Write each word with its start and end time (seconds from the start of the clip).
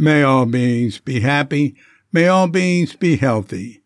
May 0.00 0.22
all 0.22 0.46
beings 0.46 1.00
be 1.00 1.20
happy. 1.20 1.74
May 2.12 2.28
all 2.28 2.46
beings 2.48 2.94
be 2.94 3.16
healthy. 3.16 3.82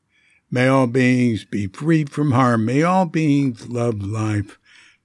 May 0.51 0.69
all 0.69 0.87
beings 0.87 1.45
be 1.45 1.67
free 1.67 2.05
from 2.05 2.33
harm. 2.33 2.67
May 2.67 2.83
all 2.83 3.07
beings 3.07 3.69
love 3.69 4.03
life. 4.03 4.59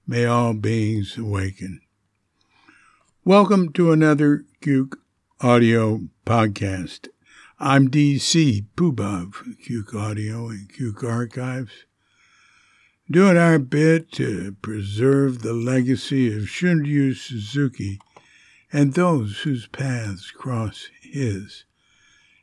May 0.06 0.26
all 0.26 0.54
beings 0.54 1.18
awaken. 1.18 1.80
Welcome 3.24 3.72
to 3.72 3.90
another 3.90 4.44
Cuke 4.60 4.96
Audio 5.40 6.02
podcast. 6.24 7.08
I'm 7.60 7.88
DC 7.88 8.66
Poobah 8.76 9.22
of 9.24 9.42
Cuke 9.66 9.92
Audio 9.92 10.46
and 10.46 10.72
Cuke 10.72 11.02
Archives, 11.02 11.86
doing 13.10 13.36
our 13.36 13.58
bit 13.58 14.12
to 14.12 14.54
preserve 14.62 15.42
the 15.42 15.54
legacy 15.54 16.28
of 16.28 16.44
Shunryu 16.44 17.16
Suzuki 17.16 17.98
and 18.72 18.94
those 18.94 19.40
whose 19.40 19.66
paths 19.66 20.30
cross 20.30 20.86
his, 21.02 21.64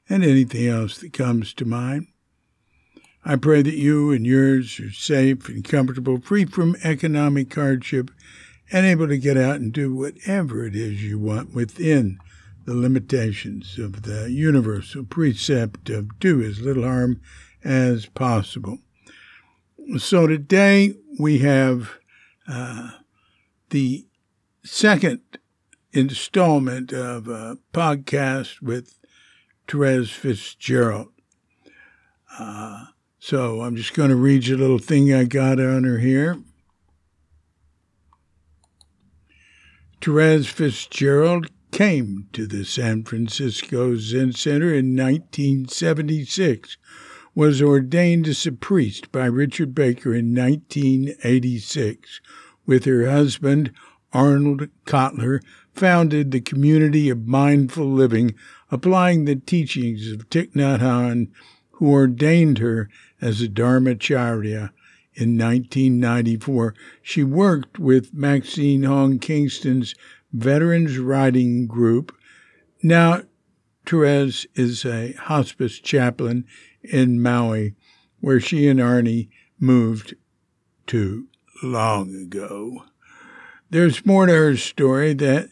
and 0.09 0.21
anything 0.21 0.67
else 0.67 0.97
that 0.97 1.13
comes 1.13 1.53
to 1.53 1.63
mind. 1.63 2.07
I 3.23 3.37
pray 3.37 3.61
that 3.61 3.77
you 3.77 4.11
and 4.11 4.25
yours 4.25 4.81
are 4.81 4.91
safe 4.91 5.47
and 5.47 5.63
comfortable, 5.63 6.19
free 6.19 6.43
from 6.43 6.75
economic 6.83 7.55
hardship, 7.55 8.11
and 8.69 8.85
able 8.85 9.07
to 9.07 9.17
get 9.17 9.37
out 9.37 9.61
and 9.61 9.71
do 9.71 9.95
whatever 9.95 10.65
it 10.65 10.75
is 10.75 11.01
you 11.01 11.17
want 11.17 11.55
within 11.55 12.19
the 12.65 12.73
limitations 12.73 13.77
of 13.77 14.03
the 14.03 14.29
universal 14.31 15.03
precept 15.03 15.89
of 15.89 16.19
do 16.19 16.41
as 16.41 16.61
little 16.61 16.83
harm 16.83 17.21
as 17.63 18.07
possible. 18.07 18.79
So 19.97 20.25
today 20.25 20.95
we 21.19 21.39
have 21.39 21.91
uh, 22.47 22.89
the 23.69 24.07
second 24.63 25.21
installment 25.93 26.91
of 26.91 27.27
a 27.27 27.57
podcast 27.71 28.61
with 28.61 28.97
Therese 29.67 30.09
Fitzgerald. 30.09 31.09
Uh, 32.37 32.85
so 33.19 33.61
I'm 33.61 33.75
just 33.75 33.93
going 33.93 34.09
to 34.09 34.15
read 34.15 34.47
you 34.47 34.55
a 34.55 34.57
little 34.57 34.79
thing 34.79 35.13
I 35.13 35.23
got 35.23 35.59
on 35.59 35.83
her 35.83 35.99
here. 35.99 36.39
Therese 40.01 40.47
Fitzgerald 40.47 41.49
came 41.75 42.25
to 42.31 42.47
the 42.47 42.63
San 42.63 43.03
Francisco 43.03 43.97
Zen 43.97 44.31
Center 44.31 44.73
in 44.73 44.95
1976, 44.95 46.77
was 47.35 47.61
ordained 47.61 48.29
as 48.29 48.45
a 48.45 48.53
priest 48.53 49.11
by 49.11 49.25
Richard 49.25 49.75
Baker 49.75 50.15
in 50.15 50.33
1986, 50.33 52.21
with 52.65 52.85
her 52.85 53.09
husband, 53.11 53.73
Arnold 54.13 54.69
Kotler, 54.85 55.41
founded 55.73 56.31
the 56.31 56.39
community 56.39 57.09
of 57.09 57.27
mindful 57.27 57.91
living, 57.91 58.35
applying 58.71 59.25
the 59.25 59.35
teachings 59.35 60.09
of 60.09 60.29
Thich 60.29 60.53
Nhat 60.53 60.79
Hanh, 60.79 61.27
who 61.71 61.91
ordained 61.91 62.59
her 62.59 62.87
as 63.19 63.41
a 63.41 63.49
Dharmacharya 63.49 64.69
in 65.15 65.37
1994. 65.37 66.73
She 67.01 67.25
worked 67.25 67.79
with 67.79 68.13
Maxine 68.13 68.83
Hong 68.83 69.19
Kingston's 69.19 69.93
Veterans 70.35 70.97
Writing 70.97 71.65
Group. 71.65 72.13
Now, 72.83 73.21
Therese 73.85 74.45
is 74.53 74.85
a 74.85 75.13
hospice 75.13 75.79
chaplain 75.79 76.45
in 76.83 77.21
Maui, 77.21 77.75
where 78.19 78.41
she 78.41 78.67
and 78.67 78.79
Arnie 78.79 79.29
moved 79.59 80.15
to 80.87 81.27
long 81.63 82.13
ago. 82.13 82.83
There's 83.69 84.05
more 84.05 84.25
to 84.25 84.33
her 84.33 84.57
story 84.57 85.13
that 85.13 85.49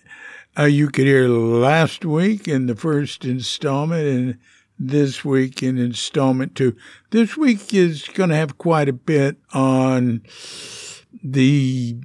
uh, 0.58 0.64
you 0.64 0.90
could 0.90 1.06
hear 1.06 1.30
last 1.30 2.04
week 2.04 2.48
in 2.48 2.68
the 2.68 2.76
first 2.76 3.24
installment 3.24 4.06
and 4.06 4.38
this 4.78 5.24
week 5.24 5.64
in 5.64 5.78
installment 5.78 6.56
two. 6.56 6.76
This 7.12 7.38
week 7.38 7.74
is 7.74 8.08
going 8.10 8.32
to 8.32 8.36
have 8.36 8.58
quite 8.58 8.90
a 8.90 8.94
bit 8.94 9.38
on 9.54 10.24
the 11.24 12.02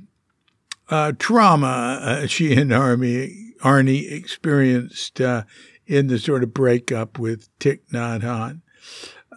uh, 0.90 1.12
trauma 1.18 1.98
uh, 2.02 2.26
she 2.26 2.54
and 2.54 2.72
Army, 2.72 3.52
Arnie 3.60 4.10
experienced 4.10 5.20
uh, 5.20 5.44
in 5.86 6.06
the 6.06 6.18
sort 6.18 6.42
of 6.42 6.54
breakup 6.54 7.18
with 7.18 7.48
Thich 7.58 7.80
Nhat 7.92 8.22
Hanh. 8.22 8.60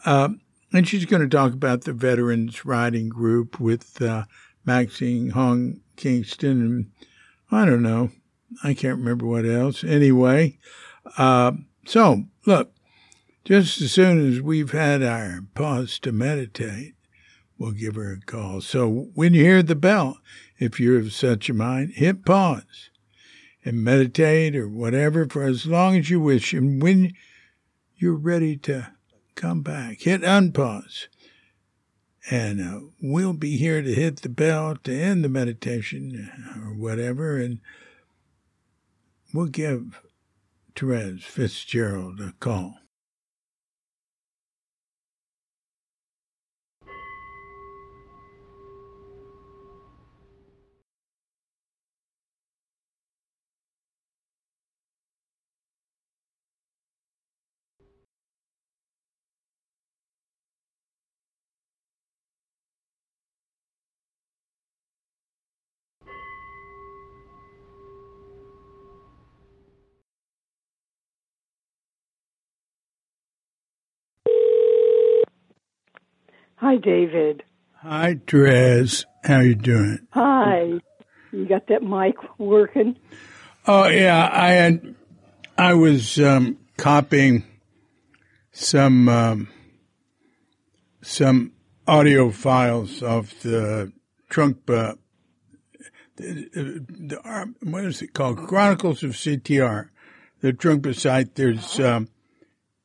Um, 0.06 0.42
and 0.74 0.88
she's 0.88 1.06
going 1.06 1.22
to 1.22 1.28
talk 1.28 1.54
about 1.54 1.84
the 1.84 1.94
Veterans 1.94 2.66
Writing 2.66 3.10
Group 3.10 3.60
with 3.60 4.02
uh, 4.02 4.24
Maxine 4.66 5.32
Hong 5.32 5.82
Kingston. 5.96 6.62
And 6.62 6.92
I 7.52 7.66
don't 7.66 7.84
know. 7.84 8.12
I 8.64 8.74
can't 8.74 8.98
remember 8.98 9.26
what 9.26 9.46
else. 9.46 9.84
Anyway, 9.84 10.58
uh, 11.18 11.54
so 11.86 12.24
look, 12.46 12.74
just 13.44 13.82
as 13.82 13.92
soon 13.92 14.32
as 14.32 14.42
we've 14.42 14.72
had 14.72 15.02
our 15.04 15.42
pause 15.56 16.00
to 16.00 16.12
meditate, 16.12 16.94
we'll 17.58 17.72
give 17.72 17.96
her 17.96 18.14
a 18.14 18.26
call. 18.26 18.62
So 18.62 19.10
when 19.14 19.34
you 19.34 19.44
hear 19.44 19.64
the 19.64 19.76
bell, 19.76 20.20
if 20.62 20.80
you're 20.80 21.00
of 21.00 21.12
such 21.12 21.50
a 21.50 21.56
mind, 21.56 21.94
hit 21.96 22.24
pause 22.24 22.92
and 23.66 23.84
meditate 23.84 24.56
or 24.56 24.70
whatever 24.70 25.28
for 25.28 25.42
as 25.42 25.66
long 25.66 25.98
as 25.98 26.12
you 26.12 26.20
wish. 26.20 26.54
And 26.54 26.80
when 26.80 27.14
you're 27.96 28.14
ready 28.14 28.58
to 28.58 28.94
come 29.34 29.64
back, 29.64 30.02
hit 30.02 30.22
unpause. 30.22 31.08
And 32.30 32.62
uh, 32.62 32.80
we'll 33.02 33.34
be 33.34 33.58
here 33.58 33.82
to 33.82 33.92
hit 33.92 34.22
the 34.22 34.30
bell 34.30 34.76
to 34.84 34.94
end 34.94 35.24
the 35.24 35.30
meditation 35.30 36.32
or 36.56 36.76
whatever. 36.76 37.38
And 37.38 37.60
we'll 39.34 39.48
give 39.48 40.00
Therese 40.76 41.24
Fitzgerald 41.24 42.20
a 42.20 42.36
call. 42.40 42.81
Hi, 76.62 76.78
David. 76.78 77.42
Hi, 77.78 78.20
Therese. 78.28 79.08
How 79.24 79.40
you 79.40 79.56
doing? 79.56 79.98
Hi. 80.12 80.74
You 81.32 81.48
got 81.48 81.66
that 81.70 81.82
mic 81.82 82.14
working? 82.38 82.98
Oh 83.66 83.88
yeah, 83.88 84.30
I 84.32 84.50
had. 84.50 84.94
I 85.58 85.74
was 85.74 86.20
um, 86.20 86.60
copying 86.78 87.46
some 88.52 89.10
um, 89.10 89.48
some 91.02 91.54
audio 91.88 92.30
files 92.30 93.02
of 93.02 93.34
the 93.42 93.92
trunk. 94.30 94.58
Uh, 94.70 94.94
the, 96.18 96.86
the, 96.88 97.56
what 97.64 97.86
is 97.86 98.04
it 98.04 98.14
called? 98.14 98.38
Chronicles 98.38 99.02
of 99.02 99.14
CTR. 99.14 99.90
The 100.42 100.54
Trungpa 100.54 100.96
site. 100.96 101.34
There's, 101.34 101.80
um, 101.80 102.08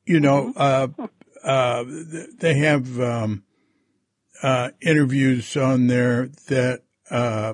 you 0.03 0.19
know, 0.19 0.51
uh, 0.55 0.87
uh, 1.43 1.83
they 2.39 2.55
have 2.55 2.99
um, 2.99 3.43
uh, 4.41 4.69
interviews 4.81 5.55
on 5.57 5.87
there 5.87 6.27
that, 6.47 6.83
uh, 7.09 7.53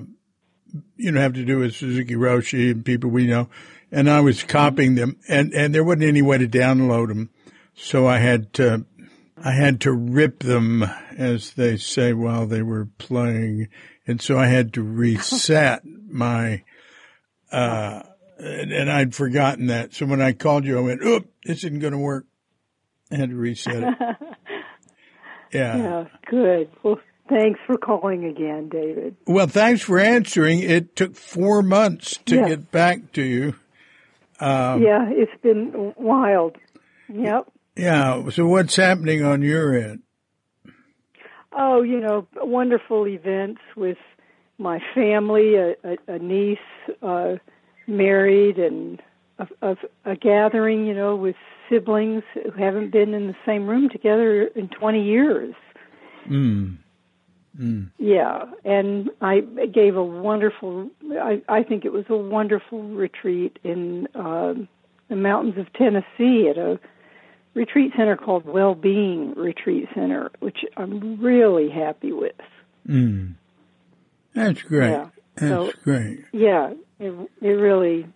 you 0.96 1.12
know, 1.12 1.20
have 1.20 1.34
to 1.34 1.44
do 1.44 1.58
with 1.58 1.74
Suzuki 1.74 2.14
Roshi 2.14 2.70
and 2.70 2.84
people 2.84 3.10
we 3.10 3.26
know. 3.26 3.48
And 3.90 4.10
I 4.10 4.20
was 4.20 4.42
copying 4.42 4.94
them 4.94 5.18
and, 5.28 5.52
and 5.54 5.74
there 5.74 5.84
wasn't 5.84 6.04
any 6.04 6.22
way 6.22 6.38
to 6.38 6.48
download 6.48 7.08
them. 7.08 7.30
So 7.74 8.06
I 8.06 8.18
had 8.18 8.52
to, 8.54 8.84
I 9.36 9.52
had 9.52 9.80
to 9.82 9.92
rip 9.92 10.40
them, 10.40 10.84
as 11.16 11.52
they 11.54 11.76
say, 11.76 12.12
while 12.12 12.46
they 12.46 12.62
were 12.62 12.88
playing. 12.98 13.68
And 14.06 14.20
so 14.20 14.38
I 14.38 14.46
had 14.46 14.72
to 14.74 14.82
reset 14.82 15.82
my, 16.08 16.62
uh, 17.50 18.02
and, 18.38 18.72
and 18.72 18.90
I'd 18.90 19.14
forgotten 19.14 19.66
that. 19.66 19.94
So 19.94 20.06
when 20.06 20.20
I 20.20 20.32
called 20.32 20.64
you, 20.64 20.78
I 20.78 20.82
went, 20.82 21.02
oop, 21.02 21.30
this 21.44 21.58
isn't 21.58 21.80
going 21.80 21.92
to 21.92 21.98
work. 21.98 22.26
I 23.10 23.16
had 23.16 23.30
to 23.30 23.36
reset 23.36 23.82
it. 23.82 24.16
Yeah. 25.54 25.76
Yeah, 25.76 26.04
good. 26.28 26.70
Well, 26.82 26.98
thanks 27.28 27.60
for 27.66 27.76
calling 27.76 28.24
again, 28.24 28.68
David. 28.68 29.16
Well, 29.26 29.46
thanks 29.46 29.82
for 29.82 30.00
answering. 30.00 30.60
It 30.60 30.96
took 30.96 31.14
four 31.14 31.62
months 31.62 32.18
to 32.26 32.36
get 32.46 32.70
back 32.70 33.12
to 33.12 33.22
you. 33.22 33.54
Um, 34.40 34.82
yeah, 34.82 35.08
it's 35.10 35.40
been 35.42 35.94
wild. 35.96 36.56
Yep. 37.08 37.52
Yeah. 37.76 38.28
So 38.30 38.46
what's 38.46 38.76
happening 38.76 39.24
on 39.24 39.42
your 39.42 39.78
end? 39.78 40.02
Oh, 41.56 41.82
you 41.82 42.00
know, 42.00 42.26
wonderful 42.34 43.06
events 43.06 43.60
with 43.76 43.98
my 44.58 44.80
family, 44.92 45.54
a, 45.54 45.74
a, 45.84 46.14
a 46.14 46.18
niece 46.18 46.58
uh, 47.00 47.36
married, 47.86 48.58
and 48.58 49.00
a, 49.38 49.46
a, 49.62 49.76
a 50.04 50.16
gathering, 50.16 50.84
you 50.84 50.94
know, 50.94 51.14
with 51.14 51.36
siblings 51.74 52.22
who 52.34 52.50
haven't 52.52 52.92
been 52.92 53.14
in 53.14 53.26
the 53.26 53.36
same 53.44 53.66
room 53.66 53.88
together 53.88 54.44
in 54.44 54.68
20 54.68 55.02
years. 55.02 55.54
Mm. 56.28 56.78
Mm. 57.58 57.90
Yeah, 57.98 58.46
and 58.64 59.10
I 59.20 59.40
gave 59.40 59.96
a 59.96 60.02
wonderful. 60.02 60.90
I, 61.12 61.40
I 61.48 61.62
think 61.62 61.84
it 61.84 61.92
was 61.92 62.04
a 62.08 62.16
wonderful 62.16 62.82
retreat 62.82 63.58
in 63.62 64.08
uh, 64.14 64.54
the 65.08 65.16
mountains 65.16 65.58
of 65.58 65.72
Tennessee 65.74 66.48
at 66.48 66.58
a 66.58 66.80
retreat 67.54 67.92
center 67.96 68.16
called 68.16 68.44
Wellbeing 68.44 69.34
Retreat 69.36 69.88
Center, 69.94 70.32
which 70.40 70.64
I'm 70.76 71.20
really 71.20 71.70
happy 71.70 72.12
with. 72.12 72.32
Mm. 72.88 73.34
That's 74.34 74.62
great. 74.62 74.90
Yeah. 74.90 75.08
That's 75.36 75.50
so, 75.50 75.72
great. 75.84 76.24
Yeah, 76.32 76.72
it, 76.98 77.30
it 77.40 77.48
really 77.48 78.06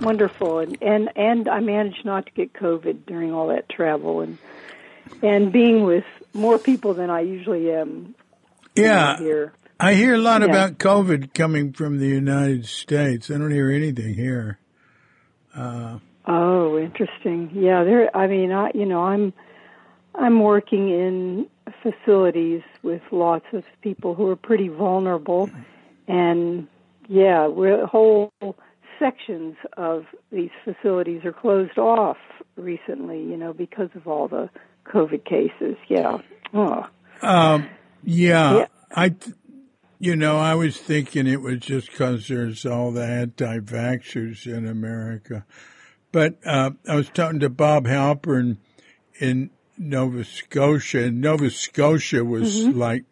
wonderful, 0.00 0.58
and 0.60 0.76
and 0.82 1.10
and 1.16 1.48
I 1.48 1.60
managed 1.60 2.04
not 2.04 2.26
to 2.26 2.32
get 2.32 2.52
COVID 2.52 3.06
during 3.06 3.32
all 3.32 3.48
that 3.48 3.68
travel, 3.68 4.20
and 4.20 4.38
and 5.22 5.52
being 5.52 5.84
with 5.84 6.04
more 6.34 6.58
people 6.58 6.94
than 6.94 7.10
I 7.10 7.20
usually 7.20 7.70
am. 7.72 8.14
Yeah. 8.74 9.18
Here. 9.18 9.52
I 9.78 9.94
hear 9.94 10.14
a 10.14 10.18
lot 10.18 10.42
Yeah. 10.42 10.48
about 10.48 10.78
COVID 10.78 11.34
coming 11.34 11.72
from 11.72 11.98
the 11.98 12.06
United 12.06 12.66
States. 12.66 13.30
I 13.30 13.34
don't 13.38 13.50
hear 13.50 13.70
anything 13.70 14.14
here. 14.14 14.58
Uh, 15.54 15.98
Oh, 16.24 16.78
interesting. 16.78 17.50
Yeah, 17.52 17.82
there. 17.82 18.16
I 18.16 18.28
mean, 18.28 18.52
I 18.52 18.70
you 18.74 18.86
know, 18.86 19.02
I'm 19.02 19.32
I'm 20.14 20.40
working 20.40 20.88
in 20.88 21.46
facilities 21.82 22.62
with 22.82 23.02
lots 23.10 23.46
of 23.52 23.64
people 23.82 24.14
who 24.14 24.28
are 24.28 24.36
pretty 24.36 24.68
vulnerable, 24.68 25.50
and 26.06 26.68
yeah, 27.08 27.48
we're, 27.48 27.86
whole 27.86 28.32
sections 29.02 29.56
of 29.76 30.04
these 30.30 30.50
facilities 30.64 31.24
are 31.24 31.32
closed 31.32 31.78
off 31.78 32.18
recently. 32.56 33.20
You 33.22 33.36
know, 33.36 33.52
because 33.52 33.90
of 33.94 34.06
all 34.06 34.28
the 34.28 34.48
COVID 34.86 35.24
cases. 35.24 35.76
Yeah. 35.88 36.18
Oh. 36.54 36.86
um, 37.22 37.68
yeah, 38.04 38.58
Yeah. 38.58 38.66
I, 38.94 39.14
you 39.98 40.16
know, 40.16 40.36
I 40.38 40.54
was 40.54 40.76
thinking 40.76 41.26
it 41.26 41.40
was 41.40 41.60
just 41.60 41.90
because 41.90 42.28
there's 42.28 42.66
all 42.66 42.90
the 42.90 43.06
anti-vaxxers 43.06 44.46
in 44.46 44.66
America, 44.66 45.46
but 46.10 46.38
uh, 46.44 46.72
I 46.88 46.96
was 46.96 47.08
talking 47.08 47.40
to 47.40 47.48
Bob 47.48 47.86
Halpern 47.86 48.58
in 49.18 49.50
Nova 49.78 50.24
Scotia, 50.24 51.04
and 51.04 51.20
Nova 51.20 51.50
Scotia 51.50 52.24
was 52.24 52.66
like 52.66 53.04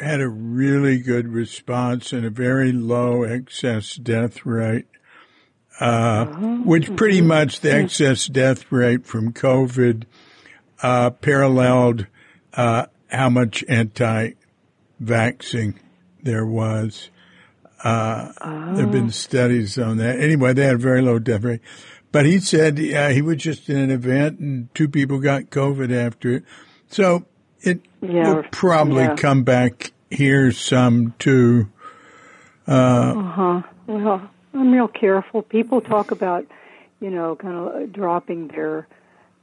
had 0.00 0.20
a 0.20 0.28
really 0.28 0.98
good 0.98 1.28
response 1.28 2.12
and 2.12 2.24
a 2.24 2.30
very 2.30 2.72
low 2.72 3.22
excess 3.22 3.94
death 3.96 4.46
rate. 4.46 4.86
Uh, 5.80 6.24
which 6.64 6.96
pretty 6.96 7.20
much 7.20 7.60
the 7.60 7.72
excess 7.72 8.26
death 8.26 8.72
rate 8.72 9.06
from 9.06 9.32
COVID 9.32 10.02
uh, 10.82 11.10
paralleled 11.10 12.08
uh, 12.54 12.86
how 13.06 13.30
much 13.30 13.64
anti-vaxxing 13.68 15.76
there 16.20 16.44
was. 16.44 17.10
Uh, 17.84 18.32
there 18.74 18.86
have 18.86 18.90
been 18.90 19.12
studies 19.12 19.78
on 19.78 19.98
that. 19.98 20.18
Anyway, 20.18 20.52
they 20.52 20.64
had 20.64 20.74
a 20.74 20.78
very 20.78 21.00
low 21.00 21.20
death 21.20 21.44
rate. 21.44 21.60
But 22.10 22.26
he 22.26 22.40
said 22.40 22.80
uh, 22.80 23.10
he 23.10 23.22
was 23.22 23.36
just 23.36 23.68
in 23.68 23.76
an 23.76 23.92
event 23.92 24.40
and 24.40 24.74
two 24.74 24.88
people 24.88 25.20
got 25.20 25.44
COVID 25.44 25.94
after 25.94 26.32
it. 26.32 26.42
So 26.88 27.24
it 27.60 27.82
Yeah. 28.00 28.34
will 28.34 28.42
probably 28.50 29.04
Yeah. 29.04 29.16
come 29.16 29.42
back 29.44 29.92
here 30.10 30.52
some 30.52 31.14
too. 31.18 31.68
Uh 32.66 33.14
huh. 33.22 33.62
Well, 33.86 34.30
I'm 34.54 34.72
real 34.72 34.88
careful. 34.88 35.42
People 35.42 35.80
talk 35.80 36.10
about, 36.10 36.46
you 37.00 37.10
know, 37.10 37.36
kind 37.36 37.54
of 37.56 37.92
dropping 37.92 38.48
their 38.48 38.86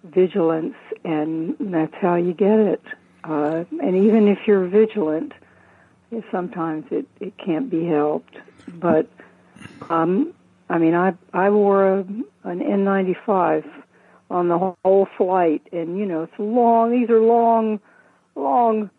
vigilance, 0.04 0.76
and 1.04 1.56
that's 1.60 1.96
how 1.96 2.16
you 2.16 2.34
get 2.34 2.60
it. 2.60 2.82
Uh, 3.24 3.64
and 3.82 3.96
even 3.96 4.28
if 4.28 4.38
you're 4.46 4.66
vigilant, 4.68 5.34
sometimes 6.32 6.86
it 6.92 7.08
it 7.20 7.34
can't 7.38 7.70
be 7.70 7.86
helped. 7.86 8.38
But, 8.68 9.08
um, 9.90 10.34
I 10.70 10.78
mean, 10.78 10.94
I 10.94 11.14
I 11.34 11.50
wore 11.50 11.88
a, 11.88 12.00
an 12.44 12.60
N95 12.60 13.66
on 14.30 14.48
the 14.48 14.76
whole 14.84 15.08
flight, 15.18 15.64
and 15.72 15.98
you 15.98 16.06
know, 16.06 16.24
it's 16.24 16.38
long. 16.38 16.92
These 16.92 17.10
are 17.10 17.20
long, 17.20 17.80
long 18.36 18.90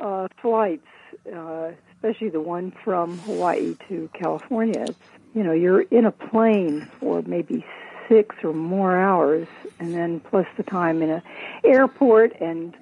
uh, 0.00 0.28
flights, 0.40 0.86
uh, 1.34 1.72
especially 1.94 2.30
the 2.30 2.40
one 2.40 2.72
from 2.84 3.18
Hawaii 3.18 3.76
to 3.88 4.08
California. 4.14 4.86
It's, 4.88 4.98
you 5.34 5.42
know, 5.42 5.52
you're 5.52 5.82
in 5.82 6.06
a 6.06 6.12
plane 6.12 6.88
for 7.00 7.22
maybe 7.22 7.64
six 8.08 8.36
or 8.42 8.52
more 8.52 8.96
hours, 8.96 9.48
and 9.78 9.92
then 9.94 10.20
plus 10.20 10.46
the 10.56 10.62
time 10.62 11.02
in 11.02 11.10
a 11.10 11.22
airport, 11.64 12.40
and 12.40 12.74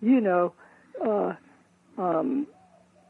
you 0.00 0.20
know, 0.20 0.52
uh, 1.04 1.34
um, 1.98 2.46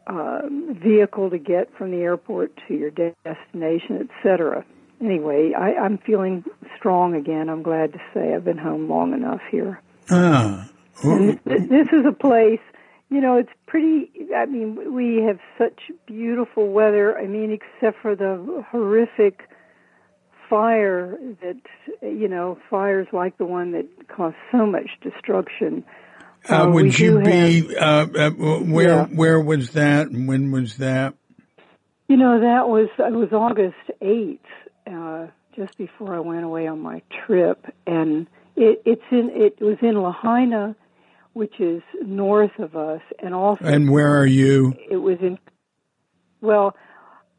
uh, 0.07 0.41
vehicle 0.49 1.31
to 1.31 1.39
get 1.39 1.75
from 1.77 1.91
the 1.91 1.99
airport 1.99 2.53
to 2.67 2.75
your 2.75 2.91
destination, 2.91 4.09
etc. 4.09 4.65
Anyway, 5.01 5.53
I, 5.57 5.75
I'm 5.75 5.99
feeling 5.99 6.45
strong 6.77 7.15
again. 7.15 7.49
I'm 7.49 7.63
glad 7.63 7.93
to 7.93 8.01
say 8.15 8.35
I've 8.35 8.45
been 8.45 8.59
home 8.59 8.89
long 8.89 9.13
enough 9.13 9.41
here. 9.51 9.81
Ah, 10.11 10.69
And 11.03 11.39
this 11.45 11.89
is 11.93 12.05
a 12.07 12.13
place, 12.13 12.61
you 13.11 13.21
know, 13.21 13.37
it's 13.37 13.53
pretty, 13.67 14.11
I 14.35 14.47
mean, 14.47 14.95
we 14.95 15.23
have 15.23 15.39
such 15.57 15.91
beautiful 16.07 16.69
weather. 16.73 17.17
I 17.17 17.27
mean, 17.27 17.51
except 17.53 18.03
for 18.03 18.15
the 18.17 18.65
horrific 18.71 19.49
fire 20.49 21.19
that, 21.43 21.57
you 22.03 22.29
know, 22.29 22.59
fires 22.71 23.07
like 23.13 23.37
the 23.39 23.45
one 23.45 23.73
that 23.73 23.87
caused 24.09 24.37
so 24.51 24.67
much 24.67 24.89
destruction. 25.03 25.85
uh, 26.49 26.63
Uh, 26.63 26.71
would 26.71 26.99
you 26.99 27.21
be? 27.21 27.77
Uh, 27.77 28.07
uh, 28.17 28.31
where 28.31 28.89
Yeah. 28.89 29.07
where 29.07 29.41
was 29.41 29.73
that? 29.73 30.09
and 30.09 30.27
When 30.29 30.51
was 30.51 30.79
that? 30.79 31.15
You 32.09 32.17
know, 32.17 32.41
that 32.41 32.69
was, 32.69 32.89
it 32.99 33.13
was 33.13 33.33
August 33.33 33.77
8th, 34.01 34.39
uh, 34.87 35.27
just 35.55 35.77
before 35.77 36.15
I 36.15 36.21
went 36.21 36.45
away 36.45 36.67
on 36.67 36.81
my 36.81 37.03
trip. 37.27 37.67
And 37.87 38.27
it, 38.57 38.81
it's 38.87 39.03
in, 39.11 39.29
it 39.35 39.61
was 39.61 39.77
in 39.83 40.01
Lahaina, 40.01 40.75
which 41.39 41.61
is 41.61 41.83
north 42.05 42.59
of 42.59 42.75
us, 42.75 43.01
and 43.21 43.33
also 43.33 43.65
And 43.65 43.89
where 43.93 44.19
are 44.19 44.27
you? 44.27 44.75
it 44.91 44.97
was 44.97 45.19
in 45.21 45.39
well 46.41 46.75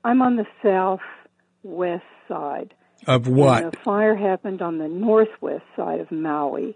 i'm 0.05 0.21
on 0.21 0.37
the 0.37 0.45
southwest 0.63 2.05
side 2.27 2.73
Of 3.07 3.27
and 3.27 3.35
what? 3.35 3.71
the 3.71 3.77
fire 3.83 4.15
happened 4.15 4.61
on 4.61 4.77
the 4.77 4.87
northwest 4.87 5.65
side 5.75 5.99
of 5.99 6.11
maui 6.11 6.75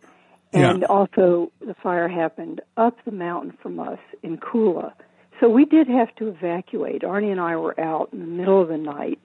Yeah. 0.54 0.72
and 0.72 0.84
also 0.86 1.52
the 1.66 1.76
fire 1.76 2.08
happened 2.10 2.60
up 2.78 2.96
the 3.06 3.12
mountain 3.12 3.54
from 3.62 3.80
us 3.80 4.00
in 4.22 4.38
kula 4.38 4.92
so 5.40 5.50
we 5.50 5.64
did 5.66 5.88
have 5.88 6.14
to 6.16 6.28
evacuate 6.28 7.02
arnie 7.04 7.32
and 7.32 7.40
i 7.42 7.56
were 7.56 7.78
out 7.80 8.10
in 8.14 8.20
the 8.20 8.26
middle 8.40 8.62
of 8.62 8.68
the 8.68 8.78
night 8.78 9.20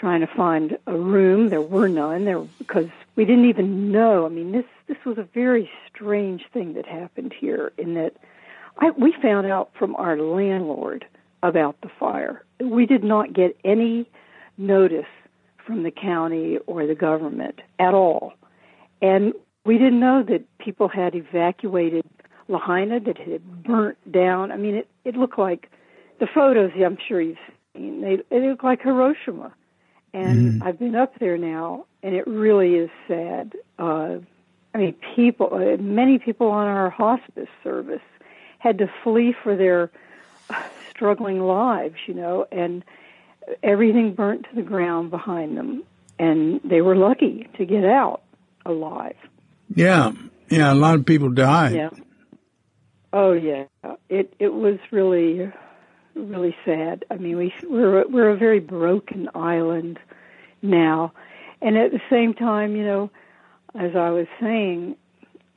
trying 0.00 0.20
to 0.20 0.26
find 0.26 0.78
a 0.86 0.96
room 0.96 1.50
there 1.50 1.60
were 1.60 1.88
none 1.88 2.24
there 2.24 2.40
because 2.58 2.88
we 3.16 3.24
didn't 3.24 3.44
even 3.44 3.92
know 3.92 4.24
i 4.24 4.28
mean 4.28 4.50
this 4.50 4.64
this 4.88 4.96
was 5.04 5.18
a 5.18 5.22
very 5.34 5.70
strange 5.88 6.42
thing 6.52 6.72
that 6.72 6.86
happened 6.86 7.34
here 7.38 7.70
in 7.76 7.94
that 7.94 8.14
I, 8.78 8.90
we 8.90 9.14
found 9.20 9.46
out 9.46 9.70
from 9.78 9.94
our 9.96 10.16
landlord 10.16 11.04
about 11.42 11.80
the 11.82 11.90
fire. 11.98 12.44
We 12.60 12.86
did 12.86 13.04
not 13.04 13.32
get 13.32 13.56
any 13.64 14.08
notice 14.56 15.06
from 15.66 15.82
the 15.82 15.90
county 15.90 16.58
or 16.66 16.86
the 16.86 16.94
government 16.94 17.60
at 17.78 17.94
all. 17.94 18.32
And 19.02 19.34
we 19.64 19.78
didn't 19.78 20.00
know 20.00 20.22
that 20.22 20.44
people 20.58 20.88
had 20.88 21.14
evacuated 21.14 22.04
Lahaina, 22.48 23.00
that 23.00 23.18
had 23.18 23.62
burnt 23.62 23.98
down. 24.10 24.50
I 24.50 24.56
mean, 24.56 24.74
it, 24.74 24.88
it 25.04 25.16
looked 25.16 25.38
like 25.38 25.70
the 26.18 26.26
photos 26.26 26.72
I'm 26.74 26.98
sure 27.06 27.20
you've 27.20 27.38
seen, 27.74 28.00
they, 28.00 28.18
it 28.34 28.42
looked 28.42 28.64
like 28.64 28.82
Hiroshima. 28.82 29.52
And 30.12 30.62
I've 30.62 30.78
been 30.78 30.96
up 30.96 31.18
there 31.18 31.38
now, 31.38 31.86
and 32.02 32.14
it 32.14 32.26
really 32.26 32.74
is 32.74 32.90
sad. 33.06 33.54
Uh, 33.78 34.18
I 34.74 34.78
mean, 34.78 34.94
people, 35.14 35.50
uh, 35.52 35.80
many 35.80 36.18
people 36.18 36.48
on 36.48 36.66
our 36.66 36.90
hospice 36.90 37.48
service 37.62 38.02
had 38.58 38.78
to 38.78 38.90
flee 39.02 39.34
for 39.42 39.56
their 39.56 39.90
struggling 40.90 41.40
lives, 41.40 41.96
you 42.06 42.14
know, 42.14 42.46
and 42.50 42.84
everything 43.62 44.14
burnt 44.14 44.46
to 44.50 44.54
the 44.54 44.62
ground 44.62 45.10
behind 45.10 45.56
them. 45.56 45.82
And 46.18 46.60
they 46.62 46.82
were 46.82 46.96
lucky 46.96 47.48
to 47.56 47.64
get 47.64 47.84
out 47.84 48.22
alive. 48.66 49.16
Yeah, 49.74 50.12
yeah. 50.50 50.72
A 50.72 50.74
lot 50.74 50.96
of 50.96 51.06
people 51.06 51.30
died. 51.30 51.74
Yeah. 51.74 51.90
Oh 53.12 53.32
yeah. 53.32 53.64
It 54.08 54.34
it 54.38 54.52
was 54.52 54.78
really 54.90 55.50
really 56.14 56.56
sad. 56.64 57.04
I 57.10 57.16
mean, 57.16 57.36
we 57.36 57.54
we're 57.68 58.06
we're 58.08 58.30
a 58.30 58.36
very 58.36 58.60
broken 58.60 59.28
island 59.34 59.98
now, 60.62 61.12
and 61.60 61.76
at 61.76 61.92
the 61.92 62.00
same 62.10 62.34
time, 62.34 62.76
you 62.76 62.84
know, 62.84 63.10
as 63.74 63.96
I 63.96 64.10
was 64.10 64.26
saying, 64.40 64.96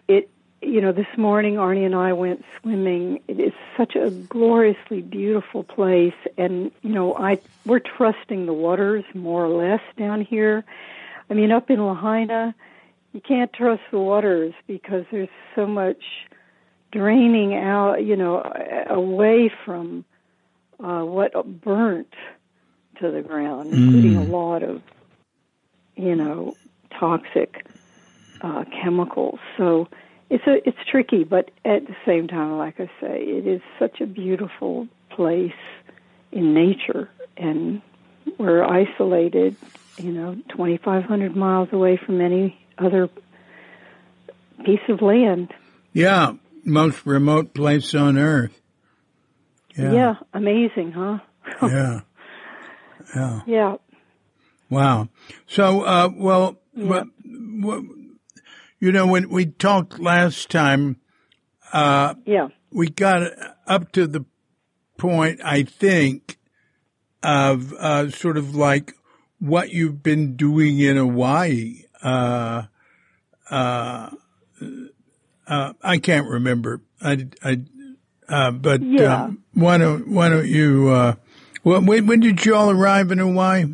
it 0.07 0.29
you 0.61 0.81
know, 0.81 0.91
this 0.91 1.07
morning 1.17 1.55
Arnie 1.55 1.85
and 1.85 1.95
I 1.95 2.13
went 2.13 2.43
swimming. 2.61 3.21
It 3.27 3.39
is 3.39 3.53
such 3.77 3.95
a 3.95 4.09
gloriously 4.09 5.01
beautiful 5.01 5.63
place, 5.63 6.13
and 6.37 6.71
you 6.81 6.91
know, 6.91 7.15
I 7.15 7.39
we're 7.65 7.79
trusting 7.79 8.45
the 8.45 8.53
waters 8.53 9.03
more 9.13 9.45
or 9.45 9.49
less 9.49 9.81
down 9.97 10.21
here. 10.21 10.63
I 11.29 11.33
mean, 11.33 11.51
up 11.51 11.69
in 11.69 11.83
Lahaina, 11.83 12.53
you 13.13 13.21
can't 13.21 13.51
trust 13.53 13.81
the 13.91 13.99
waters 13.99 14.53
because 14.67 15.05
there's 15.11 15.29
so 15.55 15.65
much 15.65 16.03
draining 16.91 17.55
out, 17.55 18.03
you 18.03 18.15
know, 18.15 18.41
away 18.87 19.51
from 19.65 20.05
uh, 20.83 21.03
what 21.03 21.33
burnt 21.61 22.13
to 22.99 23.11
the 23.11 23.21
ground, 23.21 23.71
mm. 23.71 23.77
including 23.77 24.15
a 24.17 24.23
lot 24.23 24.63
of, 24.63 24.81
you 25.95 26.15
know, 26.15 26.55
toxic 26.99 27.65
uh, 28.41 28.65
chemicals. 28.81 29.39
So 29.57 29.87
it's 30.29 30.45
a 30.45 30.67
it's 30.67 30.77
tricky, 30.89 31.23
but 31.23 31.51
at 31.63 31.87
the 31.87 31.95
same 32.05 32.27
time, 32.27 32.57
like 32.57 32.79
I 32.79 32.87
say, 32.99 33.23
it 33.23 33.47
is 33.47 33.61
such 33.79 34.01
a 34.01 34.05
beautiful 34.05 34.87
place 35.09 35.51
in 36.31 36.53
nature, 36.53 37.09
and 37.37 37.81
we're 38.37 38.63
isolated, 38.63 39.55
you 39.97 40.11
know, 40.11 40.35
2,500 40.49 41.35
miles 41.35 41.69
away 41.71 41.99
from 42.03 42.19
any 42.19 42.57
other 42.77 43.09
piece 44.65 44.79
of 44.89 45.01
land. 45.01 45.53
Yeah, 45.93 46.33
most 46.65 47.05
remote 47.05 47.53
place 47.53 47.93
on 47.93 48.17
earth. 48.17 48.62
Yeah, 49.77 49.91
yeah 49.91 50.15
amazing, 50.33 50.91
huh? 50.91 51.19
yeah, 51.61 52.01
yeah, 53.15 53.41
yeah. 53.45 53.75
Wow. 54.69 55.09
So, 55.47 55.81
uh, 55.81 56.09
well, 56.15 56.57
yeah. 56.73 56.85
what, 56.87 57.07
what, 57.25 57.83
you 58.79 58.91
know, 58.91 59.07
when 59.07 59.29
we 59.29 59.45
talked 59.45 59.99
last 59.99 60.49
time, 60.49 60.97
uh, 61.71 62.15
yeah, 62.25 62.49
we 62.71 62.89
got 62.89 63.31
up 63.67 63.91
to 63.93 64.07
the 64.07 64.25
point, 64.97 65.41
I 65.43 65.63
think, 65.63 66.37
of 67.21 67.73
uh, 67.73 68.09
sort 68.09 68.37
of 68.37 68.55
like 68.55 68.93
what 69.39 69.71
you've 69.71 70.01
been 70.01 70.35
doing 70.35 70.79
in 70.79 70.97
Hawaii. 70.97 71.83
Uh, 72.01 72.63
uh, 73.49 74.09
uh, 75.47 75.73
I 75.81 75.97
can't 75.97 76.27
remember. 76.27 76.81
I, 77.01 77.27
I, 77.43 77.61
uh, 78.29 78.51
but 78.51 78.81
yeah. 78.81 79.23
um, 79.23 79.43
why 79.53 79.77
don't 79.77 80.07
why 80.07 80.29
don't 80.29 80.47
you? 80.47 80.89
Uh, 80.89 81.15
when, 81.63 81.85
when 81.85 82.19
did 82.19 82.45
you 82.45 82.55
all 82.55 82.69
arrive 82.69 83.11
in 83.11 83.19
Hawaii? 83.19 83.65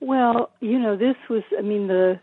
Well, 0.00 0.50
you 0.60 0.78
know, 0.78 0.96
this 0.96 1.16
was. 1.28 1.42
I 1.58 1.62
mean, 1.62 1.88
the 1.88 2.20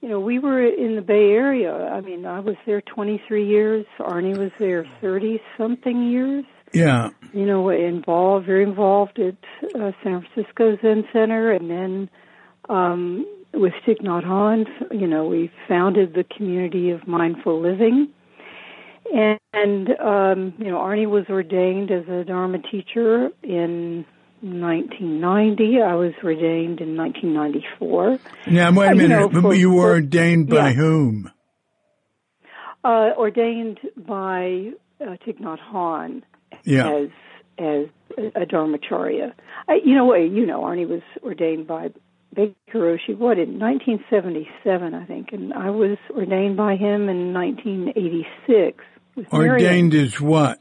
you 0.00 0.08
know, 0.08 0.20
we 0.20 0.38
were 0.38 0.64
in 0.64 0.94
the 0.94 1.02
Bay 1.02 1.32
Area. 1.32 1.72
I 1.72 2.00
mean, 2.00 2.24
I 2.24 2.40
was 2.40 2.56
there 2.66 2.80
23 2.80 3.48
years. 3.48 3.86
Arnie 3.98 4.36
was 4.36 4.52
there 4.58 4.86
30 5.00 5.40
something 5.56 6.10
years. 6.10 6.44
Yeah. 6.72 7.10
You 7.32 7.46
know, 7.46 7.68
involved, 7.70 8.46
very 8.46 8.62
involved 8.62 9.18
at 9.18 9.36
uh, 9.74 9.92
San 10.02 10.24
Francisco 10.24 10.76
Zen 10.82 11.08
Center, 11.12 11.50
and 11.50 11.70
then 11.70 12.10
um, 12.68 13.26
with 13.54 13.72
Thich 13.86 14.02
Nhat 14.02 14.24
Hanh, 14.24 14.66
you 14.92 15.06
know, 15.06 15.26
we 15.26 15.50
founded 15.66 16.14
the 16.14 16.24
community 16.24 16.90
of 16.90 17.08
mindful 17.08 17.60
living. 17.60 18.08
And, 19.14 19.38
and 19.52 19.88
um, 20.00 20.54
you 20.58 20.70
know, 20.70 20.78
Arnie 20.78 21.08
was 21.08 21.24
ordained 21.28 21.90
as 21.90 22.06
a 22.08 22.24
Dharma 22.24 22.58
teacher 22.58 23.30
in 23.42 24.04
1990. 24.40 25.82
I 25.82 25.94
was 25.94 26.12
ordained 26.22 26.80
in 26.80 26.96
1994. 26.96 28.18
Now, 28.48 28.72
wait 28.72 28.92
a 28.92 28.94
minute. 28.94 29.22
Uh, 29.22 29.28
you, 29.30 29.40
know, 29.40 29.52
you 29.52 29.70
were 29.72 29.90
ordained 29.92 30.48
by 30.48 30.68
yeah. 30.68 30.72
whom? 30.74 31.32
Uh, 32.84 33.10
ordained 33.16 33.80
by 33.96 34.70
uh, 35.00 35.16
Thich 35.26 35.40
Nhat 35.40 35.58
Hanh 35.72 36.22
yeah. 36.64 36.88
as 36.88 37.08
as 37.58 37.86
a 38.36 38.46
dharmacharya. 38.46 39.32
I, 39.66 39.80
you 39.84 39.94
know, 39.94 40.14
you 40.14 40.46
know, 40.46 40.60
Arnie 40.62 40.88
was 40.88 41.02
ordained 41.24 41.66
by 41.66 41.90
Baker 42.34 42.54
Roshi, 42.74 43.16
what, 43.16 43.38
in 43.38 43.58
1977, 43.58 44.94
I 44.94 45.04
think, 45.06 45.32
and 45.32 45.52
I 45.52 45.70
was 45.70 45.98
ordained 46.10 46.56
by 46.56 46.76
him 46.76 47.08
in 47.08 47.32
1986. 47.32 48.84
Ordained 49.32 49.94
as 49.94 50.20
what? 50.20 50.60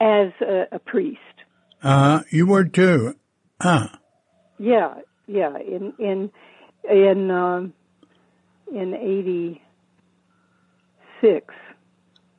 As 0.00 0.32
a, 0.40 0.66
a 0.72 0.78
priest. 0.78 1.20
Uh, 1.82 2.22
you 2.30 2.46
were 2.46 2.64
too. 2.64 3.14
Huh. 3.60 3.88
Yeah, 4.58 4.94
yeah. 5.26 5.56
In 5.58 5.92
in 5.98 6.30
in 6.88 7.30
um, 7.30 7.72
in 8.72 8.94
eighty 8.94 9.62
six. 11.20 11.54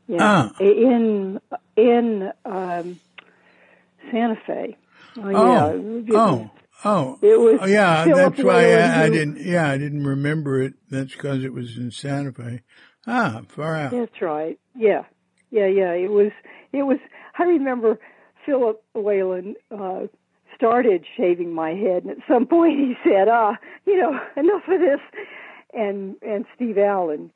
Yeah. 0.07 0.17
Ah. 0.19 0.51
In 0.59 1.39
in 1.75 2.31
um, 2.45 2.99
Santa 4.11 4.37
Fe. 4.45 4.77
Oh, 5.17 5.21
oh, 5.23 6.03
yeah. 6.05 6.17
oh, 6.17 6.51
oh. 6.83 7.19
It 7.21 7.39
was. 7.39 7.59
Oh, 7.61 7.65
yeah, 7.65 8.05
that's 8.05 8.43
why 8.43 8.73
I, 8.73 9.03
I, 9.03 9.09
didn't. 9.09 9.45
Yeah, 9.45 9.69
I 9.69 9.77
didn't 9.77 10.05
remember 10.05 10.61
it. 10.61 10.73
That's 10.89 11.13
because 11.13 11.43
it 11.43 11.53
was 11.53 11.77
in 11.77 11.91
Santa 11.91 12.31
Fe. 12.31 12.61
Ah, 13.07 13.41
far 13.47 13.75
out. 13.75 13.91
That's 13.91 14.21
right. 14.21 14.59
Yeah, 14.75 15.03
yeah, 15.51 15.67
yeah. 15.67 15.91
It 15.91 16.11
was. 16.11 16.31
It 16.71 16.83
was. 16.83 16.97
I 17.37 17.43
remember 17.43 17.99
Philip 18.45 18.83
Whalen 18.93 19.55
uh, 19.71 20.07
started 20.55 21.05
shaving 21.17 21.53
my 21.53 21.71
head, 21.71 22.03
and 22.03 22.11
at 22.11 22.17
some 22.27 22.45
point 22.45 22.79
he 22.79 22.95
said, 23.03 23.27
"Ah, 23.29 23.57
you 23.85 23.97
know, 23.97 24.19
enough 24.37 24.63
of 24.67 24.79
this," 24.79 24.99
and 25.73 26.15
and 26.21 26.45
Steve 26.55 26.77
Allen 26.77 27.31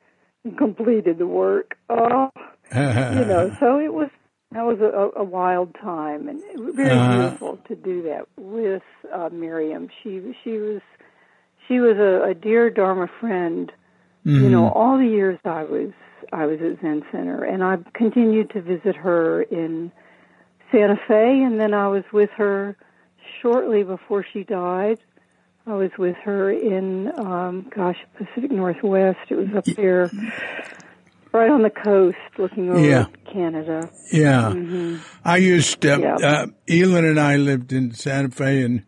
completed 0.56 1.18
the 1.18 1.26
work. 1.26 1.76
Oh, 1.88 2.30
you 2.74 3.24
know, 3.24 3.54
so 3.60 3.78
it 3.78 3.92
was 3.92 4.10
that 4.52 4.64
was 4.64 4.80
a, 4.80 5.18
a 5.20 5.24
wild 5.24 5.74
time 5.80 6.28
and 6.28 6.42
very 6.74 6.90
uh-huh. 6.90 7.16
beautiful 7.16 7.58
to 7.68 7.76
do 7.76 8.02
that 8.02 8.26
with 8.36 8.82
uh, 9.12 9.28
Miriam. 9.32 9.88
She 10.02 10.34
she 10.42 10.58
was 10.58 10.80
she 11.68 11.78
was 11.78 11.96
a, 11.98 12.30
a 12.30 12.34
dear 12.34 12.70
Dharma 12.70 13.08
friend. 13.20 13.72
Mm-hmm. 14.26 14.44
You 14.44 14.50
know, 14.50 14.62
mm-hmm. 14.64 14.78
all 14.78 14.98
the 14.98 15.06
years 15.06 15.38
I 15.44 15.62
was 15.62 15.92
I 16.32 16.46
was 16.46 16.60
at 16.60 16.80
Zen 16.80 17.04
Center, 17.10 17.44
and 17.44 17.62
I've 17.62 17.92
continued 17.92 18.50
to 18.50 18.62
visit 18.62 18.96
her 18.96 19.42
in 19.42 19.92
Santa 20.70 20.98
Fe, 21.08 21.42
and 21.42 21.60
then 21.60 21.74
I 21.74 21.88
was 21.88 22.04
with 22.12 22.30
her 22.36 22.76
shortly 23.42 23.82
before 23.82 24.24
she 24.32 24.44
died. 24.44 25.00
I 25.66 25.74
was 25.74 25.90
with 25.98 26.16
her 26.24 26.50
in, 26.50 27.12
um, 27.18 27.70
gosh, 27.74 27.98
Pacific 28.16 28.50
Northwest. 28.50 29.18
It 29.28 29.36
was 29.36 29.48
up 29.54 29.64
there, 29.64 30.10
right 31.32 31.50
on 31.50 31.62
the 31.62 31.70
coast, 31.70 32.16
looking 32.38 32.70
over 32.70 32.80
yeah. 32.80 33.06
Canada. 33.32 33.90
Yeah, 34.12 34.52
mm-hmm. 34.54 34.96
I 35.24 35.36
used 35.36 35.80
to. 35.82 36.00
Yeah. 36.00 36.16
Uh, 36.16 36.46
Elin 36.68 37.04
and 37.04 37.20
I 37.20 37.36
lived 37.36 37.72
in 37.72 37.92
Santa 37.92 38.30
Fe, 38.30 38.62
and 38.62 38.84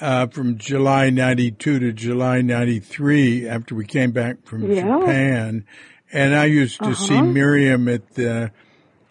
uh, 0.00 0.26
from 0.28 0.58
July 0.58 1.10
'92 1.10 1.78
to 1.78 1.92
July 1.92 2.40
'93, 2.40 3.48
after 3.48 3.74
we 3.74 3.84
came 3.84 4.12
back 4.12 4.44
from 4.44 4.70
yeah. 4.70 4.82
Japan, 4.82 5.64
and 6.12 6.36
I 6.36 6.44
used 6.44 6.78
to 6.78 6.90
uh-huh. 6.90 6.94
see 6.94 7.22
Miriam 7.22 7.88
at 7.88 8.14
the 8.14 8.52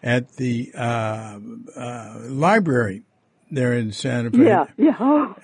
at 0.02 0.36
the 0.36 0.72
uh, 0.74 1.38
uh, 1.76 2.18
library 2.28 3.02
there 3.50 3.72
in 3.72 3.92
Santa 3.92 4.30
Fe. 4.30 4.44
Yeah, 4.44 4.66
yeah. 4.76 5.34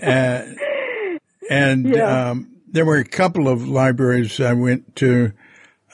and, 0.00 0.58
and 1.50 1.88
yeah. 1.94 2.30
Um, 2.30 2.48
there 2.68 2.86
were 2.86 2.96
a 2.96 3.04
couple 3.04 3.48
of 3.48 3.68
libraries 3.68 4.40
I 4.40 4.54
went 4.54 4.96
to. 4.96 5.32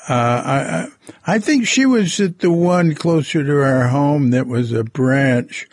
Uh, 0.09 0.13
I, 0.15 0.89
I 1.27 1.39
think 1.41 1.67
she 1.67 1.85
was 1.85 2.21
at 2.21 2.39
the 2.39 2.53
one 2.53 2.95
closer 2.95 3.43
to 3.45 3.63
our 3.63 3.89
home 3.89 4.31
that 4.31 4.47
was 4.47 4.73
a 4.73 4.85
branch, 4.85 5.69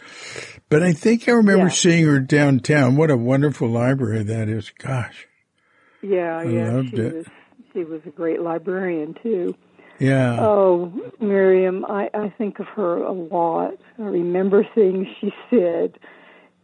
but 0.67 0.81
I 0.81 0.93
think 0.93 1.29
I 1.29 1.33
remember 1.33 1.65
yeah. 1.65 1.71
seeing 1.71 2.05
her 2.05 2.19
downtown. 2.19 2.95
What 2.95 3.11
a 3.11 3.17
wonderful 3.17 3.69
library 3.69 4.23
that 4.23 4.49
is! 4.49 4.71
Gosh. 4.71 5.27
Yeah, 6.01 6.39
I 6.39 6.43
yeah. 6.45 6.71
Loved 6.71 6.99
it. 6.99 7.13
was 7.13 7.25
she 7.75 7.83
was 7.83 8.01
a 8.05 8.09
great 8.09 8.41
librarian 8.41 9.15
too. 9.21 9.53
Yeah. 9.99 10.39
Oh, 10.39 10.91
Miriam, 11.19 11.85
I, 11.85 12.09
I 12.13 12.33
think 12.37 12.59
of 12.59 12.67
her 12.67 12.97
a 12.97 13.11
lot. 13.11 13.75
I 13.99 14.03
remember 14.03 14.67
things 14.75 15.07
she 15.21 15.33
said. 15.49 15.99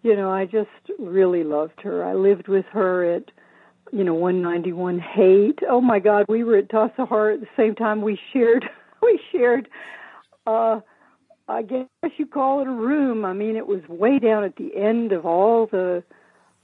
You 0.04 0.16
know, 0.16 0.32
I 0.32 0.46
just 0.46 0.70
really 0.98 1.44
loved 1.44 1.82
her. 1.84 2.04
I 2.04 2.16
lived 2.16 2.48
with 2.48 2.66
her 2.72 3.16
at, 3.16 3.26
you 3.92 4.04
know, 4.04 4.16
191 4.16 4.98
Haight. 4.98 5.60
Oh 5.70 5.80
my 5.80 6.00
God, 6.00 6.26
we 6.28 6.44
were 6.44 6.58
at 6.58 6.70
Tassajara 6.70 7.08
Heart 7.08 7.34
at 7.36 7.40
the 7.42 7.48
same 7.56 7.76
time. 7.76 8.02
We 8.02 8.20
shared, 8.34 8.66
we 9.04 9.20
shared, 9.32 9.70
uh, 10.48 10.80
I 11.48 11.62
guess 11.62 11.88
you 12.18 12.26
call 12.26 12.62
it 12.62 12.68
a 12.68 12.72
room. 12.72 13.26
I 13.26 13.34
mean, 13.34 13.56
it 13.56 13.68
was 13.68 13.82
way 13.88 14.18
down 14.18 14.44
at 14.44 14.56
the 14.56 14.76
end 14.76 15.12
of 15.12 15.26
all 15.26 15.68
the 15.68 16.04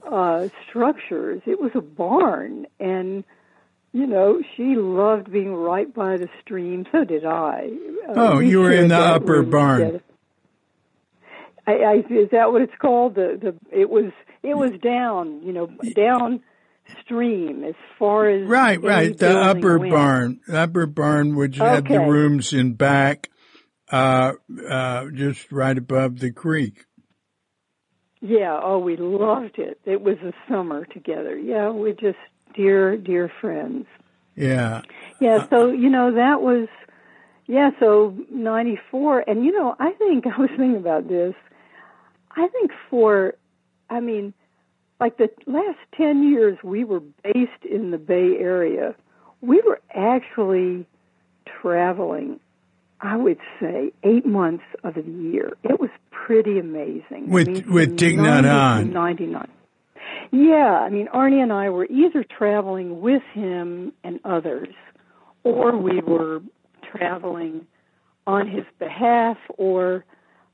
uh 0.10 0.48
structures. 0.68 1.42
It 1.46 1.60
was 1.60 1.72
a 1.76 1.82
barn 1.82 2.66
and 2.80 3.24
you 3.98 4.06
know, 4.06 4.42
she 4.56 4.76
loved 4.76 5.32
being 5.32 5.56
right 5.56 5.92
by 5.92 6.18
the 6.18 6.30
stream. 6.42 6.86
So 6.92 7.04
did 7.04 7.26
I. 7.26 7.70
Uh, 8.08 8.14
oh, 8.16 8.40
you 8.40 8.60
were 8.60 8.72
in 8.72 8.90
the 8.90 8.98
upper 8.98 9.42
barn. 9.42 10.02
I, 11.66 11.72
I, 11.72 11.94
is 11.96 12.30
that 12.32 12.52
what 12.52 12.62
it's 12.62 12.78
called? 12.80 13.16
The 13.16 13.40
the 13.42 13.78
it 13.78 13.90
was 13.90 14.12
it 14.44 14.56
was 14.56 14.72
down, 14.82 15.42
you 15.42 15.52
know, 15.52 15.68
down 15.96 16.42
extreme 16.90 17.64
as 17.64 17.76
far 17.98 18.30
as 18.30 18.48
right, 18.48 18.82
right. 18.82 19.18
The 19.18 19.38
upper 19.38 19.80
went. 19.80 19.92
barn, 19.92 20.40
upper 20.52 20.86
barn, 20.86 21.36
which 21.36 21.58
had 21.58 21.88
the 21.88 22.00
rooms 22.00 22.54
in 22.54 22.74
back, 22.76 23.30
uh, 23.92 24.34
uh, 24.70 25.06
just 25.12 25.52
right 25.52 25.78
above 25.78 26.20
the 26.20 26.32
creek. 26.32 26.86
Yeah, 28.22 28.60
oh, 28.64 28.80
we 28.80 28.96
loved 28.96 29.58
it. 29.58 29.80
It 29.86 30.02
was 30.02 30.18
a 30.24 30.34
summer 30.50 30.86
together. 30.86 31.38
Yeah, 31.38 31.70
we're 31.70 31.94
just 31.94 32.18
dear, 32.58 32.98
dear 32.98 33.32
friends. 33.40 33.86
Yeah. 34.36 34.82
Yeah, 35.22 35.38
uh, 35.38 35.48
so, 35.50 35.72
you 35.72 35.90
know, 35.90 36.16
that 36.16 36.42
was, 36.42 36.68
yeah, 37.46 37.70
so 37.80 38.16
94. 38.30 39.24
And, 39.28 39.46
you 39.46 39.52
know, 39.58 39.76
I 39.80 39.92
think, 39.92 40.26
I 40.38 40.40
was 40.40 40.50
thinking 40.50 40.76
about 40.76 41.08
this. 41.08 41.36
I 42.32 42.48
think 42.50 42.72
for, 42.90 43.36
I 43.90 44.00
mean, 44.00 44.34
like 45.00 45.18
the 45.18 45.30
last 45.46 45.80
10 45.96 46.30
years 46.30 46.58
we 46.64 46.84
were 46.84 47.02
based 47.24 47.64
in 47.70 47.92
the 47.92 47.98
Bay 47.98 48.36
Area, 48.40 48.96
we 49.42 49.62
were 49.66 49.80
actually 49.94 50.86
traveling, 51.62 52.40
I 53.00 53.16
would 53.18 53.40
say, 53.60 53.92
eight 54.04 54.26
months 54.26 54.64
of 54.84 54.96
the 54.96 55.02
year. 55.02 55.54
It 55.64 55.80
was 55.80 55.90
pretty 56.12 56.60
amazing. 56.60 57.30
With- 57.30 57.48
I 57.48 57.52
mean, 57.52 57.72
with 57.72 57.88
from 57.90 57.98
Thich 57.98 58.18
Nhat 58.18 58.44
90 58.44 58.86
to 58.86 58.92
Hanh. 58.92 58.94
99. 58.94 59.48
Yeah, 60.32 60.80
I 60.80 60.90
mean, 60.90 61.08
Arnie 61.14 61.42
and 61.42 61.54
I 61.54 61.70
were 61.70 61.86
either 61.86 62.24
traveling 62.24 63.02
with 63.02 63.24
him 63.34 63.94
and 64.04 64.20
others, 64.26 64.74
or 65.44 65.78
we 65.78 66.02
were 66.02 66.42
traveling 66.92 67.66
on 68.26 68.48
his 68.48 68.66
behalf, 68.80 69.38
or 69.58 70.04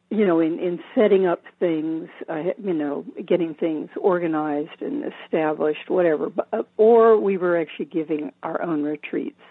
you 0.10 0.28
know, 0.28 0.40
in 0.40 0.60
in 0.60 0.80
setting 0.94 1.26
up 1.26 1.42
things, 1.60 2.08
uh, 2.30 2.44
you 2.64 2.74
know, 2.74 3.04
getting 3.26 3.56
things 3.56 3.90
organized 4.00 4.82
and 4.82 5.04
established, 5.26 5.90
whatever. 5.90 6.30
But, 6.30 6.48
uh, 6.54 6.64
or 6.78 7.18
we 7.18 7.38
were 7.38 7.60
actually 7.60 7.86
giving 7.86 8.32
our 8.44 8.62
own 8.62 8.84
retreats, 8.84 9.42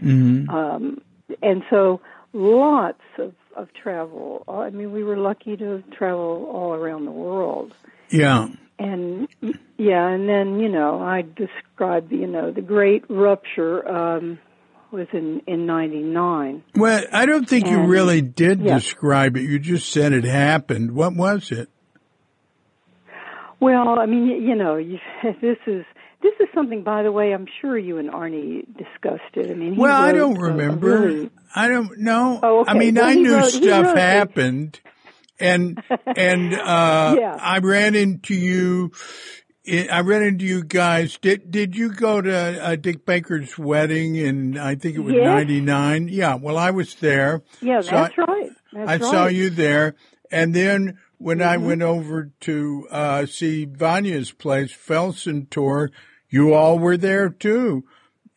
hmm 0.00 0.48
um, 0.50 1.00
and 1.42 1.62
so 1.70 2.00
lots 2.32 3.02
of 3.18 3.32
of 3.56 3.68
travel. 3.80 4.44
I 4.48 4.70
mean, 4.70 4.92
we 4.92 5.04
were 5.04 5.16
lucky 5.16 5.56
to 5.56 5.82
travel 5.96 6.50
all 6.52 6.74
around 6.74 7.04
the 7.04 7.12
world 7.12 7.74
Yeah. 8.10 8.48
And 8.78 9.28
yeah, 9.76 10.08
and 10.08 10.28
then 10.28 10.60
you 10.60 10.68
know 10.68 11.00
I 11.00 11.22
described 11.22 12.12
you 12.12 12.26
know 12.26 12.50
the 12.52 12.62
great 12.62 13.04
rupture 13.08 13.86
um, 13.88 14.38
was 14.90 15.06
in 15.12 15.42
in 15.46 15.66
'99. 15.66 16.62
Well, 16.74 17.04
I 17.12 17.26
don't 17.26 17.48
think 17.48 17.66
you 17.66 17.86
really 17.86 18.20
did 18.22 18.60
yeah. 18.60 18.74
describe 18.74 19.36
it. 19.36 19.42
You 19.42 19.58
just 19.58 19.90
said 19.90 20.12
it 20.12 20.24
happened. 20.24 20.92
What 20.94 21.14
was 21.14 21.50
it? 21.50 21.68
Well, 23.60 23.98
I 23.98 24.06
mean 24.06 24.26
you 24.26 24.54
know 24.54 24.76
you, 24.76 24.98
this 25.40 25.58
is 25.66 25.84
this 26.22 26.32
is 26.40 26.48
something 26.54 26.82
by 26.82 27.02
the 27.02 27.12
way 27.12 27.32
I'm 27.32 27.46
sure 27.60 27.76
you 27.76 27.98
and 27.98 28.10
Arnie 28.10 28.64
discussed 28.76 29.34
it. 29.34 29.50
I 29.50 29.54
mean 29.54 29.76
Well, 29.76 30.00
I 30.00 30.12
don't 30.12 30.38
remember. 30.38 31.00
really- 31.00 31.30
I 31.54 31.68
don't 31.68 31.98
know. 31.98 32.38
Oh, 32.42 32.60
okay. 32.60 32.72
I 32.72 32.74
mean, 32.74 32.94
Well, 32.96 33.04
I 33.06 33.14
knew 33.14 33.34
wrote- 33.34 33.50
stuff 33.50 33.96
happened, 33.96 34.80
and 35.40 35.82
and 36.06 36.54
uh, 36.54 37.16
Yeah. 37.18 37.36
I 37.40 37.58
ran 37.58 37.94
into 37.94 38.34
you. 38.34 38.92
I 39.70 40.00
ran 40.00 40.22
into 40.22 40.46
you 40.46 40.64
guys. 40.64 41.18
Did 41.18 41.50
did 41.50 41.76
you 41.76 41.92
go 41.92 42.20
to 42.22 42.64
uh, 42.64 42.76
Dick 42.76 43.04
Baker's 43.04 43.58
wedding 43.58 44.18
And 44.18 44.58
I 44.58 44.74
think 44.76 44.96
it 44.96 45.00
was 45.00 45.14
Yes. 45.14 45.24
'99? 45.26 46.08
Yeah. 46.08 46.36
Well, 46.36 46.56
I 46.56 46.70
was 46.70 46.94
there. 46.96 47.42
yeah, 47.60 47.80
So 47.82 47.90
that's 47.90 48.14
I- 48.18 48.22
right. 48.22 48.50
That's 48.72 48.88
I 48.90 48.92
right. 48.96 49.02
saw 49.02 49.26
you 49.26 49.48
there, 49.50 49.94
and 50.30 50.54
then 50.54 50.98
when 51.18 51.40
I 51.42 51.56
Mhm. 51.56 51.62
went 51.66 51.82
over 51.82 52.30
to 52.40 52.86
uh, 52.90 53.26
see 53.26 53.64
Vanya's 53.64 54.30
place, 54.32 54.72
Felsentor, 54.72 55.88
you 56.28 56.52
all 56.52 56.78
were 56.78 56.96
there 56.98 57.28
too, 57.30 57.84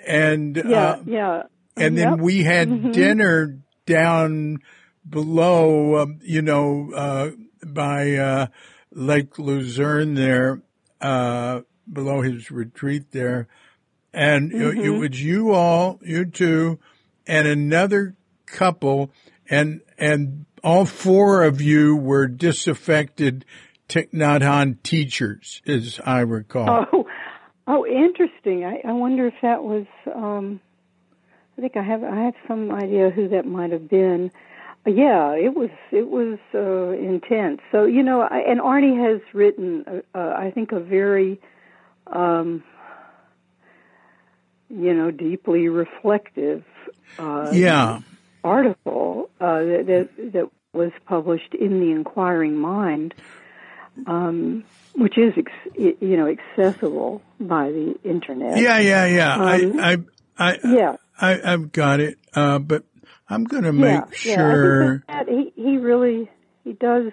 and 0.05 0.55
Yeah, 0.55 0.81
uh, 0.81 0.99
yeah. 1.05 1.43
and 1.77 1.97
then 1.97 2.17
we 2.21 2.43
had 2.43 2.69
Mhm. 2.69 2.93
dinner 2.93 3.59
down 3.85 4.59
below, 5.07 5.97
um, 5.97 6.19
you 6.21 6.41
know, 6.41 6.91
uh, 6.93 7.31
by 7.65 8.15
uh, 8.15 8.47
Lake 8.91 9.37
Lucerne 9.39 10.15
there, 10.15 10.61
uh, 10.99 11.61
below 11.91 12.21
his 12.21 12.51
retreat 12.51 13.11
there, 13.11 13.47
and 14.13 14.51
it, 14.51 14.57
it 14.57 14.75
Mhm. 14.77 14.99
was 14.99 15.23
you 15.23 15.51
all, 15.51 15.99
you 16.03 16.25
two, 16.25 16.79
and 17.27 17.47
another 17.47 18.15
couple, 18.45 19.11
and 19.49 19.81
and 19.97 20.45
all 20.63 20.85
four 20.85 21.43
of 21.43 21.61
you 21.61 21.95
were 21.95 22.27
disaffected 22.27 23.45
Thich 23.89 24.11
Nhat 24.11 24.41
Hanh 24.41 24.81
teachers, 24.83 25.61
as 25.67 25.99
I 26.05 26.21
recall. 26.21 26.85
Oh, 26.93 27.05
oh, 27.67 27.85
interesting. 27.85 28.63
I, 28.63 28.81
I 28.87 28.93
wonder 28.93 29.27
if 29.27 29.33
that 29.41 29.63
was. 29.63 29.85
Um, 30.13 30.59
I 31.57 31.61
think 31.61 31.75
I 31.77 31.83
have. 31.83 32.03
I 32.03 32.21
have 32.21 32.35
some 32.47 32.71
idea 32.71 33.09
who 33.09 33.29
that 33.29 33.45
might 33.45 33.71
have 33.71 33.89
been. 33.89 34.31
Yeah, 34.85 35.35
it 35.35 35.53
was. 35.53 35.69
It 35.91 36.09
was 36.09 36.39
uh, 36.55 36.89
intense. 36.91 37.61
So 37.71 37.85
you 37.85 38.01
know, 38.01 38.21
I, 38.21 38.39
and 38.39 38.59
Arnie 38.59 38.97
has 38.99 39.21
written. 39.33 39.85
Uh, 39.87 40.17
uh, 40.17 40.33
I 40.35 40.51
think 40.51 40.71
a 40.71 40.79
very, 40.79 41.39
um, 42.07 42.63
you 44.69 44.93
know, 44.93 45.11
deeply 45.11 45.69
reflective. 45.69 46.63
Uh, 47.19 47.51
yeah, 47.53 47.99
article 48.43 49.29
uh, 49.39 49.59
that, 49.59 49.83
that 49.87 50.31
that 50.33 50.49
was 50.73 50.91
published 51.05 51.53
in 51.53 51.79
the 51.79 51.91
Inquiring 51.91 52.57
Mind, 52.57 53.13
um, 54.07 54.63
which 54.95 55.17
is 55.17 55.33
ex- 55.37 55.77
you 55.77 56.17
know 56.17 56.27
accessible 56.27 57.21
by 57.39 57.69
the 57.69 57.99
internet. 58.03 58.57
yeah, 58.57 58.79
yeah, 58.79 59.05
yeah. 59.05 59.33
Um, 59.35 59.79
I, 59.79 59.91
I, 59.91 59.97
I, 60.51 60.59
yeah, 60.63 60.95
I, 61.19 61.53
I've 61.53 61.71
got 61.71 61.99
it, 61.99 62.17
uh, 62.33 62.59
but 62.59 62.83
I'm 63.31 63.45
going 63.45 63.63
to 63.63 63.73
yeah, 63.73 63.99
make 64.01 64.25
yeah. 64.25 64.35
Sure. 64.35 65.03
that 65.07 65.27
he 65.27 65.53
he 65.55 65.77
really 65.77 66.29
he 66.63 66.73
does 66.73 67.11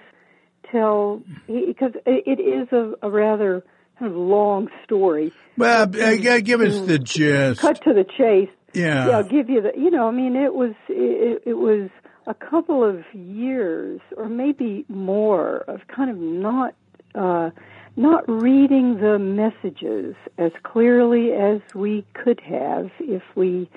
tell 0.70 1.22
because 1.46 1.92
it, 2.06 2.40
is 2.40 2.68
a, 2.72 2.94
a 3.02 3.10
rather 3.10 3.64
kind 3.98 4.10
of 4.10 4.18
long 4.18 4.68
story. 4.84 5.32
well, 5.56 5.86
give 5.86 6.60
us 6.60 6.80
the 6.80 6.98
gist. 6.98 7.60
Cut 7.60 7.82
to 7.84 7.94
the 7.94 8.04
chase. 8.04 8.50
Yeah. 8.74 9.08
yeah, 9.08 9.16
I'll 9.16 9.28
give 9.28 9.48
you 9.48 9.62
the. 9.62 9.72
You 9.76 9.90
know, 9.90 10.08
I 10.08 10.10
mean, 10.10 10.36
it 10.36 10.54
was 10.54 10.74
it, 10.88 11.42
it 11.46 11.54
was 11.54 11.88
a 12.26 12.34
couple 12.34 12.84
of 12.84 13.02
years 13.14 14.00
or 14.16 14.28
maybe 14.28 14.84
more 14.88 15.58
of 15.68 15.80
kind 15.88 16.10
of 16.10 16.18
not 16.18 16.74
uh, 17.14 17.50
not 17.96 18.28
reading 18.28 18.98
the 18.98 19.18
messages 19.18 20.14
as 20.36 20.52
clearly 20.62 21.32
as 21.32 21.60
we 21.74 22.04
could 22.12 22.40
have 22.40 22.90
if 23.00 23.22
we 23.34 23.70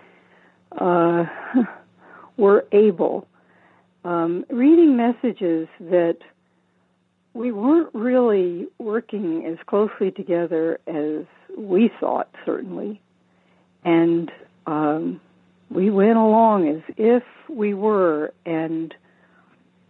uh, 0.78 1.26
were 2.42 2.66
able. 2.72 3.28
Um, 4.04 4.46
reading 4.50 4.98
messages 4.98 5.68
that 5.80 6.18
we 7.34 7.52
weren't 7.52 7.94
really 7.94 8.68
working 8.80 9.46
as 9.46 9.58
closely 9.68 10.10
together 10.10 10.80
as 10.88 11.26
we 11.56 11.92
thought, 12.00 12.30
certainly, 12.44 13.00
and 13.84 14.32
um, 14.66 15.22
we 15.70 15.92
went 15.92 16.18
along 16.18 16.68
as 16.68 16.82
if 16.98 17.24
we 17.48 17.76
were, 17.76 18.34
and 18.44 18.96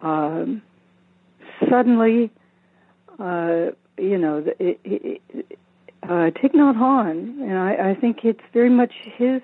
um, 0.01 0.61
suddenly, 1.69 2.31
uh, 3.17 3.67
you 3.97 4.17
know, 4.17 4.41
the, 4.41 4.55
it, 4.59 4.79
it, 4.83 5.21
uh, 6.03 6.29
Thich 6.35 6.53
Nhat 6.53 6.75
Hanh, 6.75 7.41
and 7.41 7.57
I, 7.57 7.91
I 7.91 7.95
think 7.95 8.25
it's 8.25 8.43
very 8.51 8.69
much 8.69 8.91
his 9.17 9.41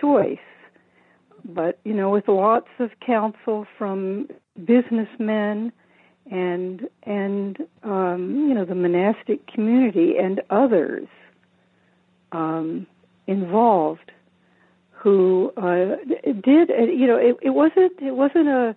choice, 0.00 0.38
but 1.48 1.78
you 1.84 1.94
know, 1.94 2.10
with 2.10 2.28
lots 2.28 2.68
of 2.78 2.90
counsel 3.04 3.66
from 3.78 4.28
businessmen 4.64 5.72
and 6.30 6.88
and 7.04 7.58
um, 7.82 8.46
you 8.48 8.54
know 8.54 8.64
the 8.64 8.74
monastic 8.74 9.46
community 9.46 10.14
and 10.18 10.42
others 10.50 11.06
um, 12.32 12.86
involved 13.26 14.10
who 14.90 15.52
uh, 15.56 15.96
did 16.42 16.70
uh, 16.70 16.82
you 16.82 17.06
know 17.06 17.16
it, 17.16 17.36
it 17.42 17.50
wasn't 17.50 17.92
it 18.00 18.14
wasn't 18.14 18.48
a 18.48 18.74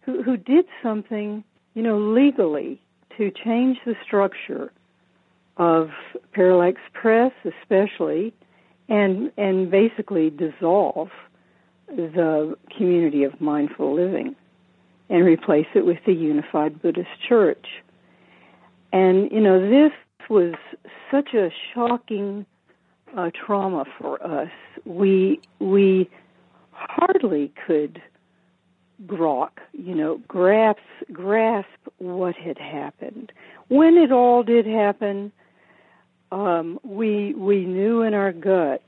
who, 0.00 0.22
who 0.22 0.36
did 0.36 0.64
something 0.82 1.44
you 1.74 1.82
know 1.82 1.98
legally 1.98 2.80
to 3.16 3.30
change 3.30 3.78
the 3.86 3.94
structure 4.04 4.72
of 5.56 5.90
Parallax 6.32 6.80
Press 6.92 7.32
especially 7.44 8.34
and 8.88 9.30
and 9.36 9.70
basically 9.70 10.30
dissolve 10.30 11.10
the 11.88 12.56
community 12.76 13.24
of 13.24 13.40
mindful 13.40 13.94
living 13.94 14.36
and 15.10 15.24
replace 15.24 15.66
it 15.74 15.86
with 15.86 15.98
the 16.06 16.12
unified 16.12 16.80
Buddhist 16.82 17.08
church 17.28 17.66
and 18.92 19.30
you 19.30 19.40
know 19.40 19.60
this 19.60 19.92
was 20.28 20.54
such 21.10 21.34
a 21.34 21.50
shocking 21.74 22.46
uh, 23.16 23.30
trauma 23.34 23.84
for 23.98 24.22
us. 24.24 24.50
We 24.84 25.40
we 25.58 26.10
hardly 26.72 27.52
could 27.66 28.00
grok, 29.06 29.50
you 29.72 29.94
know, 29.94 30.20
grasp 30.28 30.80
grasp 31.12 31.68
what 31.98 32.36
had 32.36 32.58
happened. 32.58 33.32
When 33.68 33.96
it 33.96 34.12
all 34.12 34.42
did 34.42 34.66
happen, 34.66 35.32
um, 36.32 36.78
we 36.82 37.34
we 37.34 37.64
knew 37.64 38.02
in 38.02 38.14
our 38.14 38.32
gut, 38.32 38.82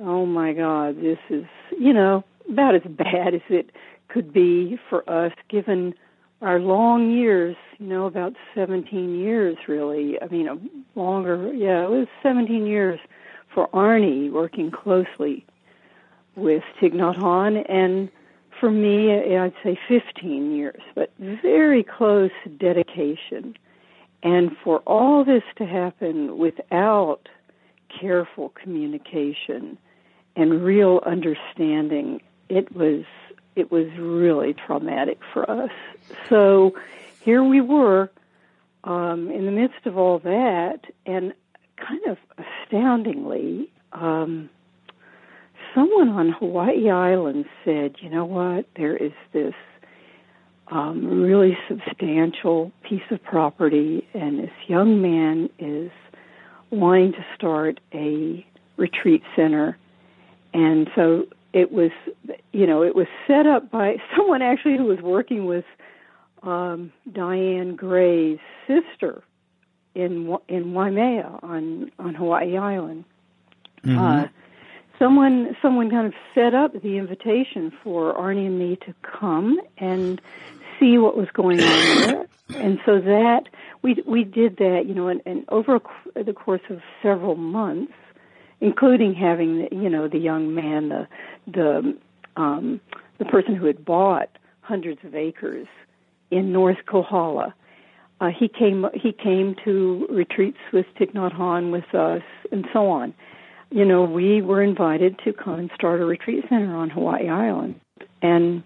oh 0.00 0.26
my 0.26 0.52
God, 0.52 1.00
this 1.00 1.18
is 1.30 1.44
you 1.78 1.92
know 1.92 2.24
about 2.50 2.74
as 2.74 2.82
bad 2.88 3.34
as 3.34 3.42
it 3.48 3.70
could 4.08 4.32
be 4.32 4.78
for 4.88 5.08
us, 5.08 5.32
given 5.48 5.94
our 6.42 6.60
long 6.60 7.10
years. 7.10 7.56
You 7.78 7.86
know, 7.86 8.06
about 8.06 8.34
17 8.54 9.18
years, 9.18 9.56
really. 9.66 10.20
I 10.20 10.28
mean, 10.28 10.48
a 10.48 10.58
longer. 10.98 11.52
Yeah, 11.52 11.84
it 11.84 11.90
was 11.90 12.06
17 12.22 12.66
years 12.66 13.00
for 13.52 13.68
Arnie 13.68 14.30
working 14.30 14.70
closely 14.70 15.44
with 16.36 16.62
Thich 16.80 16.92
Nhat 16.92 17.16
Hanh, 17.16 17.64
and 17.68 18.10
for 18.58 18.70
me, 18.70 19.36
I'd 19.36 19.52
say 19.62 19.78
15 19.88 20.54
years, 20.54 20.80
but 20.94 21.12
very 21.18 21.82
close 21.82 22.30
dedication. 22.58 23.56
And 24.22 24.56
for 24.64 24.78
all 24.86 25.24
this 25.24 25.42
to 25.56 25.66
happen 25.66 26.38
without 26.38 27.28
careful 28.00 28.50
communication 28.50 29.76
and 30.36 30.64
real 30.64 31.00
understanding, 31.06 32.20
it 32.48 32.74
was 32.74 33.04
it 33.56 33.70
was 33.70 33.86
really 33.98 34.52
traumatic 34.52 35.20
for 35.32 35.48
us. 35.48 35.70
So 36.28 36.74
here 37.20 37.42
we 37.42 37.60
were 37.60 38.10
um, 38.82 39.30
in 39.30 39.46
the 39.46 39.52
midst 39.52 39.86
of 39.86 39.96
all 39.96 40.18
that, 40.20 40.80
and 41.06 41.32
kind 41.76 42.04
of 42.06 42.18
astoundingly, 42.38 43.70
um, 43.92 44.50
someone 45.74 46.08
on 46.08 46.30
Hawaii 46.30 46.90
Island 46.90 47.46
said, 47.64 47.96
"You 48.00 48.10
know 48.10 48.24
what? 48.24 48.66
There 48.76 48.96
is 48.96 49.12
this 49.32 49.54
um, 50.68 51.22
really 51.22 51.56
substantial 51.68 52.72
piece 52.82 53.08
of 53.10 53.22
property, 53.22 54.06
and 54.14 54.38
this 54.38 54.52
young 54.66 55.00
man 55.00 55.48
is 55.58 55.90
wanting 56.70 57.12
to 57.12 57.24
start 57.36 57.80
a 57.92 58.44
retreat 58.76 59.22
center." 59.36 59.78
And 60.54 60.88
so 60.94 61.26
it 61.52 61.72
was, 61.72 61.90
you 62.52 62.66
know, 62.66 62.82
it 62.82 62.94
was 62.94 63.06
set 63.26 63.46
up 63.46 63.70
by 63.70 63.96
someone 64.16 64.40
actually 64.40 64.78
who 64.78 64.84
was 64.84 65.00
working 65.00 65.44
with 65.44 65.64
um, 66.42 66.92
Diane 67.12 67.76
Gray's 67.76 68.38
sister 68.66 69.22
in 69.94 70.36
in 70.48 70.72
Waimea 70.72 71.40
on 71.42 71.90
on 71.98 72.14
Hawaii 72.14 72.56
Island. 72.56 73.04
Mm-hmm. 73.84 73.98
Uh, 73.98 74.26
someone 74.98 75.56
someone 75.62 75.90
kind 75.90 76.06
of 76.06 76.14
set 76.34 76.54
up 76.54 76.72
the 76.72 76.98
invitation 76.98 77.72
for 77.82 78.14
Arnie 78.14 78.46
and 78.46 78.58
me 78.58 78.76
to 78.86 78.94
come 79.02 79.60
and 79.78 80.20
see 80.78 80.98
what 80.98 81.16
was 81.16 81.28
going 81.32 81.60
on 81.60 81.96
there. 82.00 82.26
And 82.56 82.78
so 82.84 83.00
that 83.00 83.44
we 83.82 84.02
we 84.06 84.24
did 84.24 84.58
that, 84.58 84.84
you 84.86 84.94
know, 84.94 85.08
and, 85.08 85.22
and 85.24 85.44
over 85.48 85.80
the 86.14 86.32
course 86.32 86.62
of 86.68 86.80
several 87.02 87.36
months, 87.36 87.92
including 88.64 89.14
having 89.14 89.68
you 89.70 89.88
know 89.88 90.08
the 90.08 90.18
young 90.18 90.54
man, 90.54 90.88
the 90.88 91.08
the 91.46 91.96
um, 92.36 92.80
the 93.18 93.24
person 93.26 93.54
who 93.54 93.66
had 93.66 93.84
bought 93.84 94.30
hundreds 94.60 95.04
of 95.04 95.14
acres 95.14 95.68
in 96.30 96.52
North 96.52 96.78
Kohala. 96.86 97.54
Uh, 98.20 98.30
he 98.36 98.48
came 98.48 98.86
he 98.94 99.12
came 99.12 99.54
to 99.64 100.06
retreats 100.10 100.58
with 100.72 100.86
Thich 100.98 101.12
Nhat 101.14 101.70
with 101.70 101.94
us 101.94 102.22
and 102.50 102.66
so 102.72 102.88
on 102.88 103.14
you 103.74 103.84
know, 103.84 104.04
we 104.04 104.40
were 104.40 104.62
invited 104.62 105.18
to 105.24 105.32
come 105.32 105.58
and 105.58 105.70
start 105.74 106.00
a 106.00 106.04
retreat 106.04 106.44
center 106.48 106.76
on 106.76 106.90
Hawaii 106.90 107.28
Island. 107.28 107.80
And 108.22 108.62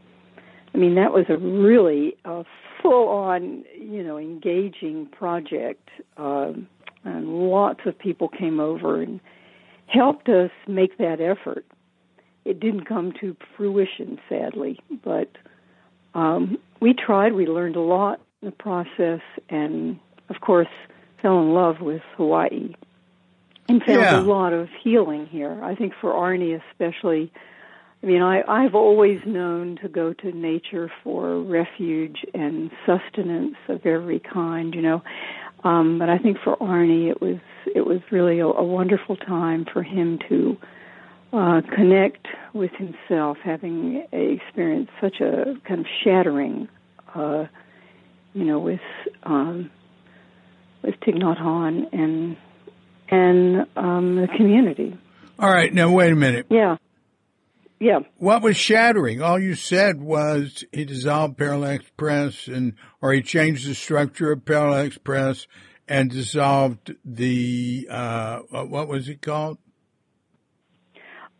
I 0.74 0.76
mean, 0.76 0.96
that 0.96 1.14
was 1.14 1.24
a 1.30 1.38
really 1.38 2.14
a 2.26 2.44
full 2.82 3.08
on, 3.08 3.64
you 3.74 4.02
know, 4.02 4.18
engaging 4.18 5.06
project. 5.06 5.88
Um, 6.18 6.68
and 7.04 7.26
lots 7.48 7.80
of 7.86 7.98
people 7.98 8.28
came 8.28 8.60
over 8.60 9.00
and 9.00 9.18
helped 9.88 10.28
us 10.28 10.50
make 10.66 10.98
that 10.98 11.20
effort. 11.20 11.64
It 12.44 12.60
didn't 12.60 12.84
come 12.84 13.12
to 13.20 13.36
fruition, 13.56 14.18
sadly, 14.28 14.78
but 15.04 15.30
um, 16.14 16.58
we 16.80 16.94
tried. 16.94 17.32
We 17.32 17.46
learned 17.46 17.76
a 17.76 17.80
lot 17.80 18.20
in 18.40 18.46
the 18.46 18.52
process, 18.52 19.20
and 19.48 19.98
of 20.28 20.40
course, 20.40 20.68
fell 21.20 21.40
in 21.40 21.52
love 21.52 21.80
with 21.80 22.02
Hawaii 22.16 22.74
and 23.68 23.82
found 23.82 24.00
yeah. 24.00 24.18
a 24.18 24.22
lot 24.22 24.52
of 24.52 24.68
healing 24.82 25.26
here. 25.26 25.62
I 25.62 25.74
think 25.74 25.92
for 26.00 26.12
Arnie 26.12 26.60
especially. 26.70 27.32
I 28.00 28.06
mean, 28.06 28.22
I, 28.22 28.42
I've 28.46 28.76
always 28.76 29.20
known 29.26 29.76
to 29.82 29.88
go 29.88 30.12
to 30.12 30.30
nature 30.30 30.88
for 31.02 31.40
refuge 31.40 32.24
and 32.32 32.70
sustenance 32.86 33.56
of 33.66 33.84
every 33.84 34.20
kind, 34.20 34.72
you 34.72 34.82
know. 34.82 35.02
Um, 35.64 35.98
but 35.98 36.08
I 36.08 36.18
think 36.18 36.38
for 36.38 36.56
Arnie, 36.58 37.10
it 37.10 37.20
was 37.20 37.38
it 37.74 37.86
was 37.86 38.00
really 38.10 38.40
a, 38.40 38.46
a 38.46 38.64
wonderful 38.64 39.16
time 39.16 39.66
for 39.72 39.82
him 39.82 40.18
to 40.28 40.56
uh, 41.32 41.60
connect 41.74 42.26
with 42.54 42.70
himself, 42.72 43.36
having 43.42 44.06
experienced 44.12 44.92
such 45.00 45.20
a 45.20 45.54
kind 45.66 45.80
of 45.80 45.86
shattering, 46.02 46.68
uh, 47.14 47.46
you 48.32 48.44
know, 48.44 48.58
with 48.58 48.80
um, 49.24 49.70
with 50.82 50.94
Thich 51.00 51.22
Nhat 51.22 51.38
Hanh 51.38 51.92
and 51.92 52.36
and 53.10 53.66
um, 53.76 54.16
the 54.16 54.28
community. 54.36 54.96
All 55.38 55.50
right, 55.50 55.72
now 55.72 55.90
wait 55.90 56.12
a 56.12 56.16
minute. 56.16 56.46
Yeah. 56.50 56.76
Yeah. 57.80 58.00
What 58.16 58.42
was 58.42 58.56
shattering? 58.56 59.22
All 59.22 59.38
you 59.38 59.54
said 59.54 60.00
was 60.00 60.64
he 60.72 60.84
dissolved 60.84 61.38
Parallax 61.38 61.84
Press 61.96 62.48
and 62.48 62.74
or 63.00 63.12
he 63.12 63.22
changed 63.22 63.68
the 63.68 63.74
structure 63.74 64.32
of 64.32 64.44
Parallax 64.44 64.98
Press 64.98 65.46
and 65.88 66.10
dissolved 66.10 66.94
the 67.04 67.88
uh, 67.90 68.38
what 68.38 68.88
was 68.88 69.08
it 69.08 69.22
called? 69.22 69.58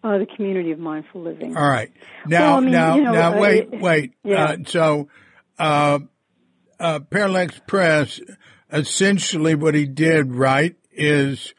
Uh, 0.02 0.18
the 0.18 0.26
community 0.26 0.70
of 0.70 0.78
mindful 0.78 1.22
living. 1.22 1.56
All 1.56 1.68
right. 1.68 1.92
Now, 2.26 2.40
well, 2.40 2.56
I 2.56 2.61
mean, 2.61 2.72
now, 2.72 2.96
you 2.96 3.02
know, 3.02 3.12
now, 3.12 3.40
wait, 3.40 3.68
wait. 3.70 4.12
Yeah. 4.22 4.44
Uh, 4.44 4.56
so, 4.64 5.08
uh, 5.58 5.98
uh, 6.78 7.00
Parallax 7.00 7.61
Press, 7.66 8.20
essentially 8.72 9.56
what 9.56 9.74
he 9.74 9.87
did, 9.87 10.32
right, 10.32 10.76
is 10.92 11.52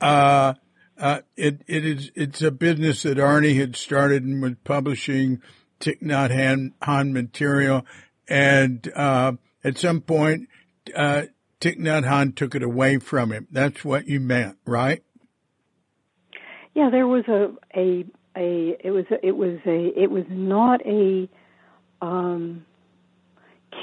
uh, 0.00 0.54
uh, 0.98 1.20
it 1.36 1.60
it 1.66 1.84
is 1.84 2.10
it's 2.14 2.40
a 2.42 2.50
business 2.50 3.02
that 3.02 3.18
Arnie 3.18 3.58
had 3.58 3.76
started 3.76 4.24
and 4.24 4.42
was 4.42 4.54
publishing 4.64 5.42
Thich 5.80 6.02
Nhat 6.02 6.30
Hanh 6.80 7.12
material, 7.12 7.84
and 8.26 8.90
uh, 8.96 9.32
at 9.62 9.76
some 9.76 10.00
point, 10.00 10.48
uh, 10.96 11.24
Thich 11.62 11.78
Nhat 11.78 12.02
Hanh 12.02 12.34
took 12.34 12.56
it 12.56 12.62
away 12.64 12.98
from 12.98 13.30
him. 13.30 13.46
That's 13.52 13.84
what 13.84 14.08
you 14.08 14.18
meant, 14.18 14.58
right? 14.66 15.00
Yeah, 16.74 16.90
there 16.90 17.06
was 17.06 17.24
a 17.28 17.52
a 17.76 18.04
a 18.36 18.76
it 18.84 18.90
was 18.90 19.04
a, 19.12 19.24
it 19.24 19.36
was 19.36 19.60
a 19.64 19.92
it 19.96 20.10
was 20.10 20.24
not 20.28 20.84
a 20.84 21.28
um, 22.00 22.66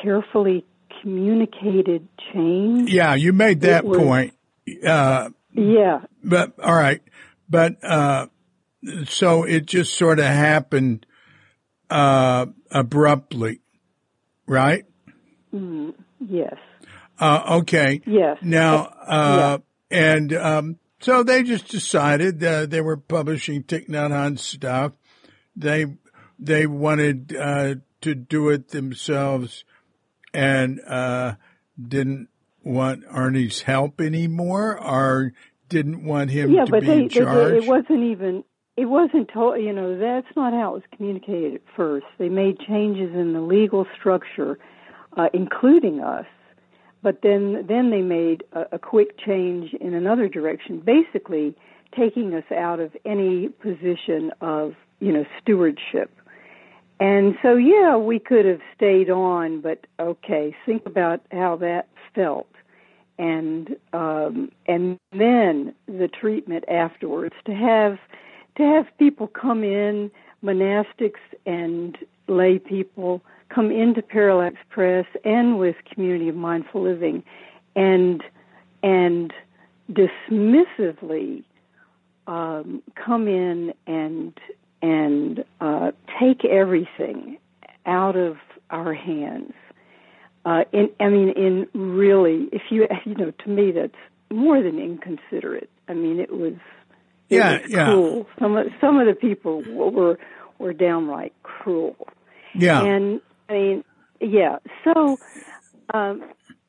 carefully 0.02 0.66
communicated 1.02 2.06
change. 2.34 2.92
Yeah, 2.92 3.16
you 3.16 3.32
made 3.32 3.62
that 3.62 3.86
was, 3.86 3.98
point. 3.98 4.34
Uh, 4.86 5.30
yeah. 5.54 6.02
But 6.22 6.60
all 6.62 6.76
right, 6.76 7.02
but 7.50 7.82
uh, 7.82 8.28
so 9.06 9.44
it 9.44 9.68
just 9.68 9.94
sort 9.94 10.20
of 10.20 10.26
happened 10.26 11.06
uh, 11.90 12.48
abruptly, 12.72 13.62
right? 14.48 14.84
Mm, 15.54 15.94
yes. 16.20 16.58
Uh, 17.20 17.60
okay. 17.60 18.02
Yes. 18.06 18.38
Now, 18.42 18.94
uh, 19.06 19.58
yeah. 19.92 19.98
and 19.98 20.34
um, 20.34 20.80
so 21.00 21.24
they 21.24 21.44
just 21.44 21.68
decided 21.68 22.44
uh, 22.44 22.66
they 22.66 22.82
were 22.82 22.98
publishing 22.98 23.64
Thich 23.64 23.90
Nhat 23.90 24.12
Hanh 24.12 24.40
stuff. 24.40 24.94
They 25.56 25.86
they 26.38 26.66
wanted 26.66 27.36
uh, 27.36 27.76
to 28.02 28.16
do 28.16 28.50
it 28.50 28.70
themselves, 28.70 29.66
and 30.34 30.80
uh, 30.88 31.36
didn't 31.82 32.30
want 32.64 33.06
Arnie's 33.08 33.62
help 33.62 34.00
anymore, 34.00 34.80
or 34.82 35.34
didn't 35.68 36.04
want 36.04 36.32
him 36.32 36.52
yeah, 36.52 36.66
to 36.66 36.72
but 36.72 36.82
be 36.82 36.88
they, 36.88 37.02
in 37.04 37.10
charge? 37.10 37.52
They, 37.52 37.58
it 37.58 37.68
wasn't 37.68 38.04
even. 38.04 38.44
It 38.78 38.86
wasn't 38.86 39.30
told. 39.34 39.62
You 39.62 39.74
know, 39.74 39.98
that's 39.98 40.34
not 40.36 40.54
how 40.54 40.72
it 40.72 40.74
was 40.76 40.84
communicated 40.96 41.56
at 41.56 41.62
first. 41.76 42.06
They 42.18 42.30
made 42.30 42.60
changes 42.60 43.14
in 43.14 43.34
the 43.34 43.42
legal 43.42 43.86
structure, 43.98 44.58
uh, 45.18 45.28
including 45.34 46.00
us. 46.02 46.26
But 47.02 47.22
then, 47.22 47.66
then 47.68 47.92
they 47.92 48.02
made 48.02 48.44
a, 48.52 48.76
a 48.76 48.80
quick 48.80 49.18
change 49.18 49.74
in 49.74 49.94
another 49.94 50.28
direction, 50.28 50.80
basically 50.80 51.56
taking 51.96 52.34
us 52.34 52.44
out 52.56 52.80
of 52.80 52.96
any 53.06 53.50
position 53.50 54.32
of, 54.42 54.74
you 55.00 55.12
know, 55.12 55.26
stewardship. 55.42 56.12
And 57.00 57.36
so, 57.42 57.56
yeah, 57.56 57.96
we 57.96 58.20
could 58.20 58.46
have 58.46 58.60
stayed 58.76 59.10
on, 59.10 59.62
but 59.62 59.88
okay, 60.00 60.56
think 60.66 60.86
about 60.86 61.22
how 61.32 61.56
that 61.58 61.88
felt 62.14 62.48
and 63.20 63.76
um, 63.94 64.50
and 64.66 64.98
then 65.12 65.76
the 65.88 66.08
treatment 66.08 66.64
afterwards 66.68 67.36
to 67.46 67.54
have 67.54 68.00
to 68.56 68.64
have 68.64 68.86
people 68.98 69.28
come 69.28 69.64
in 69.64 70.10
monastics 70.44 71.20
and 71.46 71.98
lay 72.28 72.58
people 72.58 73.22
come 73.54 73.72
into 73.72 74.02
Parallax 74.02 74.56
Press 74.70 75.06
and 75.24 75.60
with 75.60 75.76
Community 75.92 76.30
of 76.30 76.36
Mindful 76.36 76.84
Living 76.84 77.24
and 77.76 78.24
and 78.82 79.34
dismissively 79.92 81.44
um, 82.28 82.82
come 82.96 83.28
in 83.28 83.74
and 83.88 84.38
and 84.82 85.44
uh, 85.60 85.92
take 86.20 86.46
everything 86.46 87.38
out 87.86 88.16
of 88.16 88.38
our 88.70 88.94
hands. 88.94 89.54
Uh, 90.46 90.64
in, 90.72 90.90
I 91.00 91.10
mean, 91.10 91.30
in 91.30 91.68
really, 91.74 92.48
if 92.52 92.62
you 92.70 92.88
you 93.06 93.16
know, 93.16 93.32
to 93.32 93.50
me, 93.50 93.72
that's 93.72 93.94
more 94.32 94.62
than 94.62 94.80
inconsiderate. 94.80 95.70
I 95.88 95.94
mean, 95.94 96.20
it 96.20 96.32
was 96.32 96.54
it 97.30 97.38
yeah, 97.38 97.62
was 97.62 97.70
yeah. 97.70 97.86
cruel. 97.86 98.28
Some 98.40 98.58
of 98.58 98.68
some 98.80 99.00
of 99.00 99.08
the 99.08 99.16
people 99.16 99.64
were 99.68 100.18
were 100.60 100.74
downright 100.74 101.34
cruel. 101.44 101.96
Yeah. 102.54 102.84
And 102.84 103.22
I 103.50 103.54
mean, 103.54 103.84
yeah. 104.22 104.58
So, 104.84 105.18
um, 105.94 106.24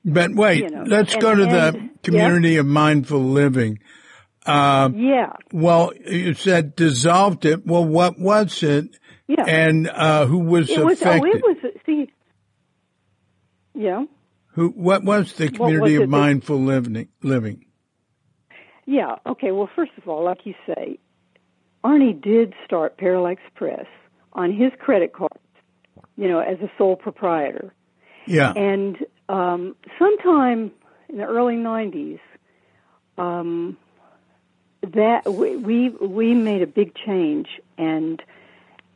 but 0.05 0.35
wait, 0.35 0.65
you 0.65 0.71
know, 0.71 0.85
let's 0.87 1.13
and- 1.13 1.23
go 1.23 1.35
to 1.35 1.43
and- 1.43 1.51
the 1.53 1.91
community 2.03 2.57
of 2.57 2.67
mindful 2.67 3.21
living. 3.21 3.79
Uh, 4.47 4.89
yeah, 4.97 5.35
well, 5.53 5.93
you 5.95 6.33
said 6.35 6.75
dissolved 6.75 7.45
it. 7.45 7.67
Well, 7.67 7.85
what 7.85 8.19
was 8.19 8.63
it? 8.63 8.97
yeah. 9.29 9.45
And 9.47 9.89
uh, 9.89 10.27
who 10.27 10.39
was 10.39 10.71
it 10.71 10.83
was. 10.83 11.03
Oh, 11.03 11.11
it 11.13 11.43
was. 11.43 11.57
See, 11.87 12.11
yeah. 13.75 14.05
Who? 14.55 14.71
What 14.71 15.05
was 15.05 15.35
the 15.35 15.51
community 15.51 15.99
was 15.99 16.05
of 16.05 16.11
mindful 16.11 16.59
living? 16.59 17.09
Living. 17.23 17.67
Yeah. 18.87 19.17
Okay. 19.27 19.53
Well, 19.53 19.69
first 19.77 19.93
of 19.99 20.09
all, 20.09 20.25
like 20.25 20.41
you 20.45 20.55
say, 20.67 20.99
Arnie 21.85 22.21
did 22.21 22.55
start 22.65 22.99
Parallax 22.99 23.41
Press 23.55 23.87
on 24.33 24.53
his 24.53 24.73
credit 24.81 25.13
card, 25.13 25.39
you 26.17 26.29
know, 26.29 26.41
as 26.41 26.59
a 26.61 26.71
sole 26.77 26.97
proprietor. 26.97 27.73
Yeah. 28.27 28.53
And 28.53 28.97
um, 29.29 29.77
sometime 29.99 30.73
in 31.09 31.19
the 31.19 31.25
early 31.25 31.57
'90s, 31.57 32.21
um, 33.19 33.77
that 34.83 35.33
we, 35.33 35.57
we 35.57 35.89
we 35.91 36.35
made 36.35 36.63
a 36.63 36.67
big 36.67 36.95
change 36.95 37.49
and 37.79 38.23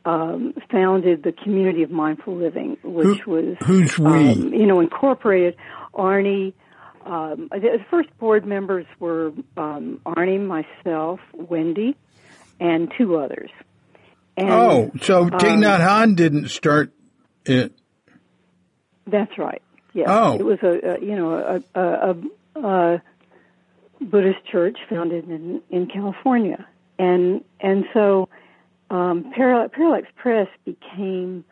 um, 0.05 0.53
founded 0.71 1.23
the 1.23 1.31
community 1.31 1.83
of 1.83 1.91
mindful 1.91 2.35
living, 2.35 2.77
which 2.83 3.19
Who- 3.21 3.31
was 3.31 3.57
who's 3.63 3.97
we? 3.97 4.31
um, 4.31 4.53
you 4.53 4.65
know 4.65 4.79
incorporated 4.79 5.55
Arnie. 5.93 6.53
Um, 7.05 7.49
the 7.51 7.59
the 7.59 7.85
first 7.91 8.15
board 8.17 8.45
members 8.45 8.85
were 8.99 9.31
um, 9.57 10.01
Arnie, 10.05 10.43
myself, 10.43 11.19
Wendy, 11.33 11.95
and 12.59 12.91
two 12.97 13.17
others. 13.17 13.51
And 14.37 14.49
oh, 14.49 14.91
so 15.01 15.29
Thich 15.29 15.51
um, 15.51 15.61
Nhat 15.61 15.79
Hanh 15.79 16.15
didn't 16.15 16.49
start 16.49 16.91
it. 17.45 17.73
That's 19.07 19.37
right. 19.37 19.61
Yeah. 19.93 20.05
Oh. 20.07 20.35
It 20.35 20.45
was 20.45 20.59
a, 20.61 20.95
a 20.95 20.99
you 20.99 21.15
know 21.15 21.63
a, 21.75 21.79
a, 21.79 22.15
a, 22.61 23.01
Buddhist 24.01 24.45
church 24.51 24.77
founded 24.89 25.29
in 25.29 25.61
in 25.69 25.87
California, 25.87 26.67
and 26.99 27.43
and 27.61 27.85
so 27.93 28.27
um, 28.89 29.31
Paral- 29.37 29.71
Parallax 29.71 30.07
Press 30.15 30.47
became 30.65 31.45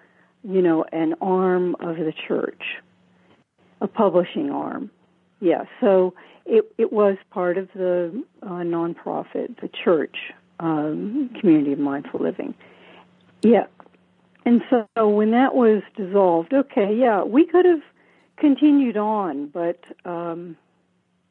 you 0.43 0.61
know 0.61 0.83
an 0.91 1.15
arm 1.21 1.75
of 1.79 1.95
the 1.95 2.13
church, 2.27 2.61
a 3.79 3.87
publishing 3.87 4.49
arm. 4.49 4.91
Yeah. 5.39 5.63
So 5.79 6.13
it 6.45 6.71
it 6.77 6.91
was 6.91 7.17
part 7.31 7.57
of 7.57 7.69
the 7.73 8.23
uh, 8.41 8.47
nonprofit, 8.47 9.59
the 9.61 9.69
church 9.83 10.15
um, 10.59 11.29
community 11.39 11.73
of 11.73 11.79
mindful 11.79 12.19
living. 12.19 12.55
Yeah. 13.41 13.67
And 14.45 14.61
so 14.69 15.09
when 15.09 15.31
that 15.31 15.55
was 15.55 15.81
dissolved, 15.95 16.53
okay, 16.53 16.93
yeah, 16.93 17.23
we 17.23 17.45
could 17.45 17.65
have 17.65 17.81
continued 18.37 18.97
on, 18.97 19.47
but 19.47 19.79
um, 20.05 20.57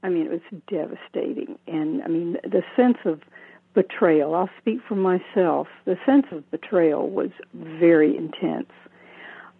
I 0.03 0.09
mean, 0.09 0.27
it 0.27 0.31
was 0.31 0.61
devastating. 0.69 1.59
And 1.67 2.03
I 2.03 2.09
mean, 2.09 2.39
the 2.43 2.63
sense 2.75 2.99
of 3.05 3.21
betrayal, 3.75 4.35
I'll 4.35 4.51
speak 4.59 4.81
for 4.87 4.95
myself, 4.95 5.67
the 5.85 5.99
sense 6.07 6.27
of 6.33 6.51
betrayal 6.51 7.09
was 7.11 7.31
very 7.55 8.17
intense. 8.17 8.71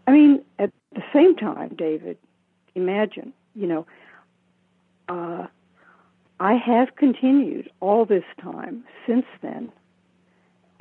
I 0.07 0.13
mean, 0.13 0.43
at 0.59 0.73
the 0.95 1.03
same 1.13 1.37
time, 1.37 1.75
David, 1.77 2.19
imagine, 2.75 3.33
you 3.55 3.67
know, 3.67 3.87
uh, 5.09 5.47
I 6.41 6.55
have 6.55 6.97
continued 6.97 7.71
all 7.81 8.05
this 8.05 8.25
time 8.41 8.85
since 9.07 9.27
then 9.43 9.71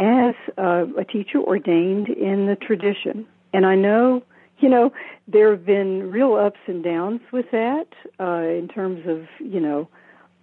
as 0.01 0.33
uh, 0.57 0.85
a 0.97 1.05
teacher 1.05 1.37
ordained 1.39 2.09
in 2.09 2.47
the 2.47 2.55
tradition. 2.55 3.25
And 3.53 3.65
I 3.65 3.75
know, 3.75 4.23
you 4.59 4.67
know, 4.67 4.91
there 5.27 5.51
have 5.51 5.65
been 5.65 6.11
real 6.11 6.33
ups 6.33 6.59
and 6.65 6.83
downs 6.83 7.21
with 7.31 7.45
that 7.51 7.87
uh, 8.19 8.41
in 8.41 8.67
terms 8.67 9.07
of, 9.07 9.27
you 9.39 9.59
know, 9.59 9.87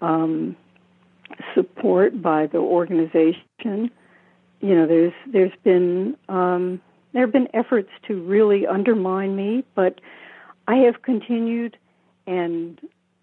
um, 0.00 0.56
support 1.54 2.22
by 2.22 2.46
the 2.46 2.58
organization. 2.58 3.90
You 4.60 4.74
know, 4.74 4.86
there's 4.86 5.12
there's 5.32 5.52
been 5.64 6.16
um, 6.28 6.80
there 7.12 7.22
have 7.22 7.32
been 7.32 7.48
efforts 7.52 7.90
to 8.06 8.22
really 8.22 8.66
undermine 8.66 9.34
me, 9.34 9.64
but 9.74 10.00
I 10.66 10.76
have 10.76 11.02
continued, 11.02 11.76
and 12.26 12.80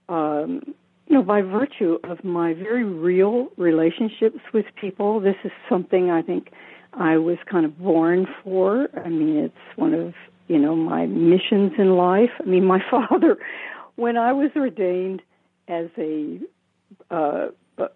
um, 0.09 0.75
you 1.07 1.15
know, 1.15 1.21
by 1.21 1.41
virtue 1.41 1.99
of 2.03 2.23
my 2.23 2.53
very 2.53 2.83
real 2.83 3.47
relationships 3.57 4.39
with 4.53 4.65
people, 4.79 5.19
this 5.19 5.35
is 5.43 5.51
something 5.69 6.09
I 6.09 6.21
think 6.21 6.49
I 6.93 7.17
was 7.17 7.37
kind 7.49 7.65
of 7.65 7.77
born 7.77 8.27
for. 8.43 8.87
I 8.97 9.09
mean, 9.09 9.37
it's 9.37 9.77
one 9.77 9.93
of, 9.93 10.13
you 10.47 10.57
know, 10.57 10.75
my 10.75 11.05
missions 11.05 11.73
in 11.77 11.91
life. 11.95 12.31
I 12.39 12.45
mean, 12.45 12.65
my 12.65 12.79
father, 12.91 13.37
when 13.95 14.17
I 14.17 14.33
was 14.33 14.49
ordained 14.55 15.21
as 15.67 15.87
a, 15.97 16.39
uh, 17.11 17.47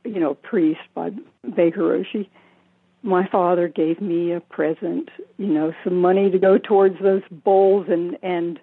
you 0.04 0.20
know, 0.20 0.36
priest 0.36 0.82
by 0.94 1.12
Baker 1.56 1.82
Roshi, 1.82 2.30
my 3.02 3.28
father 3.28 3.68
gave 3.70 4.02
me 4.02 4.34
a 4.34 4.42
present, 4.42 5.10
you 5.38 5.48
know, 5.48 5.74
some 5.84 5.96
money 5.96 6.30
to 6.30 6.38
go 6.38 6.58
towards 6.58 7.00
those 7.02 7.24
bowls 7.32 7.88
and, 7.90 8.18
and, 8.22 8.60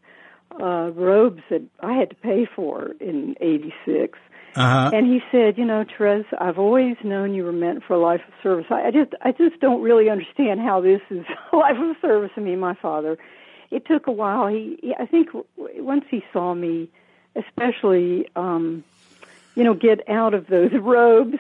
uh, 0.60 0.90
robes 0.94 1.42
that 1.50 1.62
I 1.80 1.94
had 1.94 2.10
to 2.10 2.16
pay 2.16 2.46
for 2.54 2.92
in 3.00 3.34
86. 3.40 4.18
Uh-huh. 4.56 4.90
And 4.92 5.06
he 5.06 5.20
said, 5.30 5.58
you 5.58 5.66
know, 5.66 5.84
Therese, 5.84 6.24
I've 6.38 6.58
always 6.58 6.96
known 7.04 7.34
you 7.34 7.44
were 7.44 7.52
meant 7.52 7.84
for 7.84 7.92
a 7.94 7.98
life 7.98 8.22
of 8.26 8.32
service. 8.42 8.66
I, 8.70 8.86
I 8.86 8.90
just, 8.90 9.12
I 9.20 9.32
just 9.32 9.60
don't 9.60 9.82
really 9.82 10.08
understand 10.08 10.60
how 10.60 10.80
this 10.80 11.02
is 11.10 11.26
a 11.52 11.56
life 11.56 11.76
of 11.78 11.96
service. 12.00 12.30
I 12.36 12.40
mean, 12.40 12.58
my 12.58 12.74
father, 12.74 13.18
it 13.70 13.84
took 13.84 14.06
a 14.06 14.12
while. 14.12 14.46
He, 14.48 14.78
he 14.80 14.94
I 14.98 15.04
think, 15.04 15.28
once 15.56 16.04
he 16.10 16.24
saw 16.32 16.54
me, 16.54 16.88
especially, 17.34 18.30
um, 18.34 18.82
you 19.54 19.62
know, 19.62 19.74
get 19.74 20.08
out 20.08 20.32
of 20.32 20.46
those 20.46 20.72
robes 20.80 21.38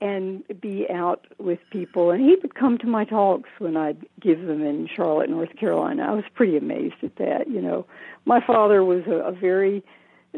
and 0.00 0.42
be 0.60 0.88
out 0.88 1.26
with 1.38 1.58
people. 1.70 2.10
And 2.10 2.22
he 2.22 2.36
would 2.42 2.54
come 2.54 2.78
to 2.78 2.86
my 2.86 3.04
talks 3.04 3.48
when 3.58 3.76
I'd 3.76 4.06
give 4.20 4.40
them 4.40 4.64
in 4.64 4.88
Charlotte, 4.88 5.28
North 5.30 5.54
Carolina. 5.56 6.02
I 6.02 6.14
was 6.14 6.24
pretty 6.34 6.56
amazed 6.56 6.96
at 7.02 7.16
that. 7.16 7.48
You 7.48 7.60
know, 7.60 7.86
my 8.24 8.44
father 8.44 8.82
was 8.82 9.06
a, 9.06 9.16
a 9.16 9.32
very 9.32 9.82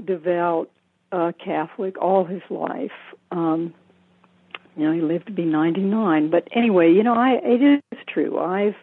devout 0.05 0.71
uh, 1.13 1.33
Catholic 1.43 2.01
all 2.01 2.25
his 2.25 2.43
life. 2.51 2.91
Um, 3.31 3.75
you 4.77 4.85
know, 4.85 4.93
he 4.93 5.01
lived 5.01 5.27
to 5.27 5.33
be 5.33 5.45
99. 5.45 6.31
But 6.31 6.49
anyway, 6.55 6.93
you 6.93 7.03
know, 7.03 7.15
I 7.15 7.41
it 7.43 7.83
is 7.93 7.99
true. 8.07 8.39
I've 8.39 8.75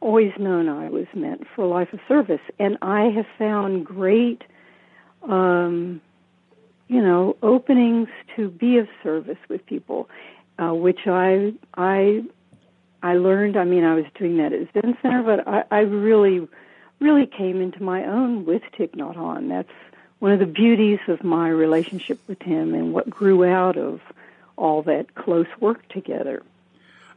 always 0.00 0.32
known 0.38 0.68
I 0.68 0.88
was 0.88 1.06
meant 1.14 1.46
for 1.54 1.62
a 1.62 1.68
life 1.68 1.92
of 1.92 2.00
service, 2.08 2.40
and 2.58 2.78
I 2.82 3.10
have 3.14 3.26
found 3.38 3.84
great, 3.84 4.42
um, 5.28 6.00
you 6.88 7.02
know, 7.02 7.36
openings 7.42 8.08
to 8.36 8.48
be 8.48 8.78
of 8.78 8.86
service 9.02 9.38
with 9.48 9.64
people, 9.66 10.08
uh, 10.58 10.72
which 10.72 11.00
I 11.06 11.52
I 11.74 12.22
I 13.02 13.14
learned. 13.14 13.56
I 13.56 13.64
mean, 13.64 13.84
I 13.84 13.94
was 13.94 14.04
doing 14.18 14.36
that 14.38 14.52
at 14.52 14.72
Zen 14.72 14.96
Center, 15.02 15.22
but 15.22 15.48
I, 15.48 15.64
I 15.70 15.80
really, 15.80 16.46
really 17.00 17.26
came 17.26 17.60
into 17.60 17.82
my 17.82 18.04
own 18.04 18.44
with 18.44 18.62
Thich 18.78 18.94
Nhat 18.94 19.16
Hanh. 19.16 19.48
That's 19.48 19.68
one 20.20 20.32
of 20.32 20.38
the 20.38 20.46
beauties 20.46 21.00
of 21.08 21.24
my 21.24 21.48
relationship 21.48 22.20
with 22.28 22.40
him 22.42 22.74
and 22.74 22.92
what 22.94 23.10
grew 23.10 23.44
out 23.44 23.76
of 23.76 24.00
all 24.56 24.82
that 24.82 25.14
close 25.14 25.46
work 25.58 25.86
together. 25.88 26.42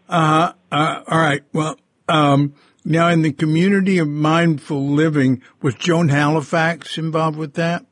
Uh, 0.10 0.54
uh, 0.72 1.04
all 1.08 1.20
right. 1.20 1.44
Well, 1.54 1.78
um, 2.08 2.56
now 2.84 3.10
in 3.10 3.22
the 3.22 3.32
community 3.32 4.00
of 4.00 4.08
mindful 4.08 4.89
living, 4.89 5.42
was 5.62 5.76
Joan 5.76 6.10
Halifax 6.10 6.98
involved 6.98 7.38
with 7.38 7.54
that? 7.54 7.86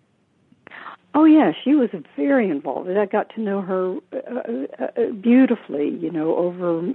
Oh 1.13 1.25
yeah, 1.25 1.51
she 1.63 1.75
was 1.75 1.89
very 2.15 2.49
involved. 2.49 2.89
I 2.89 3.05
got 3.05 3.35
to 3.35 3.41
know 3.41 3.61
her 3.61 3.97
uh, 4.13 4.83
uh, 4.83 5.11
beautifully. 5.11 5.89
You 5.89 6.09
know, 6.09 6.37
over 6.37 6.93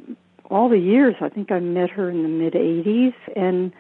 all 0.51 0.71
the 0.71 0.79
years. 0.79 1.17
I 1.21 1.29
think 1.29 1.53
I 1.53 1.59
met 1.61 1.91
her 1.91 2.09
in 2.09 2.23
the 2.23 2.29
mid 2.29 2.55
'80s, 2.55 3.15
and 3.35 3.73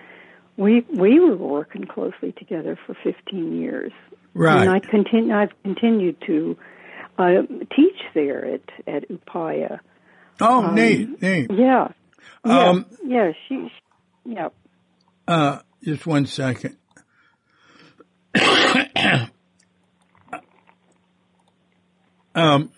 we 0.58 0.84
we 0.90 1.20
were 1.20 1.36
working 1.36 1.86
closely 1.86 2.32
together 2.32 2.78
for 2.86 2.94
15 3.02 3.58
years. 3.58 3.92
Right. 4.36 4.60
And 4.62 4.70
I 4.70 4.80
continue. 4.80 5.34
I've 5.34 5.62
continued 5.62 6.16
to 6.26 6.58
uh, 7.18 7.42
teach 7.74 7.96
there 8.14 8.44
at 8.44 8.60
at 8.86 9.08
Upaya. 9.08 9.80
Oh, 10.42 10.64
Um, 10.64 10.74
neat, 10.74 11.22
neat. 11.22 11.50
Yeah. 11.50 11.88
Yeah. 12.44 12.68
Um, 12.68 12.84
yeah. 13.02 13.32
She. 13.48 13.72
Yeah. 14.26 14.50
Uh, 15.26 15.60
just 15.82 16.06
one 16.06 16.26
second. 16.26 16.76
um, 22.34 22.70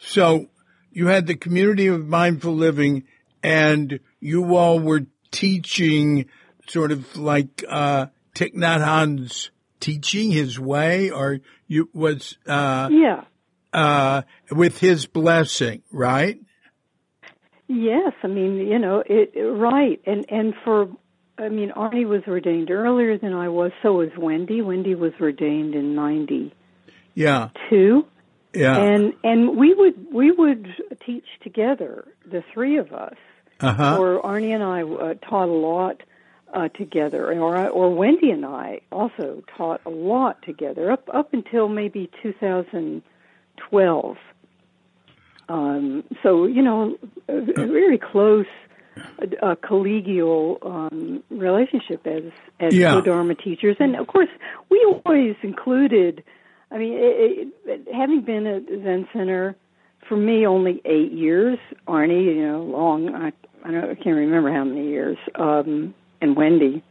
So 0.00 0.46
you 0.90 1.08
had 1.08 1.26
the 1.26 1.34
community 1.34 1.88
of 1.88 2.06
mindful 2.06 2.54
living 2.54 3.04
and 3.42 4.00
you 4.20 4.56
all 4.56 4.80
were 4.80 5.02
teaching 5.30 6.24
sort 6.66 6.92
of 6.92 7.14
like, 7.18 7.62
uh, 7.68 8.06
Thich 8.34 8.54
Nhat 8.54 8.82
Hanh's 8.82 9.50
teaching 9.84 10.30
his 10.30 10.58
way 10.58 11.10
or 11.10 11.40
you 11.66 11.90
was, 11.92 12.38
uh, 12.46 12.88
yeah, 12.90 13.24
uh, 13.74 14.22
with 14.50 14.78
his 14.78 15.06
blessing, 15.06 15.82
right? 15.92 16.40
Yes, 17.68 18.12
I 18.22 18.26
mean, 18.28 18.56
you 18.56 18.78
know, 18.78 19.02
it, 19.04 19.38
right. 19.38 20.00
And 20.06 20.24
and 20.30 20.54
for 20.64 20.88
I 21.38 21.48
mean, 21.48 21.70
Arnie 21.70 22.06
was 22.06 22.22
ordained 22.26 22.70
earlier 22.70 23.18
than 23.18 23.32
I 23.32 23.48
was, 23.48 23.72
so 23.82 23.94
was 23.94 24.10
Wendy. 24.16 24.62
Wendy 24.62 24.94
was 24.94 25.12
ordained 25.20 25.74
in 25.74 25.94
90. 25.94 26.54
Yeah. 27.14 27.48
Two. 27.68 28.06
Yeah. 28.54 28.76
And 28.76 29.14
and 29.24 29.56
we 29.56 29.74
would 29.74 30.12
we 30.12 30.30
would 30.30 30.68
teach 31.04 31.24
together, 31.42 32.06
the 32.24 32.44
three 32.52 32.78
of 32.78 32.92
us. 32.92 33.16
Uh-huh. 33.60 33.98
Or 33.98 34.22
Arnie 34.22 34.54
and 34.54 34.62
I 34.62 34.82
uh, 34.82 35.14
taught 35.28 35.48
a 35.48 35.52
lot 35.52 36.02
uh, 36.54 36.68
together, 36.68 37.32
or 37.38 37.68
or 37.68 37.94
Wendy 37.94 38.30
and 38.30 38.46
I 38.46 38.80
also 38.90 39.42
taught 39.56 39.80
a 39.84 39.90
lot 39.90 40.40
together 40.42 40.90
up 40.90 41.08
up 41.12 41.34
until 41.34 41.68
maybe 41.68 42.08
2012. 42.22 44.16
Um, 45.48 46.04
so 46.22 46.46
you 46.46 46.62
know, 46.62 46.96
a, 47.28 47.40
very 47.40 47.98
close 47.98 48.46
uh, 49.42 49.56
collegial 49.56 50.64
um, 50.64 51.22
relationship 51.30 52.06
as 52.06 52.22
as 52.60 52.72
Yeah. 52.74 53.00
Dharma 53.00 53.34
teachers, 53.34 53.76
and 53.80 53.96
of 53.96 54.06
course 54.06 54.30
we 54.70 54.84
always 55.04 55.36
included. 55.42 56.22
I 56.70 56.78
mean, 56.78 56.94
it, 56.94 57.48
it, 57.66 57.88
having 57.94 58.22
been 58.22 58.46
at 58.46 58.66
Zen 58.66 59.06
Center 59.12 59.54
for 60.08 60.16
me 60.16 60.46
only 60.46 60.80
eight 60.84 61.12
years, 61.12 61.58
Arnie, 61.86 62.24
you 62.24 62.46
know, 62.46 62.62
long. 62.62 63.14
I 63.14 63.32
I, 63.64 63.70
don't, 63.70 63.84
I 63.84 63.94
can't 63.94 64.16
remember 64.16 64.52
how 64.52 64.64
many 64.64 64.88
years, 64.88 65.16
um, 65.36 65.94
and 66.24 66.36
Wendy, 66.36 66.82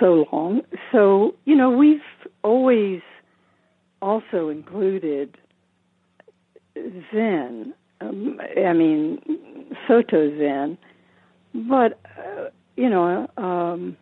so 0.00 0.26
long. 0.32 0.62
So 0.90 1.34
you 1.44 1.54
know, 1.54 1.70
we've 1.70 2.00
always 2.42 3.02
also 4.02 4.48
included 4.48 5.36
Zen. 7.12 7.74
Um, 8.00 8.40
I 8.66 8.72
mean, 8.72 9.20
Soto 9.86 10.36
Zen, 10.36 10.76
but 11.54 12.00
uh, 12.18 12.48
you 12.76 12.88
know, 12.88 13.28
um, 13.36 13.96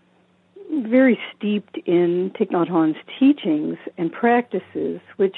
very 0.70 1.18
steeped 1.37 1.76
in 1.85 2.30
Thich 2.38 2.50
Nhat 2.50 2.68
Hanh's 2.68 2.96
teachings 3.18 3.76
and 3.98 4.11
practices, 4.11 5.00
which 5.16 5.37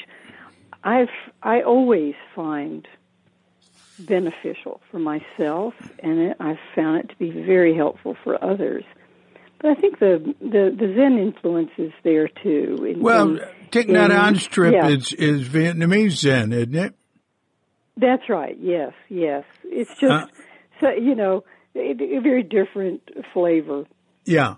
I've 0.84 1.08
I 1.42 1.62
always 1.62 2.14
find 2.36 2.86
beneficial 3.98 4.80
for 4.90 4.98
myself, 4.98 5.74
and 6.02 6.18
it, 6.18 6.36
I've 6.40 6.58
found 6.74 7.04
it 7.04 7.08
to 7.10 7.16
be 7.16 7.30
very 7.30 7.74
helpful 7.76 8.16
for 8.24 8.42
others. 8.42 8.84
But 9.60 9.70
I 9.70 9.74
think 9.80 9.98
the 9.98 10.34
the, 10.40 10.76
the 10.78 10.94
Zen 10.96 11.18
influence 11.18 11.70
is 11.78 11.92
there 12.02 12.28
too. 12.28 12.84
In, 12.88 13.00
Well, 13.02 13.38
Thich 13.70 13.86
Nhat 13.88 14.06
in- 14.06 14.10
Hanh's 14.10 14.46
trip 14.46 14.74
yeah. 14.74 14.88
is, 14.88 15.12
is 15.12 15.48
Vietnamese 15.48 16.12
Zen, 16.12 16.52
isn't 16.52 16.74
it? 16.74 16.94
That's 17.96 18.28
right. 18.28 18.56
Yes, 18.60 18.92
yes. 19.08 19.44
It's 19.64 19.90
just 20.00 20.12
Uh, 20.12 20.26
so 20.80 20.90
you 20.90 21.14
know 21.14 21.44
a, 21.76 21.90
a 21.92 22.20
very 22.20 22.42
different 22.42 23.02
flavor. 23.32 23.84
Yeah. 24.24 24.56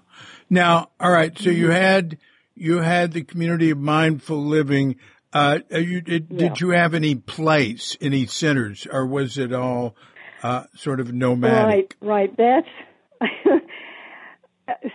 Now, 0.49 0.91
all 0.99 1.11
right. 1.11 1.37
So 1.39 1.51
Mm-hmm. 1.51 1.61
you 1.61 1.71
had 1.71 2.19
you 2.55 2.79
had 2.79 3.13
the 3.13 3.23
community 3.23 3.71
of 3.71 3.79
mindful 3.79 4.43
living. 4.45 4.97
Uh, 5.37 5.59
you, 5.71 6.01
did, 6.01 6.27
Yeah. 6.31 6.39
did 6.49 6.61
you 6.61 6.71
have 6.71 6.95
any 6.95 7.15
place, 7.15 7.97
any 8.01 8.27
centers, 8.27 8.87
or 8.91 9.07
was 9.07 9.39
it 9.39 9.53
all 9.53 9.95
uh, 10.43 10.65
sort 10.75 11.01
of 11.01 11.13
nomadic? 11.13 11.97
Right, 12.01 12.31
right. 12.31 12.37
That's 12.37 12.69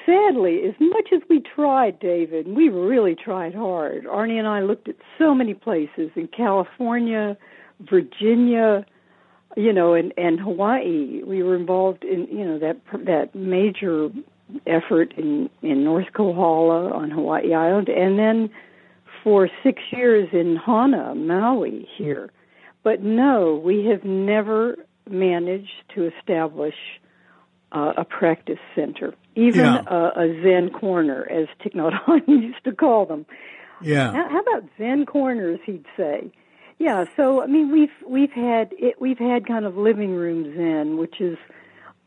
sadly 0.06 0.62
as 0.68 0.76
much 0.80 1.10
as 1.14 1.22
we 1.30 1.42
tried, 1.56 2.00
David. 2.00 2.48
We 2.48 2.70
really 2.70 3.16
tried 3.16 3.54
hard. 3.56 4.06
Arnie 4.06 4.38
and 4.38 4.48
I 4.48 4.62
looked 4.62 4.90
at 4.90 4.96
so 5.18 5.34
many 5.34 5.54
places 5.54 6.12
in 6.16 6.28
California, 6.28 7.38
Virginia, 7.80 8.86
you 9.56 9.74
know, 9.74 9.94
and 9.94 10.14
and 10.18 10.40
Hawaii. 10.40 11.22
We 11.24 11.44
were 11.44 11.56
involved 11.56 12.04
in 12.04 12.28
you 12.28 12.46
know 12.46 12.60
that 12.60 12.78
that 13.06 13.34
major 13.36 14.10
effort 14.68 15.14
in 15.18 15.50
in 15.62 15.84
North 15.84 16.08
Kohala 16.14 16.92
on 16.92 17.10
Hawaii 17.12 17.54
Island, 17.54 17.90
and 17.90 18.20
then 18.20 18.50
for 19.24 19.50
six 19.64 19.82
years 19.92 20.30
in 20.34 20.56
Hana, 20.56 21.16
Maui 21.16 21.88
here. 21.98 22.32
But 22.84 23.02
no, 23.04 23.56
we 23.64 23.86
have 23.86 24.04
never 24.04 24.76
managed 25.10 25.84
to 25.96 26.08
establish 26.18 26.76
uh, 27.72 27.94
a 27.98 28.04
practice 28.06 28.60
center, 28.76 29.14
even 29.36 29.62
Yeah. 29.66 29.82
a, 29.88 30.20
a 30.20 30.42
Zen 30.44 30.72
corner, 30.72 31.28
as 31.30 31.48
Thich 31.64 31.74
Nhat 31.76 31.94
Hanh 32.04 32.28
used 32.48 32.64
to 32.66 32.72
call 32.74 33.06
them. 33.06 33.26
Yeah. 33.82 34.12
How, 34.12 34.30
how 34.30 34.40
about 34.42 34.70
Zen 34.78 35.06
corners? 35.06 35.60
He'd 35.66 35.86
say. 35.96 36.32
Yeah. 36.80 37.06
So 37.16 37.42
I 37.44 37.48
mean, 37.48 37.72
we've 37.72 37.90
we've 38.08 38.32
had 38.32 38.74
it, 38.78 39.00
we've 39.00 39.20
had 39.20 39.48
kind 39.48 39.66
of 39.66 39.78
living 39.78 40.12
room 40.16 40.44
Zen, 40.56 40.98
which 40.98 41.22
is 41.22 41.38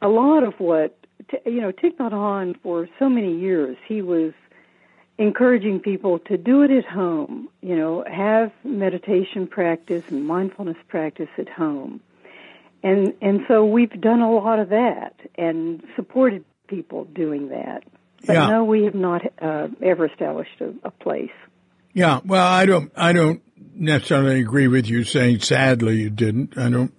a 0.02 0.08
lot 0.08 0.42
of 0.44 0.54
what 0.58 0.98
t- 1.30 1.38
you 1.46 1.60
know. 1.60 1.72
Thich 1.72 1.96
Nhat 1.96 2.12
Hanh 2.12 2.60
for 2.62 2.88
so 2.98 3.08
many 3.08 3.38
years 3.38 3.76
he 3.88 4.02
was 4.02 4.32
encouraging 5.18 5.80
people 5.80 6.18
to 6.20 6.36
do 6.36 6.62
it 6.62 6.70
at 6.70 6.84
home. 6.84 7.48
You 7.60 7.76
know, 7.76 8.04
have 8.10 8.52
meditation 8.64 9.46
practice 9.46 10.04
and 10.08 10.26
mindfulness 10.26 10.76
practice 10.88 11.28
at 11.38 11.48
home, 11.48 12.00
and 12.82 13.14
and 13.22 13.40
so 13.48 13.64
we've 13.64 14.00
done 14.00 14.20
a 14.20 14.30
lot 14.32 14.58
of 14.58 14.70
that 14.70 15.14
and 15.36 15.82
supported 15.96 16.44
people 16.68 17.04
doing 17.04 17.48
that. 17.50 17.84
But 18.26 18.34
Yeah. 18.34 18.46
no, 18.48 18.64
we 18.64 18.84
have 18.84 18.94
not 18.94 19.22
uh, 19.40 19.68
ever 19.82 20.06
established 20.06 20.60
a, 20.60 20.72
a 20.84 20.90
place. 20.90 21.30
Yeah. 21.92 22.20
Well, 22.24 22.46
I 22.46 22.64
don't. 22.66 22.90
I 22.96 23.12
don't 23.12 23.42
necessarily 23.74 24.40
agree 24.40 24.66
with 24.68 24.88
you 24.88 25.04
saying 25.04 25.40
sadly 25.40 25.96
you 26.02 26.10
didn't. 26.10 26.56
I 26.58 26.68
don't. 26.70 26.92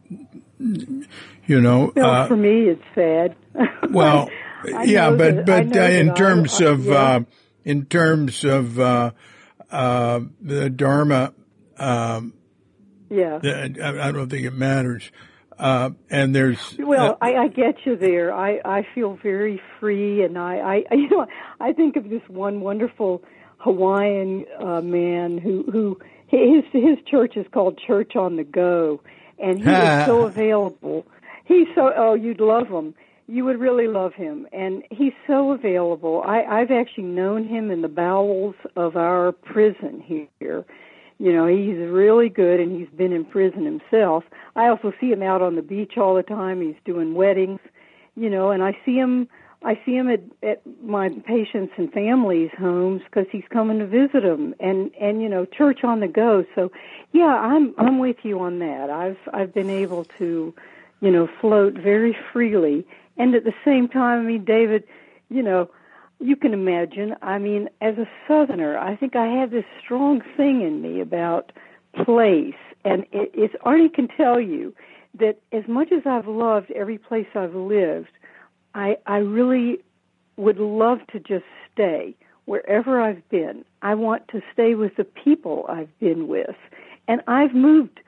You 1.48 1.62
know. 1.62 1.92
Well, 1.96 2.10
uh, 2.10 2.28
for 2.28 2.36
me, 2.38 2.70
it's 2.70 2.84
sad. 2.96 3.36
Well, 3.92 4.30
yeah, 4.84 5.12
but 5.12 5.46
but 5.46 5.76
uh, 5.78 5.80
in 5.82 6.14
terms 6.16 6.60
I- 6.62 6.66
of 6.66 6.86
yeah. 6.86 7.20
In 7.66 7.86
terms 7.86 8.46
of 8.46 8.80
uh, 8.80 9.12
uh, 9.72 10.22
the 10.40 10.70
Dharma, 10.70 11.34
um, 11.78 12.34
yeah. 13.10 13.40
I, 13.44 14.08
I 14.08 14.12
don't 14.12 14.30
think 14.30 14.46
it 14.46 14.54
matters. 14.54 15.12
Uh, 15.58 15.92
and 16.10 16.36
there's 16.36 16.76
Well, 16.78 17.12
uh, 17.22 17.26
I, 17.26 17.36
I 17.36 17.48
get 17.48 17.86
you 17.86 17.96
there. 17.96 18.34
I, 18.34 18.60
I 18.66 18.88
feel 18.94 19.18
very 19.22 19.62
free, 19.80 20.24
and 20.24 20.38
I, 20.38 20.58
I, 20.58 20.76
you 20.96 21.10
know, 21.10 21.26
I 21.60 21.74
think 21.74 21.96
of 21.96 22.10
this 22.10 22.22
one 22.28 22.62
wonderful 22.62 23.24
Hawaiian 23.58 24.46
uh, 24.60 24.82
man 24.82 25.38
who, 25.38 25.64
who 25.72 26.00
his 26.28 26.64
his 26.72 26.98
church 27.10 27.38
is 27.38 27.46
called 27.54 27.80
Church 27.86 28.16
on 28.16 28.36
the 28.36 28.44
Go, 28.44 29.02
and 29.40 29.60
he 29.60 29.70
is 29.70 30.06
so 30.06 30.22
available. 30.28 31.06
He's 31.46 31.68
so 31.74 31.92
oh, 31.96 32.14
you'd 32.16 32.42
love 32.42 32.68
him. 32.68 32.94
You 33.28 33.44
would 33.46 33.60
really 33.60 33.88
love 33.88 34.14
him, 34.14 34.48
and 34.54 34.84
he's 34.92 35.14
so 35.26 35.52
available. 35.52 36.24
I, 36.26 36.44
I've 36.44 36.70
actually 36.70 37.06
known 37.06 37.48
him 37.48 37.72
in 37.72 37.82
the 37.82 37.88
bowels 37.88 38.56
of 38.76 38.96
our 38.96 39.32
prison 39.32 40.04
here. 40.06 40.66
You 41.18 41.34
know, 41.34 41.48
he's 41.48 41.78
really 41.78 42.30
good 42.30 42.60
and 42.60 42.78
he's 42.78 42.90
been 42.96 43.14
in 43.14 43.26
prison 43.26 43.66
himself. 43.66 44.26
I 44.56 44.68
also 44.68 44.92
see 45.00 45.12
him 45.12 45.24
out 45.24 45.42
on 45.42 45.56
the 45.56 45.62
beach 45.62 45.98
all 45.98 46.14
the 46.14 46.24
time. 46.24 46.62
He's 46.62 46.76
doing 46.84 47.14
weddings, 47.14 47.62
you 48.16 48.30
know, 48.30 48.52
and 48.52 48.62
I 48.62 48.78
see 48.86 48.96
him 48.96 49.30
I 49.66 49.80
see 49.84 49.96
him 49.96 50.10
at, 50.10 50.22
at 50.44 50.62
my 50.84 51.10
patients 51.10 51.74
and 51.78 51.92
families' 51.92 52.52
homes 52.58 53.02
because 53.06 53.26
he's 53.32 53.44
coming 53.50 53.80
to 53.80 53.88
visit 53.88 54.22
them, 54.22 54.54
and 54.60 54.92
and 55.02 55.22
you 55.22 55.28
know, 55.28 55.46
church 55.46 55.84
on 55.84 56.02
the 56.02 56.08
go. 56.08 56.46
So, 56.54 56.72
yeah, 57.14 57.34
I'm 57.34 57.74
I'm 57.80 57.98
with 57.98 58.18
you 58.22 58.40
on 58.42 58.60
that. 58.60 58.92
I've 58.92 59.18
I've 59.34 59.54
been 59.56 59.72
able 59.72 60.06
to, 60.20 60.54
you 61.02 61.12
know, 61.12 61.28
float 61.42 61.74
very 61.74 62.16
freely, 62.32 62.86
and 63.18 63.36
at 63.36 63.44
the 63.44 63.54
same 63.64 63.88
time, 63.88 64.20
I 64.20 64.24
mean, 64.24 64.46
David, 64.46 64.84
you 65.30 65.42
know, 65.42 65.70
you 66.20 66.36
can 66.36 66.54
imagine. 66.54 67.16
I 67.22 67.38
mean, 67.38 67.70
as 67.82 67.98
a 67.98 68.08
Southerner, 68.28 68.78
I 68.78 68.96
think 68.96 69.16
I 69.16 69.28
have 69.28 69.52
this 69.52 69.66
strong 69.84 70.22
thing 70.38 70.62
in 70.62 70.82
me 70.82 71.02
about 71.02 71.52
place, 72.04 72.56
and 72.84 73.04
it, 73.12 73.32
it's 73.34 73.56
Arnie 73.66 73.94
can 73.94 74.08
tell 74.08 74.40
you 74.40 74.74
that 75.20 75.40
as 75.52 75.64
much 75.68 75.92
as 75.92 76.04
I've 76.06 76.28
loved 76.28 76.72
every 76.72 76.98
place 76.98 77.28
I've 77.36 77.56
lived, 77.56 78.12
I 78.74 78.98
I 79.06 79.18
really 79.18 79.80
would 80.38 80.58
love 80.58 81.00
to 81.12 81.20
just 81.20 81.46
stay 81.74 82.16
wherever 82.46 83.02
I've 83.02 83.28
been. 83.30 83.66
I 83.82 83.96
want 83.96 84.28
to 84.30 84.42
stay 84.54 84.76
with 84.76 84.96
the 84.98 85.04
people 85.04 85.66
I've 85.70 86.00
been 86.00 86.28
with, 86.28 86.56
and 87.08 87.22
I've 87.28 87.54
moved 87.54 88.00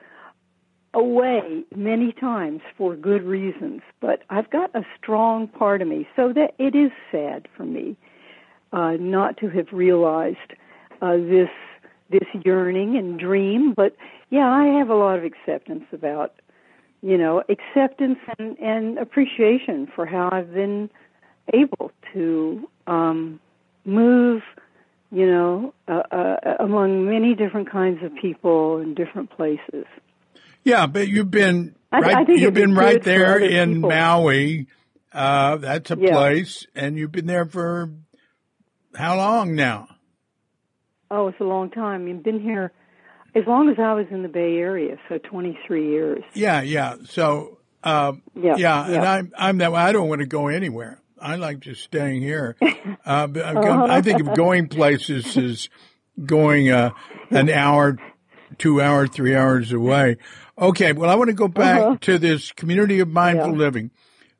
away 0.94 1.64
many 1.74 2.12
times 2.12 2.60
for 2.76 2.96
good 2.96 3.22
reasons, 3.22 3.82
but 4.00 4.22
I've 4.30 4.50
got 4.50 4.74
a 4.74 4.84
strong 5.00 5.48
part 5.48 5.82
of 5.82 5.88
me, 5.88 6.08
so 6.16 6.32
that 6.32 6.54
it 6.58 6.74
is 6.74 6.90
sad 7.10 7.46
for 7.56 7.64
me 7.64 7.96
uh, 8.72 8.92
not 8.98 9.36
to 9.38 9.48
have 9.48 9.66
realized 9.72 10.52
uh, 11.02 11.16
this 11.16 11.50
this 12.10 12.28
yearning 12.44 12.96
and 12.96 13.18
dream. 13.20 13.74
But 13.74 13.96
yeah, 14.30 14.48
I 14.48 14.66
have 14.78 14.88
a 14.88 14.94
lot 14.94 15.18
of 15.18 15.24
acceptance 15.24 15.84
about, 15.92 16.34
you 17.02 17.18
know, 17.18 17.42
acceptance 17.48 18.18
and, 18.38 18.58
and 18.58 18.98
appreciation 18.98 19.88
for 19.94 20.06
how 20.06 20.30
I've 20.32 20.52
been 20.52 20.90
able 21.52 21.92
to 22.14 22.68
um, 22.86 23.40
move, 23.84 24.42
you 25.10 25.26
know, 25.26 25.74
uh, 25.86 26.02
uh, 26.10 26.56
among 26.60 27.04
many 27.04 27.34
different 27.34 27.70
kinds 27.70 28.02
of 28.02 28.14
people 28.14 28.78
in 28.78 28.94
different 28.94 29.30
places. 29.30 29.86
Yeah, 30.64 30.86
but 30.86 31.08
you've 31.08 31.30
been 31.30 31.74
right. 31.92 32.28
you've 32.28 32.54
been 32.54 32.74
right 32.74 33.02
there 33.02 33.38
in 33.38 33.74
people. 33.74 33.90
Maui. 33.90 34.66
Uh, 35.12 35.56
that's 35.56 35.90
a 35.90 35.96
yeah. 35.98 36.12
place, 36.12 36.66
and 36.74 36.98
you've 36.98 37.10
been 37.10 37.26
there 37.26 37.46
for 37.46 37.90
how 38.94 39.16
long 39.16 39.54
now? 39.54 39.88
Oh, 41.10 41.28
it's 41.28 41.40
a 41.40 41.44
long 41.44 41.70
time. 41.70 42.06
You've 42.06 42.22
been 42.22 42.40
here 42.40 42.72
as 43.34 43.44
long 43.46 43.68
as 43.68 43.76
I 43.78 43.94
was 43.94 44.06
in 44.10 44.22
the 44.22 44.28
Bay 44.28 44.56
Area, 44.56 44.96
so 45.08 45.18
23 45.18 45.88
years. 45.88 46.22
Yeah, 46.34 46.62
yeah. 46.62 46.96
So, 47.04 47.58
um, 47.82 48.22
yeah, 48.34 48.56
yeah, 48.56 48.88
yeah, 48.88 48.96
and 48.96 49.04
I'm 49.04 49.32
I'm 49.36 49.58
that. 49.58 49.72
I 49.72 49.92
don't 49.92 50.08
want 50.08 50.20
to 50.20 50.26
go 50.26 50.48
anywhere. 50.48 51.00
I 51.20 51.36
like 51.36 51.60
just 51.60 51.82
staying 51.82 52.22
here. 52.22 52.56
Uh, 53.06 53.26
uh-huh. 53.34 53.86
I 53.88 54.02
think 54.02 54.20
of 54.20 54.34
going 54.34 54.68
places 54.68 55.34
is 55.38 55.70
going 56.22 56.70
uh, 56.70 56.90
an 57.30 57.48
hour, 57.48 57.96
two 58.56 58.80
hours, 58.80 59.10
three 59.10 59.34
hours 59.34 59.72
away. 59.72 60.16
Okay, 60.56 60.92
well, 60.92 61.10
I 61.10 61.14
want 61.14 61.28
to 61.28 61.34
go 61.34 61.48
back 61.48 61.80
uh-huh. 61.80 61.96
to 62.02 62.18
this 62.18 62.52
community 62.52 63.00
of 63.00 63.08
mindful 63.08 63.52
yeah. 63.52 63.58
living. 63.58 63.90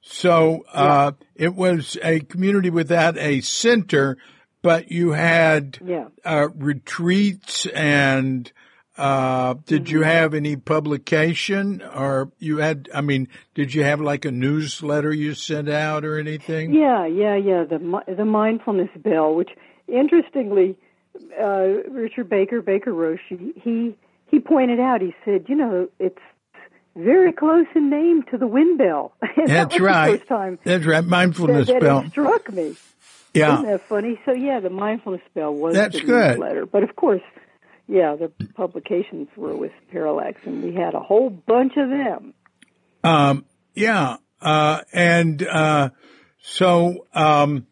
So 0.01 0.65
uh, 0.73 1.13
yeah. 1.37 1.47
it 1.47 1.55
was 1.55 1.97
a 2.03 2.21
community 2.21 2.71
without 2.71 3.19
a 3.19 3.41
center, 3.41 4.17
but 4.63 4.91
you 4.91 5.13
had 5.13 5.79
yeah. 5.85 6.09
uh, 6.25 6.49
retreats 6.55 7.67
and 7.67 8.51
uh, 8.97 9.55
did 9.67 9.85
mm-hmm. 9.85 9.97
you 9.97 10.03
have 10.03 10.35
any 10.35 10.57
publication 10.57 11.83
or 11.83 12.33
you 12.39 12.59
had, 12.59 12.89
I 12.93 13.01
mean, 13.01 13.29
did 13.55 13.73
you 13.73 13.85
have 13.85 14.01
like 14.01 14.25
a 14.25 14.33
newsletter 14.33 15.13
you 15.13 15.35
sent 15.35 15.69
out 15.69 16.05
or 16.05 16.19
anything? 16.19 16.75
Yeah, 16.75 17.07
yeah, 17.07 17.37
yeah. 17.37 17.65
The, 17.65 18.03
the 18.17 18.25
mindfulness 18.25 18.91
bell, 18.97 19.35
which 19.35 19.51
interestingly, 19.87 20.77
uh, 21.41 21.91
Richard 21.91 22.29
Baker, 22.29 22.63
Baker 22.63 22.93
Roshi, 22.93 23.61
he, 23.63 23.97
he 24.27 24.41
pointed 24.41 24.81
out, 24.81 25.01
he 25.01 25.15
said, 25.25 25.47
you 25.49 25.57
know, 25.57 25.89
it's 25.99 26.19
very 26.97 27.33
close 27.33 27.67
in 27.75 27.91
name 27.91 28.25
to 28.31 28.39
the 28.39 28.47
wind 28.47 28.79
bell. 28.79 29.13
That's 29.37 29.75
that 29.75 29.81
right. 29.81 30.19
first 30.19 30.29
time 30.29 30.59
That's 30.65 30.85
right. 30.85 31.05
Mindfulness 31.05 31.69
that, 31.69 31.75
that 31.75 31.81
bell. 31.81 32.11
struck 32.11 32.53
me. 32.53 32.77
Yeah. 33.35 33.55
Isn't 33.55 33.67
that 33.67 33.89
funny? 33.89 34.21
So 34.25 34.33
yeah, 34.33 34.61
the 34.61 34.71
mindfulness 34.71 35.23
bell 35.35 35.55
was 35.55 35.75
That's 35.75 35.95
the 35.95 36.05
good. 36.05 36.31
newsletter. 36.31 36.67
But 36.67 36.83
of 36.83 36.97
course, 36.97 37.23
yeah, 37.87 38.17
the 38.17 38.33
publications 38.55 39.29
were 39.37 39.57
with 39.57 39.73
Parallax, 39.91 40.41
and 40.45 40.63
we 40.63 40.75
had 40.75 40.95
a 40.95 41.01
whole 41.01 41.31
bunch 41.31 41.73
of 41.77 41.89
them. 41.89 42.35
Um, 43.05 43.45
yeah, 43.75 44.17
uh, 44.43 44.81
and 44.93 45.43
uh, 45.43 45.91
so 46.43 47.07
um, 47.15 47.68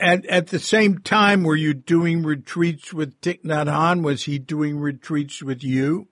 at 0.00 0.26
at 0.26 0.48
the 0.48 0.58
same 0.58 0.98
time, 0.98 1.44
were 1.44 1.56
you 1.56 1.74
doing 1.74 2.22
retreats 2.22 2.92
with 2.92 3.20
Thich 3.20 3.42
Nhat 3.42 3.66
Hanh? 3.66 4.02
Was 4.02 4.24
he 4.24 4.38
doing 4.38 4.78
retreats 4.78 5.42
with 5.42 5.62
you? 5.62 6.08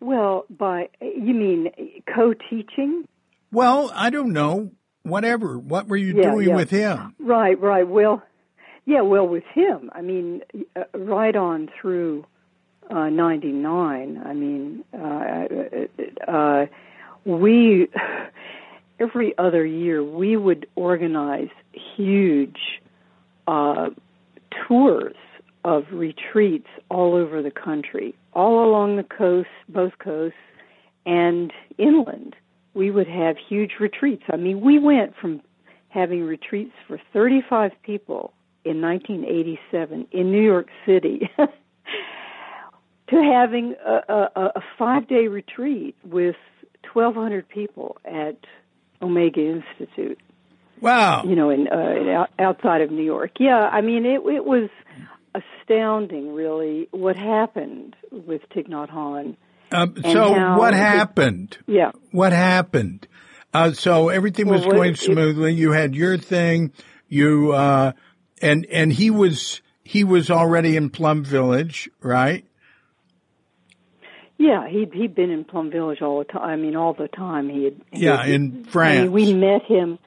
Well, 0.00 0.46
by 0.50 0.88
you 1.00 1.34
mean 1.34 1.70
co-teaching? 2.12 3.06
Well, 3.52 3.92
I 3.94 4.10
don't 4.10 4.32
know. 4.32 4.72
Whatever. 5.04 5.58
What 5.58 5.88
were 5.88 5.96
you 5.96 6.14
yeah, 6.16 6.30
doing 6.30 6.48
yeah. 6.48 6.56
with 6.56 6.70
him? 6.70 7.14
Right, 7.18 7.60
right. 7.60 7.86
Well, 7.86 8.22
yeah, 8.84 9.02
well, 9.02 9.26
with 9.26 9.44
him, 9.54 9.90
I 9.92 10.00
mean, 10.00 10.42
uh, 10.74 10.84
right 10.94 11.34
on 11.34 11.68
through 11.80 12.26
uh, 12.90 13.08
99, 13.08 14.22
I 14.24 14.32
mean, 14.32 14.84
uh, 14.92 16.30
uh, 16.30 16.66
we, 17.24 17.88
every 19.00 19.38
other 19.38 19.64
year, 19.64 20.02
we 20.02 20.36
would 20.36 20.66
organize 20.74 21.50
huge 21.72 22.80
uh, 23.46 23.90
tours 24.66 25.16
of 25.64 25.84
retreats 25.92 26.68
all 26.88 27.14
over 27.14 27.42
the 27.42 27.50
country, 27.50 28.14
all 28.32 28.64
along 28.64 28.96
the 28.96 29.04
coast, 29.04 29.48
both 29.68 29.92
coasts, 29.98 30.36
and 31.06 31.52
inland. 31.78 32.36
We 32.74 32.90
would 32.90 33.08
have 33.08 33.36
huge 33.36 33.72
retreats. 33.80 34.24
I 34.32 34.36
mean, 34.36 34.60
we 34.60 34.78
went 34.78 35.14
from 35.20 35.40
having 35.88 36.24
retreats 36.24 36.72
for 36.88 37.00
35 37.12 37.72
people 37.82 38.32
in 38.64 38.80
1987 38.80 40.06
in 40.10 40.32
New 40.32 40.42
York 40.42 40.68
City 40.86 41.30
to 41.36 43.22
having 43.22 43.74
a, 43.84 44.12
a, 44.12 44.52
a 44.56 44.60
five 44.78 45.06
day 45.06 45.28
retreat 45.28 45.94
with 46.04 46.36
1,200 46.92 47.48
people 47.48 47.98
at 48.04 48.36
Omega 49.00 49.40
Institute. 49.40 50.18
Wow! 50.82 51.22
You 51.24 51.36
know, 51.36 51.50
in, 51.50 51.68
uh, 51.68 52.26
outside 52.40 52.80
of 52.80 52.90
New 52.90 53.04
York. 53.04 53.30
Yeah, 53.38 53.56
I 53.56 53.80
mean, 53.80 54.04
it 54.04 54.20
it 54.26 54.44
was 54.44 54.68
astounding, 55.34 56.34
really, 56.34 56.88
what 56.90 57.16
happened 57.16 57.94
with 58.10 58.42
Thich 58.50 58.68
Nhat 58.68 58.90
Hanh. 58.90 59.36
Um, 59.70 59.94
so, 60.02 60.56
what 60.58 60.74
happened? 60.74 61.56
It, 61.68 61.74
yeah, 61.74 61.92
what 62.10 62.32
happened? 62.32 63.06
Uh, 63.54 63.72
so 63.72 64.08
everything 64.08 64.48
was 64.48 64.62
well, 64.62 64.72
going 64.72 64.96
smoothly. 64.96 65.52
It, 65.52 65.58
you 65.58 65.70
had 65.70 65.94
your 65.94 66.18
thing. 66.18 66.72
You 67.08 67.52
uh, 67.52 67.92
and 68.40 68.66
and 68.66 68.92
he 68.92 69.10
was 69.10 69.62
he 69.84 70.02
was 70.02 70.32
already 70.32 70.76
in 70.76 70.90
Plum 70.90 71.22
Village, 71.24 71.90
right? 72.00 72.44
Yeah, 74.36 74.68
he'd 74.68 74.92
he'd 74.92 75.14
been 75.14 75.30
in 75.30 75.44
Plum 75.44 75.70
Village 75.70 76.02
all 76.02 76.18
the 76.18 76.24
time. 76.24 76.42
I 76.42 76.56
mean, 76.56 76.74
all 76.74 76.94
the 76.94 77.06
time 77.06 77.48
he 77.48 77.64
had. 77.64 77.80
He 77.92 78.04
yeah, 78.06 78.22
had, 78.22 78.30
in 78.30 78.64
France. 78.64 78.98
I 78.98 79.02
mean, 79.02 79.12
we 79.12 79.32
met 79.32 79.62
him. 79.62 80.00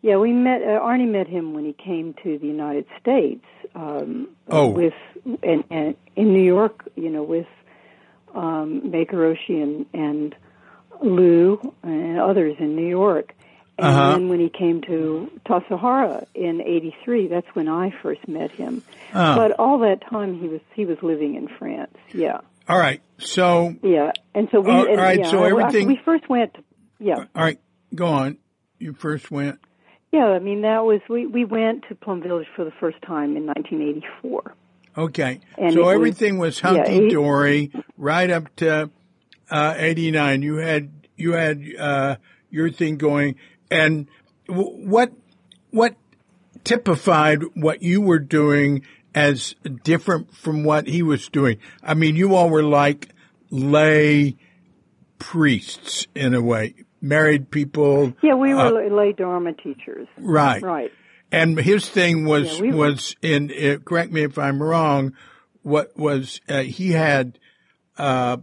Yeah, 0.00 0.16
we 0.16 0.32
met. 0.32 0.62
Uh, 0.62 0.80
Arnie 0.80 1.08
met 1.08 1.26
him 1.26 1.54
when 1.54 1.64
he 1.64 1.72
came 1.72 2.14
to 2.22 2.38
the 2.38 2.46
United 2.46 2.86
States. 3.00 3.44
Um, 3.74 4.28
oh. 4.48 4.68
With 4.68 4.94
and, 5.42 5.64
and 5.70 5.96
in 6.14 6.32
New 6.32 6.44
York, 6.44 6.88
you 6.94 7.10
know, 7.10 7.22
with 7.22 7.46
um, 8.34 8.90
Baker 8.90 9.16
Roshi 9.16 9.62
and 9.62 9.86
and 9.92 10.34
Lou 11.02 11.74
and 11.82 12.18
others 12.20 12.56
in 12.58 12.76
New 12.76 12.88
York. 12.88 13.34
And 13.76 13.86
uh-huh. 13.86 14.12
then 14.12 14.28
when 14.28 14.40
he 14.40 14.48
came 14.48 14.80
to 14.82 15.30
Tassajara 15.46 15.80
Hara 15.80 16.26
in 16.34 16.60
'83, 16.60 17.28
that's 17.28 17.46
when 17.54 17.68
I 17.68 17.92
first 18.02 18.26
met 18.28 18.50
him. 18.50 18.82
Uh. 19.12 19.36
But 19.36 19.52
all 19.58 19.80
that 19.80 20.02
time 20.08 20.40
he 20.40 20.48
was 20.48 20.60
he 20.74 20.84
was 20.84 20.98
living 21.02 21.34
in 21.34 21.48
France. 21.48 21.96
Yeah. 22.12 22.40
All 22.68 22.78
right. 22.78 23.00
So. 23.18 23.74
Yeah, 23.82 24.12
and 24.34 24.48
so 24.52 24.60
we. 24.60 24.70
all 24.70 24.86
and, 24.86 24.96
right. 24.96 25.18
Yeah, 25.18 25.30
so 25.30 25.42
everything. 25.44 25.88
We 25.88 26.00
first 26.04 26.28
went. 26.28 26.54
Yeah. 27.00 27.24
All 27.34 27.42
right. 27.42 27.58
Go 27.94 28.06
on. 28.06 28.38
You 28.78 28.92
first 28.92 29.30
went. 29.30 29.58
Yeah, 30.12 30.26
I 30.26 30.38
mean 30.38 30.62
that 30.62 30.84
was 30.84 31.00
we 31.08 31.26
we 31.26 31.44
went 31.44 31.84
to 31.88 31.94
Plum 31.94 32.22
Village 32.22 32.46
for 32.56 32.64
the 32.64 32.72
first 32.80 33.00
time 33.02 33.36
in 33.36 33.46
1984. 33.46 34.54
Okay. 34.96 35.40
And 35.56 35.74
so 35.74 35.88
everything 35.88 36.38
was, 36.38 36.56
was 36.56 36.60
hunky 36.60 37.04
yeah, 37.04 37.10
dory 37.10 37.72
right 37.96 38.30
up 38.30 38.54
to 38.56 38.90
uh, 39.50 39.74
89. 39.76 40.42
You 40.42 40.56
had 40.56 40.90
you 41.16 41.32
had 41.32 41.62
uh, 41.78 42.16
your 42.50 42.70
thing 42.70 42.96
going 42.96 43.36
and 43.70 44.08
what 44.46 45.12
what 45.70 45.94
typified 46.64 47.42
what 47.54 47.82
you 47.82 48.00
were 48.00 48.18
doing 48.18 48.82
as 49.14 49.54
different 49.84 50.34
from 50.34 50.64
what 50.64 50.86
he 50.86 51.02
was 51.02 51.28
doing? 51.28 51.58
I 51.82 51.94
mean, 51.94 52.16
you 52.16 52.34
all 52.34 52.50
were 52.50 52.62
like 52.62 53.10
lay 53.50 54.36
priests 55.18 56.06
in 56.14 56.34
a 56.34 56.40
way, 56.40 56.74
married 57.00 57.50
people. 57.50 58.12
Yeah, 58.22 58.34
we 58.34 58.54
were 58.54 58.84
uh, 58.84 58.94
lay 58.94 59.12
Dharma 59.12 59.52
teachers. 59.54 60.08
Right. 60.16 60.62
Right. 60.62 60.90
And 61.30 61.58
his 61.58 61.88
thing 61.88 62.24
was 62.24 62.56
yeah, 62.56 62.62
we 62.62 62.72
was 62.72 63.14
in. 63.20 63.50
Uh, 63.50 63.78
correct 63.84 64.12
me 64.12 64.22
if 64.22 64.38
I'm 64.38 64.62
wrong. 64.62 65.12
What 65.62 65.96
was 65.96 66.40
uh, 66.48 66.62
he 66.62 66.92
had 66.92 67.38
uh, 67.98 68.38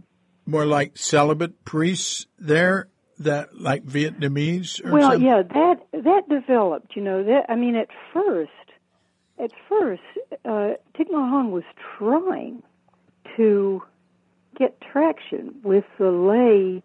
more 0.46 0.66
like 0.66 0.96
celibate 0.96 1.64
priests 1.64 2.26
there 2.38 2.88
that 3.18 3.58
like 3.58 3.84
Vietnamese 3.84 4.84
or 4.84 4.92
well, 4.92 5.10
something? 5.10 5.26
yeah, 5.26 5.42
that 5.42 5.80
that 5.92 6.28
developed. 6.28 6.94
You 6.94 7.02
know, 7.02 7.24
that 7.24 7.46
I 7.48 7.56
mean, 7.56 7.74
at 7.74 7.88
first, 8.12 8.50
at 9.42 9.50
first, 9.68 10.02
uh, 10.44 10.74
Thich 10.94 11.10
Nhat 11.10 11.30
Hanh 11.32 11.50
was 11.50 11.64
trying 11.98 12.62
to 13.36 13.82
get 14.56 14.80
traction 14.80 15.56
with 15.62 15.84
the 15.98 16.10
lay 16.10 16.82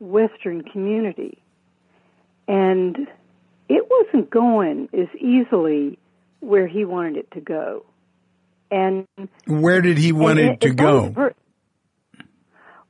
Western 0.00 0.62
community, 0.62 1.38
and 2.48 2.96
it 3.68 3.88
wasn't 3.90 4.30
going 4.30 4.88
as 4.92 5.08
easily 5.18 5.98
where 6.40 6.66
he 6.66 6.84
wanted 6.84 7.16
it 7.16 7.30
to 7.32 7.40
go. 7.40 7.84
And 8.70 9.06
where 9.46 9.80
did 9.80 9.98
he 9.98 10.12
want 10.12 10.38
it, 10.38 10.52
it 10.52 10.60
to 10.62 10.74
go? 10.74 11.12
Well, 11.16 11.30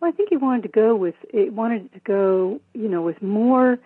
I 0.03 0.11
think 0.11 0.29
he 0.31 0.37
wanted 0.37 0.63
to 0.63 0.69
go 0.69 0.95
with 0.95 1.15
it 1.33 1.53
wanted 1.53 1.93
to 1.93 2.01
go, 2.01 2.61
you 2.75 2.89
know, 2.89 3.03
with 3.03 3.23
more 3.23 3.79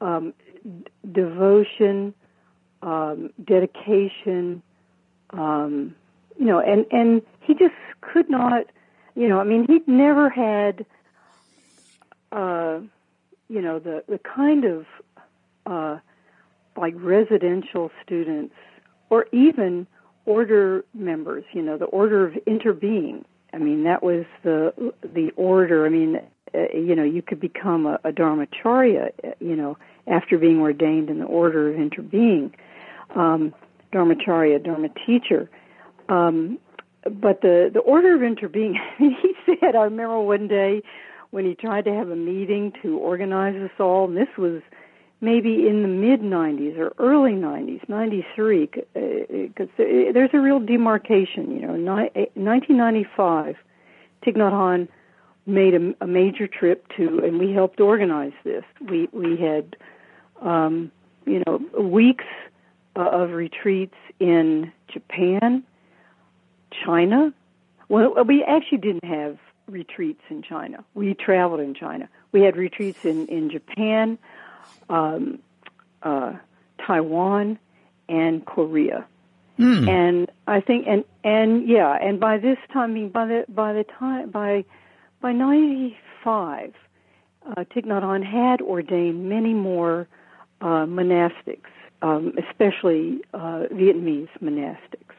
um, 0.00 0.32
d- 0.62 0.84
devotion, 1.12 2.14
um, 2.82 3.30
dedication, 3.44 4.62
um, 5.30 5.94
you 6.38 6.46
know, 6.46 6.60
and 6.60 6.86
and 6.90 7.22
he 7.42 7.54
just 7.54 7.74
could 8.00 8.30
not, 8.30 8.66
you 9.14 9.28
know, 9.28 9.38
I 9.38 9.44
mean, 9.44 9.66
he'd 9.66 9.86
never 9.86 10.30
had, 10.30 10.86
uh, 12.32 12.80
you 13.48 13.60
know, 13.60 13.78
the 13.78 14.04
the 14.08 14.18
kind 14.18 14.64
of 14.64 14.86
uh, 15.66 15.98
like 16.76 16.94
residential 16.96 17.90
students 18.04 18.54
or 19.10 19.26
even 19.32 19.86
order 20.24 20.84
members, 20.94 21.44
you 21.52 21.62
know, 21.62 21.76
the 21.76 21.86
order 21.86 22.26
of 22.26 22.34
interbeing. 22.46 23.24
I 23.52 23.58
mean, 23.58 23.84
that 23.84 24.02
was 24.02 24.24
the 24.44 24.92
the 25.02 25.32
order. 25.36 25.84
I 25.84 25.88
mean, 25.88 26.20
uh, 26.54 26.58
you 26.72 26.94
know, 26.94 27.04
you 27.04 27.22
could 27.22 27.40
become 27.40 27.86
a, 27.86 27.98
a 28.04 28.12
dharmacharya, 28.12 29.10
uh, 29.24 29.30
you 29.40 29.56
know, 29.56 29.76
after 30.06 30.38
being 30.38 30.60
ordained 30.60 31.10
in 31.10 31.18
the 31.18 31.24
order 31.24 31.70
of 31.70 31.76
interbeing, 31.76 32.52
um, 33.14 33.52
dharmacharya, 33.92 34.64
dharma 34.64 34.88
teacher. 35.06 35.50
Um, 36.08 36.58
but 37.02 37.40
the 37.40 37.70
the 37.72 37.80
order 37.80 38.14
of 38.14 38.20
interbeing, 38.20 38.74
he 38.98 39.34
said. 39.46 39.74
I 39.74 39.84
remember 39.84 40.20
one 40.20 40.48
day 40.48 40.82
when 41.30 41.44
he 41.44 41.54
tried 41.54 41.84
to 41.84 41.94
have 41.94 42.10
a 42.10 42.16
meeting 42.16 42.72
to 42.82 42.98
organize 42.98 43.54
us 43.56 43.70
all, 43.78 44.06
and 44.06 44.16
this 44.16 44.28
was 44.36 44.62
maybe 45.20 45.68
in 45.68 45.82
the 45.82 45.88
mid 45.88 46.20
90s 46.20 46.78
or 46.78 46.92
early 46.98 47.32
90s, 47.32 47.86
93, 47.88 48.66
because 48.66 49.68
uh, 49.78 50.12
there's 50.12 50.30
a 50.32 50.40
real 50.40 50.60
demarcation. 50.60 51.50
You 51.52 51.60
know, 51.62 51.72
1995, 51.74 53.56
Thich 54.24 54.36
Nhat 54.36 54.88
made 55.46 55.74
a, 55.74 55.94
a 56.00 56.06
major 56.06 56.46
trip 56.46 56.86
to, 56.96 57.20
and 57.24 57.38
we 57.38 57.52
helped 57.52 57.80
organize 57.80 58.32
this. 58.44 58.64
We 58.80 59.08
we 59.12 59.36
had, 59.36 59.76
um, 60.40 60.90
you 61.26 61.42
know, 61.46 61.60
weeks 61.80 62.24
uh, 62.96 63.08
of 63.08 63.30
retreats 63.30 63.96
in 64.18 64.72
Japan, 64.88 65.62
China. 66.84 67.32
Well, 67.88 68.24
we 68.24 68.44
actually 68.44 68.78
didn't 68.78 69.04
have 69.04 69.38
retreats 69.70 70.22
in 70.28 70.42
China. 70.42 70.84
We 70.94 71.14
traveled 71.14 71.60
in 71.60 71.74
China. 71.74 72.08
We 72.32 72.42
had 72.42 72.56
retreats 72.56 73.04
in 73.04 73.26
in 73.26 73.50
Japan 73.50 74.18
um, 74.88 75.38
uh, 76.02 76.34
Taiwan, 76.86 77.58
and 78.08 78.44
Korea. 78.44 79.06
Mm. 79.58 79.88
And 79.88 80.30
I 80.46 80.60
think, 80.60 80.86
and 80.88 81.04
and 81.22 81.68
yeah, 81.68 81.92
and 81.92 82.18
by 82.18 82.38
this 82.38 82.58
time, 82.72 82.90
I 82.90 82.94
mean, 82.94 83.08
by 83.10 83.26
the 83.26 83.44
by 83.48 83.72
the 83.72 83.84
time 83.84 84.30
by 84.30 84.64
by 85.20 85.32
ninety 85.32 85.96
five, 86.24 86.74
uh, 87.46 87.64
Thich 87.64 87.86
Nhat 87.86 88.02
Hanh 88.02 88.24
had 88.24 88.62
ordained 88.62 89.28
many 89.28 89.54
more 89.54 90.08
uh, 90.60 90.86
monastics, 90.86 91.70
um, 92.02 92.34
especially 92.48 93.20
uh, 93.34 93.66
Vietnamese 93.70 94.30
monastics. 94.42 95.14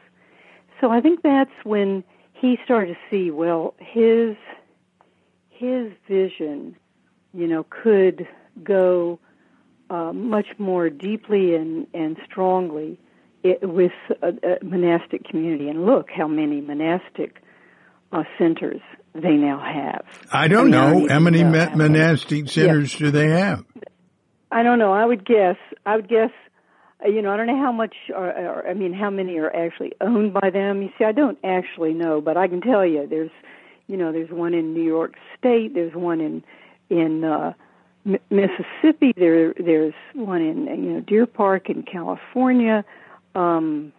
So 0.80 0.90
I 0.90 1.00
think 1.00 1.22
that's 1.22 1.52
when 1.62 2.02
he 2.42 2.58
started 2.64 2.94
to 2.94 3.00
see, 3.08 3.30
well, 3.30 3.74
his 3.78 4.36
his 5.48 5.92
vision, 6.08 6.76
you 7.32 7.46
know, 7.46 7.64
could 7.70 8.26
go 8.64 9.20
uh, 9.88 10.12
much 10.12 10.46
more 10.58 10.90
deeply 10.90 11.54
and, 11.54 11.86
and 11.94 12.16
strongly 12.28 12.98
it, 13.44 13.60
with 13.62 13.92
a, 14.22 14.28
a, 14.28 14.64
monastic 14.64 15.22
community. 15.24 15.68
And 15.68 15.86
look 15.86 16.08
how 16.10 16.26
many 16.26 16.60
monastic 16.60 17.36
uh, 18.10 18.24
centers 18.38 18.80
they 19.14 19.34
now 19.34 19.60
have. 19.60 20.04
I 20.32 20.48
don't 20.48 20.74
I 20.74 20.90
mean, 20.90 21.04
know 21.04 21.08
how 21.08 21.20
many 21.20 21.44
monastic 21.44 22.50
centers 22.50 22.92
yeah. 22.94 22.98
do 22.98 23.10
they 23.12 23.28
have. 23.28 23.64
I 24.50 24.64
don't 24.64 24.80
know. 24.80 24.92
I 24.92 25.06
would 25.06 25.24
guess. 25.24 25.56
I 25.86 25.94
would 25.94 26.08
guess. 26.08 26.30
Uh, 27.04 27.08
you 27.08 27.22
know, 27.22 27.32
I 27.32 27.36
don't 27.36 27.46
know 27.46 27.60
how 27.60 27.72
much. 27.72 27.94
Are, 28.14 28.30
are, 28.30 28.68
I 28.68 28.74
mean, 28.74 28.92
how 28.92 29.10
many 29.10 29.38
are 29.38 29.54
actually 29.54 29.92
owned 30.00 30.34
by 30.34 30.50
them? 30.50 30.82
You 30.82 30.90
see, 30.98 31.04
I 31.04 31.12
don't 31.12 31.38
actually 31.44 31.94
know, 31.94 32.20
but 32.20 32.36
I 32.36 32.48
can 32.48 32.60
tell 32.60 32.84
you, 32.84 33.06
there's, 33.06 33.30
you 33.86 33.96
know, 33.96 34.12
there's 34.12 34.30
one 34.30 34.54
in 34.54 34.74
New 34.74 34.84
York 34.84 35.14
State. 35.38 35.74
There's 35.74 35.94
one 35.94 36.20
in 36.20 36.44
in 36.90 37.24
uh, 37.24 37.54
Mississippi. 38.04 39.12
There, 39.16 39.54
there's 39.54 39.94
one 40.14 40.42
in 40.42 40.66
you 40.66 40.92
know 40.92 41.00
Deer 41.00 41.26
Park 41.26 41.70
in 41.70 41.82
California. 41.82 42.84
Um, 43.34 43.92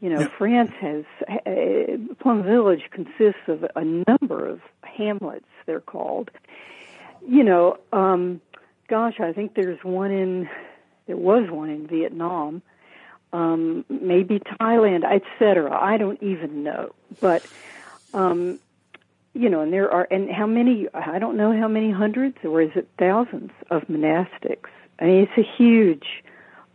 you 0.00 0.10
know, 0.10 0.20
yeah. 0.20 0.28
France 0.38 0.70
has 0.80 1.04
uh, 1.28 2.14
Plum 2.20 2.44
Village 2.44 2.84
consists 2.90 3.48
of 3.48 3.66
a 3.74 3.84
number 3.84 4.46
of 4.46 4.60
hamlets. 4.82 5.46
They're 5.66 5.80
called. 5.80 6.30
You 7.26 7.42
know, 7.42 7.78
um, 7.92 8.40
gosh, 8.88 9.18
I 9.20 9.32
think 9.32 9.54
there's 9.54 9.82
one 9.82 10.12
in 10.12 10.48
there 11.08 11.16
was 11.16 11.50
one 11.50 11.70
in 11.70 11.88
Vietnam, 11.88 12.62
um, 13.32 13.84
maybe 13.88 14.38
Thailand, 14.38 15.02
etc. 15.04 15.76
I 15.76 15.96
don't 15.96 16.22
even 16.22 16.62
know, 16.62 16.94
but 17.20 17.44
um, 18.14 18.60
you 19.34 19.48
know, 19.48 19.60
and 19.60 19.72
there 19.72 19.90
are, 19.90 20.06
and 20.10 20.30
how 20.30 20.46
many, 20.46 20.88
I 20.92 21.18
don't 21.18 21.36
know 21.36 21.56
how 21.58 21.68
many 21.68 21.90
hundreds, 21.90 22.36
or 22.44 22.62
is 22.62 22.70
it 22.74 22.88
thousands 22.98 23.50
of 23.70 23.82
monastics? 23.82 24.68
I 24.98 25.04
mean, 25.04 25.28
it's 25.28 25.38
a 25.38 25.56
huge 25.56 26.06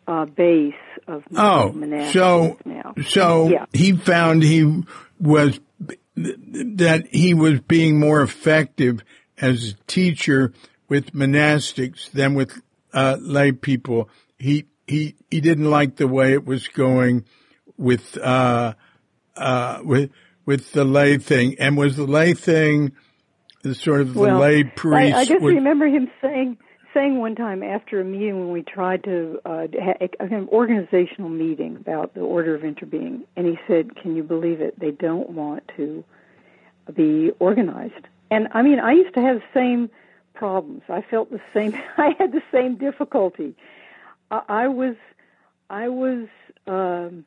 uh, 0.08 0.26
base 0.26 0.74
of, 1.08 1.24
oh, 1.36 1.74
monastics 1.76 2.14
so, 2.14 2.58
now. 2.66 2.94
So 3.08 3.50
yeah. 3.50 3.66
he 3.74 3.94
found 3.94 4.44
he 4.44 4.84
was, 5.20 5.60
that 6.16 7.08
he 7.12 7.34
was 7.34 7.60
being 7.62 8.00
more 8.00 8.22
effective 8.22 9.04
as 9.38 9.72
a 9.72 9.74
teacher 9.88 10.54
with 10.88 11.12
monastics 11.12 12.12
than 12.12 12.34
with 12.34 12.62
uh, 12.94 13.18
lay 13.20 13.52
people. 13.52 14.10
He, 14.38 14.66
he, 14.88 15.16
he 15.30 15.42
didn't 15.42 15.70
like 15.70 15.96
the 15.96 16.08
way 16.08 16.34
it 16.34 16.46
was 16.46 16.68
going 16.68 17.26
with, 17.78 18.18
uh, 18.18 18.74
uh, 19.36 19.80
with, 19.84 20.12
with 20.46 20.72
the 20.74 20.84
lay 20.84 21.18
thing. 21.18 21.56
And 21.60 21.78
was 21.78 21.96
the 21.96 22.06
lay 22.06 22.34
thing 22.34 22.94
the 23.62 23.74
sort 23.74 24.02
of 24.02 24.14
the 24.14 24.20
well, 24.20 24.40
lay 24.40 24.64
priest? 24.64 25.16
I, 25.16 25.22
I 25.22 25.26
just 25.26 25.42
remember 25.42 25.88
him 25.88 26.12
saying 26.22 26.58
saying 26.94 27.18
one 27.18 27.36
time 27.36 27.64
after 27.64 28.00
a 28.00 28.06
meeting 28.06 28.40
when 28.40 28.52
we 28.52 28.62
tried 28.62 29.04
to 29.04 29.40
uh, 29.46 29.68
have 29.84 29.98
a 30.00 30.28
kind 30.28 30.44
of 30.44 30.50
organizational 30.50 31.30
meeting 31.30 31.76
about 31.76 32.14
the 32.14 32.22
order 32.22 32.54
of 32.56 32.62
interbeing, 32.62 33.24
and 33.36 33.48
he 33.48 33.58
said, 33.68 33.96
"Can 33.96 34.16
you 34.16 34.24
believe 34.24 34.62
it? 34.62 34.80
They 34.80 34.92
don't 34.92 35.32
want 35.32 35.64
to 35.78 36.04
be 36.94 37.32
organized." 37.40 38.08
And 38.30 38.48
I 38.52 38.62
mean, 38.62 38.80
I 38.80 38.94
used 38.94 39.14
to 39.16 39.22
have 39.22 39.38
the 39.38 39.60
same 39.60 39.90
problems. 40.34 40.84
I 40.90 41.02
felt 41.02 41.32
the 41.32 41.42
same. 41.54 41.74
I 41.98 42.16
had 42.18 42.32
the 42.32 42.44
same 42.52 42.76
difficulty. 42.76 43.56
I, 44.48 44.68
was, 44.68 44.96
I 45.70 45.90
was. 45.90 46.28
Um, 46.68 47.26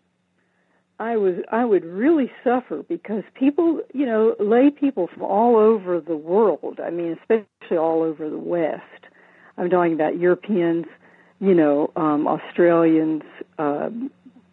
I 0.99 1.17
was 1.19 1.35
I 1.53 1.65
would 1.65 1.85
really 1.85 2.31
suffer 2.43 2.83
because 2.83 3.23
people, 3.35 3.81
you 3.93 4.07
know, 4.07 4.35
lay 4.41 4.71
people 4.71 5.09
from 5.13 5.25
all 5.25 5.57
over 5.57 6.01
the 6.01 6.17
world. 6.17 6.81
I 6.83 6.89
mean, 6.89 7.19
especially 7.21 7.77
all 7.77 8.03
over 8.03 8.31
the 8.31 8.39
West. 8.39 8.83
I'm 9.59 9.69
talking 9.69 9.93
about 9.93 10.19
Europeans, 10.19 10.87
you 11.39 11.55
know, 11.55 11.91
um, 11.97 12.27
Australians, 12.27 13.23
uh, 13.59 13.91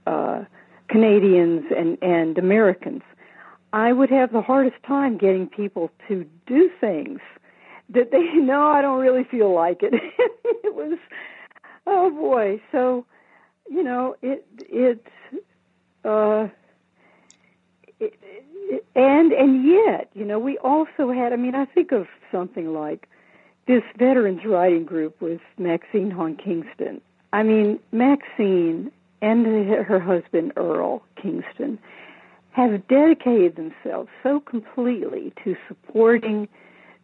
uh, 0.05 0.43
Canadians, 0.89 1.63
and 1.75 1.97
and 2.01 2.37
Americans. 2.37 3.03
I 3.71 3.91
would 3.91 4.09
have 4.09 4.31
the 4.31 4.41
hardest 4.41 4.75
time 4.85 5.17
getting 5.17 5.47
people 5.47 5.91
to 6.07 6.25
do 6.45 6.69
things 6.79 7.19
that 7.89 8.11
they 8.11 8.23
know 8.33 8.67
I 8.67 8.81
don't 8.81 8.99
really 8.99 9.23
feel 9.23 9.53
like 9.53 9.81
it. 9.81 9.93
it 10.43 10.75
was, 10.75 10.97
oh 11.87 12.09
boy. 12.11 12.61
So, 12.71 13.05
you 13.69 13.83
know, 13.83 14.15
it 14.21 14.45
it 14.59 15.05
uh, 16.03 16.47
and 18.95 19.31
and 19.31 19.65
yet, 19.65 20.09
you 20.13 20.25
know, 20.25 20.39
we 20.39 20.57
also 20.57 21.11
had. 21.11 21.33
I 21.33 21.37
mean, 21.37 21.55
I 21.55 21.65
think 21.65 21.91
of 21.91 22.07
something 22.31 22.73
like 22.73 23.07
this 23.67 23.83
veterans 23.97 24.41
writing 24.45 24.85
group 24.85 25.21
with 25.21 25.41
Maxine 25.57 26.11
Hong 26.11 26.35
Kingston. 26.35 27.01
I 27.31 27.43
mean, 27.43 27.79
Maxine 27.91 28.91
and 29.21 29.45
her 29.45 29.99
husband 29.99 30.53
Earll 30.57 31.01
Kingston 31.15 31.79
have 32.51 32.87
dedicated 32.87 33.55
themselves 33.55 34.09
so 34.21 34.39
completely 34.39 35.33
to 35.43 35.55
supporting 35.67 36.47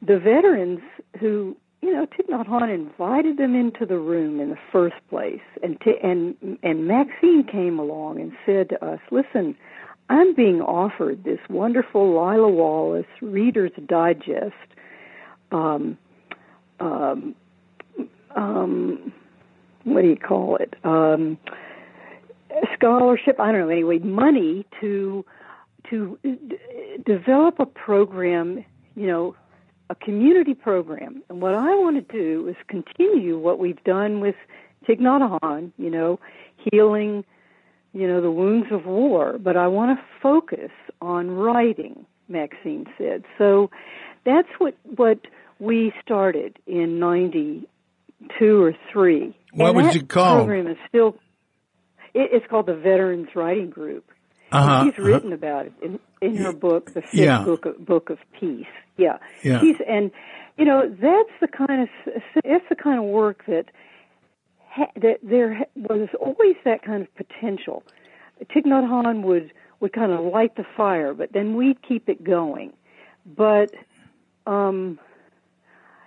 the 0.02 0.20
veterans 0.20 0.82
who 1.20 1.56
you 1.82 1.94
know, 1.94 2.06
Thich 2.06 2.28
Nhat 2.30 2.48
Hanh 2.48 2.74
invited 2.74 3.38
them 3.38 3.56
into 3.56 3.86
the 3.86 3.98
room 3.98 4.40
in 4.40 4.50
the 4.50 4.58
first 4.72 4.96
place, 5.10 5.42
and 5.64 5.80
t- 5.80 5.98
and 6.04 6.36
and 6.62 6.88
Maxine 6.88 7.44
came 7.50 7.80
along 7.80 8.20
and 8.20 8.34
said 8.46 8.70
to 8.70 8.86
us, 8.86 9.00
"Listen, 9.12 9.56
I'm 10.10 10.36
being 10.36 10.62
offered 10.62 11.24
this 11.24 11.40
wonderful 11.50 12.10
Lila 12.10 12.50
Wallace 12.50 13.06
Reader's 13.22 13.72
Digest, 13.86 14.54
um, 15.52 15.98
um, 16.80 17.34
um, 18.36 19.14
what 19.86 20.02
do 20.02 20.10
you 20.10 20.18
call 20.18 20.58
it? 20.58 20.76
Um, 20.84 21.38
scholarship. 22.76 23.40
I 23.40 23.52
don't 23.54 23.62
know. 23.62 23.70
Anyway, 23.70 24.00
money 24.00 24.66
to 24.82 25.24
to 25.90 26.20
d- 26.24 26.58
develop 27.06 27.60
a 27.60 27.66
program. 27.66 28.66
You 28.96 29.08
know." 29.08 29.36
A 29.90 29.96
community 29.96 30.54
program. 30.54 31.24
And 31.30 31.42
what 31.42 31.54
I 31.54 31.76
want 31.76 31.96
to 31.96 32.14
do 32.14 32.48
is 32.48 32.56
continue 32.68 33.38
what 33.38 33.60
we've 33.60 33.84
done 33.84 34.20
with 34.20 34.36
Hanh, 34.88 35.72
you 35.78 35.90
know, 35.90 36.20
healing 36.72 37.24
you 37.94 38.08
know, 38.08 38.22
the 38.22 38.32
wounds 38.32 38.68
of 38.72 38.86
war, 38.86 39.38
but 39.40 39.58
I 39.58 39.68
want 39.68 39.98
to 39.98 40.06
focus 40.22 40.72
on 41.02 41.32
writing, 41.32 42.06
Maxine 42.28 42.86
said. 42.98 43.24
So 43.38 43.72
that's 44.26 44.48
what, 44.60 44.76
what 44.84 45.20
we 45.60 45.92
started 46.04 46.58
in 46.68 47.00
92 47.00 48.64
or 48.64 48.74
3. 48.92 49.36
What 49.54 49.76
and 49.76 49.78
was 49.78 49.96
it 49.96 50.08
called? 50.08 50.46
program 50.46 50.68
is 50.68 50.78
still, 50.88 51.16
it, 52.14 52.30
it's 52.34 52.46
called 52.48 52.68
the 52.68 52.76
Veterans 52.76 53.30
Writing 53.36 53.70
Group. 53.70 54.06
Uh-huh, 54.52 54.86
she's 54.86 54.98
written 54.98 55.34
about 55.34 55.68
it 55.68 55.74
in, 55.82 56.00
in 56.22 56.38
her 56.38 56.54
book, 56.54 56.94
The 56.94 57.02
Fifth 57.02 57.14
Yeah. 57.14 57.44
Book, 57.44 57.66
of, 57.66 57.86
book 57.86 58.10
of 58.10 58.20
Peace. 58.40 58.66
Yeah. 58.98 59.18
Yeah. 59.44 59.62
And, 59.88 60.12
you 60.58 60.66
know, 60.66 60.90
that's 60.90 61.30
the 61.40 61.48
kind 61.48 61.84
of, 61.84 61.90
that's 62.44 62.66
the 62.70 62.76
kind 62.76 63.00
of 63.00 63.06
work 63.06 63.46
that, 63.48 63.66
that 64.96 65.20
there 65.24 65.66
was 65.76 66.10
always 66.20 66.56
that 66.66 66.84
kind 66.84 67.02
of 67.02 67.16
potential. 67.16 67.84
Thich 68.42 68.66
Nhat 68.66 68.88
Hanh 68.88 69.24
would, 69.24 69.52
would 69.80 69.94
kind 69.94 70.12
of 70.12 70.20
light 70.26 70.56
the 70.56 70.66
fire, 70.76 71.14
but 71.14 71.32
then 71.34 71.56
we'd 71.56 71.82
keep 71.82 72.10
it 72.10 72.24
going. 72.24 72.74
But, 73.26 73.74
um, 74.46 75.00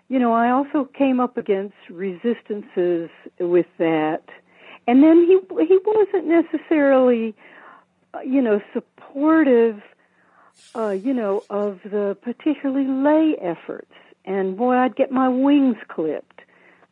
you 0.09 0.19
know, 0.19 0.33
I 0.33 0.51
also 0.51 0.85
came 0.85 1.21
up 1.21 1.39
against 1.39 1.75
resistances 1.89 3.09
with 3.39 3.67
that. 3.79 4.25
And 4.87 5.03
then 5.03 5.25
he, 5.27 5.39
he 5.65 5.79
wasn't 5.85 6.27
necessarily, 6.27 7.35
uh, 8.13 8.21
you 8.21 8.43
know, 8.43 8.61
supportive, 8.75 9.81
uh, 10.77 10.91
you 10.91 11.13
know, 11.15 11.45
of 11.51 11.81
the 11.85 12.17
particularly 12.23 12.87
lay 12.87 13.37
efforts. 13.41 13.93
And 14.25 14.57
boy, 14.57 14.75
I'd 14.77 14.97
get 14.97 15.11
my 15.11 15.29
wings 15.29 15.77
clipped, 15.89 16.41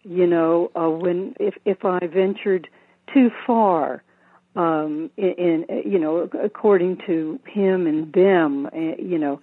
you 0.02 0.26
know, 0.26 0.70
uh, 0.74 0.90
when 0.90 1.34
if 1.38 1.54
if 1.64 1.84
I 1.84 2.00
ventured 2.06 2.68
too 3.14 3.30
far, 3.46 4.02
um, 4.56 5.10
in, 5.16 5.64
in 5.68 5.82
you 5.90 5.98
know, 5.98 6.28
according 6.42 6.98
to 7.06 7.38
him 7.46 7.86
and 7.86 8.12
them, 8.12 8.66
uh, 8.66 8.96
you 8.98 9.18
know. 9.18 9.40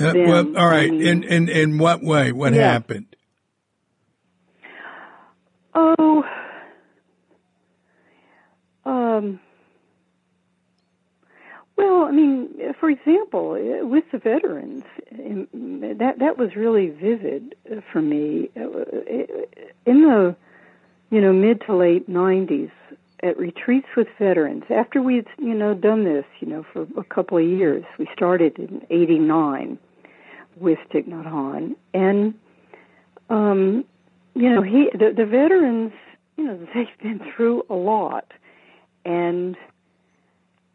Uh, 0.00 0.12
them, 0.12 0.28
well, 0.28 0.58
all 0.58 0.68
right. 0.68 0.88
I 0.88 0.90
mean- 0.92 1.02
In 1.02 1.22
in 1.24 1.48
in 1.48 1.78
what 1.78 2.02
way? 2.02 2.32
What 2.32 2.54
Yeah. 2.54 2.72
happened? 2.72 3.06
Oh, 5.74 6.24
um, 8.84 9.38
well, 11.78 12.02
I 12.06 12.10
mean, 12.10 12.74
for 12.80 12.90
example, 12.90 13.50
with 13.88 14.04
the 14.10 14.18
veterans, 14.18 14.82
um, 15.12 15.48
that 15.98 16.18
that 16.18 16.36
was 16.36 16.56
really 16.56 16.88
vivid 16.90 17.54
for 17.92 18.02
me. 18.02 18.50
Uh, 18.56 18.84
In 19.86 20.02
the 20.02 20.36
you 21.10 21.20
know 21.20 21.32
mid 21.32 21.62
to 21.66 21.76
late 21.76 22.10
'90s, 22.10 22.72
at 23.22 23.38
retreats 23.38 23.86
with 23.96 24.08
veterans, 24.18 24.64
after 24.70 25.00
we 25.00 25.16
had 25.16 25.26
you 25.38 25.54
know 25.54 25.72
done 25.72 26.02
this, 26.02 26.24
you 26.40 26.48
know, 26.48 26.66
for 26.72 26.82
a 26.96 27.04
couple 27.04 27.38
of 27.38 27.44
years, 27.44 27.84
we 27.96 28.08
started 28.12 28.58
in 28.58 28.84
'89 28.90 29.78
with 30.56 30.80
Thich 30.92 31.08
Nhat 31.08 31.26
Hanh, 31.26 31.76
and 31.94 32.34
um, 33.30 33.84
you 34.34 34.50
know, 34.50 34.62
he 34.62 34.90
the, 34.92 35.12
the 35.16 35.26
veterans, 35.26 35.92
you 36.36 36.44
know, 36.44 36.58
they've 36.74 36.88
been 37.00 37.20
through 37.36 37.64
a 37.70 37.74
lot, 37.74 38.32
and 39.04 39.56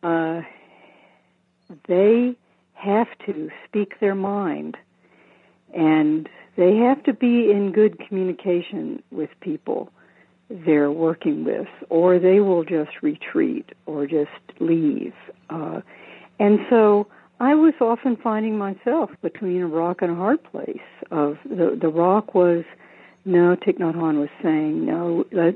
uh, 0.02 0.44
they 1.88 2.36
have 2.74 3.08
to 3.26 3.50
speak 3.66 4.00
their 4.00 4.16
mind, 4.16 4.78
and 5.74 6.28
they 6.58 6.76
have 6.78 7.04
to 7.04 7.14
be 7.14 7.52
in 7.52 7.72
good 7.74 8.00
communication 8.08 9.02
with 9.12 9.30
people 9.42 9.92
they're 10.50 10.92
working 10.92 11.46
with, 11.46 11.68
or 11.90 12.20
they 12.20 12.40
will 12.40 12.64
just 12.64 12.92
retreat 13.02 13.70
or 13.86 14.06
just 14.06 14.30
leave. 14.60 15.14
Uh, 15.50 15.82
and 16.40 16.60
so 16.70 17.08
I 17.40 17.56
was 17.56 17.74
often 17.82 18.18
finding 18.18 18.58
myself 18.58 19.10
between 19.22 19.62
a 19.62 19.68
rock 19.68 20.02
and 20.02 20.12
a 20.12 20.16
hard 20.16 20.44
place. 20.44 20.78
Of 21.12 21.38
the 21.46 21.78
the 21.80 21.90
rock 21.90 22.34
was 22.34 22.64
no, 23.26 23.56
Thich 23.56 23.80
Nhat 23.80 23.96
Hanh 23.96 24.20
was 24.20 24.30
saying 24.42 24.86
no. 24.86 25.26
Let 25.32 25.56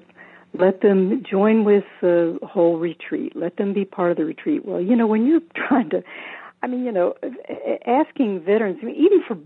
let 0.54 0.82
them 0.82 1.24
join 1.30 1.64
with 1.64 1.84
the 2.02 2.40
whole 2.44 2.78
retreat. 2.78 3.36
Let 3.36 3.58
them 3.58 3.74
be 3.74 3.86
part 3.86 4.12
of 4.12 4.18
the 4.18 4.26
retreat. 4.26 4.66
Well, 4.66 4.82
you 4.82 4.96
know, 4.96 5.08
when 5.08 5.26
you're 5.26 5.42
trying 5.56 5.90
to, 5.92 6.04
I 6.64 6.68
mean, 6.68 6.84
you 6.86 6.92
know, 6.92 7.16
asking 7.86 8.42
veterans, 8.42 8.80
I 8.82 8.86
mean, 8.86 8.96
even 8.96 9.24
for 9.28 9.38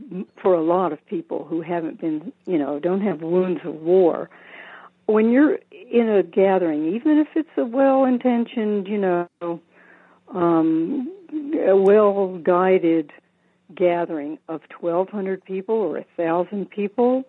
for 0.42 0.54
a 0.54 0.62
lot 0.62 0.94
of 0.94 1.06
people 1.08 1.46
who 1.46 1.62
haven't 1.62 2.00
been, 2.00 2.32
you 2.46 2.58
know, 2.58 2.80
don't 2.80 3.02
have 3.02 3.22
wounds 3.22 3.62
of 3.66 3.76
war, 3.76 4.30
when 5.08 5.32
you're 5.32 5.60
in 5.72 6.10
a 6.10 6.24
gathering, 6.24 6.96
even 6.96 7.18
if 7.18 7.28
it's 7.36 7.50
a 7.58 7.66
well-intentioned, 7.66 8.88
you 8.88 8.98
know, 8.98 9.60
um, 10.30 11.12
a 11.68 11.76
well-guided 11.76 13.12
gathering 13.76 14.38
of 14.48 14.62
1,200 14.80 15.44
people 15.44 15.76
or 15.76 15.98
a 15.98 16.06
thousand 16.16 16.70
people, 16.70 17.26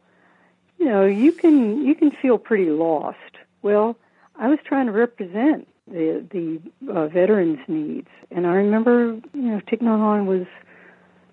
you 0.79 0.87
know, 0.87 1.05
you 1.05 1.33
can 1.33 1.85
you 1.85 1.95
can 1.95 2.11
feel 2.11 2.39
pretty 2.39 2.71
lost. 2.71 3.32
Well, 3.63 3.97
I 4.37 4.49
was 4.49 4.59
trying 4.65 4.87
to 4.87 4.93
represent 4.93 5.69
the 5.87 6.25
the 6.31 6.61
uh, 6.93 7.09
veterans' 7.09 7.59
needs, 7.69 8.09
and 8.31 8.47
I 8.47 8.51
remember, 8.51 9.21
you 9.35 9.43
know, 9.43 9.61
Hanh 9.71 10.27
was 10.27 10.47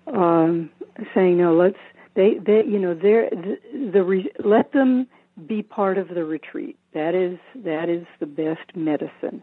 um, 0.06 0.70
saying, 1.14 1.38
"No, 1.38 1.54
let's 1.54 1.78
they 2.14 2.38
they 2.44 2.64
you 2.66 2.78
know 2.78 2.94
they're 2.94 3.30
the, 3.30 3.90
the 3.92 4.02
re, 4.02 4.30
let 4.44 4.72
them 4.72 5.06
be 5.46 5.62
part 5.62 5.98
of 5.98 6.08
the 6.08 6.24
retreat. 6.24 6.78
That 6.94 7.14
is 7.14 7.38
that 7.64 7.88
is 7.88 8.06
the 8.18 8.26
best 8.26 8.74
medicine." 8.74 9.42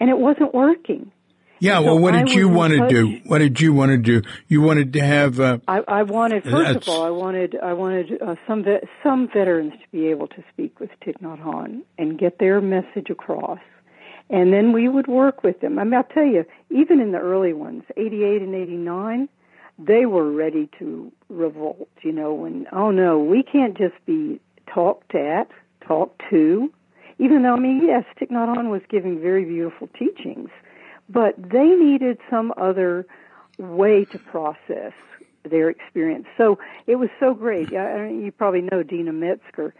And 0.00 0.10
it 0.10 0.18
wasn't 0.18 0.54
working. 0.54 1.12
Yeah. 1.64 1.78
So 1.78 1.84
Well, 1.84 1.98
what 1.98 2.14
I 2.14 2.24
did 2.24 2.34
you 2.34 2.48
want 2.48 2.74
to 2.74 2.88
do? 2.88 3.20
What 3.24 3.38
did 3.38 3.58
you 3.60 3.72
want 3.72 3.90
to 3.90 3.96
do? 3.96 4.22
You 4.48 4.60
wanted 4.60 4.92
to 4.92 5.00
have. 5.00 5.40
Uh, 5.40 5.58
I, 5.66 5.82
I 5.88 6.02
wanted, 6.02 6.44
first 6.44 6.76
of 6.76 6.88
all, 6.88 7.04
I 7.04 7.10
wanted, 7.10 7.56
I 7.56 7.72
wanted 7.72 8.20
uh, 8.20 8.34
some 8.46 8.64
ve- 8.64 8.86
some 9.02 9.28
veterans 9.28 9.72
to 9.72 9.88
be 9.90 10.08
able 10.08 10.28
to 10.28 10.44
speak 10.52 10.78
with 10.78 10.90
Thich 11.04 11.16
Nhat 11.22 11.40
Hanh 11.40 11.80
and 11.96 12.18
get 12.18 12.38
their 12.38 12.60
message 12.60 13.08
across, 13.08 13.60
and 14.28 14.52
then 14.52 14.72
we 14.72 14.88
would 14.88 15.06
work 15.06 15.42
with 15.42 15.60
them. 15.60 15.78
I 15.78 15.84
mean, 15.84 15.94
I'll 15.94 16.04
tell 16.04 16.26
you, 16.26 16.44
even 16.70 17.00
in 17.00 17.12
the 17.12 17.18
early 17.18 17.54
ones, 17.54 17.84
'88 17.96 18.42
and 18.42 18.54
'89, 18.54 19.28
they 19.78 20.04
were 20.04 20.30
ready 20.30 20.68
to 20.78 21.10
revolt. 21.30 21.88
You 22.02 22.12
know, 22.12 22.34
when 22.34 22.66
oh 22.72 22.90
no, 22.90 23.18
we 23.18 23.42
can't 23.42 23.76
just 23.76 23.94
be 24.04 24.38
talked 24.66 25.14
at, 25.14 25.48
talked 25.86 26.22
to. 26.28 26.70
Even 27.20 27.44
though, 27.44 27.54
I 27.54 27.60
mean, 27.60 27.80
yes, 27.86 28.04
Thich 28.20 28.30
Nhat 28.30 28.54
Hanh 28.54 28.70
was 28.70 28.82
giving 28.90 29.20
very 29.20 29.44
beautiful 29.44 29.88
teachings, 29.98 30.50
but 31.08 31.34
they 31.38 31.68
needed 31.68 32.18
some 32.30 32.52
other 32.56 33.06
way 33.58 34.04
to 34.06 34.18
process 34.18 34.92
their 35.44 35.68
experience. 35.70 36.26
So 36.38 36.58
it 36.86 36.96
was 36.96 37.10
so 37.20 37.34
great. 37.34 37.72
I, 37.74 38.08
you 38.08 38.32
probably 38.32 38.62
know 38.62 38.82
Deena 38.82 39.12
Metzger. 39.12 39.74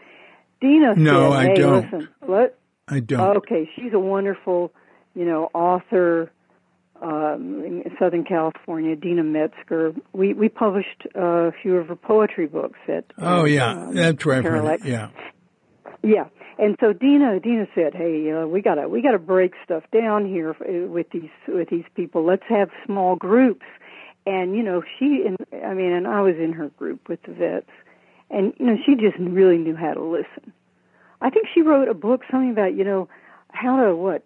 Deena 0.61 0.95
No, 0.95 1.31
said, 1.31 1.37
I 1.39 1.45
"Hey, 1.47 1.53
don't. 1.55 1.83
listen, 1.91 2.09
let 2.27 2.57
I 2.87 2.99
don't. 2.99 3.37
okay, 3.37 3.69
she's 3.75 3.93
a 3.93 3.99
wonderful, 3.99 4.71
you 5.15 5.25
know, 5.25 5.49
author 5.53 6.31
um, 7.01 7.63
in 7.65 7.83
Southern 7.99 8.23
California. 8.23 8.95
Deena 8.95 9.23
Metzger. 9.23 9.93
We 10.13 10.33
we 10.33 10.47
published 10.49 11.07
a 11.15 11.51
few 11.61 11.75
of 11.77 11.87
her 11.87 11.95
poetry 11.95 12.45
books 12.47 12.79
at. 12.87 13.05
oh 13.17 13.45
yeah, 13.45 13.71
um, 13.71 13.95
that's 13.95 14.25
right. 14.25 14.79
Yeah. 14.85 15.09
Yeah, 16.03 16.25
and 16.57 16.77
so 16.79 16.93
Deena 16.93 17.39
Deena 17.39 17.67
said, 17.75 17.93
"Hey, 17.93 18.31
uh, 18.31 18.47
we 18.47 18.61
gotta 18.61 18.87
we 18.87 19.01
gotta 19.01 19.19
break 19.19 19.53
stuff 19.63 19.83
down 19.91 20.25
here 20.25 20.55
uh, 20.61 20.87
with 20.87 21.09
these 21.11 21.29
with 21.47 21.69
these 21.69 21.85
people. 21.95 22.23
Let's 22.23 22.45
have 22.47 22.69
small 22.85 23.15
groups." 23.15 23.65
And 24.25 24.55
you 24.55 24.63
know, 24.63 24.83
she 24.97 25.25
and 25.25 25.37
I 25.63 25.73
mean, 25.73 25.91
and 25.91 26.07
I 26.07 26.21
was 26.21 26.35
in 26.35 26.53
her 26.53 26.69
group 26.69 27.07
with 27.09 27.21
the 27.23 27.33
vets, 27.33 27.69
and 28.29 28.53
you 28.57 28.65
know, 28.65 28.77
she 28.85 28.95
just 28.95 29.17
really 29.19 29.57
knew 29.57 29.75
how 29.75 29.93
to 29.93 30.03
listen. 30.03 30.53
I 31.21 31.29
think 31.29 31.47
she 31.53 31.61
wrote 31.61 31.87
a 31.87 31.93
book, 31.93 32.21
something 32.29 32.51
about 32.51 32.75
you 32.75 32.83
know 32.83 33.07
how 33.51 33.83
to 33.83 33.95
what 33.95 34.23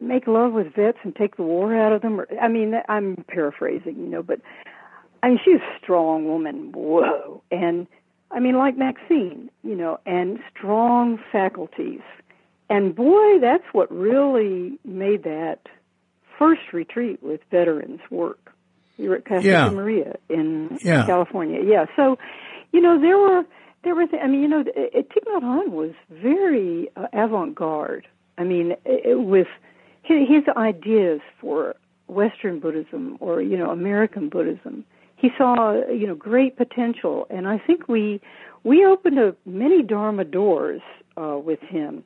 make 0.00 0.26
love 0.26 0.52
with 0.52 0.74
vets 0.74 0.98
and 1.02 1.14
take 1.14 1.36
the 1.36 1.42
war 1.42 1.74
out 1.74 1.92
of 1.92 2.02
them. 2.02 2.20
Or, 2.20 2.26
I 2.40 2.48
mean, 2.48 2.74
I'm 2.88 3.24
paraphrasing, 3.28 3.96
you 3.96 4.06
know, 4.06 4.22
but 4.22 4.40
I 5.22 5.28
mean, 5.28 5.40
she's 5.44 5.56
a 5.60 5.78
strong 5.82 6.24
woman. 6.24 6.72
Whoa, 6.72 7.42
and 7.50 7.86
I 8.30 8.40
mean, 8.40 8.56
like 8.56 8.76
Maxine, 8.76 9.50
you 9.62 9.74
know, 9.74 9.98
and 10.06 10.38
strong 10.56 11.18
faculties. 11.32 12.00
And 12.68 12.94
boy, 12.94 13.40
that's 13.40 13.64
what 13.72 13.90
really 13.90 14.78
made 14.84 15.24
that 15.24 15.60
first 16.38 16.72
retreat 16.72 17.22
with 17.22 17.40
veterans 17.50 18.00
work. 18.10 18.52
You 18.96 19.10
were 19.10 19.16
at 19.16 19.24
Casa 19.24 19.46
Yeah. 19.46 19.70
Maria 19.70 20.16
in 20.28 20.78
Yeah. 20.82 21.06
California. 21.06 21.60
Yeah. 21.64 21.86
So, 21.96 22.18
you 22.72 22.80
know, 22.80 23.00
there 23.00 23.18
were 23.18 23.44
there 23.82 23.94
were. 23.94 24.06
Th- 24.06 24.22
I 24.22 24.26
mean, 24.26 24.42
you 24.42 24.48
know, 24.48 24.62
Thich 24.62 25.24
Nhat 25.26 25.42
Hanh 25.42 25.70
was 25.70 25.92
very 26.10 26.90
uh, 26.96 27.06
avant-garde. 27.12 28.06
I 28.38 28.44
mean, 28.44 28.72
it, 28.84 29.06
it, 29.06 29.20
with 29.20 29.48
his, 30.02 30.28
his 30.28 30.44
ideas 30.56 31.20
for 31.40 31.74
Western 32.06 32.60
Buddhism 32.60 33.16
or 33.20 33.40
you 33.42 33.56
know 33.56 33.70
American 33.70 34.28
Buddhism, 34.28 34.84
he 35.20 35.30
saw 35.36 35.74
you 35.88 36.06
know 36.06 36.14
great 36.14 36.56
potential, 36.56 37.26
and 37.30 37.46
I 37.46 37.58
think 37.58 37.88
we 37.88 38.20
we 38.64 38.84
opened 38.84 39.18
up 39.18 39.36
many 39.44 39.82
Dharma 39.82 40.24
doors 40.24 40.80
uh, 41.16 41.38
with 41.38 41.60
him, 41.60 42.04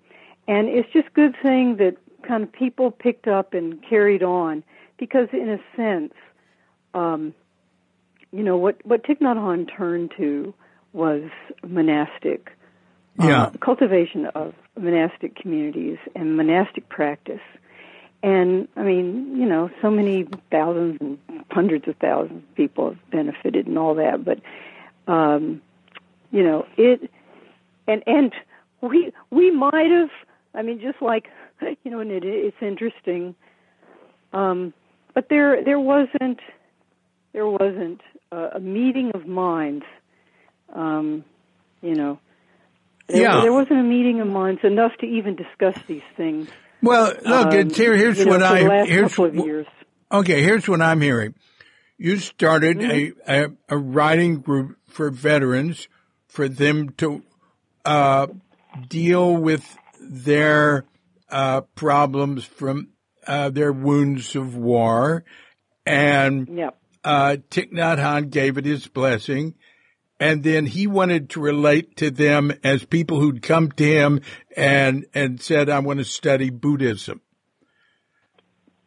and 0.49 0.69
it's 0.69 0.93
just 0.93 1.13
good 1.15 1.35
thing 1.43 1.77
that 1.77 1.97
kind 2.27 2.43
of 2.43 2.53
people 2.53 2.91
picked 2.91 3.29
up 3.29 3.55
and 3.55 3.83
carried 3.89 4.23
on 4.23 4.65
because, 4.99 5.29
in 5.33 5.49
a 5.49 5.59
sense, 5.77 6.15
um, 6.95 7.35
you 8.33 8.43
know 8.43 8.57
what 8.57 8.85
what 8.85 9.05
Thich 9.05 9.21
Nhat 9.21 9.37
Hanh 9.37 9.69
turned 9.77 10.13
to 10.17 10.53
was 10.93 11.23
monastic 11.63 12.51
uh, 13.21 13.27
yeah. 13.27 13.51
cultivation 13.61 14.27
of 14.35 14.55
monastic 14.77 15.37
communities 15.37 15.99
and 16.17 16.37
monastic 16.37 16.89
practice. 16.89 17.41
And 18.25 18.69
I 18.75 18.83
mean, 18.85 19.37
you 19.37 19.45
know, 19.45 19.69
so 19.83 19.91
many 19.91 20.27
thousands 20.51 20.97
and 20.99 21.19
hundreds 21.51 21.87
of 21.89 21.97
thousands 21.97 22.43
of 22.43 22.55
people 22.55 22.89
have 22.89 23.11
benefited 23.11 23.67
and 23.67 23.77
all 23.77 23.97
that, 23.97 24.25
but 24.25 24.41
um, 25.07 25.61
you 26.31 26.43
know, 26.43 26.67
it 26.79 27.11
and 27.87 28.03
and 28.07 28.33
we 28.81 29.13
we 29.31 29.51
might 29.51 29.91
have. 29.91 30.09
I 30.55 30.63
mean, 30.63 30.81
just 30.81 31.03
like 31.03 31.29
you 31.85 31.91
know, 31.91 32.01
and 32.01 32.11
it, 32.11 32.25
it's 32.25 32.57
interesting. 32.63 33.35
Um, 34.33 34.73
but 35.13 35.29
there 35.29 35.63
there 35.63 35.79
wasn't 35.79 36.41
there 37.35 37.47
wasn't 37.47 38.01
a, 38.33 38.53
a 38.55 38.61
meeting 38.61 39.11
of 39.13 39.27
minds. 39.27 39.85
Um, 40.73 41.27
you 41.83 41.95
know, 41.95 42.19
there, 43.07 43.21
yeah. 43.21 43.43
there 43.43 43.53
wasn't 43.53 43.81
a 43.81 43.83
meeting 43.83 44.23
of 44.23 44.29
minds 44.29 44.65
enough 44.65 44.93
to 45.01 45.07
even 45.07 45.37
discuss 45.37 45.77
these 45.87 46.09
things. 46.17 46.49
Well, 46.83 47.15
look, 47.25 47.55
um, 47.55 47.71
here, 47.71 47.97
here's 47.97 48.19
you 48.19 48.27
know, 48.27 48.33
what 48.33 48.43
I 48.43 48.85
here's 48.85 49.19
okay. 49.19 50.43
Here's 50.43 50.69
what 50.69 50.83
I'm 50.83 51.01
hearing. 51.01 51.35
You 51.97 52.19
started 52.19 52.79
mm-hmm. 52.79 53.31
a, 53.31 53.45
a, 53.45 53.51
a 53.71 53.79
writing 53.79 54.41
group 54.41 54.77
for 54.89 55.11
veterans 55.11 55.89
for 56.27 56.49
them 56.49 56.91
to 56.99 57.23
uh, 57.85 58.27
deal 58.89 59.37
with 59.37 59.77
their 60.01 60.85
uh, 61.31 61.63
problems 61.75 62.45
from 62.45 62.89
uh, 63.27 63.51
their 63.51 63.73
wounds 63.73 64.37
of 64.37 64.57
war, 64.57 65.25
and 65.87 66.49
yep. 66.49 66.79
uh, 67.03 67.37
Thich 67.51 67.73
Nhat 67.73 67.99
Hanh 67.99 68.31
gave 68.31 68.59
it 68.59 68.65
his 68.65 68.87
blessing, 68.87 69.55
and 70.21 70.43
then 70.43 70.67
he 70.67 70.87
wanted 70.87 71.31
to 71.31 71.41
relate 71.41 71.97
to 71.97 72.11
them 72.11 72.53
as 72.63 72.85
people 72.85 73.21
who'd 73.21 73.43
come 73.43 73.71
to 73.73 73.85
him 73.85 74.21
and 74.57 75.07
and 75.15 75.41
said, 75.41 75.69
"I 75.69 75.81
want 75.81 75.99
to 75.99 76.05
study 76.05 76.51
Buddhism." 76.51 77.21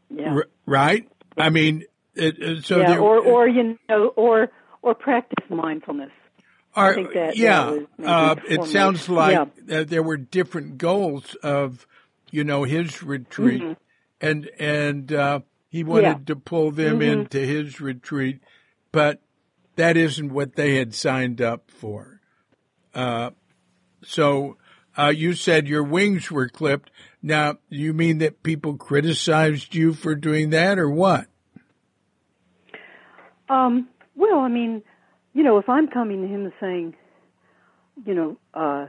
Yeah. 0.10 0.36
R- 0.36 0.48
right? 0.66 1.10
I 1.38 1.50
mean, 1.50 1.84
it, 2.16 2.66
so 2.66 2.80
yeah, 2.80 2.88
there, 2.88 3.00
or 3.00 3.20
or 3.20 3.48
you 3.48 3.78
know, 3.90 4.08
or 4.16 4.50
or 4.82 4.96
practice 4.96 5.46
mindfulness. 5.50 6.12
Are, 6.76 6.92
I 6.92 6.96
think 6.96 7.14
that, 7.14 7.38
yeah, 7.38 7.80
that 7.98 8.08
uh, 8.08 8.36
it 8.48 8.66
sounds 8.66 9.10
like 9.10 9.50
yeah. 9.68 9.80
uh, 9.80 9.84
there 9.84 10.04
were 10.04 10.18
different 10.18 10.78
goals 10.78 11.36
of, 11.42 11.88
you 12.30 12.44
know, 12.44 12.64
his 12.64 13.02
retreat, 13.02 13.64
mm-hmm. 13.64 13.74
and 14.22 14.50
and 14.60 15.12
uh, 15.12 15.40
he 15.70 15.84
wanted 15.84 16.04
yeah. 16.04 16.26
to 16.28 16.36
pull 16.36 16.72
them 16.72 17.00
mm-hmm. 17.00 17.22
into 17.22 17.40
his 17.40 17.82
retreat, 17.82 18.42
but 18.92 19.22
that 19.78 19.98
isn't 19.98 20.32
what 20.32 20.56
they 20.56 20.76
had 20.76 20.94
signed 20.94 21.42
up 21.42 21.72
for. 21.72 22.20
Uh, 22.94 23.32
so 24.04 24.58
uh, 24.98 25.14
you 25.16 25.34
said 25.34 25.68
your 25.68 25.84
wings 25.84 26.30
were 26.30 26.50
clipped. 26.50 26.92
Now, 27.22 27.58
you 27.70 27.94
mean 27.94 28.18
that 28.20 28.44
people 28.44 28.76
criticized 28.76 29.74
you 29.76 29.94
for 29.94 30.16
doing 30.16 30.50
that, 30.52 30.78
or 30.78 30.90
what? 30.90 31.28
Um, 33.50 33.88
well, 34.16 34.40
I 34.40 34.50
mean, 34.50 34.84
you 35.34 35.44
know, 35.44 35.58
if 35.58 35.70
I'm 35.70 35.88
coming 35.88 36.22
to 36.22 36.28
him 36.28 36.46
and 36.46 36.54
saying, 36.60 36.96
you 38.06 38.14
know, 38.14 38.38
uh, 38.54 38.88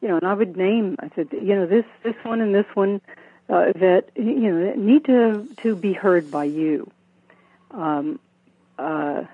you 0.00 0.08
know, 0.08 0.16
and 0.16 0.26
I 0.26 0.34
would 0.34 0.56
name, 0.56 0.96
I 1.00 1.10
said, 1.14 1.28
you 1.32 1.54
know, 1.54 1.66
this 1.66 1.84
this 2.02 2.14
one 2.22 2.40
and 2.40 2.54
this 2.54 2.66
one 2.74 3.00
uh, 3.48 3.72
that 3.76 4.10
you 4.14 4.52
know 4.52 4.74
need 4.74 5.04
to 5.06 5.48
to 5.62 5.74
be 5.74 5.92
heard 5.92 6.30
by 6.30 6.44
you, 6.44 6.90
um, 7.70 8.20
uh, 8.78 9.24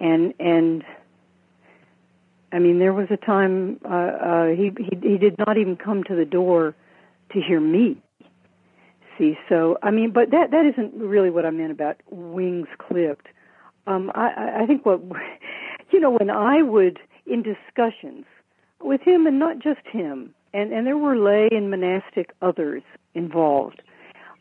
and 0.00 0.34
and 0.38 0.84
I 2.52 2.60
mean, 2.60 2.78
there 2.78 2.92
was 2.92 3.08
a 3.10 3.16
time 3.16 3.80
uh, 3.84 3.88
uh, 3.88 4.46
he 4.48 4.70
he 4.78 5.08
he 5.08 5.18
did 5.18 5.36
not 5.38 5.58
even 5.58 5.76
come 5.76 6.04
to 6.04 6.14
the 6.14 6.24
door 6.24 6.74
to 7.32 7.40
hear 7.40 7.60
me. 7.60 8.00
See, 9.18 9.36
so 9.48 9.78
I 9.82 9.90
mean, 9.90 10.12
but 10.12 10.30
that 10.30 10.52
that 10.52 10.64
isn't 10.64 10.94
really 10.94 11.30
what 11.30 11.44
I 11.44 11.50
meant 11.50 11.72
about 11.72 11.96
wings 12.10 12.68
clipped. 12.78 13.26
Um, 13.86 14.10
I, 14.14 14.60
I 14.62 14.66
think 14.66 14.86
what 14.86 15.00
you 15.90 16.00
know 16.00 16.10
when 16.10 16.30
I 16.30 16.62
would 16.62 17.00
in 17.26 17.42
discussions 17.42 18.24
with 18.80 19.00
him, 19.00 19.26
and 19.26 19.38
not 19.38 19.58
just 19.58 19.80
him, 19.90 20.34
and 20.52 20.72
and 20.72 20.86
there 20.86 20.96
were 20.96 21.16
lay 21.16 21.48
and 21.50 21.70
monastic 21.70 22.32
others 22.40 22.82
involved. 23.14 23.82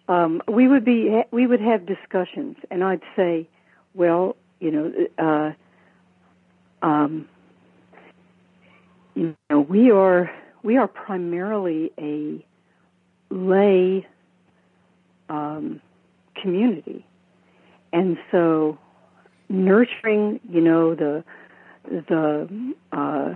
Um, 0.07 0.41
we 0.47 0.67
would 0.67 0.85
be 0.85 1.23
we 1.31 1.47
would 1.47 1.61
have 1.61 1.85
discussions, 1.85 2.57
and 2.69 2.83
I'd 2.83 3.01
say, 3.15 3.47
well, 3.95 4.35
you 4.63 4.71
know, 4.71 5.53
uh, 6.81 6.85
um, 6.85 7.27
you 9.13 9.35
know, 9.49 9.59
we 9.59 9.91
are 9.91 10.31
we 10.63 10.77
are 10.77 10.87
primarily 10.87 11.91
a 11.99 12.45
lay 13.29 14.07
um, 15.27 15.81
community, 16.41 17.05
and 17.91 18.17
so 18.31 18.77
nurturing, 19.49 20.39
you 20.49 20.61
know, 20.61 20.95
the 20.95 21.25
the 21.83 22.73
uh, 22.93 23.35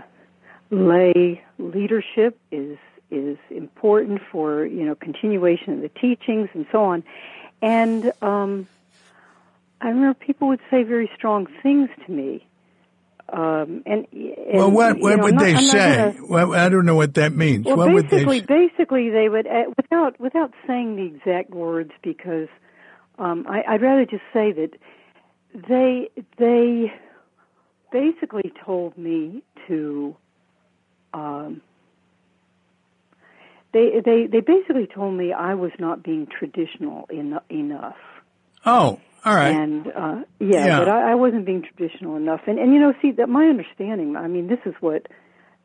lay 0.70 1.44
leadership 1.60 2.40
is 2.52 2.78
is 3.12 3.38
important 3.50 4.22
for 4.32 4.66
you 4.66 4.86
know 4.86 4.96
continuation 4.96 5.74
of 5.74 5.82
the 5.82 5.90
teachings 5.90 6.48
and 6.54 6.66
so 6.72 6.86
on. 6.86 7.04
And 7.62 8.14
um, 8.22 8.68
I 9.82 9.90
remember 9.90 10.14
people 10.16 10.48
would 10.50 10.60
say 10.72 10.84
very 10.84 11.10
strong 11.16 11.48
things 11.62 11.90
to 12.06 12.12
me. 12.12 12.48
Um, 13.30 13.84
and, 13.86 14.08
and 14.14 14.54
well, 14.54 14.72
what 14.72 15.00
what 15.00 15.18
know, 15.18 15.24
would 15.24 15.36
not, 15.36 15.44
they 15.44 15.54
I'm 15.54 15.68
say? 15.68 16.14
Gonna, 16.14 16.28
well, 16.28 16.54
I 16.54 16.70
don't 16.70 16.86
know 16.86 16.96
what 16.96 17.16
that 17.16 17.34
means. 17.34 17.66
well, 17.66 17.76
what 17.76 17.88
basically, 17.88 18.26
would 18.40 18.48
they? 18.48 18.68
basically, 18.68 19.10
they 19.10 19.28
would 19.28 19.46
uh, 19.46 19.64
without 19.76 20.20
without 20.20 20.54
saying 20.66 20.96
the 20.96 21.04
exact 21.04 21.50
words 21.50 21.92
because 22.02 22.48
um, 23.20 23.46
I, 23.50 23.64
I'd 23.68 23.82
rather 23.82 24.06
just 24.06 24.24
say 24.32 24.54
that 24.54 24.72
they 25.68 26.10
they 26.38 26.94
basically 27.92 28.54
told 28.66 28.98
me 28.98 29.44
to 29.68 30.16
um, 31.14 31.62
they 33.74 34.02
they 34.04 34.28
they 34.28 34.40
basically 34.40 34.88
told 34.88 35.16
me 35.16 35.34
I 35.34 35.54
was 35.56 35.72
not 35.80 36.02
being 36.02 36.28
traditional 36.28 37.10
en- 37.12 37.40
enough. 37.50 37.98
Oh, 38.66 39.00
all 39.26 39.36
right. 39.36 39.54
And 39.56 39.88
uh, 39.88 40.24
yeah, 40.40 40.66
Yeah. 40.68 40.80
but 40.80 40.90
I, 40.90 41.12
I 41.12 41.16
wasn't 41.16 41.46
being 41.46 41.64
traditional 41.64 42.16
enough. 42.16 42.42
And 42.48 42.60
and 42.60 42.74
you 42.74 42.80
know, 42.80 42.94
see 43.02 43.12
that 43.12 43.28
my 43.30 43.46
understanding. 43.46 44.16
I 44.16 44.28
mean, 44.28 44.48
this 44.48 44.60
is 44.66 44.74
what 44.80 45.08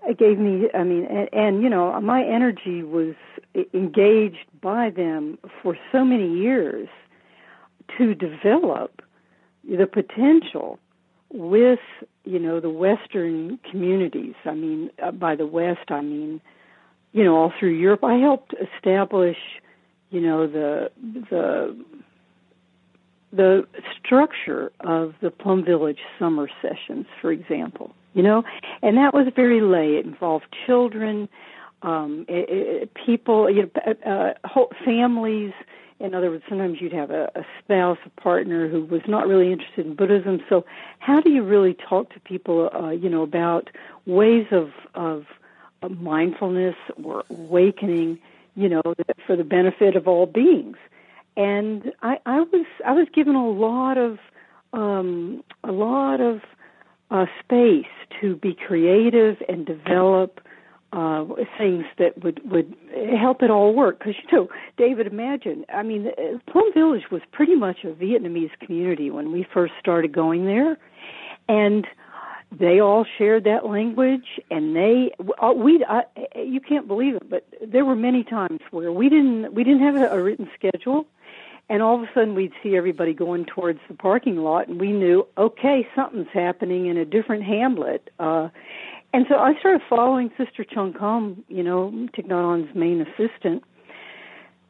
it 0.06 0.18
gave 0.18 0.38
me. 0.38 0.68
I 0.74 0.82
mean, 0.84 1.04
and, 1.06 1.28
and 1.32 1.62
you 1.62 1.68
know, 1.68 1.98
my 2.00 2.24
energy 2.24 2.82
was 2.82 3.14
engaged 3.74 4.46
by 4.60 4.90
them 4.90 5.38
for 5.62 5.76
so 5.92 6.04
many 6.04 6.28
years 6.38 6.88
to 7.98 8.14
develop 8.14 9.02
the 9.68 9.86
potential 9.86 10.78
with 11.32 11.78
you 12.24 12.38
know 12.38 12.60
the 12.60 12.70
Western 12.70 13.58
communities. 13.70 14.34
I 14.44 14.54
mean, 14.54 14.90
uh, 15.02 15.12
by 15.12 15.36
the 15.36 15.46
West, 15.46 15.90
I 15.90 16.00
mean 16.00 16.40
you 17.12 17.24
know 17.24 17.36
all 17.36 17.52
through 17.58 17.74
Europe. 17.74 18.02
I 18.04 18.16
helped 18.16 18.54
establish 18.76 19.36
you 20.10 20.20
know 20.20 20.46
the 20.46 20.90
the 21.30 21.76
the 23.32 23.66
structure 23.98 24.72
of 24.80 25.14
the 25.20 25.30
Plum 25.30 25.64
Village 25.64 26.00
summer 26.18 26.48
sessions, 26.60 27.06
for 27.20 27.32
example. 27.32 27.94
You 28.14 28.22
know, 28.22 28.44
and 28.82 28.98
that 28.98 29.14
was 29.14 29.26
very 29.34 29.62
lay. 29.62 29.96
It 29.96 30.04
involved 30.04 30.44
children, 30.66 31.30
um, 31.82 32.26
it, 32.28 32.48
it, 32.50 32.94
people, 32.94 33.50
you 33.50 33.70
know, 33.74 33.94
uh, 34.06 34.34
whole 34.46 34.70
families. 34.84 35.52
In 35.98 36.14
other 36.14 36.30
words, 36.30 36.44
sometimes 36.48 36.80
you'd 36.80 36.92
have 36.92 37.10
a, 37.10 37.30
a 37.34 37.44
spouse, 37.62 37.98
a 38.04 38.20
partner 38.20 38.68
who 38.68 38.84
was 38.84 39.02
not 39.08 39.26
really 39.26 39.52
interested 39.52 39.86
in 39.86 39.94
Buddhism. 39.94 40.40
So, 40.48 40.64
how 40.98 41.20
do 41.20 41.30
you 41.30 41.42
really 41.42 41.74
talk 41.74 42.12
to 42.12 42.20
people, 42.20 42.70
uh, 42.74 42.90
you 42.90 43.08
know, 43.08 43.22
about 43.22 43.70
ways 44.06 44.46
of 44.50 44.70
of 44.94 45.24
of 45.82 46.00
mindfulness 46.00 46.76
or 47.02 47.24
awakening, 47.30 48.18
you 48.56 48.68
know, 48.68 48.82
for 49.26 49.36
the 49.36 49.44
benefit 49.44 49.96
of 49.96 50.06
all 50.06 50.26
beings? 50.26 50.76
And 51.36 51.92
I, 52.02 52.18
I 52.26 52.40
was 52.40 52.66
I 52.84 52.92
was 52.92 53.08
given 53.14 53.34
a 53.34 53.48
lot 53.48 53.96
of 53.98 54.18
um, 54.72 55.42
a 55.64 55.72
lot 55.72 56.20
of 56.20 56.40
uh, 57.10 57.26
space 57.42 57.86
to 58.20 58.36
be 58.36 58.54
creative 58.54 59.36
and 59.48 59.66
develop 59.66 60.40
uh, 60.92 61.24
things 61.56 61.84
that 61.98 62.22
would 62.22 62.40
would 62.50 62.74
help 63.18 63.42
it 63.42 63.50
all 63.50 63.74
work. 63.74 63.98
Because 63.98 64.14
you 64.16 64.36
know, 64.36 64.48
David, 64.76 65.06
imagine. 65.06 65.64
I 65.72 65.82
mean, 65.82 66.10
Plum 66.50 66.72
Village 66.74 67.10
was 67.10 67.22
pretty 67.32 67.54
much 67.54 67.78
a 67.84 67.88
Vietnamese 67.88 68.52
community 68.60 69.10
when 69.10 69.32
we 69.32 69.46
first 69.54 69.72
started 69.80 70.12
going 70.12 70.44
there, 70.44 70.76
and 71.48 71.86
they 72.58 72.80
all 72.80 73.06
shared 73.18 73.44
that 73.44 73.66
language 73.66 74.40
and 74.50 74.76
they 74.76 75.10
uh, 75.40 75.52
we 75.56 75.84
you 76.36 76.60
can't 76.60 76.86
believe 76.86 77.14
it 77.14 77.30
but 77.30 77.46
there 77.66 77.84
were 77.84 77.96
many 77.96 78.22
times 78.22 78.60
where 78.70 78.92
we 78.92 79.08
didn't 79.08 79.54
we 79.54 79.64
didn't 79.64 79.80
have 79.80 79.96
a 79.96 80.22
written 80.22 80.50
schedule 80.54 81.06
and 81.68 81.82
all 81.82 81.96
of 81.96 82.02
a 82.02 82.10
sudden 82.14 82.34
we'd 82.34 82.52
see 82.62 82.76
everybody 82.76 83.14
going 83.14 83.44
towards 83.44 83.80
the 83.88 83.94
parking 83.94 84.36
lot 84.36 84.68
and 84.68 84.80
we 84.80 84.92
knew 84.92 85.26
okay 85.38 85.86
something's 85.94 86.28
happening 86.32 86.86
in 86.86 86.96
a 86.96 87.04
different 87.04 87.44
hamlet 87.44 88.10
uh 88.18 88.48
and 89.14 89.26
so 89.28 89.34
I 89.34 89.52
started 89.60 89.82
following 89.90 90.30
Sister 90.38 90.64
Chan 90.64 90.94
Khong, 90.94 91.36
you 91.48 91.62
know, 91.62 91.90
Thich 92.16 92.74
main 92.74 93.02
assistant, 93.02 93.62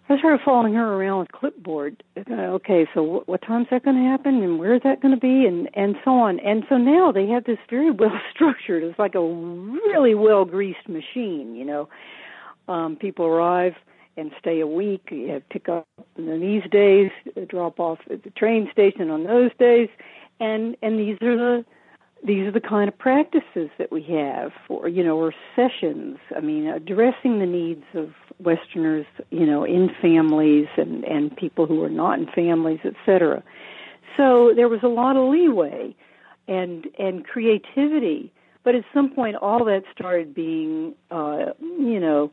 I 0.08 0.18
started 0.18 0.40
following 0.44 0.74
her 0.74 0.94
around 0.94 1.20
with 1.20 1.32
clipboard. 1.32 2.02
Uh, 2.16 2.34
okay, 2.34 2.86
so 2.92 3.02
what, 3.02 3.28
what 3.28 3.42
time's 3.42 3.68
that 3.70 3.84
going 3.84 3.96
to 3.96 4.02
happen, 4.02 4.42
and 4.42 4.58
where 4.58 4.74
is 4.74 4.82
that 4.84 5.00
going 5.00 5.14
to 5.14 5.20
be, 5.20 5.46
and 5.46 5.70
and 5.74 5.96
so 6.04 6.10
on. 6.10 6.40
And 6.40 6.64
so 6.68 6.76
now 6.76 7.12
they 7.12 7.26
have 7.28 7.44
this 7.44 7.58
very 7.70 7.90
well 7.98 8.20
structured. 8.34 8.82
It's 8.82 8.98
like 8.98 9.14
a 9.14 9.22
really 9.22 10.14
well 10.14 10.44
greased 10.44 10.88
machine. 10.88 11.54
You 11.54 11.64
know, 11.64 11.88
um, 12.68 12.96
people 12.96 13.26
arrive 13.26 13.74
and 14.16 14.30
stay 14.38 14.60
a 14.60 14.66
week. 14.66 15.08
You 15.10 15.28
have 15.28 15.48
pick 15.48 15.68
up 15.68 15.86
and 16.16 16.42
these 16.42 16.68
days, 16.70 17.10
drop 17.48 17.80
off 17.80 17.98
at 18.10 18.22
the 18.22 18.30
train 18.30 18.68
station 18.70 19.10
on 19.10 19.24
those 19.24 19.50
days, 19.58 19.88
and 20.40 20.76
and 20.82 20.98
these 20.98 21.16
are 21.22 21.36
the 21.36 21.64
these 22.24 22.46
are 22.46 22.52
the 22.52 22.60
kind 22.60 22.88
of 22.88 22.96
practices 22.96 23.68
that 23.78 23.90
we 23.90 24.02
have 24.02 24.52
for 24.66 24.88
you 24.88 25.02
know 25.02 25.18
or 25.18 25.34
sessions 25.56 26.18
i 26.36 26.40
mean 26.40 26.66
addressing 26.66 27.38
the 27.38 27.46
needs 27.46 27.84
of 27.94 28.10
westerners 28.38 29.06
you 29.30 29.46
know 29.46 29.64
in 29.64 29.90
families 30.00 30.68
and 30.76 31.04
and 31.04 31.36
people 31.36 31.66
who 31.66 31.82
are 31.82 31.90
not 31.90 32.18
in 32.18 32.26
families 32.26 32.80
etc 32.84 33.42
so 34.16 34.52
there 34.54 34.68
was 34.68 34.80
a 34.82 34.88
lot 34.88 35.16
of 35.16 35.28
leeway 35.28 35.94
and 36.46 36.86
and 36.98 37.26
creativity 37.26 38.32
but 38.64 38.74
at 38.74 38.84
some 38.94 39.10
point 39.10 39.36
all 39.36 39.64
that 39.64 39.82
started 39.92 40.32
being 40.34 40.94
uh 41.10 41.46
you 41.60 41.98
know 41.98 42.30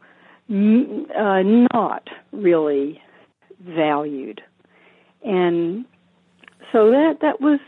uh 0.50 1.42
not 1.74 2.08
really 2.32 3.02
valued 3.60 4.42
and 5.24 5.86
so 6.72 6.92
that 6.92 7.18
that 7.22 7.42
was 7.42 7.60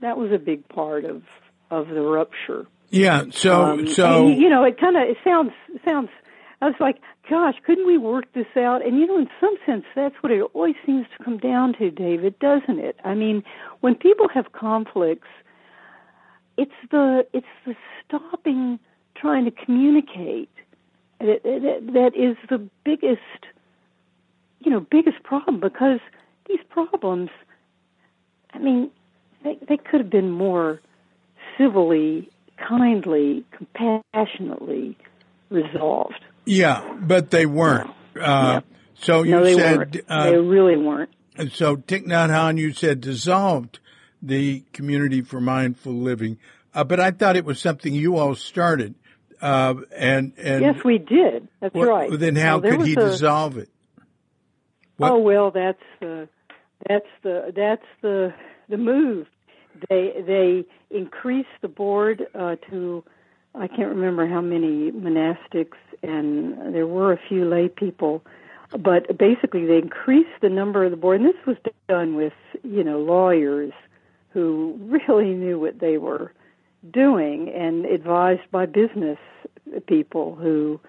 that 0.00 0.16
was 0.16 0.32
a 0.32 0.38
big 0.38 0.68
part 0.68 1.04
of 1.04 1.22
of 1.70 1.88
the 1.88 2.00
rupture. 2.00 2.66
Yeah. 2.90 3.24
So 3.30 3.62
um, 3.62 3.86
so 3.88 4.28
and, 4.28 4.40
you 4.40 4.48
know 4.48 4.64
it 4.64 4.78
kind 4.78 4.96
of 4.96 5.02
it 5.02 5.16
sounds 5.24 5.52
sounds. 5.84 6.10
I 6.60 6.66
was 6.66 6.76
like, 6.80 6.96
gosh, 7.28 7.56
couldn't 7.66 7.86
we 7.86 7.98
work 7.98 8.32
this 8.32 8.46
out? 8.56 8.86
And 8.86 8.98
you 8.98 9.06
know, 9.06 9.18
in 9.18 9.28
some 9.40 9.56
sense, 9.66 9.84
that's 9.94 10.14
what 10.20 10.32
it 10.32 10.42
always 10.54 10.76
seems 10.86 11.06
to 11.16 11.24
come 11.24 11.36
down 11.36 11.74
to, 11.74 11.90
David, 11.90 12.38
doesn't 12.38 12.78
it? 12.78 12.98
I 13.04 13.14
mean, 13.14 13.42
when 13.80 13.94
people 13.96 14.28
have 14.28 14.52
conflicts, 14.52 15.28
it's 16.56 16.72
the 16.90 17.26
it's 17.32 17.46
the 17.66 17.74
stopping 18.06 18.78
trying 19.14 19.44
to 19.44 19.50
communicate 19.50 20.48
that, 21.20 22.12
is 22.14 22.36
the 22.48 22.68
biggest 22.84 23.20
you 24.60 24.70
know 24.70 24.80
biggest 24.80 25.22
problem 25.22 25.60
because 25.60 26.00
these 26.48 26.60
problems 26.70 27.30
i 28.52 28.58
mean 28.58 28.90
they 29.42 29.58
they 29.68 29.76
could 29.76 30.00
have 30.00 30.10
been 30.10 30.30
more 30.30 30.80
civilly, 31.56 32.30
kindly, 32.56 33.44
compassionately 33.52 34.96
resolved. 35.50 36.20
Yeah, 36.44 36.96
but 37.00 37.30
they 37.30 37.46
weren't. 37.46 37.90
Uh, 38.16 38.20
yeah. 38.20 38.60
So 38.94 39.22
you 39.22 39.32
no, 39.32 39.44
they 39.44 39.54
said 39.54 39.76
weren't. 39.76 40.00
Uh, 40.08 40.30
they 40.30 40.36
really 40.36 40.76
weren't. 40.76 41.10
So 41.52 41.76
Thich 41.76 42.06
Nhat 42.06 42.30
Hanh, 42.30 42.58
you 42.58 42.72
said 42.72 43.00
dissolved 43.00 43.80
the 44.22 44.62
Community 44.72 45.20
for 45.20 45.40
Mindful 45.40 45.92
Living, 45.92 46.38
uh, 46.74 46.84
but 46.84 47.00
I 47.00 47.10
thought 47.10 47.36
it 47.36 47.44
was 47.44 47.60
something 47.60 47.92
you 47.92 48.16
all 48.16 48.34
started. 48.34 48.94
Uh, 49.44 49.74
and 49.94 50.32
and 50.38 50.62
yes, 50.62 50.82
we 50.82 50.96
did. 50.96 51.48
That's 51.60 51.74
well, 51.74 51.86
right. 51.86 52.10
Then 52.18 52.34
how 52.34 52.60
well, 52.60 52.78
could 52.78 52.86
he 52.86 52.94
a, 52.94 52.96
dissolve 52.96 53.58
it? 53.58 53.68
What? 54.96 55.12
Oh 55.12 55.18
well, 55.18 55.50
that's 55.50 55.82
the 56.00 56.30
that's 56.88 57.04
the 57.22 57.52
that's 57.54 57.84
the 58.00 58.32
the 58.70 58.78
move 58.78 59.26
they 59.90 60.14
they 60.26 60.64
increased 60.90 61.48
the 61.60 61.68
board 61.68 62.26
uh, 62.34 62.56
to 62.70 63.04
I 63.54 63.68
can't 63.68 63.90
remember 63.90 64.26
how 64.26 64.40
many 64.40 64.90
monastics, 64.92 65.76
and 66.02 66.74
there 66.74 66.86
were 66.86 67.12
a 67.12 67.20
few 67.28 67.44
lay 67.44 67.68
people, 67.68 68.24
but 68.70 69.18
basically 69.18 69.66
they 69.66 69.76
increased 69.76 70.40
the 70.40 70.48
number 70.48 70.86
of 70.86 70.90
the 70.90 70.96
board. 70.96 71.20
And 71.20 71.28
this 71.28 71.46
was 71.46 71.58
done 71.86 72.14
with 72.14 72.32
you 72.62 72.82
know 72.82 72.98
lawyers 73.00 73.74
who 74.30 74.78
really 75.06 75.34
knew 75.34 75.60
what 75.60 75.80
they 75.80 75.98
were 75.98 76.32
doing, 76.90 77.50
and 77.54 77.84
advised 77.86 78.50
by 78.50 78.66
business 78.66 79.18
people 79.86 80.34
who 80.34 80.80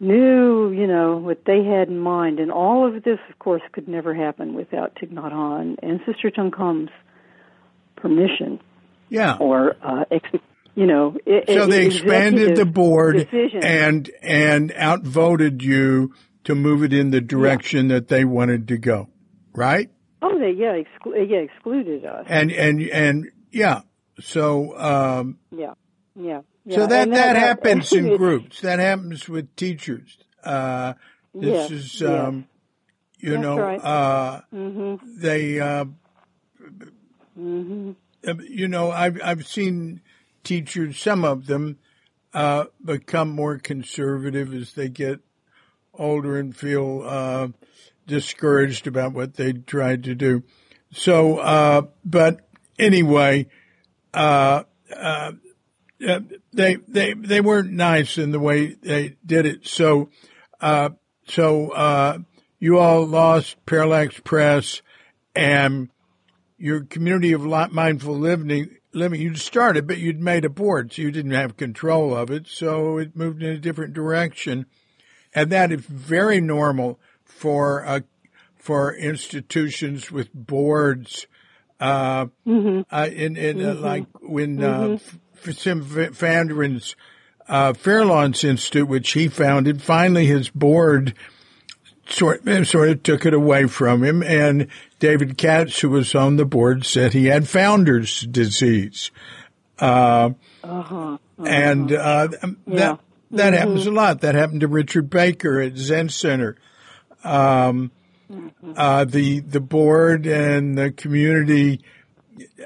knew, 0.00 0.70
you 0.70 0.86
know, 0.86 1.16
what 1.16 1.44
they 1.46 1.64
had 1.64 1.88
in 1.88 1.98
mind. 1.98 2.40
And 2.40 2.50
all 2.50 2.86
of 2.86 3.02
this, 3.04 3.18
of 3.30 3.38
course, 3.38 3.62
could 3.72 3.88
never 3.88 4.14
happen 4.14 4.54
without 4.54 4.94
Thich 4.96 5.12
Nhat 5.12 5.32
Hanh 5.32 5.76
and 5.82 6.00
Sister 6.06 6.30
Chan 6.30 6.50
Khong's 6.50 6.90
permission. 7.96 8.60
Yeah. 9.08 9.36
Or 9.38 9.76
uh, 9.82 10.04
ex- 10.10 10.28
you 10.74 10.86
know. 10.86 11.16
so 11.46 11.66
they 11.66 11.86
expanded 11.86 12.56
the 12.56 12.66
board 12.66 13.16
decision. 13.16 13.62
and 13.62 14.10
and 14.22 14.72
outvoted 14.72 15.62
you 15.62 16.14
to 16.44 16.54
move 16.54 16.82
it 16.82 16.92
in 16.92 17.10
the 17.10 17.20
direction 17.20 17.88
yeah. 17.88 17.96
that 17.96 18.08
they 18.08 18.24
wanted 18.24 18.68
to 18.68 18.78
go, 18.78 19.08
right? 19.54 19.90
Oh, 20.20 20.38
they 20.38 20.50
yeah 20.50 20.76
exclu- 20.76 21.30
yeah 21.30 21.38
excluded 21.38 22.04
us. 22.04 22.26
And 22.28 22.50
and 22.50 22.82
and 22.82 23.30
yeah, 23.50 23.82
so 24.20 24.78
um, 24.78 25.38
yeah, 25.50 25.74
yeah. 26.14 26.42
Yeah. 26.66 26.76
So 26.76 26.86
that, 26.86 27.10
that, 27.10 27.10
that, 27.10 27.36
happens 27.36 27.92
in 27.92 28.16
groups. 28.16 28.62
That 28.62 28.78
happens 28.78 29.28
with 29.28 29.54
teachers. 29.54 30.16
Uh, 30.42 30.94
this 31.34 31.70
yeah, 31.70 31.76
is, 31.76 32.02
um, 32.02 32.46
yeah. 33.18 33.28
you 33.28 33.30
That's 33.32 33.42
know, 33.42 33.58
right. 33.58 33.84
uh, 33.84 34.40
mm-hmm. 34.50 35.20
they, 35.20 35.60
uh, 35.60 35.84
Mm-hmm. 37.38 37.92
Uh, 38.26 38.34
you 38.48 38.68
know, 38.68 38.90
I've 38.90 39.20
I've 39.22 39.46
seen 39.46 40.00
teachers, 40.44 40.98
some 40.98 41.24
of 41.24 41.46
them, 41.46 41.78
uh, 42.32 42.64
become 42.84 43.30
more 43.30 43.58
conservative 43.58 44.54
as 44.54 44.72
they 44.74 44.88
get 44.88 45.20
older 45.92 46.38
and 46.38 46.56
feel 46.56 47.02
uh, 47.04 47.48
discouraged 48.06 48.86
about 48.86 49.12
what 49.12 49.34
they 49.34 49.52
tried 49.52 50.04
to 50.04 50.14
do. 50.14 50.42
So, 50.92 51.38
uh, 51.38 51.82
but 52.04 52.48
anyway, 52.78 53.48
uh, 54.14 54.62
uh, 54.94 55.32
they 56.52 56.76
they 56.88 57.14
they 57.14 57.40
weren't 57.40 57.72
nice 57.72 58.18
in 58.18 58.30
the 58.30 58.40
way 58.40 58.74
they 58.74 59.16
did 59.24 59.46
it. 59.46 59.66
So, 59.66 60.10
so 61.26 62.24
you 62.58 62.78
all 62.78 63.06
lost 63.06 63.56
Parallax 63.66 64.20
Press 64.20 64.80
and 65.34 65.90
your 66.56 66.84
community 66.84 67.32
of 67.32 67.44
mindful 67.72 68.16
living, 68.16 68.76
living, 68.92 69.20
you'd 69.20 69.38
started, 69.38 69.86
but 69.86 69.98
you'd 69.98 70.20
made 70.20 70.44
a 70.44 70.48
board, 70.48 70.92
so 70.92 71.02
you 71.02 71.10
didn't 71.10 71.32
have 71.32 71.56
control 71.56 72.16
of 72.16 72.30
it. 72.30 72.46
So 72.46 72.98
it 72.98 73.16
moved 73.16 73.42
in 73.42 73.50
a 73.50 73.58
different 73.58 73.92
direction. 73.92 74.66
And 75.34 75.50
that 75.50 75.72
is 75.72 75.80
very 75.80 76.40
normal 76.40 76.98
for, 77.22 77.84
uh, 77.84 78.00
for 78.56 78.94
institutions 78.94 80.10
with 80.10 80.32
boards, 80.32 81.26
uh, 81.84 82.26
mm-hmm. 82.46 82.80
uh 82.90 83.08
in, 83.12 83.36
in, 83.36 83.60
uh, 83.60 83.74
mm-hmm. 83.74 83.84
like 83.84 84.06
when, 84.22 84.58
mm-hmm. 84.58 85.48
uh, 85.48 85.52
Sim 85.52 85.82
van 85.82 86.80
uh, 87.48 87.72
Farallones 87.72 88.44
Institute, 88.44 88.88
which 88.88 89.12
he 89.12 89.28
founded, 89.28 89.82
finally 89.82 90.26
his 90.26 90.48
board, 90.48 91.14
sort 92.08 92.42
sort 92.66 92.88
of 92.88 93.02
took 93.02 93.26
it 93.26 93.34
away 93.34 93.66
from 93.66 94.02
him. 94.02 94.22
And 94.22 94.68
David 94.98 95.36
Katz, 95.36 95.80
who 95.80 95.90
was 95.90 96.14
on 96.14 96.36
the 96.36 96.44
board, 96.44 96.84
said 96.86 97.12
he 97.12 97.26
had 97.26 97.48
founder's 97.48 98.22
disease. 98.22 99.10
Uh, 99.78 100.30
uh-huh, 100.62 100.94
uh-huh. 100.94 101.18
And 101.44 101.92
uh, 101.92 102.28
yeah. 102.32 102.38
that 102.66 103.00
that 103.30 103.52
mm-hmm. 103.52 103.54
happens 103.54 103.86
a 103.86 103.90
lot. 103.90 104.20
That 104.20 104.34
happened 104.34 104.60
to 104.60 104.68
Richard 104.68 105.10
Baker 105.10 105.60
at 105.60 105.76
Zen 105.76 106.08
Center. 106.08 106.56
Um, 107.22 107.32
mm-hmm. 107.32 107.86
Uh, 108.76 109.04
the 109.04 109.40
the 109.40 109.60
board 109.60 110.26
and 110.26 110.76
the 110.76 110.90
community 110.90 111.80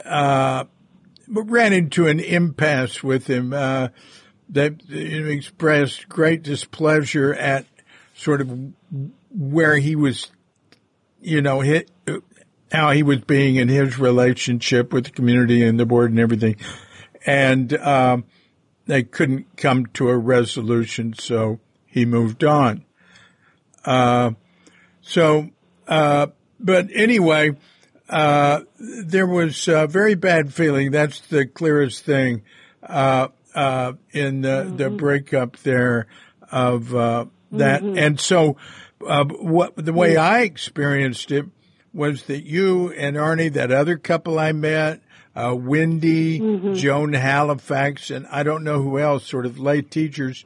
uh, 0.05 0.65
ran 1.29 1.73
into 1.73 2.07
an 2.07 2.21
impasse 2.21 3.03
with 3.03 3.27
him. 3.27 3.53
Uh, 3.53 3.89
they 4.49 4.71
expressed 4.91 6.09
great 6.09 6.43
displeasure 6.43 7.35
at 7.35 7.67
sort 8.15 8.41
of 8.41 8.73
where 9.31 9.77
he 9.77 9.95
was, 9.95 10.31
you 11.21 11.43
know, 11.43 11.61
hit, 11.61 11.91
how 12.73 12.91
he 12.91 13.03
was 13.03 13.21
being 13.21 13.57
in 13.57 13.69
his 13.69 13.99
relationship 13.99 14.93
with 14.93 15.05
the 15.05 15.11
community 15.11 15.63
and 15.63 15.79
the 15.79 15.87
board 15.87 16.11
and 16.11 16.19
everything. 16.19 16.57
And, 17.27 17.77
um, 17.77 18.25
they 18.87 19.03
couldn't 19.03 19.57
come 19.59 19.85
to 19.95 20.09
a 20.09 20.17
resolution, 20.17 21.13
so 21.13 21.61
he 21.85 22.07
moved 22.07 22.43
on. 22.43 22.87
Uh, 23.85 24.33
so, 25.03 25.51
uh, 25.89 26.29
but 26.61 26.89
anyway, 26.95 27.57
uh, 28.09 28.61
there 28.79 29.27
was 29.27 29.67
a 29.69 29.87
very 29.87 30.15
bad 30.15 30.53
feeling. 30.55 30.91
That's 30.91 31.21
the 31.21 31.47
clearest 31.47 32.05
thing 32.05 32.43
uh, 32.83 33.29
uh, 33.55 33.93
in 34.13 34.43
the 34.43 34.49
Mm-hmm. 34.67 34.77
the 34.77 34.91
breakup 34.91 35.57
there 35.59 36.07
of 36.51 36.95
uh, 36.95 37.27
that, 37.53 37.83
and 37.83 38.21
so 38.21 38.57
uh, 39.07 39.25
what 39.25 39.75
the 39.77 39.93
way 39.93 40.17
I 40.17 40.41
experienced 40.43 41.31
it 41.31 41.47
was 41.93 42.25
that 42.25 42.45
you 42.45 42.93
and 42.93 43.17
Arnie, 43.17 43.53
that 43.55 43.73
other 43.73 43.97
couple 43.97 44.39
I 44.39 44.53
met, 44.53 45.01
uh, 45.35 45.55
Wendy, 45.57 46.41
Mm-hmm. 46.41 46.75
Joan 46.75 47.13
Halifax, 47.15 48.11
and 48.11 48.27
I 48.29 48.43
don't 48.43 48.65
know 48.65 48.83
who 48.83 48.99
else, 48.99 49.27
sort 49.27 49.47
of 49.47 49.59
lay 49.59 49.83
teachers, 49.83 50.45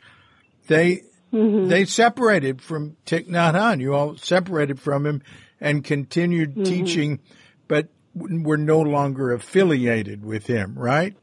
they 0.68 1.02
Mm-hmm. 1.32 1.68
they 1.68 1.84
separated 1.86 2.60
from 2.60 2.96
Thich 3.06 3.28
Nhat 3.28 3.54
Hanh. 3.54 3.80
You 3.80 3.94
all 3.94 4.16
separated 4.16 4.78
from 4.78 5.06
him 5.06 5.22
and 5.60 5.82
continued 5.82 6.50
Mm-hmm. 6.50 6.62
teaching, 6.64 7.20
but 7.68 7.88
were 8.14 8.58
no 8.58 8.80
longer 8.80 9.32
affiliated 9.32 10.24
with 10.24 10.46
him, 10.46 10.74
right? 10.76 11.16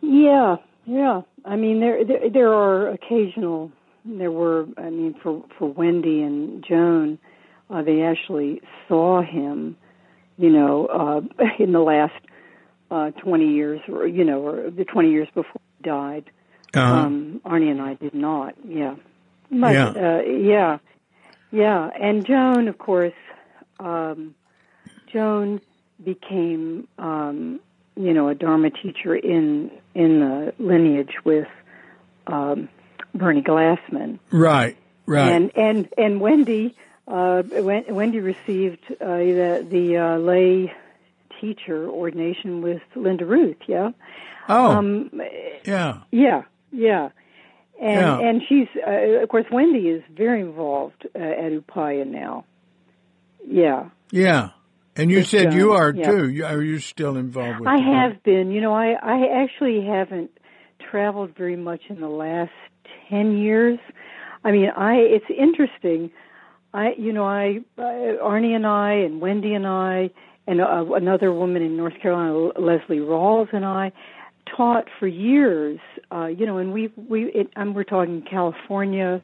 Yeah, 0.00 0.56
yeah. 0.84 1.22
I 1.44 1.56
mean, 1.56 1.80
there 1.80 2.04
there, 2.04 2.30
there 2.30 2.52
are 2.54 2.88
occasional. 2.90 3.72
There 4.04 4.30
were. 4.30 4.66
I 4.76 4.90
mean, 4.90 5.14
for 5.22 5.44
for 5.58 5.68
Wendy 5.72 6.22
and 6.22 6.64
Joan, 6.66 7.18
uh, 7.70 7.82
they 7.82 8.02
actually 8.02 8.60
saw 8.88 9.22
him. 9.22 9.76
You 10.36 10.50
know, 10.50 10.86
uh, 10.86 11.44
in 11.58 11.72
the 11.72 11.80
last 11.80 12.14
uh, 12.90 13.10
twenty 13.12 13.52
years, 13.52 13.80
or 13.88 14.06
you 14.06 14.24
know, 14.24 14.46
or 14.46 14.70
the 14.70 14.84
twenty 14.84 15.10
years 15.10 15.28
before 15.34 15.60
he 15.78 15.88
died. 15.88 16.30
Uh-huh. 16.76 16.94
Um, 17.06 17.40
Arnie 17.44 17.70
and 17.70 17.80
I 17.80 17.94
did 17.94 18.14
not. 18.14 18.54
Yeah. 18.66 18.96
But, 19.50 19.72
Yeah. 19.74 19.88
Uh, 19.88 20.22
yeah. 20.22 20.78
Yeah. 21.50 21.90
And 22.00 22.24
Joan, 22.26 22.68
of 22.68 22.78
course, 22.78 23.12
um, 23.80 24.34
Joan 25.12 25.60
became, 26.02 26.88
um, 26.98 27.60
you 27.96 28.12
know, 28.12 28.28
a 28.28 28.34
Dharma 28.34 28.70
teacher 28.70 29.14
in 29.14 29.70
in 29.94 30.20
the 30.20 30.52
lineage 30.58 31.14
with 31.24 31.46
um, 32.26 32.68
Bernie 33.14 33.42
Glassman, 33.42 34.18
Right, 34.32 34.76
right. 35.06 35.28
and 35.30 35.52
and 35.56 35.88
and 35.96 36.20
Wendy. 36.20 36.74
Uh, 37.06 37.42
Wendy 37.52 38.18
received 38.18 38.80
uh, 39.00 39.04
the 39.18 39.64
the 39.70 39.96
uh, 39.98 40.16
lay 40.18 40.72
teacher 41.40 41.86
ordination 41.88 42.62
with 42.62 42.82
Linda 42.96 43.24
Ruth. 43.26 43.58
Yeah. 43.68 43.90
oh, 44.48 44.70
Um, 44.72 45.10
yeah, 45.64 45.98
yeah, 46.10 46.42
yeah. 46.74 47.10
And 47.80 48.00
Yeah. 48.00 48.18
and 48.20 48.42
she's 48.48 48.68
uh, 48.86 49.22
of 49.22 49.28
course 49.28 49.46
Wendy 49.50 49.88
is 49.88 50.02
very 50.16 50.40
involved 50.42 51.06
uh, 51.14 51.18
at 51.18 51.52
Upaya 51.52 52.06
now. 52.06 52.44
Yeah. 53.46 53.90
yeah. 54.10 54.50
And 54.96 55.10
you 55.10 55.18
With 55.18 55.26
said 55.28 55.52
you 55.54 55.72
are 55.72 55.92
yeah. 55.92 56.08
too. 56.10 56.28
You- 56.30 56.44
Are 56.44 56.62
you 56.62 56.78
still 56.78 57.16
involved 57.16 57.60
with? 57.60 57.68
I 57.68 57.78
have 57.78 58.22
been. 58.22 58.50
You 58.52 58.60
know, 58.60 58.72
I 58.74 58.92
I 58.92 59.42
actually 59.42 59.84
haven't 59.84 60.30
traveled 60.90 61.34
very 61.36 61.56
much 61.56 61.80
in 61.88 62.00
the 62.00 62.08
last 62.08 62.52
10 63.10 63.36
years. 63.38 63.78
I 64.44 64.52
mean, 64.52 64.70
I 64.70 64.94
it's 64.96 65.24
interesting. 65.36 66.10
I 66.72 66.92
you 66.96 67.12
know, 67.12 67.24
I 67.24 67.58
uh, 67.76 67.82
Arnie 67.82 68.54
and 68.54 68.66
I 68.66 68.92
and 69.04 69.20
Wendy 69.20 69.52
and 69.54 69.66
I 69.66 70.10
and 70.46 70.60
uh, 70.60 70.84
another 70.94 71.32
woman 71.32 71.62
in 71.62 71.76
North 71.76 71.98
Carolina, 72.00 72.52
Leslie 72.60 72.98
Rawls 72.98 73.48
and 73.52 73.64
I 73.64 73.90
taught 74.56 74.86
for 75.00 75.08
years. 75.08 75.80
Uh, 76.10 76.26
you 76.26 76.46
know, 76.46 76.58
and 76.58 76.72
we 76.72 76.92
we 77.08 77.24
it, 77.26 77.48
and 77.56 77.74
we're 77.74 77.84
talking 77.84 78.22
California. 78.22 79.22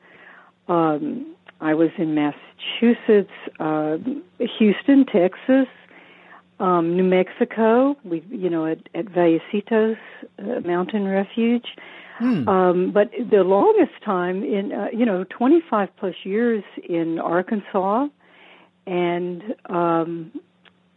Um, 0.69 1.35
I 1.61 1.75
was 1.75 1.91
in 1.99 2.15
Massachusetts, 2.15 3.33
uh, 3.59 3.99
Houston, 4.59 5.05
Texas, 5.05 5.67
um, 6.59 6.97
New 6.97 7.05
Mexico. 7.05 7.97
We, 8.05 8.25
you 8.31 8.49
know, 8.49 8.67
at, 8.67 8.79
at 8.95 9.07
Vallecitos 9.07 9.99
uh, 10.39 10.61
Mountain 10.65 11.07
Refuge. 11.07 11.67
Um, 12.49 12.93
but 12.93 13.11
the 13.31 13.43
longest 13.43 13.93
time 14.05 14.43
in, 14.43 14.73
uh, 14.73 14.89
you 14.93 15.07
know, 15.07 15.25
25 15.25 15.89
plus 15.97 16.15
years 16.25 16.63
in 16.87 17.19
Arkansas, 17.19 18.09
and 18.87 19.43
um, 19.67 20.33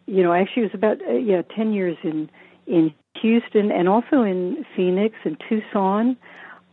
you 0.06 0.22
know, 0.22 0.34
actually 0.34 0.64
it 0.64 0.74
was 0.74 0.76
about 0.76 1.02
uh, 1.08 1.14
yeah, 1.14 1.42
10 1.56 1.74
years 1.74 1.98
in 2.04 2.30
in 2.68 2.94
Houston 3.22 3.72
and 3.72 3.88
also 3.88 4.24
in 4.24 4.66
Phoenix 4.76 5.16
and 5.24 5.38
Tucson. 5.50 6.18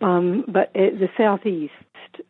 Um, 0.00 0.44
but 0.48 0.74
at 0.74 0.98
the 0.98 1.08
southeast, 1.18 1.72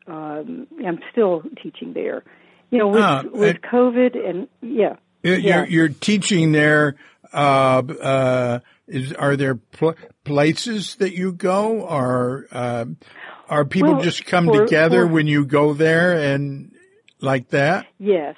um, 0.06 0.66
I'm 0.84 0.98
still 1.12 1.42
teaching 1.62 1.92
there. 1.92 2.24
You 2.70 2.78
know, 2.78 2.88
with, 2.88 3.00
Ah, 3.02 3.22
with 3.32 3.56
and- 3.56 3.62
COVID 3.62 4.28
and 4.28 4.48
yeah, 4.62 4.96
You're, 5.22 5.38
Yeah. 5.38 5.64
you're 5.68 5.88
teaching 5.88 6.52
there. 6.52 6.96
Uh, 7.32 7.82
uh, 8.02 8.58
is 8.88 9.12
are 9.12 9.36
there 9.36 9.54
pl- 9.54 9.94
places 10.24 10.96
that 10.96 11.12
you 11.12 11.30
go, 11.32 11.80
or 11.82 12.46
uh, 12.50 12.86
are 13.48 13.64
people 13.64 13.92
Well, 13.94 14.02
just 14.02 14.26
come 14.26 14.46
for- 14.46 14.64
together 14.64 15.06
for- 15.06 15.12
when 15.12 15.26
you 15.28 15.44
go 15.44 15.72
there 15.74 16.12
and 16.18 16.72
like 17.20 17.50
that? 17.50 17.86
Yes. 17.98 18.34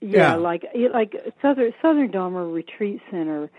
Yeah. 0.00 0.32
Yeah, 0.32 0.34
like 0.36 0.64
like 0.92 1.14
Southern 1.40 1.72
Southern 1.82 2.10
Dharma 2.12 2.44
Retreat 2.44 3.00
Center, 3.10 3.50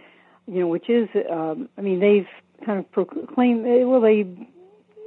you 0.47 0.59
know, 0.59 0.67
which 0.67 0.89
is 0.89 1.09
um 1.29 1.69
I 1.77 1.81
mean 1.81 1.99
they've 1.99 2.27
kind 2.65 2.79
of 2.79 2.91
proclaimed 2.91 3.65
eh, 3.65 3.83
well 3.83 4.01
they 4.01 4.25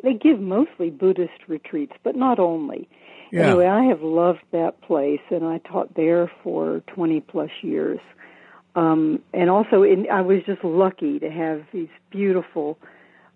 they 0.03 0.14
give 0.14 0.41
mostly 0.41 0.91
Buddhist 0.91 1.49
retreats, 1.49 1.93
but 2.03 2.14
not 2.16 2.39
only. 2.39 2.89
Yeah. 3.32 3.49
Anyway, 3.49 3.66
I 3.66 3.84
have 3.84 4.03
loved 4.03 4.43
that 4.53 4.80
place 4.82 5.20
and 5.30 5.45
I 5.45 5.59
taught 5.59 5.95
there 5.95 6.30
for 6.43 6.82
20 6.95 7.20
plus 7.22 7.51
years. 7.62 8.01
Um 8.74 9.20
and 9.32 9.51
also 9.51 9.82
in 9.82 10.07
I 10.11 10.20
was 10.20 10.43
just 10.47 10.64
lucky 10.64 11.18
to 11.18 11.30
have 11.30 11.64
these 11.72 11.89
beautiful 12.11 12.78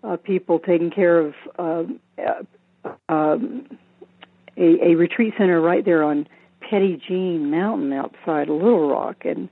uh 0.03 0.17
people 0.17 0.59
taking 0.59 0.91
care 0.91 1.19
of 1.19 1.33
um 1.59 1.99
uh, 2.17 2.93
um 3.09 3.77
a, 4.57 4.91
a 4.91 4.95
retreat 4.95 5.33
center 5.37 5.61
right 5.61 5.83
there 5.83 6.03
on 6.03 6.27
Petit 6.61 7.01
Jean 7.07 7.51
Mountain 7.51 7.91
outside 7.93 8.49
Little 8.49 8.89
Rock, 8.89 9.25
and 9.25 9.49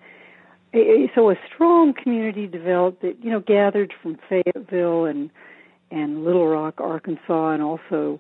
a- 0.74 1.12
so 1.16 1.30
a 1.32 1.36
strong 1.54 1.94
community 1.94 2.48
developed 2.48 3.02
that 3.02 3.24
you 3.24 3.32
know 3.32 3.40
gathered 3.40 3.94
from 4.02 4.18
Fayetteville 4.30 5.06
and 5.06 5.30
and 5.92 6.24
Little 6.24 6.48
Rock, 6.48 6.80
Arkansas, 6.80 7.50
and 7.52 7.64
also 7.64 8.20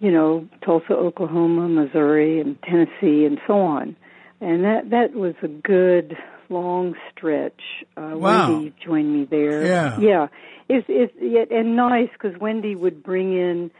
you 0.00 0.10
know 0.10 0.48
Tulsa, 0.64 0.92
Oklahoma, 0.94 1.68
Missouri, 1.68 2.40
and 2.40 2.60
Tennessee, 2.62 3.24
and 3.24 3.40
so 3.46 3.60
on. 3.60 3.96
And 4.40 4.64
that 4.64 4.90
that 4.90 5.14
was 5.14 5.34
a 5.42 5.48
good 5.48 6.16
long 6.50 6.94
stretch. 7.10 7.60
Uh, 7.96 8.10
Wow. 8.14 8.52
Wendy 8.52 8.74
joined 8.84 9.12
me 9.12 9.24
there. 9.24 9.64
Yeah. 9.66 9.98
yeah. 9.98 10.26
It's 10.68 10.86
it's 10.88 11.12
yet 11.20 11.50
and 11.50 11.76
nice 11.76 12.10
because 12.12 12.38
Wendy 12.40 12.74
would 12.74 13.02
bring 13.02 13.32
in, 13.36 13.70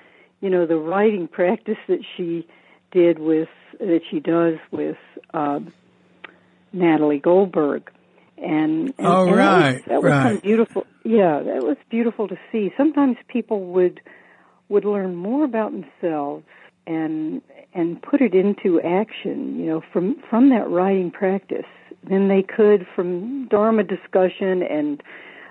you 0.41 0.51
know, 0.51 0.67
the 0.67 0.77
writing 0.77 1.29
practice 1.29 1.79
that 1.89 2.01
she 2.17 2.47
did 2.91 3.19
with 3.19 3.49
that 3.81 4.03
she 4.11 4.21
does 4.21 4.55
with 4.71 4.97
um, 5.35 5.73
Natalie 6.73 7.19
Goldberg, 7.19 7.91
and, 8.39 8.95
and 8.99 9.07
Oh, 9.07 9.27
and 9.27 9.37
right, 9.37 9.85
that 9.87 10.03
was, 10.03 10.03
that 10.03 10.03
was 10.03 10.11
right. 10.11 10.43
beautiful. 10.43 10.87
Yeah, 11.05 11.41
that 11.43 11.63
was 11.63 11.77
beautiful 11.91 12.29
to 12.29 12.37
see. 12.51 12.73
Sometimes 12.77 13.17
people 13.29 13.65
would 13.67 14.01
would 14.69 14.85
learn 14.85 15.15
more 15.15 15.45
about 15.45 15.73
themselves 15.73 16.45
and 16.87 17.43
and 17.75 18.01
put 18.03 18.21
it 18.21 18.35
into 18.35 18.81
action, 18.81 19.59
you 19.59 19.67
know, 19.67 19.83
from 19.93 20.17
from 20.29 20.51
that 20.51 20.69
writing 20.69 21.11
practice 21.11 21.67
than 22.09 22.29
they 22.29 22.43
could 22.43 22.87
from 22.95 23.49
Dharma 23.49 23.83
discussion 23.83 24.63
and 24.63 25.03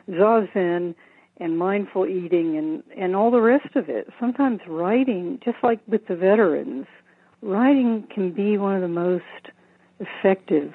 zazen 0.09 0.95
and 1.37 1.57
mindful 1.57 2.05
eating 2.05 2.57
and 2.57 2.83
and 2.97 3.15
all 3.15 3.31
the 3.31 3.41
rest 3.41 3.75
of 3.75 3.89
it. 3.89 4.07
Sometimes 4.19 4.59
writing, 4.67 5.39
just 5.43 5.57
like 5.63 5.79
with 5.87 6.07
the 6.07 6.15
veterans, 6.15 6.85
writing 7.41 8.07
can 8.13 8.31
be 8.31 8.57
one 8.57 8.75
of 8.75 8.81
the 8.81 8.87
most 8.87 9.23
effective 9.99 10.73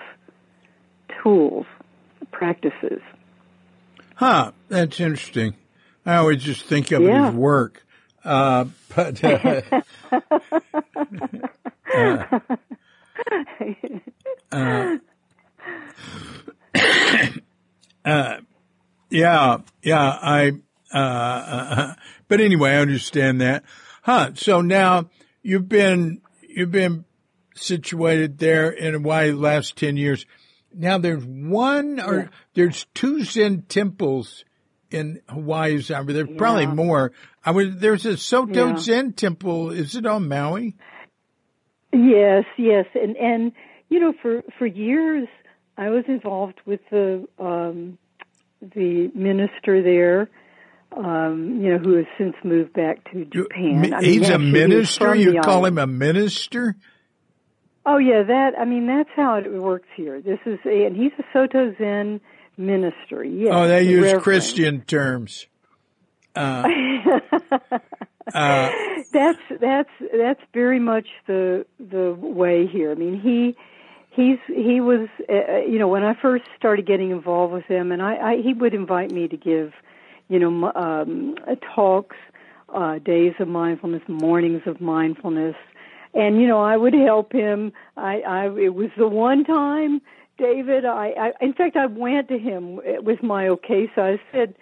tools, 1.23 1.67
practices. 2.31 3.01
Huh? 4.15 4.53
That's 4.69 4.99
interesting. 5.01 5.55
I 6.05 6.17
always 6.17 6.43
just 6.43 6.65
think 6.65 6.91
of 6.93 7.03
it 7.03 7.11
as 7.11 7.35
work, 7.35 7.85
uh, 8.25 8.65
but 8.95 9.23
uh, 18.05 18.37
yeah, 19.11 19.59
yeah. 19.83 20.19
I. 20.23 20.53
Uh, 20.93 20.97
uh, 20.97 21.95
but 22.29 22.41
anyway, 22.41 22.71
I 22.71 22.77
understand 22.79 23.43
that. 23.43 23.65
Huh? 24.03 24.31
So 24.35 24.63
now 24.63 25.11
you've 25.43 25.69
been 25.69 26.23
you've 26.49 26.71
been 26.71 27.05
situated 27.55 28.39
there 28.39 28.71
in 28.71 28.95
Hawaii 28.95 29.31
the 29.31 29.37
last 29.37 29.77
ten 29.77 29.97
years. 29.97 30.25
Now 30.75 30.99
there's 30.99 31.25
one 31.25 32.01
or 32.01 32.17
Yeah. 32.17 32.29
there's 32.55 32.87
two 32.95 33.25
Zen 33.25 33.63
temples 33.69 34.45
in 34.91 35.21
Hawaii. 35.29 35.83
But 35.89 36.07
there's 36.09 36.37
probably 36.37 36.67
more. 36.67 37.13
I 37.45 37.51
was 37.53 37.77
there's 37.79 38.07
a 38.07 38.17
Soto 38.17 38.69
Yeah. 38.69 38.77
Zen 38.77 39.13
temple. 39.13 39.71
Is 39.71 39.97
it 39.97 40.07
on 40.07 40.29
Maui? 40.29 40.77
Yes, 41.93 42.45
yes, 42.57 42.87
and 42.95 43.17
and 43.17 43.53
you 43.89 44.01
know 44.01 44.13
for 44.21 44.43
for 44.59 44.67
years 44.67 45.27
I 45.77 45.91
was 45.91 46.05
involved 46.09 46.59
with 46.67 46.81
the 46.91 47.27
um, 47.39 47.99
the 48.61 49.11
minister 49.15 49.83
there. 49.83 50.29
Um, 50.91 51.61
you 51.61 51.71
know, 51.71 51.79
who 51.79 51.97
has 51.97 52.07
since 52.17 52.35
moved 52.43 52.73
back 52.73 53.05
to 53.13 53.27
Japan. 53.27 53.93
I 53.95 54.01
mean, 54.01 54.05
he's 54.05 54.31
a 54.31 54.39
minister. 54.39 55.15
You 55.15 55.39
call 55.43 55.67
him 55.67 55.77
a 55.77 55.87
minister? 55.87 56.77
Oh 57.91 57.97
yeah, 57.97 58.23
that. 58.23 58.51
I 58.59 58.67
mean, 58.67 58.87
that's 58.87 59.09
how 59.17 59.37
it 59.37 59.51
works 59.51 59.89
here. 59.97 60.21
This 60.21 60.39
is, 60.45 60.59
a, 60.67 60.85
and 60.85 60.95
he's 60.95 61.13
a 61.19 61.25
Soto 61.33 61.75
Zen 61.79 62.21
minister. 62.59 63.25
Yes. 63.25 63.51
Oh, 63.51 63.67
they 63.67 63.85
use 63.85 64.03
Reverend. 64.03 64.23
Christian 64.25 64.81
terms. 64.83 65.47
Uh, 66.37 66.69
uh, 68.35 68.71
that's 69.13 69.39
that's 69.59 69.89
that's 70.13 70.41
very 70.53 70.79
much 70.79 71.07
the 71.27 71.65
the 71.81 72.15
way 72.21 72.67
here. 72.67 72.93
I 72.93 72.95
mean, 72.95 73.19
he 73.19 73.57
he's 74.11 74.39
he 74.55 74.83
was 74.83 75.09
uh, 75.27 75.33
uh, 75.33 75.57
you 75.61 75.79
know 75.79 75.89
when 75.89 76.05
I 76.05 76.13
first 76.21 76.45
started 76.59 76.87
getting 76.87 77.11
involved 77.11 77.55
with 77.55 77.65
him, 77.65 77.91
and 77.91 78.03
I, 78.03 78.17
I 78.17 78.43
he 78.43 78.53
would 78.53 78.75
invite 78.75 79.13
me 79.13 79.29
to 79.29 79.37
give 79.39 79.73
you 80.29 80.39
know 80.39 80.73
um, 80.75 81.37
talks, 81.75 82.17
uh, 82.69 82.99
days 82.99 83.33
of 83.41 83.49
mindfulness, 83.49 84.03
mornings 84.09 84.61
of 84.67 84.79
mindfulness, 84.79 85.57
and 86.19 86.41
you 86.41 86.47
know 86.47 86.61
I 86.61 86.77
would 86.77 86.95
help 86.95 87.33
him. 87.33 87.73
I, 87.97 88.15
I 88.21 88.45
it 88.47 88.75
was 88.75 88.91
the 88.97 89.09
one 89.09 89.45
time, 89.45 90.01
David. 90.37 90.85
I, 90.85 91.07
I 91.25 91.33
in 91.41 91.53
fact 91.55 91.77
I 91.77 91.87
went 91.87 92.29
to 92.29 92.39
him 92.39 92.81
with 93.09 93.23
my 93.23 93.49
okay, 93.49 93.91
so 93.95 94.03
I 94.03 94.21
said, 94.33 94.55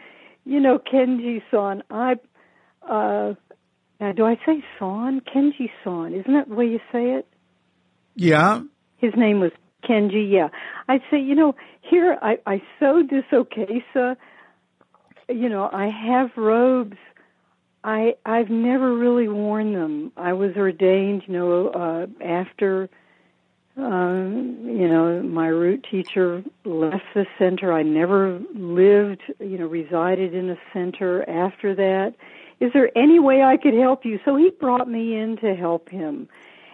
you 0.45 0.61
know 0.61 0.79
Kenji-san, 0.79 1.83
I. 1.91 2.17
uh 2.89 3.35
now, 4.01 4.13
do 4.13 4.27
I 4.27 4.39
say 4.45 4.63
Son? 4.79 5.23
Kenji 5.23 5.71
Son. 5.83 6.13
Isn't 6.13 6.35
that 6.35 6.49
the 6.51 6.55
way 6.55 6.67
you 6.67 6.81
say 6.93 7.13
it? 7.13 7.27
Yeah. 8.15 8.61
His 8.99 9.15
name 9.17 9.41
was 9.41 9.53
Kenji, 9.89 10.31
yeah. 10.31 10.49
I'd 10.89 11.03
say, 11.11 11.19
you 11.19 11.35
know, 11.35 11.55
here 11.81 12.19
I, 12.21 12.39
I 12.47 12.63
sewed 12.79 13.09
this 13.11 13.25
okesa. 13.33 14.17
You 15.29 15.49
know, 15.49 15.71
I 15.73 15.87
have 15.89 16.31
robes. 16.37 16.99
I 17.87 18.17
I've 18.27 18.51
never 18.51 18.95
really 18.95 19.29
worn 19.29 19.73
them. 19.73 20.13
I 20.17 20.35
was 20.35 20.57
ordained, 20.57 21.23
you 21.27 21.33
know, 21.33 21.69
uh, 21.69 22.07
after 22.23 22.91
um, 23.79 24.59
you 24.65 24.89
know, 24.89 25.23
my 25.23 25.49
root 25.49 25.87
teacher 25.91 26.43
left 26.65 27.05
the 27.15 27.27
center. 27.39 27.73
I 27.73 27.83
never 27.83 28.41
lived, 28.55 29.23
you 29.39 29.59
know, 29.59 29.67
resided 29.67 30.35
in 30.35 30.51
a 30.51 30.59
center 30.75 31.27
after 31.29 31.75
that 31.75 32.15
is 32.61 32.73
there 32.73 32.91
any 32.97 33.19
way 33.19 33.43
I 33.43 33.57
could 33.57 33.75
help 33.75 34.05
you? 34.05 34.19
So 34.25 34.37
he 34.37 34.51
brought 34.51 34.89
me 34.89 35.17
in 35.17 35.37
to 35.39 35.55
help 35.55 35.91
him. 35.91 36.29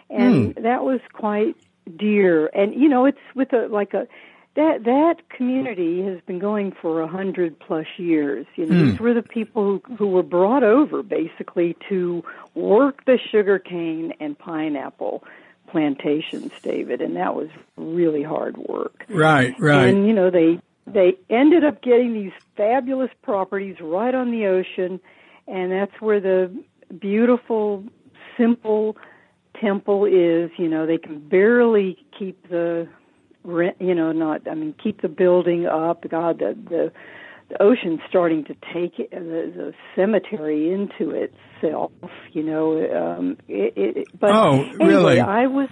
And 0.08 0.54
hmm. 0.54 0.62
that 0.62 0.84
was 0.84 1.00
quite 1.12 1.56
dear. 1.96 2.46
And 2.46 2.74
you 2.74 2.88
know, 2.88 3.06
it's 3.06 3.18
with 3.34 3.52
a 3.52 3.66
like 3.68 3.94
a 3.94 4.06
that 4.54 4.84
that 4.84 5.28
community 5.30 6.02
has 6.04 6.20
been 6.26 6.38
going 6.38 6.72
for 6.72 7.00
a 7.00 7.08
hundred 7.08 7.58
plus 7.58 7.86
years. 7.96 8.46
You 8.56 8.66
know, 8.66 8.78
hmm. 8.78 8.90
these 8.90 9.00
were 9.00 9.14
the 9.14 9.22
people 9.22 9.80
who 9.86 9.94
who 9.96 10.08
were 10.08 10.22
brought 10.22 10.62
over 10.62 11.02
basically 11.02 11.76
to 11.88 12.24
work 12.54 13.04
the 13.04 13.18
sugar 13.30 13.58
cane 13.58 14.12
and 14.20 14.38
pineapple 14.38 15.24
plantations, 15.68 16.52
David, 16.62 17.00
and 17.00 17.16
that 17.16 17.34
was 17.34 17.48
really 17.76 18.22
hard 18.22 18.58
work. 18.58 19.06
Right, 19.08 19.54
right. 19.58 19.88
And 19.88 20.06
you 20.06 20.12
know, 20.12 20.30
they 20.30 20.60
they 20.86 21.16
ended 21.30 21.64
up 21.64 21.82
getting 21.82 22.12
these 22.12 22.32
fabulous 22.56 23.10
properties 23.22 23.76
right 23.80 24.14
on 24.14 24.30
the 24.30 24.46
ocean 24.46 25.00
and 25.46 25.72
that's 25.72 26.00
where 26.00 26.20
the 26.20 26.52
beautiful, 27.00 27.84
simple 28.36 28.96
temple 29.60 30.04
is. 30.04 30.50
You 30.56 30.68
know, 30.68 30.86
they 30.86 30.98
can 30.98 31.18
barely 31.20 31.98
keep 32.18 32.48
the. 32.48 32.88
You 33.44 33.94
know, 33.94 34.12
not 34.12 34.48
I 34.48 34.54
mean, 34.54 34.74
keep 34.82 35.02
the 35.02 35.08
building 35.08 35.66
up. 35.66 36.08
God, 36.08 36.38
the 36.38 36.56
the, 36.68 36.92
the 37.48 37.62
ocean's 37.62 38.00
starting 38.08 38.44
to 38.44 38.54
take 38.72 38.98
it, 38.98 39.10
the, 39.10 39.52
the 39.54 39.74
cemetery 39.96 40.72
into 40.72 41.10
itself. 41.10 41.92
You 42.32 42.44
know, 42.44 43.16
um, 43.16 43.38
it, 43.48 43.72
it, 43.76 44.08
but 44.18 44.30
oh, 44.30 44.62
anyway, 44.62 44.86
really? 44.86 45.20
I 45.20 45.46
was. 45.46 45.68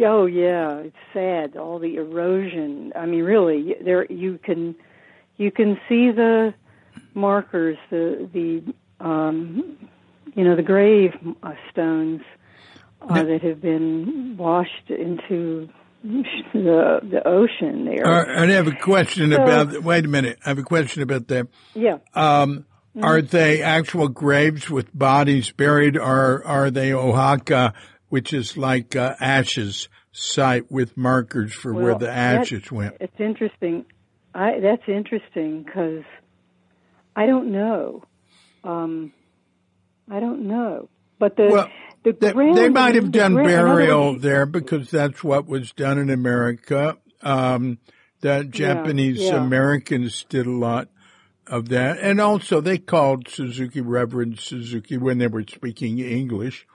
Oh 0.00 0.26
yeah, 0.26 0.78
it's 0.78 0.96
sad. 1.12 1.56
All 1.56 1.78
the 1.78 1.96
erosion. 1.96 2.92
I 2.96 3.06
mean, 3.06 3.24
really, 3.24 3.74
there 3.84 4.10
you 4.10 4.38
can 4.42 4.74
you 5.36 5.50
can 5.50 5.78
see 5.88 6.10
the 6.10 6.54
markers, 7.14 7.76
the 7.90 8.28
the 8.32 9.04
um, 9.04 9.76
you 10.34 10.44
know 10.44 10.56
the 10.56 10.62
grave 10.62 11.12
uh, 11.42 11.52
stones 11.70 12.22
uh, 13.02 13.22
that 13.22 13.42
have 13.42 13.60
been 13.60 14.36
washed 14.36 14.90
into 14.90 15.68
the 16.02 17.00
the 17.02 17.22
ocean 17.26 17.84
there. 17.84 18.06
Uh, 18.06 18.42
I 18.42 18.46
have 18.52 18.68
a 18.68 18.76
question 18.76 19.32
so, 19.32 19.42
about. 19.42 19.82
Wait 19.82 20.04
a 20.04 20.08
minute. 20.08 20.38
I 20.44 20.50
have 20.50 20.58
a 20.58 20.62
question 20.62 21.02
about 21.02 21.26
that. 21.28 21.48
Yeah. 21.74 21.98
Um, 22.14 22.66
mm-hmm. 22.96 23.04
Are 23.04 23.20
they 23.20 23.62
actual 23.62 24.08
graves 24.08 24.70
with 24.70 24.96
bodies 24.96 25.50
buried, 25.50 25.96
or 25.96 26.46
are 26.46 26.70
they 26.70 26.90
ohaka, 26.90 27.72
which 28.08 28.32
is 28.32 28.56
like 28.56 28.94
uh, 28.94 29.16
ashes 29.18 29.88
site 30.12 30.70
with 30.70 30.96
markers 30.96 31.52
for 31.52 31.72
well, 31.72 31.84
where 31.84 31.94
the 31.96 32.10
ashes 32.10 32.70
went? 32.70 32.96
It's 33.00 33.18
interesting. 33.18 33.84
I 34.34 34.60
that's 34.60 34.82
interesting 34.86 35.64
because 35.64 36.04
I 37.16 37.26
don't 37.26 37.50
know. 37.50 38.04
Um, 38.62 39.12
I 40.08 40.20
don't 40.20 40.46
know, 40.46 40.88
but 41.18 41.36
the 41.36 41.48
well, 41.50 41.68
the 42.04 42.12
they, 42.12 42.32
they 42.32 42.68
might 42.68 42.94
have 42.94 43.12
done 43.12 43.34
burial 43.34 44.18
there 44.18 44.46
because 44.46 44.90
that's 44.90 45.22
what 45.22 45.46
was 45.46 45.72
done 45.72 45.98
in 45.98 46.10
America. 46.10 46.96
Um, 47.22 47.78
that 48.20 48.50
Japanese 48.50 49.18
yeah, 49.18 49.34
yeah. 49.34 49.44
Americans 49.44 50.24
did 50.28 50.46
a 50.46 50.52
lot 50.52 50.88
of 51.46 51.68
that, 51.70 51.98
and 51.98 52.20
also 52.20 52.60
they 52.60 52.78
called 52.78 53.28
Suzuki 53.28 53.80
Reverend 53.80 54.40
Suzuki 54.40 54.96
when 54.96 55.18
they 55.18 55.28
were 55.28 55.42
speaking 55.42 55.98
English. 55.98 56.66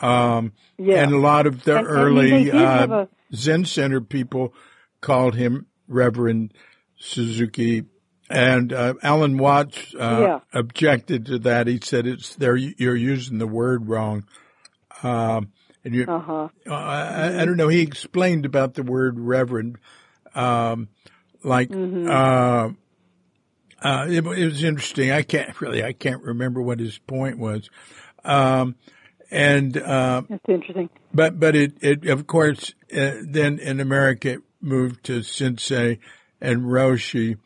Um, 0.00 0.52
yeah. 0.78 1.02
and 1.02 1.12
a 1.12 1.18
lot 1.18 1.46
of 1.46 1.64
the 1.64 1.76
and, 1.76 1.86
early 1.86 2.50
uh, 2.50 2.86
a... 2.86 3.08
Zen 3.34 3.66
Center 3.66 4.00
people 4.00 4.54
called 5.02 5.34
him 5.34 5.66
Reverend 5.88 6.54
Suzuki 6.96 7.84
and 8.30 8.72
uh, 8.72 8.94
Alan 9.02 9.36
Watts 9.36 9.94
uh, 9.94 10.20
yeah. 10.20 10.40
objected 10.52 11.26
to 11.26 11.38
that. 11.40 11.66
He 11.66 11.80
said 11.82 12.06
it's 12.06 12.36
there. 12.36 12.56
You're 12.56 12.96
using 12.96 13.38
the 13.38 13.46
word 13.46 13.88
wrong. 13.88 14.24
Um, 15.02 15.52
and 15.84 15.94
you, 15.94 16.04
uh-huh. 16.06 16.48
uh, 16.68 16.72
I, 16.74 17.42
I, 17.42 17.44
don't 17.44 17.56
know. 17.56 17.68
He 17.68 17.80
explained 17.80 18.44
about 18.44 18.74
the 18.74 18.82
word 18.82 19.18
reverend, 19.18 19.78
um, 20.34 20.88
like 21.42 21.70
mm-hmm. 21.70 22.08
Uh, 22.08 22.72
uh, 23.82 24.06
it, 24.06 24.26
it, 24.26 24.44
was 24.44 24.62
interesting. 24.62 25.10
I 25.10 25.22
can't 25.22 25.58
really. 25.60 25.82
I 25.82 25.92
can't 25.92 26.22
remember 26.22 26.60
what 26.60 26.80
his 26.80 26.98
point 26.98 27.38
was. 27.38 27.70
Um, 28.24 28.76
and 29.30 29.74
uh, 29.76 30.22
that's 30.28 30.44
interesting. 30.48 30.90
But 31.14 31.40
but 31.40 31.56
it, 31.56 31.74
it 31.80 32.06
of 32.06 32.26
course 32.26 32.74
uh, 32.94 33.12
then 33.22 33.58
in 33.58 33.80
America 33.80 34.32
it 34.32 34.40
moved 34.60 35.04
to 35.04 35.22
Sensei 35.22 35.98
and 36.42 36.62
Roshi 36.64 37.38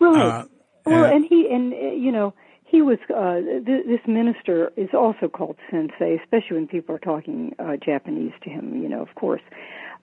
Right. 0.00 0.26
Uh, 0.26 0.44
well, 0.84 1.04
and 1.04 1.24
he 1.24 1.48
and 1.50 1.72
uh, 1.72 1.76
you 1.76 2.12
know 2.12 2.34
he 2.66 2.82
was 2.82 2.98
uh, 3.14 3.40
th- 3.40 3.86
this 3.86 4.00
minister 4.06 4.72
is 4.76 4.90
also 4.92 5.28
called 5.28 5.56
sensei, 5.70 6.18
especially 6.22 6.56
when 6.56 6.66
people 6.66 6.94
are 6.94 6.98
talking 7.00 7.54
uh, 7.58 7.76
Japanese 7.76 8.32
to 8.42 8.50
him. 8.50 8.82
You 8.82 8.88
know, 8.88 9.02
of 9.02 9.14
course. 9.14 9.42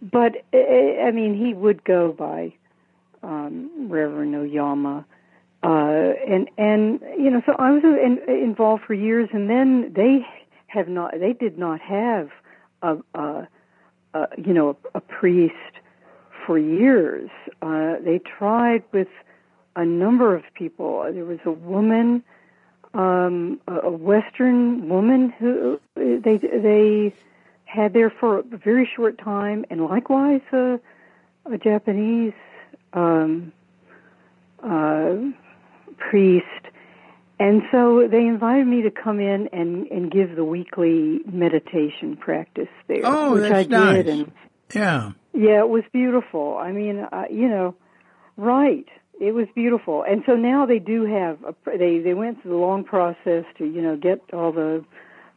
But 0.01 0.37
uh, 0.53 0.57
I 0.57 1.11
mean, 1.11 1.37
he 1.37 1.53
would 1.53 1.83
go 1.83 2.11
by 2.11 2.53
um, 3.21 3.69
Reverend 3.89 4.35
Oyama. 4.35 5.05
Uh, 5.63 6.13
and 6.27 6.49
and 6.57 6.99
you 7.17 7.29
know, 7.29 7.41
so 7.45 7.53
I 7.57 7.71
was 7.71 7.83
in, 7.83 8.19
involved 8.27 8.83
for 8.85 8.93
years, 8.93 9.29
and 9.31 9.49
then 9.49 9.93
they 9.95 10.25
have 10.67 10.89
not, 10.89 11.13
they 11.19 11.33
did 11.33 11.57
not 11.57 11.79
have 11.79 12.29
a, 12.81 12.97
a, 13.13 13.47
a 14.13 14.27
you 14.37 14.53
know, 14.53 14.69
a, 14.69 14.97
a 14.97 15.01
priest 15.01 15.53
for 16.45 16.57
years. 16.57 17.29
Uh, 17.61 17.95
they 18.03 18.19
tried 18.19 18.83
with 18.91 19.07
a 19.75 19.85
number 19.85 20.35
of 20.35 20.43
people. 20.53 21.09
There 21.13 21.25
was 21.25 21.39
a 21.45 21.51
woman, 21.51 22.23
um, 22.93 23.59
a 23.67 23.89
Western 23.89 24.87
woman 24.87 25.29
who 25.39 25.79
they 25.95 26.37
they 26.37 27.13
had 27.65 27.93
there 27.93 28.11
for 28.11 28.39
a 28.39 28.43
very 28.43 28.89
short 28.95 29.17
time, 29.17 29.65
and 29.69 29.83
likewise 29.83 30.41
a, 30.51 30.79
a 31.45 31.57
Japanese 31.57 32.33
um, 32.93 33.51
uh, 34.63 35.15
priest. 35.97 36.45
And 37.39 37.63
so 37.71 38.07
they 38.09 38.25
invited 38.25 38.67
me 38.67 38.83
to 38.83 38.91
come 38.91 39.19
in 39.19 39.49
and, 39.51 39.87
and 39.87 40.11
give 40.11 40.35
the 40.35 40.45
weekly 40.45 41.19
meditation 41.25 42.15
practice 42.15 42.69
there, 42.87 43.01
oh, 43.03 43.33
which 43.33 43.51
I 43.51 43.63
nice. 43.63 44.05
did. 44.05 44.07
And 44.07 44.31
yeah, 44.73 45.11
yeah, 45.33 45.59
it 45.59 45.69
was 45.69 45.83
beautiful. 45.91 46.57
I 46.57 46.71
mean, 46.71 46.99
uh, 46.99 47.23
you 47.31 47.49
know, 47.49 47.75
right 48.37 48.87
it 49.23 49.33
was 49.33 49.47
beautiful. 49.55 50.03
And 50.03 50.21
so 50.25 50.35
now 50.35 50.65
they 50.65 50.79
do 50.79 51.05
have 51.05 51.37
a, 51.43 51.55
they 51.77 51.99
they 51.99 52.13
went 52.13 52.41
through 52.41 52.51
the 52.51 52.57
long 52.57 52.83
process 52.83 53.45
to 53.57 53.65
you 53.65 53.81
know 53.81 53.95
get 53.95 54.21
all 54.33 54.51
the 54.51 54.83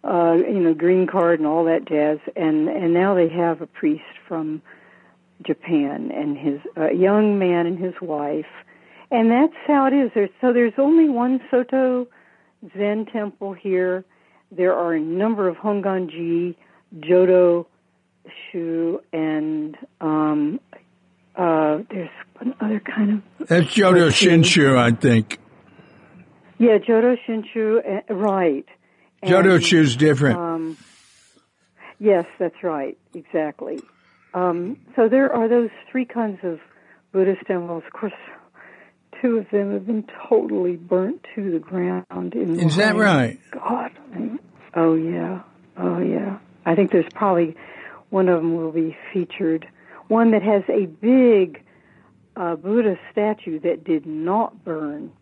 uh, 0.03 0.35
you 0.35 0.61
know 0.61 0.75
green 0.75 1.07
card 1.07 1.39
and 1.39 1.47
all 1.47 1.65
that 1.65 1.87
jazz, 1.87 2.19
and 2.35 2.69
and 2.69 2.93
now 2.93 3.15
they 3.15 3.29
have 3.29 3.61
a 3.61 3.67
priest 3.67 4.03
from 4.27 4.61
Japan 5.43 6.11
and 6.11 6.37
his 6.37 6.61
uh, 6.77 6.91
young 6.91 7.39
man 7.39 7.67
and 7.67 7.79
his 7.79 7.95
wife, 8.03 8.47
and 9.11 9.31
that's 9.31 9.57
how 9.67 9.87
it 9.87 9.93
is. 9.93 10.11
There's, 10.15 10.31
so 10.41 10.53
there's 10.53 10.75
only 10.79 11.09
one 11.09 11.41
Soto 11.51 12.09
Zen 12.77 13.07
temple 13.07 13.53
here. 13.53 14.05
There 14.51 14.75
are 14.75 14.95
a 14.95 15.01
number 15.01 15.49
of 15.49 15.57
Honganji, 15.57 16.57
Jodo, 16.99 17.67
Shu, 18.51 19.01
and 19.13 19.77
um, 20.01 20.61
uh, 21.37 21.83
there's 21.91 22.11
another 22.41 22.81
kind 22.81 23.23
of. 23.39 23.49
That's 23.49 23.75
Jodo 23.75 24.09
Shinshu, 24.09 24.77
I 24.77 24.93
think. 24.93 25.39
Yeah, 26.59 26.79
Jodo 26.79 27.17
Shinshu, 27.27 28.03
uh, 28.11 28.15
right. 28.15 28.67
Jodo 29.23 29.63
Shu's 29.63 29.97
different. 29.97 30.39
Um, 30.39 30.79
yes, 31.99 32.25
that's 32.39 32.63
right, 32.63 32.97
exactly. 33.15 33.81
Um, 34.35 34.79
so 34.95 35.09
there 35.09 35.35
are 35.35 35.49
those 35.49 35.71
three 35.91 36.05
kinds 36.05 36.39
of 36.43 36.61
Buddhist 37.13 37.47
temples. 37.47 37.83
Of 37.87 37.93
course, 37.93 38.13
two 39.21 39.39
of 39.39 39.51
them 39.51 39.73
have 39.73 39.87
been 39.87 40.07
totally 40.29 40.77
burnt 40.77 41.25
to 41.35 41.51
the 41.51 41.59
ground. 41.59 42.35
In 42.35 42.61
Is 42.61 42.77
that 42.77 42.97
right? 42.97 43.39
God. 43.51 43.93
Oh 44.75 44.95
yeah. 44.95 45.43
Oh 45.77 45.99
yeah. 45.99 46.39
I 46.67 46.75
think 46.75 46.91
there's 46.91 47.11
probably 47.15 47.57
one 48.11 48.29
of 48.29 48.37
them 48.37 48.57
will 48.57 48.73
be 48.73 48.97
featured. 49.13 49.67
One 50.09 50.31
that 50.33 50.43
has 50.43 50.63
a 50.69 50.87
big 50.87 51.63
uh, 52.37 52.57
Buddha 52.57 52.99
statue 53.11 53.59
that 53.61 53.85
did 53.85 54.07
not 54.07 54.65
burn, 54.65 55.13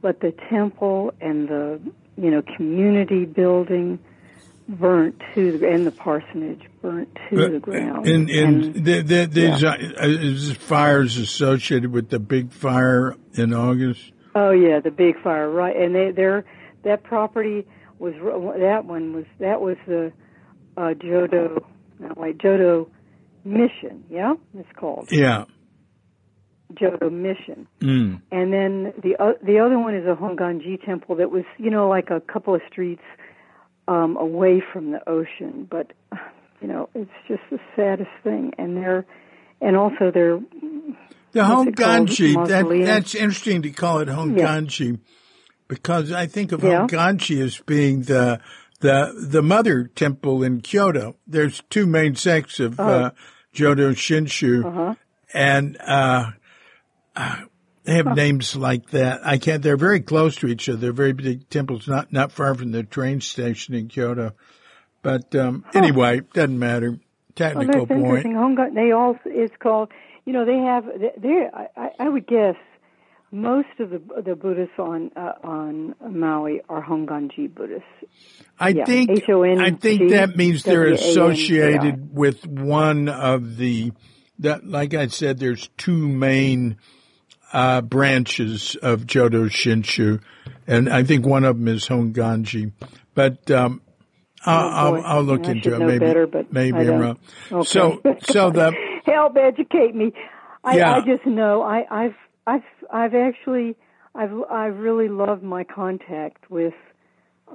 but 0.00 0.20
the 0.20 0.34
temple 0.48 1.12
and 1.20 1.48
the 1.48 1.80
you 2.16 2.30
know 2.30 2.42
community 2.56 3.24
building 3.24 3.98
burnt 4.68 5.20
to 5.34 5.58
the 5.58 5.68
and 5.68 5.86
the 5.86 5.90
parsonage 5.90 6.62
burnt 6.80 7.08
to 7.28 7.36
the 7.50 7.58
ground. 7.58 8.06
And, 8.06 8.30
and, 8.30 8.64
and 8.64 8.84
the, 8.84 9.26
the, 9.26 9.40
yeah. 9.40 9.68
uh, 9.68 10.06
is 10.06 10.52
fires 10.52 11.16
associated 11.16 11.92
with 11.92 12.08
the 12.08 12.18
big 12.18 12.52
fire 12.52 13.16
in 13.34 13.52
August. 13.52 14.12
Oh 14.34 14.50
yeah, 14.50 14.80
the 14.80 14.90
big 14.90 15.20
fire, 15.22 15.50
right? 15.50 15.76
And 15.76 15.94
they 15.94 16.10
they're 16.12 16.44
that 16.84 17.02
property 17.02 17.66
was 17.98 18.14
that 18.58 18.84
one 18.84 19.12
was 19.12 19.26
that 19.38 19.60
was 19.60 19.76
the 19.86 20.12
uh, 20.76 20.94
Jodo, 20.94 21.64
not 21.98 22.16
wait, 22.16 22.38
Jodo 22.38 22.88
Mission. 23.44 24.04
Yeah, 24.10 24.34
it's 24.54 24.68
called. 24.76 25.08
Yeah. 25.10 25.44
Jodo 26.74 27.10
Mission. 27.10 27.66
Mm. 27.80 28.22
And 28.30 28.52
then 28.52 28.92
the 29.02 29.16
uh, 29.18 29.32
the 29.44 29.58
other 29.58 29.78
one 29.78 29.94
is 29.96 30.06
a 30.06 30.14
Honganji 30.14 30.84
temple 30.84 31.16
that 31.16 31.30
was 31.30 31.44
you 31.58 31.70
know 31.70 31.88
like 31.88 32.10
a 32.10 32.20
couple 32.20 32.54
of 32.54 32.60
streets 32.70 33.02
um, 33.88 34.16
away 34.16 34.62
from 34.72 34.92
the 34.92 35.08
ocean, 35.08 35.66
but 35.68 35.92
you 36.60 36.68
know 36.68 36.88
it's 36.94 37.10
just 37.26 37.42
the 37.50 37.58
saddest 37.74 38.10
thing. 38.22 38.52
And 38.58 38.76
they're 38.76 39.04
and 39.60 39.76
also 39.76 40.10
they're 40.12 40.38
the 41.32 41.40
Honganji. 41.40 42.46
That, 42.48 42.68
that's 42.86 43.14
interesting 43.14 43.62
to 43.62 43.70
call 43.70 44.00
it 44.00 44.08
Honganji. 44.08 44.90
Yeah 44.92 44.96
because 45.70 46.10
I 46.10 46.26
think 46.26 46.50
of 46.52 46.64
yeah. 46.64 46.86
Honganji 46.86 47.40
as 47.40 47.56
being 47.58 48.02
the 48.02 48.40
the 48.80 49.14
the 49.16 49.42
mother 49.42 49.84
temple 49.84 50.42
in 50.42 50.60
Kyoto. 50.60 51.16
There's 51.26 51.62
two 51.70 51.86
main 51.86 52.16
sects 52.16 52.60
of 52.60 52.80
oh. 52.80 52.84
uh, 52.84 53.10
Jodo 53.54 53.92
Shinshu, 53.92 54.64
uh-huh. 54.64 54.94
and 55.32 55.76
uh, 55.80 56.30
uh, 57.14 57.36
they 57.84 57.94
have 57.94 58.06
huh. 58.06 58.14
names 58.14 58.56
like 58.56 58.90
that. 58.90 59.20
I 59.24 59.38
can't. 59.38 59.62
They're 59.62 59.76
very 59.76 60.00
close 60.00 60.36
to 60.36 60.48
each 60.48 60.68
other. 60.68 60.78
They're 60.78 60.92
very 60.92 61.12
big 61.12 61.48
temples, 61.48 61.86
not 61.86 62.12
not 62.12 62.32
far 62.32 62.54
from 62.54 62.72
the 62.72 62.82
train 62.82 63.20
station 63.20 63.74
in 63.74 63.88
Kyoto. 63.88 64.32
But 65.02 65.34
um, 65.34 65.64
huh. 65.66 65.78
anyway, 65.78 66.20
doesn't 66.32 66.58
matter. 66.58 66.98
Technical 67.36 67.86
well, 67.86 68.00
point. 68.00 68.26
Hongan, 68.26 68.74
they 68.74 68.92
all 68.92 69.18
it's 69.24 69.54
called. 69.58 69.90
You 70.24 70.32
know, 70.32 70.44
they 70.44 70.58
have. 70.58 70.84
They, 71.16 71.48
I, 71.76 71.90
I 71.98 72.08
would 72.08 72.26
guess 72.26 72.56
most 73.32 73.68
of 73.78 73.90
the 73.90 74.00
the 74.24 74.34
Buddhists 74.34 74.78
on 74.78 75.10
uh, 75.16 75.32
on 75.42 75.94
Maui 76.08 76.60
are 76.68 76.82
Honganji 76.82 77.52
Buddhists. 77.52 77.86
I 78.58 78.70
yeah. 78.70 78.84
think 78.84 79.10
H-O-N-G, 79.10 79.64
I 79.64 79.70
think 79.70 80.10
that 80.10 80.36
means 80.36 80.64
they're 80.64 80.92
associated 80.92 82.14
with 82.14 82.46
one 82.46 83.08
of 83.08 83.56
the 83.56 83.92
that 84.40 84.66
like 84.66 84.94
I 84.94 85.06
said 85.06 85.38
there's 85.38 85.68
two 85.76 86.08
main 86.08 86.76
uh, 87.52 87.80
branches 87.82 88.76
of 88.76 89.02
Jodo 89.06 89.46
Shinshu 89.46 90.20
and 90.66 90.88
I 90.88 91.04
think 91.04 91.26
one 91.26 91.44
of 91.44 91.58
them 91.58 91.68
is 91.68 91.86
Honganji. 91.88 92.72
But 93.14 93.50
um, 93.50 93.82
I'll, 94.44 94.64
oh 94.64 94.96
I'll, 94.96 95.06
I'll, 95.06 95.22
look 95.22 95.46
into 95.46 95.74
it. 95.74 95.78
Maybe 95.78 95.98
better, 95.98 96.26
but 96.26 96.52
maybe 96.52 96.78
I'm 96.78 96.98
wrong. 96.98 97.18
Okay. 97.50 97.68
So 97.68 98.00
so 98.22 98.50
the 98.50 98.72
help 99.04 99.36
educate 99.36 99.94
me. 99.94 100.12
I, 100.62 100.76
yeah. 100.76 100.96
I 100.96 101.00
just 101.00 101.26
know 101.26 101.62
I, 101.62 101.84
I've 101.90 102.14
I've 102.46 102.62
I've 102.92 103.14
actually 103.14 103.76
I've 104.14 104.32
I've 104.50 104.78
really 104.78 105.08
loved 105.08 105.42
my 105.42 105.64
contact 105.64 106.50
with 106.50 106.74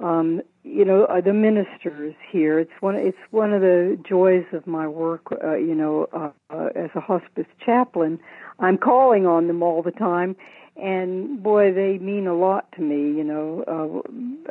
um, 0.02 0.42
you 0.62 0.84
know 0.84 1.04
uh, 1.04 1.20
the 1.20 1.32
ministers 1.32 2.14
here. 2.30 2.58
It's 2.58 2.72
one 2.80 2.96
it's 2.96 3.18
one 3.30 3.52
of 3.52 3.60
the 3.60 3.98
joys 4.08 4.46
of 4.52 4.66
my 4.66 4.86
work. 4.86 5.22
Uh, 5.32 5.56
you 5.56 5.74
know, 5.74 6.08
uh, 6.12 6.30
uh, 6.50 6.68
as 6.74 6.90
a 6.94 7.00
hospice 7.00 7.46
chaplain, 7.64 8.18
I'm 8.58 8.78
calling 8.78 9.26
on 9.26 9.48
them 9.48 9.62
all 9.62 9.82
the 9.82 9.90
time, 9.90 10.36
and 10.76 11.42
boy, 11.42 11.72
they 11.72 11.98
mean 11.98 12.26
a 12.26 12.34
lot 12.34 12.70
to 12.72 12.82
me. 12.82 13.16
You 13.16 13.24
know, 13.24 14.02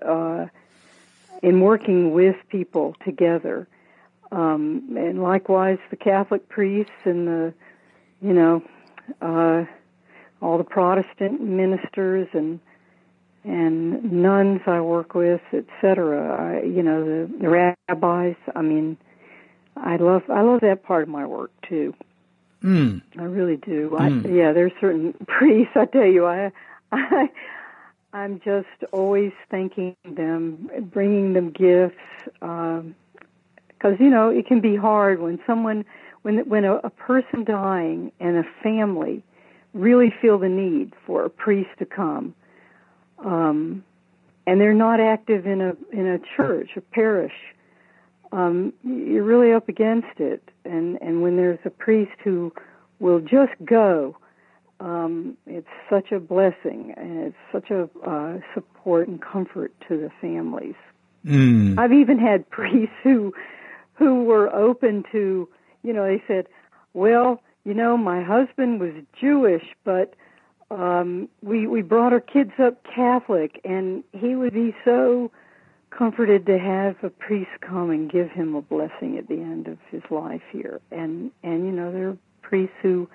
uh, 0.03 0.05
uh, 0.05 0.47
in 1.41 1.61
working 1.61 2.11
with 2.11 2.35
people 2.49 2.95
together, 3.05 3.67
um, 4.31 4.95
and 4.97 5.21
likewise 5.23 5.79
the 5.89 5.95
Catholic 5.95 6.49
priests 6.49 6.91
and 7.05 7.27
the 7.27 7.53
you 8.21 8.33
know. 8.33 8.61
Uh, 9.21 9.65
all 10.41 10.57
the 10.57 10.63
Protestant 10.63 11.41
ministers 11.41 12.27
and 12.33 12.59
and 13.43 14.11
nuns 14.11 14.61
I 14.65 14.81
work 14.81 15.13
with, 15.13 15.41
etc. 15.53 16.61
You 16.65 16.81
know, 16.81 17.05
the, 17.05 17.31
the 17.39 17.49
rabbis. 17.49 18.35
I 18.55 18.61
mean, 18.61 18.97
I 19.77 19.97
love 19.97 20.23
I 20.29 20.41
love 20.41 20.61
that 20.61 20.83
part 20.83 21.03
of 21.03 21.09
my 21.09 21.25
work 21.25 21.51
too. 21.67 21.93
Mm. 22.63 23.01
I 23.17 23.23
really 23.23 23.57
do. 23.57 23.91
Mm. 23.91 24.01
I, 24.01 24.09
hmm. 24.09 24.35
yeah, 24.35 24.51
there's 24.51 24.71
certain 24.81 25.13
priests. 25.27 25.73
I 25.75 25.85
tell 25.85 26.05
you, 26.05 26.25
I, 26.25 26.51
I, 26.91 27.29
I'm 28.13 28.39
just 28.43 28.67
always 28.91 29.31
thanking 29.51 29.95
them, 30.03 30.69
bringing 30.91 31.33
them 31.33 31.51
gifts, 31.51 31.95
because 32.39 32.83
um, 33.83 33.97
you 33.99 34.09
know 34.09 34.29
it 34.29 34.47
can 34.47 34.61
be 34.61 34.75
hard 34.75 35.19
when 35.19 35.39
someone, 35.45 35.85
when 36.23 36.49
when 36.49 36.65
a, 36.65 36.75
a 36.77 36.89
person 36.89 37.43
dying 37.43 38.11
and 38.19 38.37
a 38.37 38.43
family 38.63 39.21
really 39.75 40.11
feel 40.21 40.39
the 40.39 40.49
need 40.49 40.93
for 41.05 41.25
a 41.25 41.29
priest 41.29 41.69
to 41.77 41.85
come. 41.85 42.33
Um, 43.19 43.83
and 44.47 44.59
they're 44.59 44.73
not 44.73 44.99
active 44.99 45.45
in 45.45 45.61
a 45.61 45.75
in 45.91 46.07
a 46.07 46.19
church, 46.35 46.71
a 46.75 46.81
parish. 46.81 47.33
Um, 48.31 48.73
you're 48.83 49.23
really 49.23 49.53
up 49.53 49.69
against 49.69 50.19
it, 50.19 50.49
and 50.63 50.97
and 51.01 51.21
when 51.21 51.35
there's 51.35 51.59
a 51.65 51.69
priest 51.69 52.13
who 52.23 52.53
will 52.99 53.19
just 53.19 53.53
go, 53.63 54.15
um, 54.79 55.37
it's 55.45 55.67
such 55.89 56.11
a 56.11 56.19
blessing, 56.19 56.93
and 56.95 57.19
it's 57.19 57.35
such 57.51 57.69
a 57.71 57.89
uh, 58.07 58.39
support 58.53 59.07
and 59.07 59.21
comfort 59.21 59.73
to 59.87 59.97
the 59.97 60.11
families. 60.21 60.75
Mm. 61.25 61.79
I've 61.79 61.93
even 61.93 62.19
had 62.19 62.49
priests 62.49 62.95
who 63.03 63.33
who 63.93 64.25
were 64.25 64.53
open 64.53 65.03
to, 65.11 65.49
you 65.83 65.93
know, 65.93 66.05
they 66.05 66.21
said, 66.27 66.47
"Well, 66.93 67.41
you 67.65 67.73
know, 67.73 67.97
my 67.97 68.23
husband 68.23 68.79
was 68.79 68.93
Jewish, 69.19 69.65
but 69.83 70.13
um, 70.69 71.27
we 71.41 71.67
we 71.67 71.81
brought 71.81 72.13
our 72.13 72.21
kids 72.21 72.51
up 72.59 72.83
Catholic, 72.83 73.59
and 73.65 74.03
he 74.13 74.35
would 74.35 74.53
be 74.53 74.73
so 74.85 75.31
comforted 75.89 76.45
to 76.45 76.59
have 76.59 76.95
a 77.03 77.09
priest 77.09 77.49
come 77.61 77.89
and 77.89 78.09
give 78.09 78.29
him 78.29 78.53
a 78.53 78.61
blessing 78.61 79.17
at 79.17 79.27
the 79.27 79.35
end 79.35 79.67
of 79.67 79.79
his 79.89 80.03
life 80.11 80.43
here. 80.51 80.79
And 80.91 81.31
and 81.43 81.65
you 81.65 81.71
know, 81.71 81.91
there 81.91 82.09
are 82.09 82.17
priests 82.43 82.75
who 82.83 83.09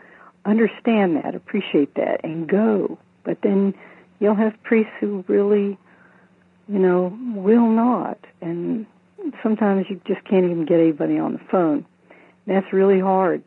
understand 0.45 1.17
that, 1.17 1.35
appreciate 1.37 1.95
that, 1.95 2.25
and 2.25 2.49
go. 2.49 2.99
But 3.23 3.39
then 3.43 3.73
you'll 4.19 4.35
have 4.35 4.61
priests 4.65 4.93
who 4.99 5.25
really, 5.29 5.79
you 6.69 6.79
know, 6.79 7.17
will 7.35 7.69
not, 7.69 8.19
and 8.41 8.85
sometimes 9.45 9.87
you 9.89 10.01
just 10.07 10.25
can't 10.25 10.45
even 10.45 10.65
get 10.65 10.81
anybody 10.81 11.19
on 11.19 11.35
the 11.35 11.41
phone. 11.51 11.87
That's 12.47 12.73
really 12.73 12.99
hard 12.99 13.45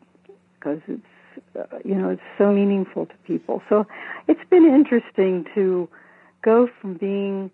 because 0.64 0.80
it's 0.88 1.02
uh, 1.56 1.78
you 1.84 1.94
know 1.94 2.10
it's 2.10 2.22
so 2.38 2.52
meaningful 2.52 3.06
to 3.06 3.14
people. 3.26 3.62
So 3.68 3.86
it's 4.28 4.44
been 4.50 4.64
interesting 4.64 5.46
to 5.54 5.88
go 6.42 6.68
from 6.80 6.94
being 6.94 7.50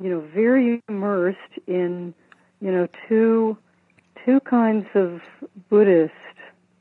you 0.00 0.10
know 0.10 0.20
very 0.20 0.82
immersed 0.88 1.38
in 1.66 2.14
you 2.60 2.70
know 2.72 2.88
two 3.08 3.56
two 4.24 4.40
kinds 4.40 4.86
of 4.94 5.20
Buddhist 5.68 6.12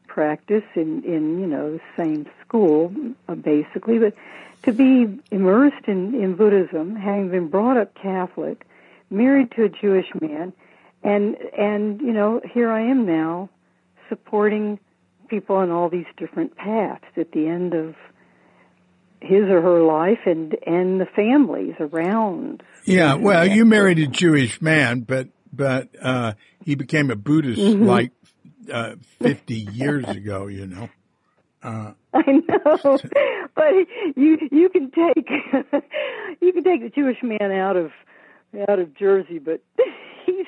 practice 0.08 0.64
in 0.76 1.04
in 1.04 1.40
you 1.40 1.48
know 1.48 1.74
the 1.74 1.82
same 1.96 2.28
school 2.46 2.94
uh, 3.28 3.36
basically, 3.36 4.00
but 4.00 4.14
to 4.64 4.72
be 4.72 5.20
immersed 5.32 5.88
in 5.88 6.16
in 6.16 6.36
Buddhism, 6.36 6.96
having 6.96 7.30
been 7.30 7.50
brought 7.50 7.78
up 7.78 7.94
Catholic, 7.96 8.66
married 9.10 9.52
to 9.52 9.64
a 9.66 9.70
Jewish 9.70 10.08
man, 10.20 10.54
and 11.04 11.36
and 11.58 12.02
you 12.02 12.14
know 12.14 12.42
here 12.54 12.72
I 12.72 12.82
am 12.82 13.06
now 13.06 13.50
supporting 14.10 14.80
people 15.28 15.56
on 15.56 15.72
all 15.72 15.90
these 15.90 16.06
different 16.18 16.56
paths 16.56 17.06
at 17.16 17.32
the 17.32 17.48
end 17.48 17.74
of 17.74 17.96
his 19.20 19.44
or 19.44 19.62
her 19.62 19.82
life 19.82 20.20
and 20.26 20.56
and 20.66 21.02
the 21.02 21.08
families 21.16 21.76
around. 21.80 22.64
Yeah, 22.86 23.16
well, 23.16 23.46
you 23.46 23.66
married 23.66 24.00
a 24.00 24.08
Jewish 24.08 24.62
man, 24.62 25.02
but 25.02 25.30
but 25.52 25.90
uh, 26.02 26.34
he 26.64 26.76
became 26.76 27.10
a 27.12 27.16
Buddhist 27.16 27.60
mm-hmm. 27.60 27.86
like 27.86 28.12
uh, 28.72 28.96
fifty 29.20 29.68
years 29.72 30.08
ago. 30.08 30.48
You 30.48 30.68
know. 30.68 30.90
Uh, 31.64 31.94
I 32.14 32.22
know, 32.48 32.78
but 33.56 33.74
you 34.16 34.38
you 34.52 34.70
can 34.70 34.92
take 34.92 35.30
you 36.42 36.54
can 36.54 36.64
take 36.64 36.82
the 36.82 36.92
Jewish 36.94 37.18
man 37.24 37.52
out 37.52 37.76
of 37.76 37.92
out 38.70 38.80
of 38.80 38.96
Jersey, 38.96 39.40
but 39.40 39.62
he's 40.26 40.46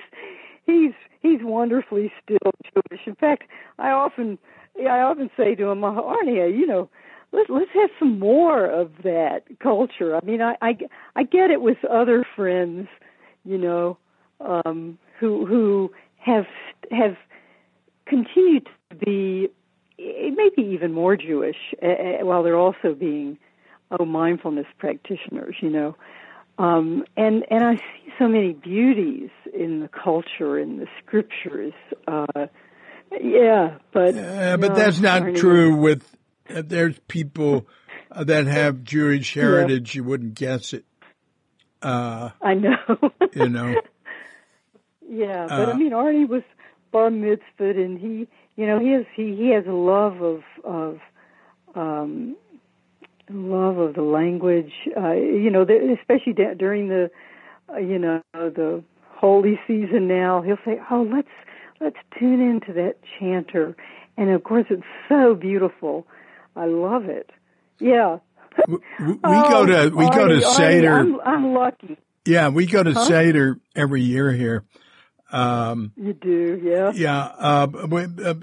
he's 0.65 0.93
he's 1.21 1.39
wonderfully 1.41 2.11
still 2.23 2.51
Jewish. 2.63 3.01
In 3.05 3.15
fact, 3.15 3.43
I 3.77 3.89
often 3.89 4.37
I 4.87 5.01
often 5.01 5.29
say 5.37 5.55
to 5.55 5.69
him, 5.69 5.81
Arnie, 5.81 6.57
you 6.57 6.65
know, 6.65 6.89
let's 7.31 7.49
let's 7.49 7.71
have 7.73 7.89
some 7.99 8.19
more 8.19 8.65
of 8.65 8.91
that 9.03 9.43
culture. 9.59 10.15
I 10.15 10.21
mean, 10.23 10.41
I 10.41 10.55
I, 10.61 10.77
I 11.15 11.23
get 11.23 11.51
it 11.51 11.61
with 11.61 11.83
other 11.85 12.25
friends, 12.35 12.87
you 13.45 13.57
know, 13.57 13.97
um, 14.39 14.97
who 15.19 15.45
who 15.45 15.91
have 16.17 16.47
have 16.91 17.17
continued 18.05 18.67
to 18.89 18.95
be 18.95 19.49
maybe 19.97 20.61
even 20.61 20.93
more 20.93 21.15
Jewish 21.15 21.57
uh, 21.83 22.25
while 22.25 22.43
they're 22.43 22.57
also 22.57 22.93
being 22.93 23.37
oh 23.91 24.05
mindfulness 24.05 24.67
practitioners, 24.77 25.55
you 25.61 25.69
know. 25.69 25.95
Um, 26.57 27.05
and 27.15 27.45
and 27.49 27.63
I 27.63 27.75
see 27.75 28.13
so 28.17 28.27
many 28.27 28.53
beauties 28.53 29.29
in 29.53 29.79
the 29.79 29.87
culture 29.87 30.59
in 30.59 30.77
the 30.77 30.87
scriptures. 31.01 31.73
Uh, 32.07 32.47
yeah, 33.21 33.77
but 33.91 34.15
uh, 34.15 34.57
but 34.57 34.69
no, 34.69 34.75
that's 34.75 34.99
not 34.99 35.35
true 35.35 35.75
with 35.75 36.03
uh, 36.49 36.61
there's 36.65 36.97
people 37.07 37.67
uh, 38.11 38.23
that 38.23 38.47
have 38.47 38.83
Jewish 38.83 39.33
heritage. 39.35 39.95
Yeah. 39.95 39.99
You 39.99 40.03
wouldn't 40.05 40.35
guess 40.35 40.73
it. 40.73 40.85
Uh, 41.81 42.29
I 42.41 42.53
know. 42.55 42.77
you 43.33 43.49
know. 43.49 43.75
Yeah, 45.11 45.47
but 45.49 45.69
I 45.69 45.71
uh, 45.71 45.75
mean, 45.75 45.91
Arnie 45.91 46.27
was 46.27 46.43
bar 46.91 47.09
mitzvah, 47.09 47.41
and 47.71 47.97
he, 47.97 48.27
you 48.55 48.67
know, 48.67 48.77
he 48.77 48.91
has 48.91 49.05
he 49.15 49.35
he 49.35 49.49
has 49.49 49.65
a 49.65 49.71
love 49.71 50.21
of 50.21 50.43
of 50.63 50.99
um, 51.73 52.35
love 53.27 53.79
of 53.79 53.95
the 53.95 54.03
language. 54.03 54.71
Uh, 54.95 55.13
you 55.13 55.49
know, 55.49 55.63
especially 55.63 56.33
during 56.55 56.89
the, 56.89 57.09
uh, 57.73 57.77
you 57.77 57.97
know, 57.97 58.21
the 58.33 58.83
holy 59.15 59.59
season. 59.65 60.07
Now 60.07 60.43
he'll 60.43 60.59
say, 60.63 60.79
"Oh, 60.91 61.07
let's 61.11 61.27
let's 61.79 61.97
tune 62.17 62.41
into 62.41 62.73
that 62.73 62.97
chanter," 63.19 63.75
and 64.17 64.29
of 64.29 64.43
course, 64.43 64.65
it's 64.69 64.83
so 65.07 65.35
beautiful. 65.35 66.07
I 66.55 66.65
love 66.65 67.05
it. 67.05 67.29
Yeah. 67.79 68.19
We, 68.67 68.77
we 68.99 69.19
oh, 69.23 69.49
go 69.49 69.65
to 69.65 69.95
we 69.95 70.09
go 70.09 70.27
to 70.27 70.41
Seder. 70.41 70.91
I'm, 70.91 71.19
I'm, 71.21 71.53
lucky. 71.53 71.97
Yeah, 72.25 72.49
we 72.49 72.65
go 72.65 72.83
to 72.83 72.93
huh? 72.93 73.05
Seder 73.05 73.59
every 73.75 74.01
year 74.01 74.31
here. 74.31 74.65
Um, 75.31 75.93
you 75.95 76.13
do, 76.13 76.59
yeah. 76.63 76.91
Yeah. 76.93 77.23
Uh, 77.37 77.67
we, 77.87 78.03
uh, 78.03 78.33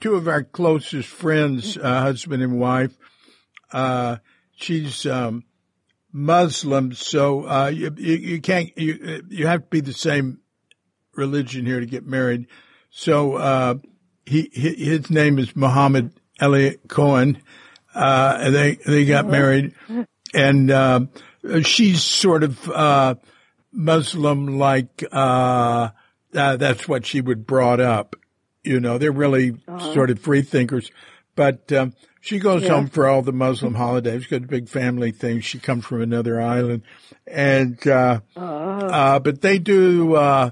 two 0.00 0.14
of 0.14 0.28
our 0.28 0.44
closest 0.44 1.08
friends, 1.08 1.76
uh, 1.76 2.00
husband 2.00 2.42
and 2.42 2.58
wife. 2.58 2.96
Uh, 3.72 4.18
she's 4.54 5.04
um, 5.06 5.44
Muslim, 6.12 6.92
so 6.92 7.48
uh, 7.48 7.66
you, 7.66 7.92
you, 7.96 8.14
you 8.14 8.40
can't 8.40 8.70
you 8.78 9.22
you 9.28 9.46
have 9.46 9.62
to 9.62 9.68
be 9.68 9.80
the 9.80 9.92
same 9.92 10.38
religion 11.14 11.66
here 11.66 11.80
to 11.80 11.86
get 11.86 12.06
married. 12.06 12.46
So 12.98 13.34
uh, 13.34 13.74
he 14.24 14.48
his 14.54 15.10
name 15.10 15.38
is 15.38 15.54
Muhammad 15.54 16.12
Elliot 16.40 16.80
Cohen. 16.88 17.42
Uh, 17.94 18.38
and 18.40 18.54
they, 18.54 18.74
they 18.74 19.04
got 19.04 19.24
uh-huh. 19.24 19.32
married 19.32 19.74
and, 20.34 20.70
uh, 20.70 21.00
she's 21.62 22.02
sort 22.02 22.42
of, 22.42 22.70
uh, 22.70 23.14
Muslim 23.72 24.58
like, 24.58 25.02
uh, 25.12 25.88
uh, 26.34 26.56
that's 26.56 26.86
what 26.86 27.06
she 27.06 27.22
would 27.22 27.46
brought 27.46 27.80
up. 27.80 28.16
You 28.64 28.80
know, 28.80 28.98
they're 28.98 29.12
really 29.12 29.56
uh-huh. 29.66 29.94
sort 29.94 30.10
of 30.10 30.18
free 30.18 30.42
thinkers, 30.42 30.90
but, 31.36 31.72
um, 31.72 31.94
she 32.20 32.38
goes 32.38 32.64
yeah. 32.64 32.70
home 32.70 32.88
for 32.88 33.06
all 33.06 33.22
the 33.22 33.32
Muslim 33.32 33.74
holidays. 33.74 34.22
She's 34.22 34.30
got 34.30 34.44
a 34.44 34.46
big 34.46 34.68
family 34.68 35.10
thing. 35.10 35.40
She 35.40 35.58
comes 35.58 35.86
from 35.86 36.02
another 36.02 36.38
island 36.38 36.82
and, 37.26 37.78
uh, 37.86 38.20
uh-huh. 38.36 38.86
uh, 38.86 39.18
but 39.20 39.40
they 39.40 39.58
do, 39.58 40.16
uh, 40.16 40.50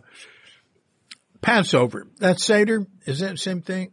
Passover. 1.45 2.07
That's 2.19 2.45
Seder. 2.45 2.87
Is 3.07 3.21
that 3.21 3.33
the 3.33 3.37
same 3.37 3.61
thing? 3.61 3.93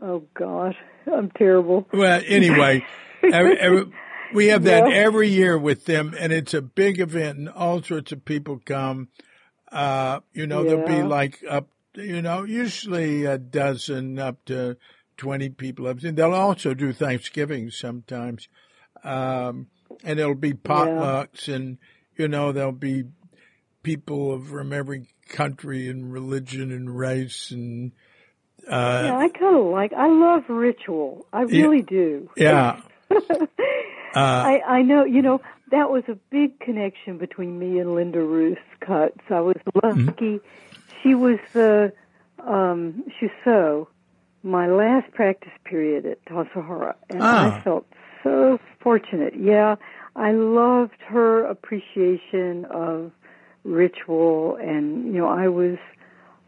Oh 0.00 0.24
God, 0.34 0.74
I'm 1.06 1.30
terrible. 1.30 1.86
Well, 1.92 2.20
anyway, 2.26 2.84
every, 3.22 3.58
every, 3.60 3.92
we 4.34 4.46
have 4.48 4.64
that 4.64 4.88
yeah. 4.88 4.96
every 4.96 5.28
year 5.28 5.56
with 5.56 5.84
them, 5.84 6.14
and 6.18 6.32
it's 6.32 6.54
a 6.54 6.60
big 6.62 6.98
event, 6.98 7.38
and 7.38 7.48
all 7.48 7.82
sorts 7.82 8.10
of 8.10 8.24
people 8.24 8.60
come. 8.64 9.08
Uh, 9.70 10.20
you 10.32 10.46
know, 10.46 10.62
yeah. 10.62 10.70
there'll 10.70 10.88
be 10.88 11.02
like 11.02 11.38
up, 11.48 11.68
you 11.94 12.20
know, 12.20 12.42
usually 12.42 13.24
a 13.24 13.38
dozen 13.38 14.18
up 14.18 14.44
to 14.46 14.76
twenty 15.16 15.50
people 15.50 15.86
up. 15.86 16.02
And 16.02 16.16
they'll 16.16 16.34
also 16.34 16.74
do 16.74 16.92
Thanksgiving 16.92 17.70
sometimes, 17.70 18.48
um, 19.04 19.68
and 20.02 20.18
it'll 20.18 20.34
be 20.34 20.52
potlucks, 20.52 21.46
yeah. 21.46 21.54
and 21.54 21.78
you 22.16 22.26
know, 22.26 22.50
there'll 22.50 22.72
be 22.72 23.04
people 23.82 24.40
from 24.40 24.72
every 24.72 25.06
country 25.28 25.88
and 25.88 26.12
religion 26.12 26.70
and 26.72 26.96
race 26.96 27.50
and 27.50 27.92
uh, 28.68 29.02
yeah, 29.06 29.18
I 29.18 29.28
kind 29.28 29.56
of 29.56 29.64
like. 29.66 29.92
I 29.92 30.08
love 30.08 30.44
ritual. 30.48 31.26
I 31.32 31.42
really 31.42 31.78
yeah, 31.78 31.84
do. 31.88 32.30
Yeah. 32.36 32.80
uh, 33.10 33.16
I 34.14 34.60
I 34.66 34.82
know. 34.82 35.04
You 35.04 35.20
know 35.20 35.40
that 35.72 35.90
was 35.90 36.04
a 36.08 36.14
big 36.30 36.60
connection 36.60 37.18
between 37.18 37.58
me 37.58 37.80
and 37.80 37.94
Linda 37.94 38.20
Ruth 38.20 38.58
Cutts. 38.80 39.20
I 39.30 39.40
was 39.40 39.56
lucky. 39.82 40.38
Mm-hmm. 40.38 40.46
She 41.02 41.14
was 41.16 41.38
the 41.54 41.92
um, 42.38 43.04
she 43.18 43.28
so 43.44 43.88
my 44.42 44.68
last 44.68 45.12
practice 45.12 45.52
period 45.64 46.06
at 46.06 46.24
Tassajara, 46.26 46.94
and 47.10 47.22
ah. 47.22 47.58
I 47.58 47.60
felt 47.62 47.86
so 48.22 48.60
fortunate. 48.80 49.34
Yeah, 49.36 49.76
I 50.14 50.32
loved 50.32 51.00
her 51.08 51.44
appreciation 51.44 52.64
of 52.66 53.12
ritual, 53.64 54.56
and 54.56 55.06
you 55.06 55.20
know 55.20 55.28
I 55.28 55.48
was 55.48 55.78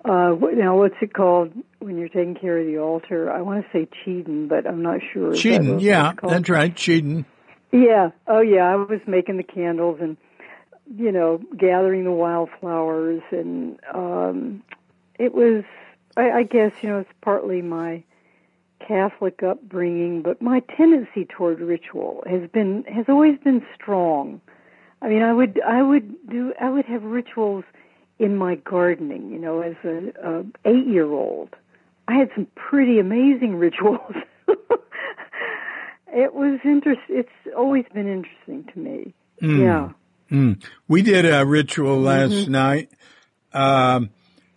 uh, 0.04 0.36
now, 0.52 0.76
what's 0.76 0.96
it 1.00 1.14
called 1.14 1.52
when 1.78 1.96
you're 1.96 2.08
taking 2.08 2.34
care 2.34 2.58
of 2.58 2.66
the 2.66 2.78
altar? 2.78 3.32
I 3.32 3.40
want 3.40 3.64
to 3.64 3.70
say 3.72 3.88
chiden, 4.04 4.48
but 4.48 4.66
I'm 4.66 4.82
not 4.82 5.00
sure. 5.12 5.32
chiden, 5.32 5.80
yeah, 5.80 6.12
that's 6.22 6.50
right, 6.50 6.74
chiden. 6.74 7.24
Yeah, 7.72 8.10
oh 8.26 8.40
yeah, 8.40 8.70
I 8.70 8.76
was 8.76 9.00
making 9.06 9.38
the 9.38 9.42
candles 9.42 9.98
and, 10.00 10.18
you 10.94 11.10
know, 11.10 11.40
gathering 11.56 12.04
the 12.04 12.12
wildflowers, 12.12 13.22
and 13.30 13.80
um, 13.92 14.62
it 15.18 15.34
was, 15.34 15.64
I, 16.18 16.30
I 16.30 16.42
guess, 16.42 16.72
you 16.82 16.90
know, 16.90 16.98
it's 16.98 17.10
partly 17.22 17.62
my 17.62 18.04
Catholic 18.86 19.42
upbringing, 19.42 20.20
but 20.20 20.42
my 20.42 20.60
tendency 20.76 21.24
toward 21.24 21.60
ritual 21.60 22.22
has 22.26 22.48
been 22.50 22.84
has 22.84 23.06
always 23.08 23.38
been 23.38 23.64
strong. 23.74 24.42
I 25.04 25.08
mean, 25.08 25.22
I 25.22 25.34
would 25.34 25.60
I 25.60 25.82
would 25.82 26.30
do 26.30 26.54
I 26.58 26.70
would 26.70 26.86
have 26.86 27.02
rituals 27.02 27.64
in 28.18 28.36
my 28.38 28.54
gardening, 28.54 29.30
you 29.30 29.38
know, 29.38 29.60
as 29.60 29.74
a, 29.84 30.12
a 30.26 30.44
eight 30.64 30.86
year 30.86 31.10
old. 31.12 31.50
I 32.08 32.14
had 32.14 32.30
some 32.34 32.46
pretty 32.54 32.98
amazing 32.98 33.56
rituals. 33.58 34.14
it 36.08 36.32
was 36.32 36.58
interest. 36.64 37.02
It's 37.10 37.28
always 37.54 37.84
been 37.92 38.08
interesting 38.08 38.72
to 38.72 38.78
me. 38.78 39.14
Mm. 39.42 39.60
Yeah. 39.60 39.90
Mm. 40.30 40.64
We 40.88 41.02
did 41.02 41.26
a 41.26 41.44
ritual 41.44 42.00
last 42.00 42.32
mm-hmm. 42.32 42.52
night. 42.52 42.90
Um, 43.52 44.08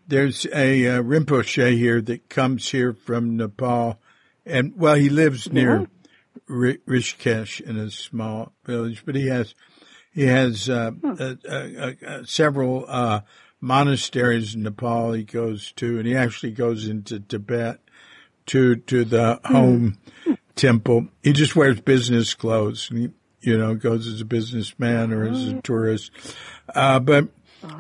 there's 0.08 0.46
a 0.46 0.88
uh, 0.88 1.02
Rinpoche 1.02 1.76
here 1.76 2.00
that 2.04 2.30
comes 2.30 2.70
here 2.70 2.94
from 2.94 3.36
Nepal, 3.36 4.00
and 4.46 4.74
well, 4.78 4.96
he 4.96 5.10
lives 5.10 5.52
near 5.52 5.82
yeah. 5.82 6.74
Rishikesh 6.88 7.60
in 7.60 7.78
a 7.78 7.92
small 7.92 8.54
village, 8.64 9.04
but 9.06 9.16
he 9.16 9.28
has 9.28 9.54
he 10.18 10.26
has 10.26 10.68
uh, 10.68 10.92
huh. 11.04 12.26
several 12.26 12.86
uh, 12.88 13.22
monasteries 13.62 14.56
in 14.56 14.64
Nepal 14.64 15.14
he 15.14 15.24
goes 15.24 15.72
to, 15.74 16.00
and 16.00 16.08
he 16.08 16.16
actually 16.16 16.54
goes 16.54 16.88
into 16.88 17.20
Tibet 17.20 17.80
to 18.48 18.78
to 18.78 19.06
the 19.06 19.40
hmm. 19.46 19.54
home 19.54 19.98
temple. 20.56 21.10
He 21.22 21.34
just 21.34 21.56
wears 21.56 21.80
business 21.80 22.34
clothes. 22.34 22.90
And 22.90 23.00
he, 23.00 23.10
you 23.42 23.60
know, 23.60 23.76
goes 23.76 24.08
as 24.08 24.22
a 24.22 24.26
businessman 24.26 25.14
or 25.14 25.28
as 25.28 25.50
a 25.50 25.62
tourist. 25.62 26.10
Uh, 26.74 27.00
but 27.00 27.28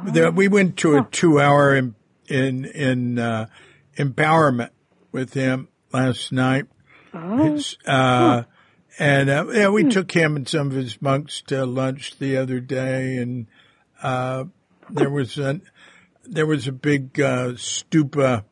the, 0.05 0.31
we 0.31 0.47
went 0.47 0.77
to 0.77 0.97
a 0.97 1.07
two 1.11 1.39
hour 1.39 1.75
in 1.75 1.95
in, 2.27 2.65
in 2.65 3.17
uh, 3.17 3.47
empowerment 3.97 4.69
with 5.11 5.33
him 5.33 5.69
last 5.91 6.31
night. 6.31 6.67
Oh. 7.15 7.59
Uh, 7.83 8.43
and 8.99 9.29
uh, 9.29 9.45
yeah, 9.51 9.69
we 9.69 9.83
hmm. 9.83 9.89
took 9.89 10.11
him 10.11 10.35
and 10.35 10.47
some 10.47 10.67
of 10.67 10.73
his 10.73 11.01
monks 11.01 11.41
to 11.47 11.65
lunch 11.65 12.17
the 12.19 12.37
other 12.37 12.59
day, 12.59 13.17
and 13.17 13.47
uh, 14.01 14.45
there 14.89 15.09
was 15.09 15.37
a 15.37 15.61
there 16.25 16.45
was 16.45 16.67
a 16.67 16.71
big 16.71 17.19
uh, 17.19 17.51
stupa 17.51 18.43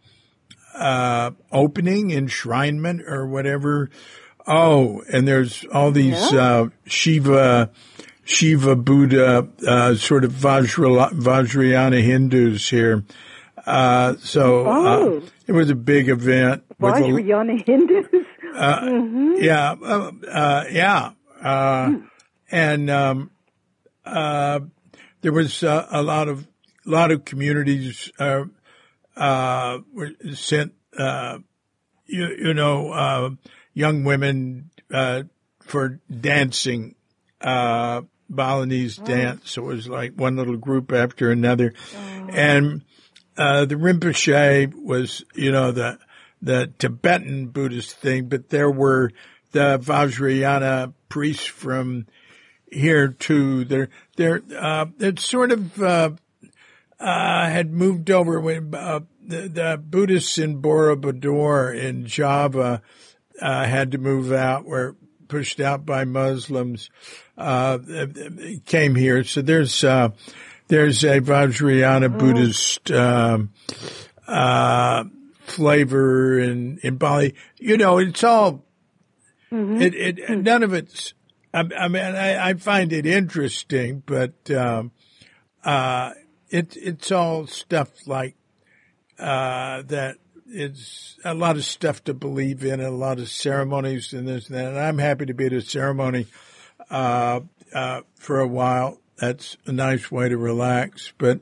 uh, 0.74 1.32
opening, 1.52 2.10
enshrinement, 2.10 3.08
or 3.08 3.28
whatever 3.28 3.90
Oh, 4.48 5.04
and 5.12 5.28
there's 5.28 5.66
all 5.72 5.92
these 5.92 6.32
yeah. 6.32 6.40
uh, 6.40 6.70
Shiva, 6.86 7.72
Shiva 8.24 8.76
Buddha, 8.76 9.48
uh, 9.68 9.96
sort 9.96 10.24
of 10.24 10.32
Vajra, 10.32 11.12
Vajrayana 11.12 12.02
Hindus 12.02 12.70
here. 12.70 13.04
Uh, 13.66 14.16
so 14.20 14.68
oh. 14.68 15.24
it 15.48 15.54
was 15.54 15.72
a 15.72 15.76
big 15.76 16.10
event. 16.10 16.64
Vajrayana 16.80 17.66
Hindus. 17.66 18.06
Uh, 18.56 18.82
mm-hmm. 18.82 19.34
Yeah, 19.40 19.76
uh, 20.32 20.64
yeah, 20.72 21.12
hmm. 21.42 22.06
and 22.50 22.90
um, 22.90 23.32
there 24.06 25.32
was 25.32 25.64
a 25.64 26.02
lot 26.02 26.28
of 26.30 26.48
a 26.86 26.90
lot 26.90 27.12
of 27.12 27.26
communities 27.26 28.12
were 28.18 28.50
sent. 30.34 30.74
you, 32.08 32.28
you 32.38 32.54
know 32.54 33.38
young 33.76 34.04
women 34.04 34.72
uh, 34.92 35.24
for 35.60 36.00
dancing, 36.10 36.96
uh, 37.42 38.02
Balinese 38.28 39.00
oh. 39.00 39.06
dance. 39.06 39.52
So 39.52 39.70
it 39.70 39.76
was 39.76 39.88
like 39.88 40.14
one 40.14 40.36
little 40.36 40.58
group 40.58 40.92
after 40.92 41.30
another. 41.30 41.74
Oh. 41.96 42.28
And 42.32 42.82
uh, 43.38 43.66
the 43.66 43.76
Rinpoche 43.76 44.74
was, 44.74 45.24
you 45.36 45.52
know, 45.52 45.72
the 45.72 46.00
the 46.42 46.72
Tibetan 46.78 47.48
Buddhist 47.48 47.96
thing, 47.98 48.28
but 48.28 48.50
there 48.50 48.72
were 48.72 49.12
the 49.52 49.80
Vajrayana 49.80 50.94
priests 51.10 51.46
from 51.46 52.08
here 52.72 53.10
too. 53.10 53.66
They're, 53.66 53.90
they're, 54.18 54.42
uh, 54.58 54.88
it 55.00 55.20
sort 55.20 55.52
of, 55.52 55.82
uh, 55.82 56.12
uh, 57.00 57.50
had 57.50 57.72
moved 57.72 58.12
over 58.12 58.40
when, 58.40 58.74
uh, 58.76 59.02
the, 59.26 59.48
the 59.48 59.82
Buddhists 59.84 60.38
in 60.38 60.62
Borobudur 60.62 61.78
in 61.78 62.06
Java, 62.06 62.82
uh, 63.42 63.66
had 63.66 63.92
to 63.92 63.98
move 63.98 64.32
out, 64.32 64.66
were 64.66 64.96
pushed 65.28 65.60
out 65.60 65.86
by 65.86 66.06
Muslims, 66.06 66.90
uh, 67.38 67.80
came 68.66 68.96
here. 68.96 69.24
So 69.24 69.42
there's, 69.42 69.84
uh, 69.84 70.10
there's 70.68 71.04
a 71.04 71.22
Vajrayana 71.22 72.14
oh. 72.14 72.18
Buddhist, 72.18 72.92
um, 72.92 73.52
uh, 74.28 75.06
flavor 75.46 76.40
in, 76.40 76.80
in 76.84 76.98
Bali. 76.98 77.36
You 77.58 77.78
know, 77.78 77.98
it's 77.98 78.24
all, 78.24 78.66
mm-hmm. 79.52 79.82
it, 79.82 79.96
it, 79.96 80.18
mm-hmm. 80.18 80.42
none 80.42 80.64
of 80.64 80.74
it's, 80.74 81.14
I, 81.54 81.64
I 81.78 81.88
mean, 81.88 82.04
I, 82.04 82.50
I, 82.50 82.54
find 82.56 82.92
it 82.92 83.06
interesting, 83.06 84.04
but, 84.06 84.52
um, 84.52 84.92
uh, 85.64 86.12
it, 86.50 86.76
it's 86.78 87.12
all 87.12 87.48
stuff 87.48 88.08
like, 88.08 88.36
uh, 89.18 89.84
that 89.84 90.18
it's 90.48 91.18
a 91.24 91.34
lot 91.34 91.56
of 91.56 91.66
stuff 91.66 92.04
to 92.04 92.14
believe 92.14 92.64
in, 92.64 92.80
and 92.80 92.84
a 92.84 92.92
lot 92.92 93.20
of 93.20 93.30
ceremonies 93.30 94.14
and 94.14 94.28
this 94.28 94.48
and 94.48 94.58
that. 94.58 94.68
And 94.68 94.80
I'm 94.80 94.98
happy 94.98 95.26
to 95.26 95.34
be 95.34 95.48
at 95.48 95.54
a 95.54 95.62
ceremony 95.62 96.28
uh, 96.90 97.42
uh, 97.74 98.02
for 98.16 98.40
a 98.40 98.48
while. 98.48 99.00
That's 99.18 99.58
a 99.66 99.72
nice 99.72 100.12
way 100.12 100.30
to 100.30 100.38
relax. 100.38 101.14
But 101.18 101.40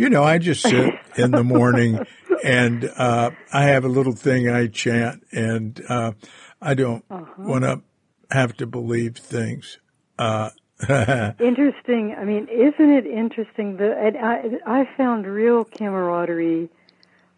you 0.00 0.08
know, 0.08 0.24
I 0.24 0.38
just 0.38 0.62
sit 0.62 0.94
in 1.16 1.30
the 1.30 1.44
morning 1.44 2.06
and 2.42 2.90
uh, 2.96 3.32
I 3.52 3.64
have 3.64 3.84
a 3.84 3.88
little 3.88 4.14
thing 4.14 4.48
I 4.48 4.66
chant, 4.68 5.26
and 5.30 5.78
uh, 5.90 6.12
I 6.60 6.72
don't 6.72 7.04
uh-huh. 7.10 7.34
want 7.36 7.64
to 7.64 7.82
have 8.30 8.56
to 8.56 8.66
believe 8.66 9.18
things. 9.18 9.78
Uh, 10.18 10.48
interesting. 10.88 12.16
I 12.18 12.24
mean, 12.24 12.48
isn't 12.48 12.90
it 12.90 13.06
interesting? 13.06 13.76
that 13.76 14.16
I 14.16 14.80
I 14.80 14.88
found 14.96 15.26
real 15.26 15.66
camaraderie 15.66 16.70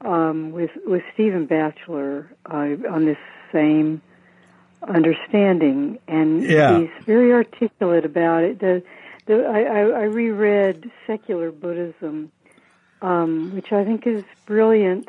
um, 0.01 0.53
with 0.53 0.71
with 0.87 1.03
Stephen 1.15 1.47
Batchelor 1.47 2.31
uh, 2.47 2.77
on 2.89 3.07
this 3.07 3.19
same 3.51 4.03
understanding, 4.87 5.99
and 6.07 6.45
yeah. 6.45 6.79
he's 6.79 7.05
very 7.07 7.33
articulate 7.33 8.05
about 8.05 8.45
it. 8.45 8.61
The, 8.61 8.85
the 9.27 9.45
I, 9.47 9.63
I, 9.63 9.81
I 9.81 10.03
reread 10.05 10.93
Secular 11.09 11.51
Buddhism, 11.51 12.31
um, 13.03 13.55
which 13.55 13.73
I 13.73 13.85
think 13.85 14.07
is 14.07 14.25
brilliant 14.47 15.09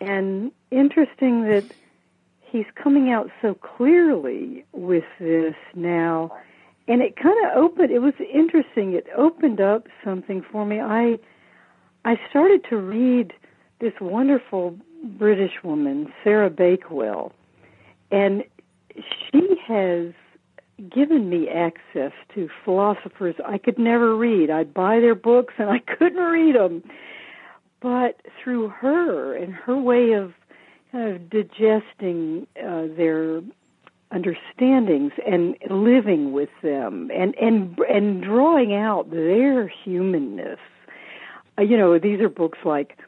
and 0.00 0.52
interesting 0.70 1.42
that 1.48 1.64
he's 2.40 2.66
coming 2.74 3.10
out 3.10 3.30
so 3.42 3.54
clearly 3.54 4.64
with 4.72 5.04
this 5.18 5.54
now. 5.74 6.36
And 6.88 7.02
it 7.02 7.16
kind 7.16 7.36
of 7.46 7.56
opened. 7.56 7.90
It 7.90 7.98
was 7.98 8.14
interesting. 8.32 8.92
It 8.92 9.06
opened 9.16 9.60
up 9.60 9.88
something 10.04 10.42
for 10.50 10.64
me. 10.64 10.80
I 10.80 11.18
I 12.04 12.20
started 12.30 12.64
to 12.70 12.76
read 12.76 13.32
this 13.80 13.92
wonderful 14.00 14.78
British 15.02 15.64
woman, 15.64 16.12
Sarah 16.22 16.50
Bakewell, 16.50 17.32
and 18.12 18.44
she 18.96 19.56
has 19.66 20.12
given 20.90 21.28
me 21.28 21.48
access 21.48 22.12
to 22.34 22.48
philosophers 22.64 23.34
I 23.44 23.58
could 23.58 23.78
never 23.78 24.14
read. 24.14 24.50
I'd 24.50 24.72
buy 24.72 25.00
their 25.00 25.14
books 25.14 25.54
and 25.58 25.68
I 25.70 25.78
couldn't 25.78 26.22
read 26.22 26.54
them. 26.54 26.84
But 27.80 28.20
through 28.42 28.68
her 28.68 29.34
and 29.34 29.52
her 29.52 29.76
way 29.76 30.12
of 30.12 30.32
kind 30.92 31.14
of 31.14 31.30
digesting 31.30 32.46
uh, 32.58 32.86
their 32.96 33.42
understandings 34.12 35.12
and 35.26 35.56
living 35.68 36.32
with 36.32 36.48
them 36.62 37.10
and 37.12 37.34
and 37.36 37.76
and 37.92 38.22
drawing 38.22 38.74
out 38.74 39.10
their 39.10 39.68
humanness. 39.68 40.58
Uh, 41.58 41.62
you 41.62 41.76
know, 41.76 41.98
these 41.98 42.20
are 42.20 42.28
books 42.28 42.58
like 42.64 42.98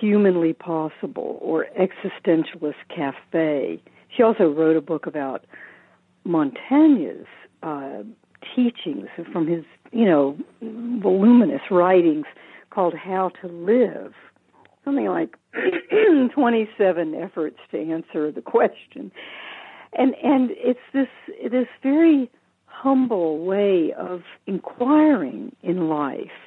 Humanly 0.00 0.52
Possible 0.52 1.38
or 1.40 1.66
Existentialist 1.78 2.74
Cafe. 2.94 3.82
She 4.14 4.22
also 4.22 4.48
wrote 4.48 4.76
a 4.76 4.80
book 4.80 5.06
about 5.06 5.44
Montaigne's 6.24 7.26
uh, 7.62 8.02
teachings 8.54 9.08
from 9.32 9.46
his, 9.46 9.64
you 9.92 10.04
know, 10.04 10.36
voluminous 10.62 11.62
writings 11.70 12.26
called 12.74 12.94
How 12.94 13.30
to 13.40 13.48
Live. 13.48 14.14
Something 14.84 15.06
like 15.06 15.36
27 16.34 17.14
efforts 17.14 17.58
to 17.70 17.78
answer 17.80 18.30
the 18.30 18.42
question. 18.42 19.10
And 19.96 20.14
and 20.22 20.50
it's 20.52 20.80
this 20.92 21.08
this 21.50 21.68
very 21.82 22.30
humble 22.66 23.44
way 23.44 23.92
of 23.92 24.22
inquiring 24.46 25.54
in 25.62 25.88
life. 25.88 26.40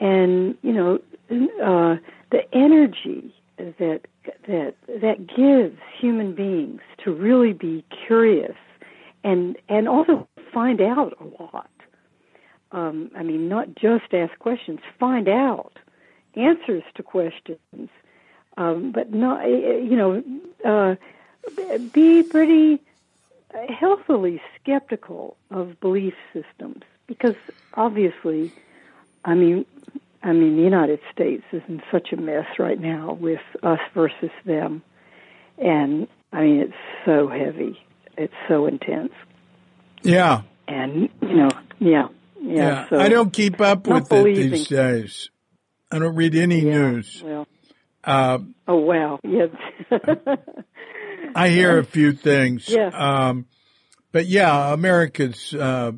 And, 0.00 0.56
you 0.62 0.72
know, 0.72 0.98
uh, 1.30 1.96
the 2.30 2.42
energy 2.52 3.34
that 3.58 4.00
that 4.48 4.74
that 4.88 5.26
gives 5.26 5.78
human 6.00 6.34
beings 6.34 6.80
to 7.04 7.12
really 7.12 7.52
be 7.52 7.84
curious 8.06 8.56
and 9.22 9.56
and 9.68 9.88
also 9.88 10.26
find 10.52 10.80
out 10.80 11.12
a 11.20 11.42
lot. 11.42 11.70
Um, 12.76 13.10
I 13.16 13.22
mean, 13.22 13.48
not 13.48 13.74
just 13.74 14.12
ask 14.12 14.38
questions, 14.38 14.80
find 15.00 15.28
out 15.28 15.72
answers 16.34 16.82
to 16.96 17.02
questions, 17.02 17.88
um, 18.58 18.92
but 18.92 19.12
not 19.12 19.48
you 19.48 19.96
know 19.96 20.22
uh, 20.64 20.96
be 21.92 22.22
pretty 22.22 22.80
healthily 23.68 24.42
skeptical 24.60 25.36
of 25.50 25.80
belief 25.80 26.14
systems 26.34 26.82
because 27.06 27.36
obviously, 27.74 28.52
I 29.24 29.34
mean, 29.34 29.64
I 30.22 30.32
mean, 30.32 30.56
the 30.56 30.62
United 30.62 31.00
States 31.12 31.44
is 31.52 31.62
in 31.68 31.82
such 31.90 32.12
a 32.12 32.16
mess 32.16 32.58
right 32.58 32.78
now 32.78 33.14
with 33.14 33.40
us 33.62 33.80
versus 33.94 34.30
them. 34.44 34.82
And 35.56 36.08
I 36.32 36.42
mean, 36.42 36.60
it's 36.60 36.74
so 37.04 37.28
heavy. 37.28 37.80
It's 38.18 38.34
so 38.48 38.66
intense. 38.66 39.12
Yeah. 40.02 40.42
And, 40.68 41.08
you 41.22 41.34
know, 41.34 41.50
yeah. 41.78 42.08
Yeah. 42.46 42.54
yeah. 42.54 42.88
So 42.88 42.98
I 43.00 43.08
don't 43.08 43.32
keep 43.32 43.60
up 43.60 43.86
with 43.86 44.12
it 44.12 44.24
these 44.24 44.68
days. 44.68 45.30
I 45.90 45.98
don't 45.98 46.14
read 46.14 46.34
any 46.34 46.60
yeah, 46.60 46.78
news. 46.78 47.22
Well. 47.24 47.46
Uh, 48.02 48.38
oh, 48.68 48.76
wow. 48.76 49.18
Yes. 49.24 49.50
I 51.34 51.48
hear 51.48 51.78
a 51.78 51.84
few 51.84 52.12
things. 52.12 52.68
Yeah. 52.68 52.88
Um, 52.88 53.46
but 54.12 54.26
yeah, 54.26 54.72
America's, 54.72 55.52
uh, 55.52 55.92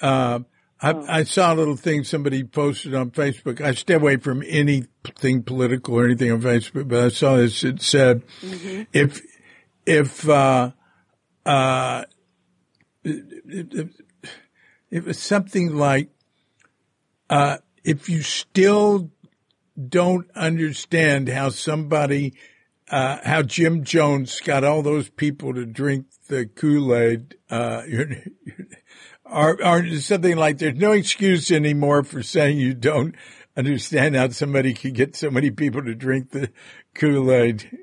uh, 0.00 0.40
I, 0.80 0.92
oh. 0.92 1.04
I, 1.08 1.24
saw 1.24 1.52
a 1.52 1.56
little 1.56 1.76
thing 1.76 2.04
somebody 2.04 2.44
posted 2.44 2.94
on 2.94 3.10
Facebook. 3.10 3.60
I 3.60 3.72
stay 3.72 3.94
away 3.94 4.16
from 4.16 4.44
anything 4.46 5.42
political 5.42 5.98
or 5.98 6.04
anything 6.04 6.30
on 6.30 6.40
Facebook, 6.40 6.86
but 6.88 7.00
I 7.00 7.08
saw 7.08 7.36
this. 7.36 7.64
It 7.64 7.82
said, 7.82 8.22
mm-hmm. 8.40 8.82
if, 8.92 9.20
if, 9.84 10.28
uh, 10.28 10.70
uh, 11.44 12.04
it, 14.90 15.04
was 15.04 15.18
something 15.18 15.74
like, 15.76 16.10
uh, 17.30 17.58
if 17.84 18.08
you 18.08 18.22
still 18.22 19.10
don't 19.88 20.30
understand 20.34 21.28
how 21.28 21.50
somebody, 21.50 22.34
uh, 22.90 23.18
how 23.24 23.42
Jim 23.42 23.84
Jones 23.84 24.40
got 24.40 24.64
all 24.64 24.82
those 24.82 25.08
people 25.10 25.54
to 25.54 25.64
drink 25.66 26.06
the 26.28 26.46
Kool-Aid, 26.46 27.36
uh, 27.50 27.82
you're, 27.88 28.08
you're 28.44 28.66
or, 29.30 29.62
or 29.64 29.86
something 29.96 30.36
like 30.36 30.58
there's 30.58 30.78
no 30.78 30.92
excuse 30.92 31.50
anymore 31.50 32.02
for 32.02 32.22
saying 32.22 32.58
you 32.58 32.74
don't 32.74 33.14
understand 33.56 34.16
how 34.16 34.28
somebody 34.30 34.72
could 34.72 34.94
get 34.94 35.16
so 35.16 35.30
many 35.30 35.50
people 35.50 35.82
to 35.82 35.94
drink 35.94 36.30
the 36.30 36.50
Kool-Aid. 36.94 37.78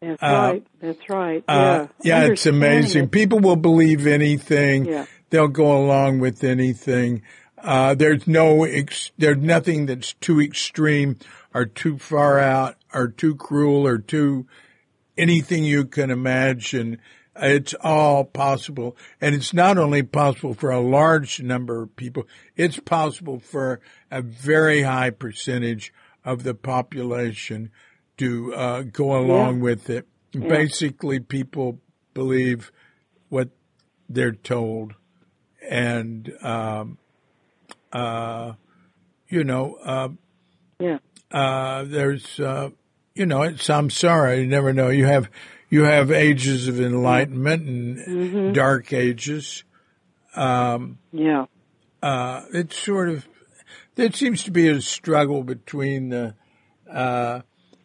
That's 0.00 0.22
uh, 0.22 0.26
right. 0.26 0.66
That's 0.80 1.10
right. 1.10 1.44
Uh, 1.48 1.88
yeah. 2.02 2.22
yeah, 2.24 2.30
it's 2.30 2.46
amazing. 2.46 3.04
It. 3.04 3.10
People 3.10 3.40
will 3.40 3.56
believe 3.56 4.06
anything. 4.06 4.84
Yeah. 4.84 5.06
They'll 5.30 5.48
go 5.48 5.76
along 5.76 6.20
with 6.20 6.44
anything. 6.44 7.22
Uh, 7.58 7.94
there's 7.94 8.26
no, 8.26 8.64
ex- 8.64 9.10
there's 9.18 9.38
nothing 9.38 9.86
that's 9.86 10.12
too 10.14 10.40
extreme 10.40 11.16
or 11.52 11.64
too 11.64 11.98
far 11.98 12.38
out 12.38 12.76
or 12.92 13.08
too 13.08 13.34
cruel 13.34 13.86
or 13.86 13.98
too 13.98 14.46
anything 15.16 15.64
you 15.64 15.84
can 15.84 16.10
imagine. 16.10 16.98
It's 17.34 17.74
all 17.80 18.24
possible. 18.24 18.96
And 19.20 19.34
it's 19.34 19.52
not 19.52 19.78
only 19.78 20.02
possible 20.02 20.54
for 20.54 20.70
a 20.70 20.80
large 20.80 21.40
number 21.42 21.82
of 21.82 21.96
people, 21.96 22.26
it's 22.56 22.78
possible 22.78 23.38
for 23.38 23.80
a 24.10 24.22
very 24.22 24.82
high 24.82 25.10
percentage 25.10 25.92
of 26.24 26.42
the 26.42 26.54
population 26.54 27.70
to 28.18 28.54
uh, 28.54 28.82
go 28.82 29.16
along 29.16 29.56
yeah. 29.56 29.62
with 29.62 29.90
it. 29.90 30.06
Yeah. 30.32 30.48
Basically, 30.48 31.20
people 31.20 31.80
believe 32.14 32.72
what 33.28 33.50
they're 34.08 34.32
told. 34.32 34.94
And, 35.68 36.32
um, 36.42 36.98
uh, 37.92 38.52
you 39.28 39.44
know, 39.44 39.76
uh, 39.82 40.08
yeah. 40.78 40.98
Uh, 41.30 41.84
there's, 41.84 42.38
uh, 42.38 42.70
you 43.14 43.26
know, 43.26 43.42
it's 43.42 43.66
samsara. 43.66 44.38
You 44.38 44.46
never 44.46 44.72
know. 44.72 44.88
You 44.88 45.06
have 45.06 45.30
you 45.68 45.84
have 45.84 46.12
ages 46.12 46.68
of 46.68 46.80
enlightenment 46.80 47.66
and 47.66 47.98
mm-hmm. 47.98 48.52
dark 48.52 48.92
ages. 48.92 49.64
Um, 50.34 50.98
yeah. 51.12 51.46
Uh, 52.02 52.42
it's 52.52 52.78
sort 52.78 53.08
of 53.08 53.26
there 53.96 54.12
seems 54.12 54.44
to 54.44 54.50
be 54.50 54.68
a 54.68 54.80
struggle 54.80 55.42
between 55.42 56.10
the 56.10 56.34
uh, 56.90 57.40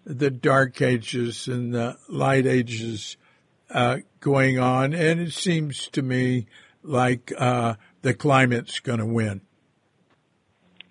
the 0.05 0.29
dark 0.29 0.81
ages 0.81 1.47
and 1.47 1.73
the 1.73 1.97
light 2.09 2.45
ages 2.45 3.17
uh, 3.69 3.97
going 4.19 4.59
on, 4.59 4.93
and 4.93 5.19
it 5.19 5.31
seems 5.31 5.87
to 5.87 6.01
me 6.01 6.45
like 6.83 7.31
uh, 7.37 7.75
the 8.01 8.13
climate's 8.13 8.79
going 8.79 8.99
to 8.99 9.05
win. 9.05 9.41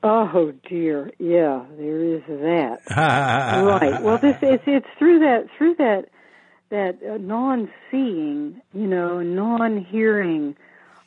Oh 0.03 0.53
dear, 0.67 1.13
yeah, 1.19 1.65
there 1.77 2.03
is 2.03 2.23
that. 2.27 2.81
right. 2.97 4.03
Well, 4.03 4.17
this 4.17 4.37
it's 4.41 4.65
it's 4.67 4.87
through 4.99 5.19
that 5.19 5.49
through 5.59 5.75
that 5.75 6.09
that 6.71 6.99
uh, 7.03 7.19
non-seeing, 7.19 8.63
you 8.73 8.87
know, 8.87 9.21
non-hearing, 9.21 10.57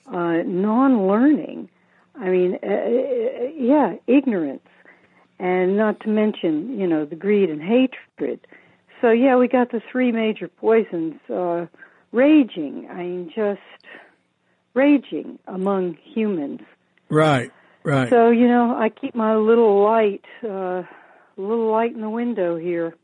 uh, 0.07 0.43
non-learning. 0.45 1.69
I 2.15 2.29
mean, 2.29 2.59
uh, 2.61 2.67
uh, 2.67 3.47
yeah, 3.55 3.95
ignorance, 4.05 4.67
and 5.39 5.75
not 5.75 5.99
to 6.01 6.09
mention, 6.09 6.79
you 6.79 6.85
know, 6.85 7.05
the 7.05 7.15
greed 7.15 7.49
and 7.49 7.61
hatred. 7.61 8.45
So 9.01 9.09
yeah, 9.09 9.37
we 9.37 9.47
got 9.47 9.71
the 9.71 9.81
three 9.91 10.11
major 10.11 10.47
poisons 10.47 11.15
uh, 11.29 11.65
raging. 12.11 12.87
I 12.91 12.97
mean, 12.97 13.33
just 13.35 13.59
raging 14.73 15.39
among 15.47 15.97
humans. 16.03 16.61
Right. 17.09 17.51
Right. 17.83 18.09
So 18.09 18.29
you 18.29 18.47
know, 18.47 18.75
I 18.75 18.89
keep 18.89 19.13
my 19.13 19.35
little 19.35 19.83
light, 19.83 20.23
uh, 20.43 20.83
little 21.37 21.71
light 21.71 21.93
in 21.93 22.01
the 22.01 22.09
window 22.09 22.57
here. 22.57 22.95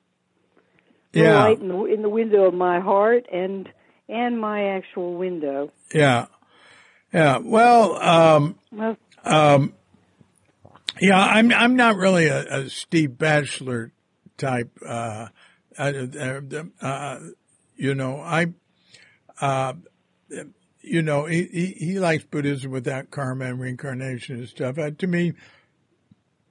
Yeah. 1.12 1.40
Light 1.40 1.60
in 1.60 1.68
the, 1.68 1.86
in 1.86 2.02
the 2.02 2.10
window 2.10 2.46
of 2.46 2.54
my 2.54 2.80
heart 2.80 3.26
and 3.32 3.68
and 4.08 4.40
my 4.40 4.76
actual 4.76 5.16
window. 5.16 5.72
Yeah. 5.94 6.28
Yeah. 7.14 7.40
Well, 7.44 7.96
um, 8.02 8.56
well, 8.72 8.98
um, 9.24 9.74
yeah, 11.02 11.20
I'm 11.20 11.52
I'm 11.52 11.76
not 11.76 11.96
really 11.96 12.28
a, 12.28 12.62
a 12.62 12.70
Steve 12.70 13.18
Batchelor 13.18 13.92
type. 14.38 14.72
Uh, 14.86 15.28
uh, 15.78 15.94
uh, 16.82 17.20
you 17.76 17.96
know, 17.96 18.20
I, 18.20 18.48
uh, 19.40 19.74
you 20.90 21.02
know, 21.02 21.26
he, 21.26 21.44
he, 21.44 21.66
he 21.86 22.00
likes 22.00 22.24
Buddhism 22.24 22.72
without 22.72 23.12
karma 23.12 23.46
and 23.46 23.60
reincarnation 23.60 24.38
and 24.38 24.50
stuff. 24.50 24.78
Uh, 24.78 24.92
to 24.98 25.08
me, 25.08 25.34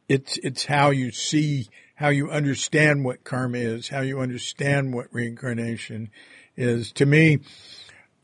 it's 0.08 0.38
it's 0.38 0.64
how 0.64 0.90
you 0.90 1.10
see, 1.10 1.68
how 1.96 2.08
you 2.08 2.30
understand 2.30 3.04
what 3.04 3.24
karma 3.24 3.58
is, 3.58 3.88
how 3.88 4.00
you 4.00 4.20
understand 4.20 4.94
what 4.94 5.12
reincarnation 5.12 6.10
is. 6.56 6.92
To 6.92 7.06
me, 7.06 7.40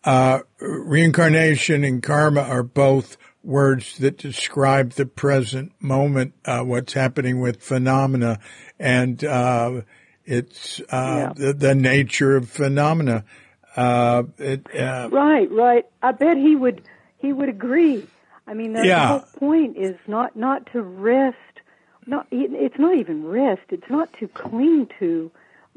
uh, 0.05 0.41
reincarnation 0.61 1.85
and 1.85 2.03
karma 2.03 2.43
are 2.43 2.63
both 2.63 3.17
words 3.43 3.99
that 3.99 4.17
describe 4.17 4.93
the 4.93 5.07
present 5.07 5.73
moment, 5.81 6.35
uh, 6.45 6.63
what's 6.63 6.95
happening 6.95 7.41
with 7.41 7.63
phenomena, 7.63 8.39
and 8.79 9.23
uh, 9.25 9.83
it's 10.25 10.81
uh, 10.81 10.85
yeah. 10.91 11.33
the, 11.37 11.53
the 11.53 11.75
nature 11.75 12.37
of 12.37 12.49
phenomena. 12.49 13.25
Uh, 13.77 14.25
it, 14.39 14.67
uh, 14.75 15.09
right, 15.11 15.51
right. 15.51 15.87
I 16.03 16.13
bet 16.13 16.37
he 16.37 16.55
would 16.55 16.83
he 17.19 17.33
would 17.33 17.49
agree. 17.49 18.07
I 18.47 18.55
mean, 18.55 18.75
the, 18.75 18.87
yeah. 18.87 19.09
whole 19.09 19.21
point 19.39 19.77
is 19.77 19.97
not 20.07 20.37
not 20.37 20.71
to 20.73 20.83
rest. 20.83 21.37
Not 22.07 22.27
it's 22.31 22.79
not 22.79 22.97
even 22.97 23.27
rest. 23.27 23.63
It's 23.71 23.89
not 23.89 24.13
to 24.21 24.29
cling 24.29 24.89
to 24.99 25.31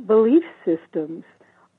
belief 0.05 0.43
systems 0.65 1.23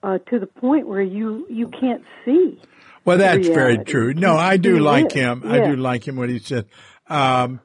uh, 0.03 0.19
to 0.31 0.39
the 0.39 0.47
point 0.47 0.89
where 0.89 1.03
you 1.03 1.47
you 1.51 1.69
can't 1.69 2.05
see. 2.24 2.61
Well, 3.05 3.19
that's 3.19 3.49
reality. 3.49 3.55
very 3.55 3.85
true. 3.85 4.15
No, 4.15 4.36
I 4.36 4.57
do 4.57 4.78
like 4.78 5.12
him. 5.12 5.43
Yeah. 5.45 5.53
I 5.53 5.66
do 5.66 5.77
like 5.77 6.07
him 6.07 6.16
What 6.16 6.28
he 6.28 6.39
said. 6.39 6.66
Um, 7.09 7.61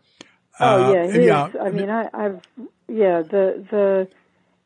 oh 0.59 0.93
yeah, 0.93 1.01
uh, 1.01 1.17
yeah. 1.17 1.49
I 1.61 1.69
mean, 1.69 1.89
I, 1.89 2.09
I've 2.13 2.41
yeah 2.88 3.21
the 3.21 3.65
the 3.69 4.07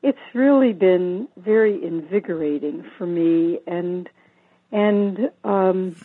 it's 0.07 0.33
really 0.33 0.71
been 0.71 1.27
very 1.35 1.83
invigorating 1.83 2.89
for 2.97 3.05
me 3.05 3.59
and 3.67 4.07
and 4.71 5.29
um 5.43 5.97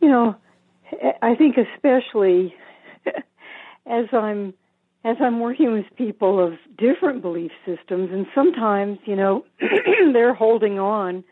you 0.00 0.08
know 0.08 0.34
i 1.22 1.36
think 1.36 1.56
especially 1.56 2.52
as 3.86 4.06
i'm 4.12 4.52
as 5.04 5.16
i'm 5.20 5.38
working 5.38 5.72
with 5.72 5.84
people 5.96 6.44
of 6.44 6.54
different 6.76 7.22
belief 7.22 7.52
systems 7.64 8.10
and 8.10 8.26
sometimes 8.34 8.98
you 9.04 9.14
know 9.14 9.44
they're 10.12 10.34
holding 10.34 10.80
on 10.80 11.22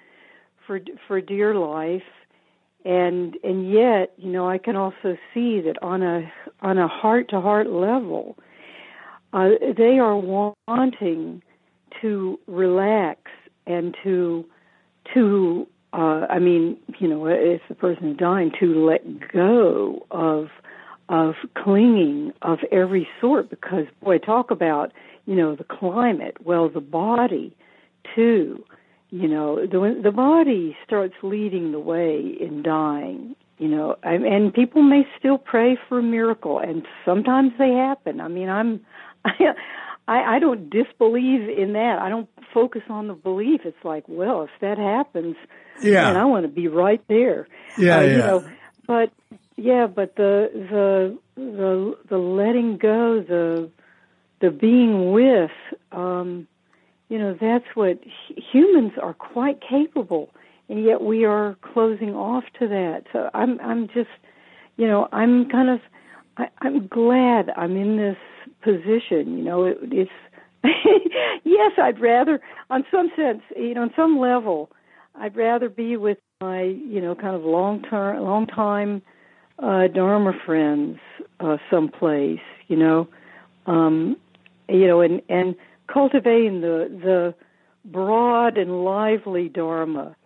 for 0.67 0.81
for 1.07 1.21
dear 1.21 1.55
life. 1.55 2.03
And 2.85 3.37
and 3.43 3.69
yet 3.69 4.13
you 4.17 4.31
know 4.31 4.49
i 4.49 4.59
can 4.59 4.77
also 4.77 5.19
see 5.35 5.61
that 5.63 5.83
on 5.83 6.05
a 6.05 6.33
on 6.61 6.79
a 6.79 6.87
heart 6.87 7.31
to 7.31 7.41
heart 7.41 7.69
level 7.69 8.39
uh, 9.33 9.49
they 9.77 9.99
are 9.99 10.17
wanting 10.17 11.43
to 12.01 12.39
relax 12.47 13.21
and 13.67 13.97
to 14.03 14.45
to 15.15 15.67
uh, 15.93 16.27
I 16.29 16.39
mean, 16.41 16.77
you 16.99 17.09
know, 17.09 17.27
if 17.27 17.63
the 17.69 17.75
person 17.75 18.11
is 18.11 18.17
dying, 18.19 18.53
to 18.61 18.85
let 18.85 19.03
go 19.33 20.07
of 20.11 20.49
of 21.09 21.35
clinging 21.57 22.33
of 22.43 22.59
every 22.71 23.09
sort. 23.21 23.49
Because 23.49 23.87
boy, 24.03 24.19
talk 24.19 24.51
about 24.51 24.93
you 25.25 25.35
know 25.35 25.57
the 25.57 25.65
climate. 25.65 26.37
Well, 26.45 26.69
the 26.69 26.81
body 26.81 27.57
too. 28.15 28.65
You 29.11 29.29
know, 29.29 29.65
the 29.67 30.01
the 30.03 30.13
body 30.13 30.77
starts 30.85 31.15
leading 31.23 31.73
the 31.73 31.81
way 31.81 32.37
in 32.41 32.63
dying. 32.63 33.37
You 33.59 33.69
know, 33.69 33.97
and 34.03 34.53
people 34.53 34.83
may 34.83 35.07
still 35.19 35.39
pray 35.39 35.79
for 35.89 36.01
a 36.01 36.03
miracle, 36.03 36.59
and 36.59 36.87
sometimes 37.07 37.53
they 37.59 37.71
happen. 37.71 38.21
I 38.21 38.29
mean, 38.29 38.51
I'm. 38.51 38.81
I, 39.25 39.55
I, 40.09 40.37
I 40.37 40.39
don't 40.39 40.71
disbelieve 40.71 41.49
in 41.49 41.73
that. 41.73 41.99
I 42.01 42.09
don't 42.09 42.29
focus 42.55 42.83
on 42.89 43.09
the 43.09 43.15
belief. 43.15 43.63
It's 43.65 43.85
like, 43.85 44.05
well, 44.07 44.43
if 44.43 44.51
that 44.61 44.79
happens, 44.79 45.37
yeah, 45.83 46.13
I 46.13 46.25
want 46.25 46.45
to 46.45 46.49
be 46.49 46.69
right 46.69 47.03
there. 47.09 47.49
Yeah, 47.77 47.99
uh, 47.99 48.01
yeah. 48.01 48.11
You 48.11 48.19
know, 48.19 48.45
but 48.87 49.11
yeah, 49.57 49.87
but 49.87 50.17
the 50.17 50.51
the 50.55 51.19
the 51.37 51.99
the 52.09 52.19
letting 52.19 52.77
go, 52.77 53.21
the 53.21 53.71
the 54.41 54.51
being 54.51 55.13
with, 55.13 55.51
um, 55.93 56.47
you 57.09 57.19
know, 57.19 57.37
that's 57.41 57.65
what 57.75 57.99
humans 58.53 58.93
are 59.03 59.15
quite 59.15 59.61
capable, 59.61 60.31
and 60.69 60.85
yet 60.85 61.03
we 61.03 61.25
are 61.25 61.57
closing 61.63 62.15
off 62.15 62.45
to 62.59 62.69
that. 62.69 63.05
So 63.13 63.31
I'm 63.35 63.59
I'm 63.61 63.89
just, 63.89 64.11
you 64.77 64.87
know, 64.87 65.09
I'm 65.13 65.49
kind 65.49 65.71
of, 65.71 65.81
I, 66.37 66.49
I'm 66.61 66.87
glad 66.87 67.51
I'm 67.57 67.77
in 67.77 67.97
this 67.97 68.19
position. 68.67 69.39
You 69.39 69.45
know, 69.45 69.65
it, 69.65 69.79
it's 69.83 70.11
yes, 71.45 71.73
I'd 71.79 72.01
rather, 72.01 72.41
on 72.71 72.85
some 72.91 73.11
sense, 73.17 73.43
you 73.57 73.75
know, 73.75 73.83
on 73.83 73.93
some 73.95 74.19
level, 74.19 74.71
I'd 75.15 75.37
rather 75.37 75.69
be 75.69 75.97
with 75.97 76.19
my, 76.41 76.63
you 76.63 77.01
know, 77.01 77.15
kind 77.15 77.37
of 77.37 77.43
long 77.43 77.83
term, 77.83 78.23
long 78.23 78.47
time 78.47 79.03
uh, 79.59 79.87
Dharma 79.87 80.33
friends 80.45 80.99
uh, 81.41 81.57
someplace, 81.71 82.41
you 82.69 82.77
know, 82.77 83.09
um, 83.67 84.17
you 84.69 84.87
know, 84.87 85.01
and 85.01 85.23
and 85.29 85.55
cultivating 85.93 86.61
the 86.61 86.89
the 87.03 87.35
broad 87.85 88.59
and 88.59 88.85
lively 88.85 89.49
Dharma. 89.49 90.17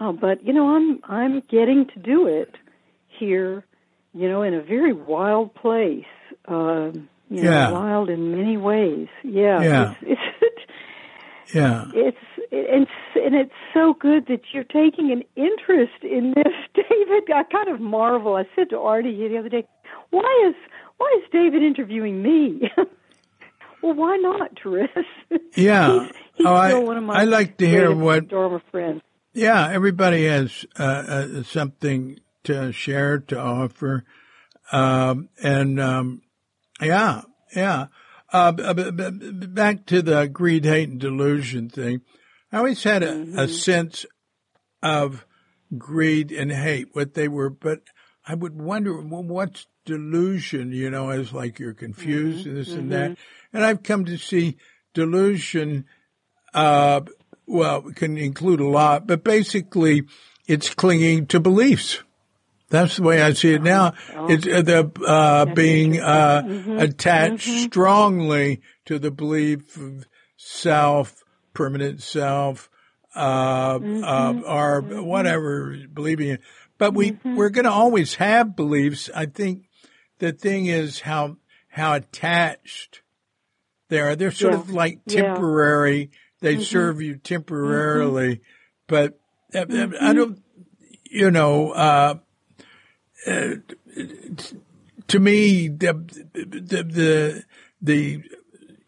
Uh, 0.00 0.12
but 0.12 0.44
you 0.46 0.52
know, 0.52 0.76
I'm 0.76 1.00
I'm 1.04 1.42
getting 1.50 1.86
to 1.94 1.98
do 1.98 2.26
it 2.26 2.54
here, 3.08 3.64
you 4.14 4.28
know, 4.28 4.42
in 4.42 4.54
a 4.54 4.62
very 4.62 4.92
wild 4.92 5.54
place. 5.54 6.04
Um, 6.46 7.08
you 7.30 7.42
know, 7.42 7.50
yeah. 7.50 7.70
wild 7.70 8.10
in 8.10 8.32
many 8.32 8.56
ways. 8.56 9.08
Yeah. 9.22 9.62
Yeah. 9.62 9.94
It's, 10.02 10.20
it's 11.46 11.54
yeah. 11.54 11.84
It's 11.94 12.18
and 12.50 12.86
and 13.14 13.34
it's 13.34 13.52
so 13.74 13.94
good 13.94 14.26
that 14.28 14.40
you're 14.52 14.64
taking 14.64 15.12
an 15.12 15.22
interest 15.36 16.02
in 16.02 16.32
this, 16.34 16.54
David. 16.74 17.30
I 17.34 17.42
kind 17.44 17.68
of 17.68 17.80
marvel. 17.80 18.36
I 18.36 18.44
said 18.56 18.70
to 18.70 18.78
Artie 18.78 19.28
the 19.28 19.38
other 19.38 19.48
day, 19.48 19.66
"Why 20.10 20.48
is 20.48 20.54
why 20.96 21.14
is 21.22 21.28
David 21.30 21.62
interviewing 21.62 22.22
me?" 22.22 22.70
well, 23.82 23.94
why 23.94 24.16
not, 24.16 24.58
Therese? 24.62 24.88
Yeah, 25.54 26.04
he's, 26.04 26.12
he's 26.36 26.46
oh, 26.46 26.66
still 26.66 26.80
I, 26.80 26.84
one 26.84 26.96
of 26.96 27.04
my 27.04 27.20
I 27.20 27.24
like 27.24 27.58
to 27.58 27.68
hear 27.68 27.94
what 27.94 28.28
Dharma 28.28 28.62
friends. 28.70 29.02
Yeah, 29.34 29.68
everybody 29.70 30.26
has 30.26 30.64
uh, 30.78 30.82
uh, 30.82 31.42
something 31.42 32.18
to 32.44 32.72
share 32.72 33.18
to 33.18 33.38
offer, 33.38 34.04
um, 34.72 35.28
and 35.42 35.78
um, 35.78 36.22
yeah, 36.82 37.22
yeah. 37.54 37.86
Uh, 38.32 38.52
b- 38.52 38.90
b- 38.90 39.46
back 39.46 39.86
to 39.86 40.02
the 40.02 40.26
greed, 40.28 40.64
hate, 40.64 40.88
and 40.88 41.00
delusion 41.00 41.68
thing. 41.70 42.02
I 42.52 42.58
always 42.58 42.82
had 42.82 43.02
a, 43.02 43.12
Mm-hmm. 43.12 43.38
a 43.38 43.48
sense 43.48 44.04
of 44.82 45.24
greed 45.76 46.30
and 46.32 46.52
hate, 46.52 46.88
what 46.92 47.14
they 47.14 47.28
were, 47.28 47.50
but 47.50 47.80
I 48.26 48.34
would 48.34 48.60
wonder 48.60 49.00
well, 49.00 49.22
what's 49.22 49.66
delusion. 49.86 50.72
You 50.72 50.90
know, 50.90 51.08
as 51.10 51.32
like 51.32 51.58
you're 51.58 51.74
confused 51.74 52.40
Mm-hmm. 52.40 52.48
and 52.50 52.58
this 52.58 52.72
and 52.74 52.92
that. 52.92 53.16
And 53.52 53.64
I've 53.64 53.82
come 53.82 54.04
to 54.04 54.18
see 54.18 54.56
delusion. 54.94 55.86
Uh, 56.52 57.00
well, 57.46 57.88
it 57.88 57.96
can 57.96 58.18
include 58.18 58.60
a 58.60 58.66
lot, 58.68 59.06
but 59.06 59.24
basically 59.24 60.02
it's 60.46 60.74
clinging 60.74 61.26
to 61.28 61.40
beliefs. 61.40 62.02
That's 62.70 62.96
the 62.96 63.02
way 63.02 63.22
I 63.22 63.32
see 63.32 63.54
it 63.54 63.62
now. 63.62 63.94
It's 64.28 64.46
uh, 64.46 64.62
the 64.62 64.90
uh, 65.06 65.46
being 65.46 66.00
uh, 66.00 66.42
attached 66.78 67.48
strongly 67.48 68.60
to 68.84 68.98
the 68.98 69.10
belief 69.10 69.76
of 69.76 70.06
self, 70.36 71.24
permanent 71.54 72.02
self, 72.02 72.68
uh, 73.16 73.78
uh, 73.82 74.34
or 74.46 74.82
whatever 74.82 75.76
believing 75.92 76.28
in. 76.28 76.38
But 76.76 76.94
we 76.94 77.18
we're 77.24 77.48
going 77.48 77.64
to 77.64 77.70
always 77.70 78.16
have 78.16 78.54
beliefs. 78.54 79.08
I 79.14 79.26
think 79.26 79.64
the 80.18 80.32
thing 80.32 80.66
is 80.66 81.00
how 81.00 81.38
how 81.68 81.94
attached 81.94 83.02
they 83.88 84.00
are. 84.00 84.14
They're 84.14 84.30
sort 84.30 84.52
Yeah. 84.52 84.60
of 84.60 84.70
like 84.70 85.00
Yeah. 85.06 85.22
temporary. 85.22 86.10
They 86.40 86.62
serve 86.62 87.00
you 87.00 87.16
temporarily, 87.16 88.42
but 88.86 89.18
uh, 89.54 89.64
uh, 89.70 89.88
I 90.00 90.12
don't. 90.12 90.42
You 91.10 91.30
know, 91.30 92.20
uh, 93.26 93.54
to 95.08 95.18
me, 95.18 95.68
the, 95.68 95.92
the 96.34 96.82
the 96.82 97.44
the 97.80 98.22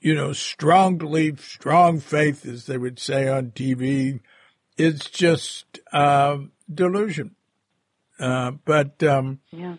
you 0.01 0.15
know 0.15 0.33
strong 0.33 0.99
belief, 0.99 1.45
strong 1.45 2.01
faith, 2.01 2.47
as 2.47 2.67
they 2.67 2.79
would 2.79 2.99
say 2.99 3.29
on 3.29 3.51
TV, 3.53 4.21
is 4.77 5.01
just 5.01 5.81
uh, 5.93 6.39
delusion. 6.73 7.35
Uh, 8.19 8.53
but 8.65 9.03
um, 9.03 9.41
Yeah. 9.51 9.77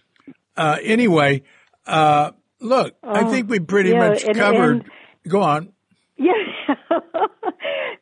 uh, 0.57 0.77
anyway, 0.83 1.43
uh, 1.85 2.31
look, 2.59 2.95
I 3.03 3.21
Oh, 3.23 3.31
think 3.31 3.49
we 3.49 3.59
pretty 3.59 3.91
yeah, 3.91 4.09
much 4.09 4.23
and- 4.23 4.35
covered. 4.35 4.71
and- 4.77 4.85
Go 5.27 5.41
on. 5.43 5.71
Yeah. 6.17 6.33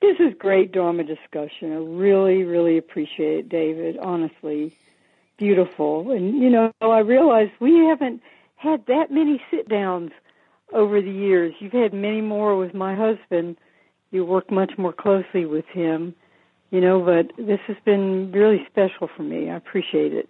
this 0.01 0.15
is 0.19 0.33
great 0.39 0.71
Dharma 0.71 1.03
discussion. 1.03 1.73
I 1.73 1.75
really, 1.75 2.43
really 2.43 2.77
appreciate 2.77 3.39
it, 3.39 3.49
David. 3.49 3.97
Honestly, 3.97 4.73
beautiful. 5.39 6.11
And, 6.11 6.37
you 6.37 6.49
know, 6.49 6.71
I 6.81 6.99
realize 6.99 7.49
we 7.59 7.85
haven't 7.87 8.21
had 8.55 8.85
that 8.87 9.09
many 9.09 9.41
sit 9.49 9.67
downs 9.69 10.11
over 10.73 11.01
the 11.01 11.09
years. 11.09 11.53
You've 11.59 11.71
had 11.71 11.93
many 11.93 12.21
more 12.21 12.57
with 12.57 12.73
my 12.73 12.93
husband. 12.93 13.57
You 14.11 14.25
work 14.25 14.51
much 14.51 14.73
more 14.77 14.93
closely 14.93 15.45
with 15.45 15.65
him, 15.73 16.13
you 16.71 16.81
know, 16.81 16.99
but 17.01 17.35
this 17.43 17.59
has 17.67 17.77
been 17.85 18.31
really 18.31 18.65
special 18.69 19.09
for 19.15 19.23
me. 19.23 19.49
I 19.49 19.55
appreciate 19.55 20.13
it. 20.13 20.29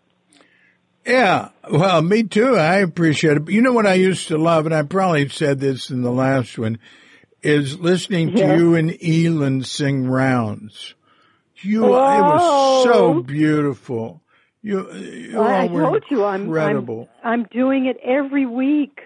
Yeah, 1.06 1.50
well, 1.72 2.02
me 2.02 2.24
too. 2.24 2.56
I 2.56 2.80
appreciate 2.80 3.38
it. 3.38 3.46
But 3.46 3.54
you 3.54 3.62
know 3.62 3.74
what 3.74 3.88
I 3.88 3.94
used 3.94 4.28
to 4.28 4.38
love, 4.38 4.66
and 4.66 4.76
I 4.76 4.84
probably 4.84 5.28
said 5.30 5.60
this 5.60 5.90
in 5.90 6.02
the 6.02 6.12
last 6.12 6.58
one, 6.58 6.78
is 7.42 7.80
listening 7.80 8.36
to 8.36 8.58
you 8.58 8.76
and 8.76 8.96
Elin 9.02 9.64
sing 9.64 10.08
rounds. 10.08 10.94
You, 11.62 11.86
it 11.86 11.90
was 11.90 12.84
so 12.84 13.22
beautiful. 13.22 14.22
You, 14.62 14.92
you 14.94 15.42
I, 15.42 15.64
I 15.64 15.68
told 15.68 16.04
you 16.10 16.26
I'm, 16.26 16.50
I'm. 17.24 17.24
I'm 17.24 17.44
doing 17.46 17.86
it 17.86 17.98
every 18.04 18.46
week. 18.46 19.00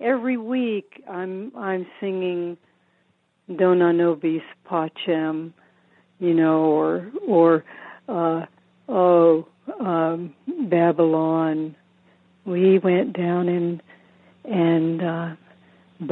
Every 0.00 0.36
week 0.36 1.02
I'm 1.10 1.52
I'm 1.56 1.84
singing 2.00 2.56
Dona 3.54 3.92
Nobis 3.92 4.42
Pacem, 4.68 5.52
you 6.20 6.34
know, 6.34 6.60
or 6.62 7.10
or 7.26 7.64
uh 8.08 8.46
oh 8.88 9.48
um 9.80 10.34
Babylon. 10.68 11.74
We 12.44 12.78
went 12.78 13.16
down 13.16 13.48
and 13.48 13.82
and 14.44 15.02
uh 15.02 15.34
by 16.00 16.06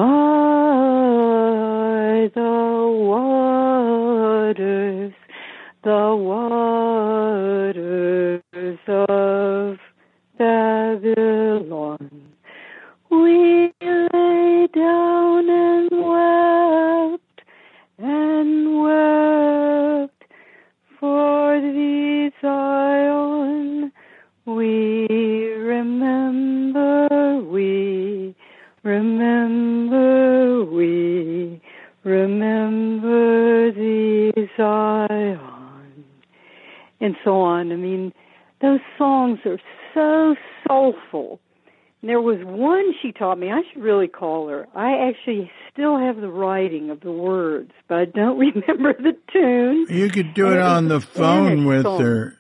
the 2.34 2.96
waters 3.08 5.14
the 5.89 6.15
waters 6.20 7.73
of 8.89 9.78
Babylon. 10.36 12.10
We 13.10 13.73
lay 13.81 14.69
down 14.74 15.48
and 15.48 15.90
wept 15.90 17.40
and 17.97 18.82
wept 18.82 20.24
for 21.01 21.59
thee, 21.59 22.32
Zion. 22.43 23.90
We 24.44 25.06
remember, 25.55 27.40
we 27.51 28.35
remember, 28.82 30.66
we 30.66 31.62
remember 32.05 33.73
thee, 33.73 34.32
Zion. 34.59 35.57
And 37.00 37.14
so 37.24 37.40
on. 37.40 37.72
I 37.72 37.76
mean, 37.76 38.12
those 38.60 38.80
songs 38.96 39.38
are 39.44 39.58
so 39.94 40.34
soulful. 40.66 41.40
And 42.00 42.08
there 42.08 42.20
was 42.20 42.38
one 42.44 42.92
she 43.02 43.12
taught 43.12 43.38
me. 43.38 43.50
I 43.50 43.62
should 43.72 43.82
really 43.82 44.08
call 44.08 44.48
her. 44.48 44.68
I 44.74 45.08
actually 45.08 45.50
still 45.72 45.98
have 45.98 46.16
the 46.16 46.28
writing 46.28 46.90
of 46.90 47.00
the 47.00 47.10
words, 47.10 47.72
but 47.88 47.98
I 47.98 48.04
don't 48.04 48.38
remember 48.38 48.94
the 48.94 49.16
tune. 49.32 49.86
You 49.88 50.08
could 50.08 50.34
do 50.34 50.50
it 50.50 50.56
it 50.56 50.62
on 50.62 50.88
the 50.88 51.00
phone 51.00 51.66
with 51.66 51.82
song. 51.82 52.00
her. 52.00 52.34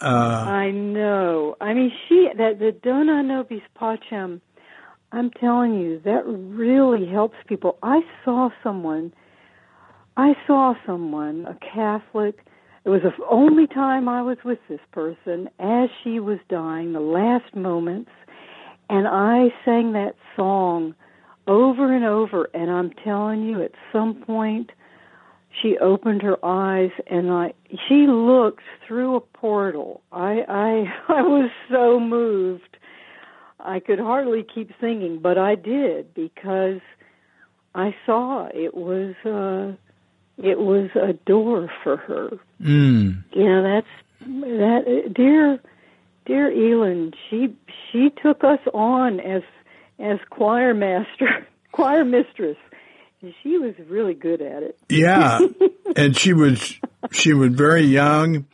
Uh, 0.00 0.06
I 0.06 0.70
know. 0.70 1.56
I 1.60 1.72
mean, 1.72 1.92
she 2.08 2.28
that 2.36 2.58
the 2.58 2.72
Dona 2.72 3.22
Nobis 3.22 3.62
Pacem. 3.80 4.40
I'm 5.12 5.30
telling 5.30 5.80
you, 5.80 6.00
that 6.04 6.24
really 6.26 7.06
helps 7.06 7.36
people. 7.46 7.78
I 7.82 8.00
saw 8.24 8.48
someone. 8.64 9.12
I 10.16 10.34
saw 10.46 10.74
someone, 10.84 11.46
a 11.46 11.54
Catholic. 11.54 12.40
It 12.84 12.90
was 12.90 13.00
the 13.02 13.12
only 13.30 13.66
time 13.66 14.08
I 14.08 14.20
was 14.20 14.36
with 14.44 14.58
this 14.68 14.80
person 14.92 15.48
as 15.58 15.88
she 16.02 16.20
was 16.20 16.38
dying, 16.50 16.92
the 16.92 17.00
last 17.00 17.54
moments, 17.56 18.10
and 18.90 19.08
I 19.08 19.48
sang 19.64 19.92
that 19.92 20.16
song 20.36 20.94
over 21.46 21.94
and 21.94 22.04
over. 22.04 22.50
And 22.52 22.70
I'm 22.70 22.90
telling 23.02 23.42
you, 23.44 23.62
at 23.62 23.72
some 23.90 24.14
point, 24.14 24.70
she 25.62 25.78
opened 25.78 26.22
her 26.22 26.44
eyes 26.44 26.90
and 27.06 27.30
I 27.30 27.54
she 27.88 28.06
looked 28.06 28.64
through 28.86 29.16
a 29.16 29.20
portal. 29.20 30.02
I 30.12 30.44
I 30.48 30.92
I 31.08 31.22
was 31.22 31.50
so 31.70 31.98
moved. 32.00 32.76
I 33.60 33.80
could 33.80 33.98
hardly 33.98 34.42
keep 34.42 34.72
singing, 34.80 35.20
but 35.22 35.38
I 35.38 35.54
did 35.54 36.12
because 36.12 36.80
I 37.74 37.94
saw 38.04 38.48
it 38.52 38.74
was 38.74 39.14
uh 39.24 39.76
it 40.38 40.58
was 40.58 40.90
a 40.94 41.12
door 41.26 41.70
for 41.82 41.96
her. 41.96 42.30
mm, 42.60 43.22
You 43.32 43.44
know, 43.44 43.62
that's 43.62 43.86
that 44.20 45.12
dear 45.14 45.60
dear 46.26 46.50
Elin, 46.50 47.12
she 47.28 47.54
she 47.90 48.10
took 48.22 48.42
us 48.44 48.60
on 48.72 49.20
as 49.20 49.42
as 49.98 50.18
choir 50.30 50.74
master, 50.74 51.46
choir 51.72 52.04
mistress. 52.04 52.56
She 53.42 53.56
was 53.56 53.74
really 53.88 54.12
good 54.14 54.42
at 54.42 54.62
it. 54.62 54.78
yeah, 54.90 55.38
and 55.96 56.14
she 56.16 56.32
was 56.34 56.78
she 57.10 57.32
was 57.32 57.54
very 57.54 57.84
young, 57.84 58.46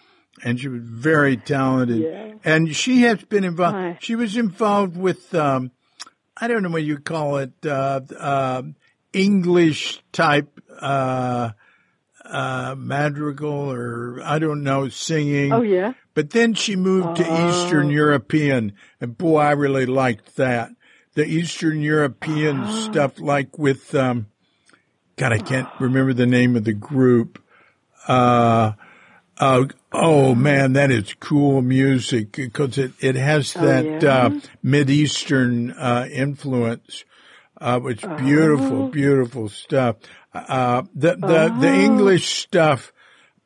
and 0.45 0.61
she 0.61 0.69
was 0.69 0.83
very 0.85 1.37
talented, 1.37 2.03
Yeah. 2.03 2.35
and 2.45 2.75
she 2.77 3.03
has 3.03 3.21
been 3.25 3.43
involved. 3.45 3.75
Hi. 3.77 3.99
She 4.01 4.15
was 4.15 4.37
involved 4.37 4.97
with 4.97 5.35
um, 5.35 5.73
I 6.37 6.47
don't 6.47 6.63
know 6.63 6.71
what 6.71 6.85
you 6.85 6.99
call 6.99 7.39
it, 7.39 7.53
uh, 7.67 8.01
uh, 8.17 8.63
English 9.13 10.03
type 10.13 10.49
uh, 10.81 11.51
uh, 12.25 12.75
madrigal, 12.77 13.73
or 13.73 14.21
I 14.25 14.39
don't 14.39 14.63
know, 14.63 14.89
singing. 14.89 15.53
Oh 15.53 15.63
yeah. 15.63 15.95
But 16.15 16.31
then 16.31 16.55
she 16.55 16.77
moved 16.77 17.17
to 17.17 17.29
Eastern 17.29 17.89
Oh. 17.89 17.93
European, 17.93 18.73
and 19.01 19.17
boy, 19.17 19.39
I 19.39 19.53
really 19.53 19.87
liked 19.87 20.37
that. 20.37 20.71
The 21.15 21.25
Eastern 21.25 21.81
European 21.81 22.65
Oh. 22.65 22.67
stuff, 22.67 23.21
like 23.21 23.59
with, 23.59 23.95
um, 23.95 24.27
God, 25.17 25.33
I 25.33 25.39
can't 25.39 25.71
remember 25.79 26.13
the 26.13 26.27
name 26.27 26.57
of 26.57 26.65
the 26.65 26.73
group. 26.73 27.43
uh, 28.09 28.73
uh, 29.39 29.65
oh 29.93 30.35
man, 30.35 30.75
that 30.75 30.91
is 30.91 31.15
cool 31.15 31.63
music 31.63 32.33
because 32.33 32.77
it, 32.77 32.93
it 33.01 33.15
has 33.17 33.57
Oh, 33.57 33.63
that 33.65 34.05
yeah? 34.05 34.27
uh, 34.27 34.31
Mideastern 34.63 35.75
uh, 35.79 36.07
influence. 36.13 37.05
Uh, 37.61 37.81
it's 37.85 38.05
beautiful, 38.23 38.85
Oh. 38.85 38.89
beautiful 38.89 39.49
stuff. 39.49 39.97
Uh, 40.35 40.83
the 40.95 41.17
the 41.17 41.55
the 41.61 41.69
Oh. 41.69 41.81
English 41.85 42.29
stuff. 42.39 42.93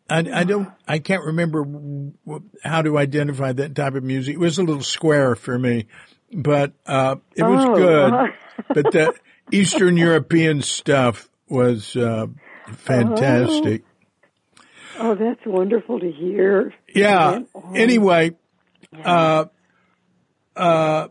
I, 0.08 0.18
I 0.32 0.44
don't. 0.44 0.68
I 0.86 0.98
can't 0.98 1.24
remember 1.24 1.64
how 2.62 2.82
to 2.82 2.98
identify 2.98 3.52
that 3.52 3.74
type 3.74 3.94
of 3.94 4.04
music. 4.04 4.34
It 4.34 4.38
was 4.38 4.58
a 4.58 4.62
little 4.62 4.82
square 4.82 5.34
for 5.34 5.58
me, 5.58 5.86
but 6.32 6.72
uh, 6.86 7.16
it 7.34 7.42
was 7.42 7.64
Oh, 7.64 7.74
good. 7.74 8.12
uh-huh. 8.12 8.26
but 8.74 8.92
the 8.92 9.14
Eastern 9.50 9.96
European 9.96 10.60
stuff 10.62 11.28
was 11.48 11.96
uh, 11.96 12.26
fantastic. 12.70 13.82
Oh, 14.98 15.14
that's 15.14 15.44
wonderful 15.44 15.98
to 15.98 16.12
hear. 16.12 16.72
Yeah. 16.94 17.40
Anyway, 17.74 18.36
uh, 19.04 19.46
uh, 20.54 21.08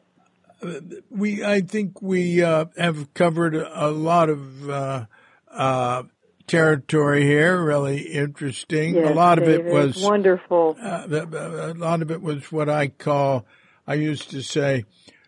we 1.10 1.44
I 1.44 1.62
think 1.62 2.02
we 2.02 2.44
uh, 2.44 2.66
have 2.78 3.14
covered 3.14 3.56
a 3.56 3.90
lot 3.90 4.30
of 4.30 4.70
uh, 4.70 5.06
uh, 5.52 6.04
territory 6.48 7.24
here. 7.24 7.62
Really 7.64 8.02
interesting. 8.02 8.96
Yes, 8.96 9.12
a 9.12 9.14
lot 9.14 9.38
of 9.40 9.48
it 9.48 9.66
was 9.66 10.02
wonderful. 10.02 10.78
uh, 10.82 11.06
a 11.10 11.74
lot 11.76 12.02
of 12.02 12.12
it 12.12 12.22
was 12.22 12.52
what 12.52 12.70
I 12.70 12.88
call. 12.88 13.46
I 13.88 13.96
used 13.96 14.32
to 14.32 14.42
say, 14.42 14.86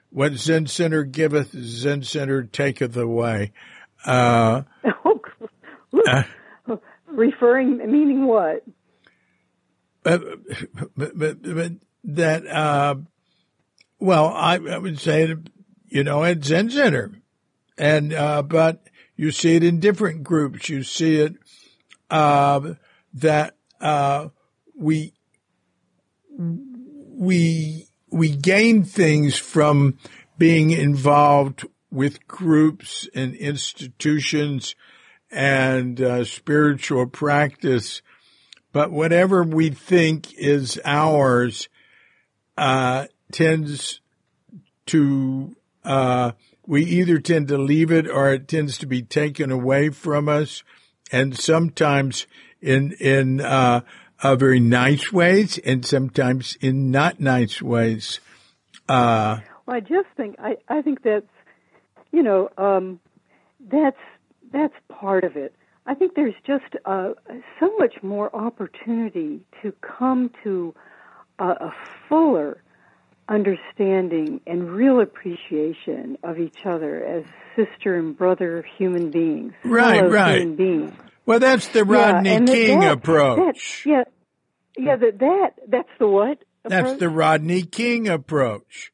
"What 0.10 0.34
Zen 0.34 0.68
Center 0.68 1.04
giveth, 1.04 1.52
Zen 1.52 2.04
Center 2.04 2.44
taketh 2.44 2.96
away." 2.98 3.52
Uh, 4.06 4.64
Oh, 5.08 5.22
uh, 6.08 6.24
referring, 7.08 7.78
meaning 7.78 8.26
what? 8.28 8.64
but, 10.04 10.22
but, 10.96 11.18
but, 11.18 11.42
but 11.42 11.72
that, 12.04 12.46
uh, 12.48 12.96
well, 14.00 14.28
I, 14.28 14.56
I 14.56 14.78
would 14.78 15.00
say, 15.00 15.36
you 15.88 16.04
know, 16.04 16.24
at 16.24 16.44
Zen 16.44 16.70
Center. 16.70 17.12
And, 17.78 18.14
uh, 18.14 18.42
but 18.42 18.88
you 19.16 19.32
see 19.32 19.56
it 19.56 19.64
in 19.64 19.80
different 19.80 20.24
groups. 20.24 20.70
You 20.70 20.84
see 20.84 21.18
it, 21.18 21.36
uh, 22.10 22.74
that, 23.16 23.56
uh, 23.82 24.30
we, 24.78 25.14
we, 26.38 27.88
we 28.10 28.36
gain 28.36 28.84
things 28.84 29.38
from 29.38 29.98
being 30.38 30.72
involved 30.72 31.66
with 31.92 32.28
groups 32.28 33.08
and 33.16 33.36
institutions 33.36 34.76
and 35.32 36.02
uh, 36.02 36.24
spiritual 36.24 37.08
practice 37.08 38.02
but 38.76 38.92
whatever 38.92 39.42
we 39.42 39.70
think 39.70 40.34
is 40.34 40.78
ours 40.84 41.70
uh, 42.58 43.06
tends 43.36 44.00
to 44.86 45.54
uh, 45.84 46.32
we 46.66 46.84
either 46.84 47.20
tend 47.20 47.50
to 47.50 47.58
leave 47.58 47.92
it 47.92 48.08
or 48.08 48.32
it 48.32 48.48
tends 48.48 48.78
to 48.78 48.86
be 48.88 49.02
taken 49.02 49.52
away 49.52 49.90
from 49.90 50.30
us, 50.30 50.64
and 51.12 51.38
sometimes 51.38 52.28
in 52.62 52.94
in 52.94 53.42
uh, 53.42 53.82
uh, 54.24 54.36
very 54.38 54.62
nice 54.62 55.12
ways, 55.12 55.58
and 55.60 55.86
sometimes 55.86 56.58
in 56.62 56.92
not 56.92 57.20
nice 57.20 57.62
ways. 57.62 58.22
Uh, 58.88 59.40
Well, 59.66 59.76
I 59.76 59.82
just 59.82 60.08
think 60.16 60.38
I, 60.40 60.56
I 60.70 60.82
think 60.82 61.04
that's 61.04 61.26
you 62.14 62.24
know 62.24 62.50
um, 62.58 63.02
that's 63.60 64.00
that's 64.54 64.76
part 64.88 65.26
of 65.26 65.36
it. 65.36 65.54
I 65.86 65.94
think 65.94 66.16
there's 66.16 66.40
just 66.48 66.74
uh, 66.86 67.12
so 67.60 67.76
much 67.78 68.02
more 68.02 68.34
opportunity 68.34 69.46
to 69.62 69.74
come 69.82 70.32
to 70.44 70.74
a, 71.38 71.50
a 71.50 71.76
fuller 72.08 72.64
understanding 73.28 74.42
and 74.48 74.70
real 74.72 75.00
appreciation 75.02 76.18
of 76.24 76.40
each 76.40 76.58
other 76.66 77.04
as 77.04 77.24
sister 77.56 77.96
and 77.98 78.18
brother 78.18 78.66
human 78.78 79.12
beings, 79.12 79.54
Right, 79.64 80.02
right. 80.10 80.40
human 80.42 80.56
beings. 80.56 80.94
well, 81.26 81.40
that's 81.40 81.68
the 81.70 81.84
Rodney 81.86 82.30
that- 82.40 82.48
King 82.48 82.80
that- 82.82 82.92
approach. 82.94 83.84
that- 83.86 83.90
yeah, 83.90 84.04
yeah. 84.78 84.96
That 84.98 85.20
that 85.20 85.50
that's 85.68 85.90
the 86.00 86.08
what? 86.08 86.44
That's 86.64 86.82
approach? 86.84 87.00
the 87.00 87.10
Rodney 87.10 87.64
King 87.64 88.08
approach. 88.08 88.92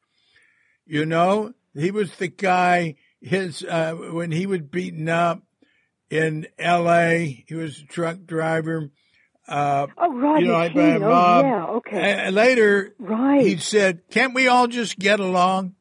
You 0.86 1.06
know, 1.06 1.52
he 1.74 1.90
was 1.90 2.14
the 2.16 2.28
guy. 2.28 2.96
His 3.20 3.62
uh, 3.64 3.94
when 3.94 4.32
he 4.32 4.46
was 4.46 4.60
beaten 4.62 5.08
up 5.08 5.42
in 6.10 6.46
L.A., 6.58 7.44
he 7.46 7.54
was 7.54 7.80
a 7.80 7.86
truck 7.86 8.24
driver. 8.26 8.90
Uh, 9.48 9.86
Oh, 9.98 10.14
Rodney 10.14 10.42
you 10.42 10.48
know, 10.48 10.58
like 10.58 10.72
King. 10.72 11.02
Oh, 11.02 11.40
yeah. 11.42 11.66
Okay. 11.66 12.12
And 12.26 12.34
later, 12.34 12.94
right. 12.98 13.44
he 13.44 13.56
said, 13.56 14.02
"Can't 14.10 14.34
we 14.34 14.46
all 14.48 14.68
just 14.68 14.98
get 14.98 15.20
along?" 15.20 15.74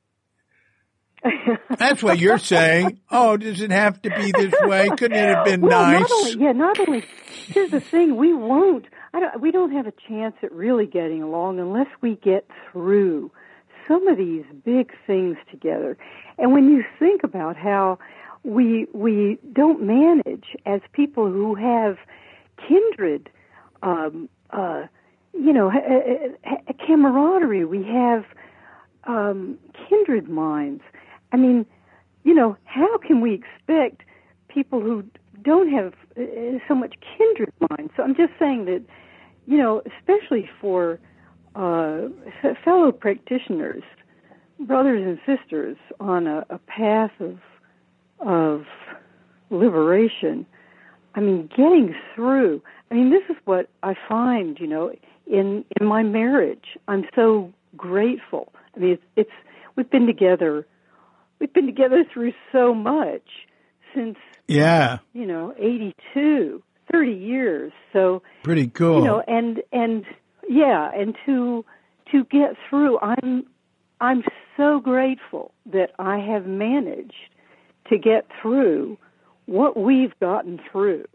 That's 1.78 2.02
what 2.02 2.18
you're 2.20 2.40
saying. 2.40 3.00
Oh, 3.14 3.36
does 3.36 3.62
it 3.62 3.72
have 3.72 4.02
to 4.04 4.10
be 4.10 4.32
this 4.32 4.54
way? 4.62 4.90
Couldn't 4.90 5.18
it 5.18 5.36
have 5.36 5.46
been 5.46 5.62
well, 5.62 5.82
nice? 5.82 6.00
Not 6.00 6.12
only, 6.12 6.38
yeah, 6.40 6.52
not 6.54 6.80
only. 6.80 7.04
Here's 7.48 7.70
the 7.70 7.82
thing: 7.82 8.16
we 8.16 8.34
won't. 8.34 8.86
I 9.14 9.20
don't. 9.20 9.42
We 9.42 9.52
don't 9.52 9.72
have 9.74 9.86
a 9.86 9.94
chance 10.08 10.36
at 10.42 10.52
really 10.54 10.86
getting 10.88 11.22
along 11.22 11.60
unless 11.60 11.88
we 12.00 12.16
get 12.16 12.48
through 12.72 13.32
some 13.88 14.08
of 14.08 14.18
these 14.18 14.46
big 14.64 14.94
things 15.06 15.38
together. 15.52 15.98
And 16.38 16.54
when 16.54 16.70
you 16.70 16.84
think 16.98 17.24
about 17.24 17.58
how 17.58 18.00
we 18.44 18.88
we 18.94 19.38
don't 19.52 19.84
manage 19.84 20.46
as 20.66 20.80
people 20.94 21.30
who 21.30 21.56
have 21.56 21.98
kindred, 22.68 23.30
um, 23.82 24.30
uh, 24.52 24.86
you 25.34 25.54
know, 25.54 25.70
ha- 25.70 26.36
ha- 26.44 26.74
camaraderie. 26.86 27.66
We 27.66 27.84
have 27.84 28.26
um, 29.06 29.58
kindred 29.90 30.30
minds. 30.30 30.84
I 31.32 31.38
mean, 31.38 31.66
you 32.24 32.34
know, 32.34 32.58
how 32.66 32.98
can 32.98 33.22
we 33.22 33.34
expect 33.34 34.04
people 34.48 34.82
who 34.82 35.04
don't 35.42 35.72
have 35.72 35.94
uh, 36.18 36.60
so 36.68 36.76
much 36.76 36.96
kindred 37.18 37.54
minds? 37.70 37.94
So 37.96 38.04
I'm 38.04 38.16
just 38.16 38.34
saying 38.38 38.66
that, 38.66 38.84
you 39.48 39.58
know, 39.58 39.82
especially 40.00 40.50
for 40.60 41.00
uh, 41.56 42.08
fellow 42.64 42.92
practitioners, 42.92 43.84
brothers 44.60 45.04
and 45.06 45.20
sisters 45.26 45.78
on 46.00 46.28
a, 46.28 46.46
a 46.50 46.60
path 46.60 47.12
of 47.20 47.40
of 48.20 48.66
liberation. 49.50 50.46
I 51.16 51.20
mean, 51.20 51.48
getting 51.48 51.96
through. 52.16 52.62
I 52.90 52.96
mean, 52.96 53.10
this 53.10 53.24
is 53.30 53.36
what 53.46 53.70
I 53.84 53.96
find, 54.08 54.58
you 54.60 54.68
know, 54.68 54.92
in 55.28 55.66
in 55.80 55.88
my 55.88 56.04
marriage. 56.04 56.78
I'm 56.88 57.06
so 57.16 57.52
grateful. 57.76 58.54
I 58.76 58.80
mean, 58.80 58.92
it's, 58.94 59.04
it's 59.16 59.32
we've 59.76 59.90
been 59.90 60.08
together. 60.08 60.66
We've 61.40 61.52
been 61.54 61.66
together 61.66 62.06
through 62.14 62.34
so 62.52 62.74
much 62.74 63.28
since 63.96 64.18
Yeah, 64.48 65.00
you 65.14 65.26
know 65.26 65.54
82, 65.58 66.62
30 66.92 67.12
years. 67.12 67.72
So 67.94 68.22
pretty 68.44 68.68
cool. 68.68 69.00
you 69.00 69.06
know, 69.06 69.24
and 69.28 69.62
and 69.72 70.06
yeah, 70.48 70.92
and 70.94 71.16
to 71.26 71.66
to 72.12 72.24
get 72.26 72.56
through, 72.70 73.00
I'm 73.00 73.46
I'm 74.00 74.24
so 74.58 74.80
grateful 74.80 75.52
that 75.72 75.92
I 76.00 76.20
have 76.20 76.46
managed 76.46 77.14
to 77.90 77.98
get 77.98 78.28
through 78.42 78.98
what 79.52 79.78
we've 79.78 80.18
gotten 80.20 80.60
through. 80.72 81.06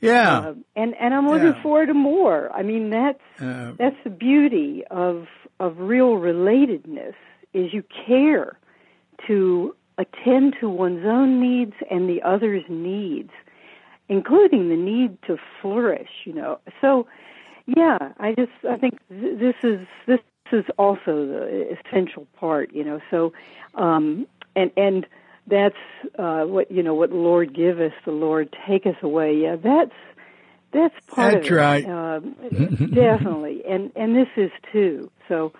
yeah, 0.00 0.38
Um, 0.48 0.64
and 0.76 0.94
and 1.00 1.14
I'm 1.14 1.28
looking 1.28 1.54
Yeah. 1.54 1.62
forward 1.62 1.86
to 1.86 1.94
more. 1.94 2.50
I 2.52 2.62
mean, 2.62 2.90
that's 2.90 3.20
uh, 3.40 3.72
that's 3.78 3.96
the 4.04 4.10
beauty 4.10 4.84
of 4.90 5.26
of 5.58 5.78
real 5.78 6.16
relatedness 6.16 7.14
is 7.54 7.72
you 7.72 7.82
care 8.06 8.58
to 9.26 9.74
attend 9.98 10.56
to 10.60 10.68
one's 10.68 11.06
own 11.06 11.40
needs 11.40 11.72
and 11.90 12.06
the 12.08 12.20
other's 12.22 12.64
needs, 12.68 13.30
including 14.08 14.68
the 14.68 14.76
need 14.76 15.16
to 15.22 15.38
flourish. 15.62 16.10
You 16.26 16.34
know, 16.34 16.58
so 16.82 17.06
yeah, 17.66 17.96
I 18.20 18.34
just 18.34 18.52
I 18.68 18.76
think 18.76 18.98
th- 19.08 19.38
this 19.38 19.56
is 19.62 19.86
this 20.06 20.20
is 20.52 20.64
also 20.78 21.26
the 21.26 21.76
essential 21.78 22.26
part. 22.38 22.72
You 22.74 22.84
know, 22.84 23.00
so 23.10 23.32
um, 23.74 24.26
and 24.54 24.70
and 24.76 25.06
that's 25.46 25.76
uh, 26.18 26.44
what 26.44 26.70
you 26.70 26.82
know 26.82 26.94
what 26.94 27.10
Lord 27.12 27.54
give 27.54 27.80
us, 27.80 27.92
the 28.04 28.12
Lord 28.12 28.54
take 28.66 28.86
us 28.86 28.96
away. 29.02 29.36
Yeah, 29.36 29.56
that's 29.56 29.92
that's 30.72 30.94
part 31.06 31.34
That's 31.34 31.46
of 31.46 31.52
it. 31.52 31.56
right. 31.56 31.84
Um, 31.88 32.36
definitely, 32.94 33.62
and 33.68 33.92
and 33.96 34.14
this 34.16 34.28
is 34.36 34.50
too. 34.72 35.10
So, 35.28 35.52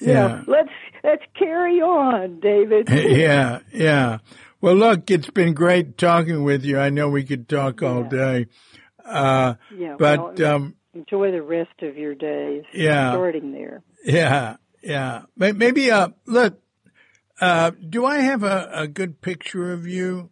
you 0.00 0.12
Yeah. 0.12 0.42
let's 0.46 0.68
let's 1.02 1.22
carry 1.38 1.80
on, 1.80 2.40
David. 2.40 2.88
yeah, 2.90 3.60
yeah. 3.72 4.18
Well, 4.60 4.74
look, 4.74 5.10
it's 5.10 5.30
been 5.30 5.54
great 5.54 5.96
talking 5.96 6.44
with 6.44 6.64
you. 6.64 6.78
I 6.78 6.90
know 6.90 7.08
we 7.08 7.24
could 7.24 7.48
talk 7.48 7.82
all 7.82 8.02
Yeah. 8.02 8.08
day. 8.08 8.46
Uh, 9.04 9.54
yeah, 9.76 9.96
but, 9.98 10.38
well, 10.38 10.54
um, 10.54 10.74
enjoy 10.94 11.32
the 11.32 11.42
rest 11.42 11.82
of 11.82 11.96
your 11.96 12.14
days. 12.14 12.64
Yeah. 12.74 13.10
starting 13.12 13.52
there. 13.52 13.82
yeah, 14.04 14.56
yeah. 14.82 15.22
Maybe, 15.36 15.90
uh, 15.90 16.08
look, 16.26 16.59
uh, 17.40 17.70
do 17.88 18.04
I 18.04 18.18
have 18.18 18.42
a, 18.42 18.68
a 18.72 18.88
good 18.88 19.20
picture 19.20 19.72
of 19.72 19.86
you? 19.86 20.30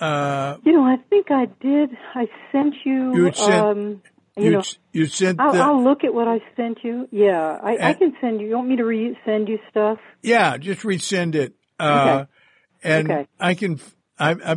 Uh, 0.00 0.56
You 0.64 0.72
know, 0.72 0.84
I 0.84 0.96
think 1.10 1.30
I 1.30 1.46
did. 1.60 1.90
I 2.14 2.26
sent 2.50 2.74
you. 2.84 3.14
You 3.14 3.32
sent- 3.32 3.66
um, 3.66 4.02
you, 4.36 4.44
you 4.44 4.50
know, 4.52 4.62
you 4.92 5.06
sent 5.06 5.38
I'll, 5.38 5.52
the 5.52 5.62
I'll 5.62 5.84
look 5.84 6.04
at 6.04 6.14
what 6.14 6.26
I 6.28 6.40
sent 6.56 6.78
you. 6.82 7.08
Yeah, 7.10 7.58
I, 7.62 7.76
I 7.90 7.92
can 7.92 8.14
send 8.20 8.40
you. 8.40 8.48
You 8.48 8.56
want 8.56 8.68
me 8.68 8.76
to 8.76 8.82
resend 8.82 9.48
you 9.48 9.58
stuff? 9.70 9.98
yeah. 10.22 10.56
Just 10.56 10.82
resend 10.82 11.34
it. 11.34 11.54
Uh, 11.78 12.26
and 12.82 13.10
Okay. 13.10 13.26
I 13.38 13.54
can. 13.54 13.80
I, 14.18 14.32
I, 14.32 14.56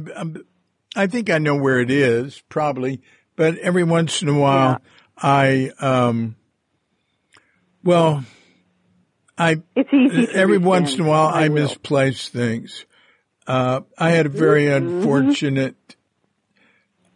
I 0.96 1.08
think 1.08 1.30
I 1.30 1.40
know 1.40 1.56
where 1.58 1.80
it 1.80 1.92
is 1.92 2.42
probably, 2.50 3.02
but 3.36 3.58
every 3.58 3.84
once 3.84 4.22
in 4.22 4.30
a 4.30 4.40
while, 4.40 4.80
I 5.18 5.72
um. 5.80 6.36
Well, 7.84 8.24
I 9.38 9.62
It's 9.76 9.94
easy. 9.94 10.28
To 10.28 10.34
every 10.34 10.58
once 10.58 10.94
in 10.96 11.02
a 11.02 11.04
while 11.10 11.28
I, 11.28 11.48
will. 11.50 11.56
misplace 11.64 12.30
things. 12.30 12.86
Uh, 13.48 13.82
I 13.98 14.10
had 14.12 14.26
a 14.26 14.30
very 14.30 14.66
Mm-hmm. 14.66 14.98
unfortunate 15.00 15.96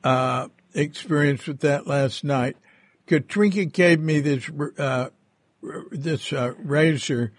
uh, 0.04 0.48
experience 0.74 1.48
with 1.48 1.60
that 1.62 1.88
last 1.88 2.24
night. 2.24 2.58
Katrinka 3.08 3.72
gave 3.72 4.00
me 4.00 4.20
this 4.20 4.50
uh, 4.78 5.10
this 5.92 6.32
uh, 6.32 6.54
razor 6.60 7.32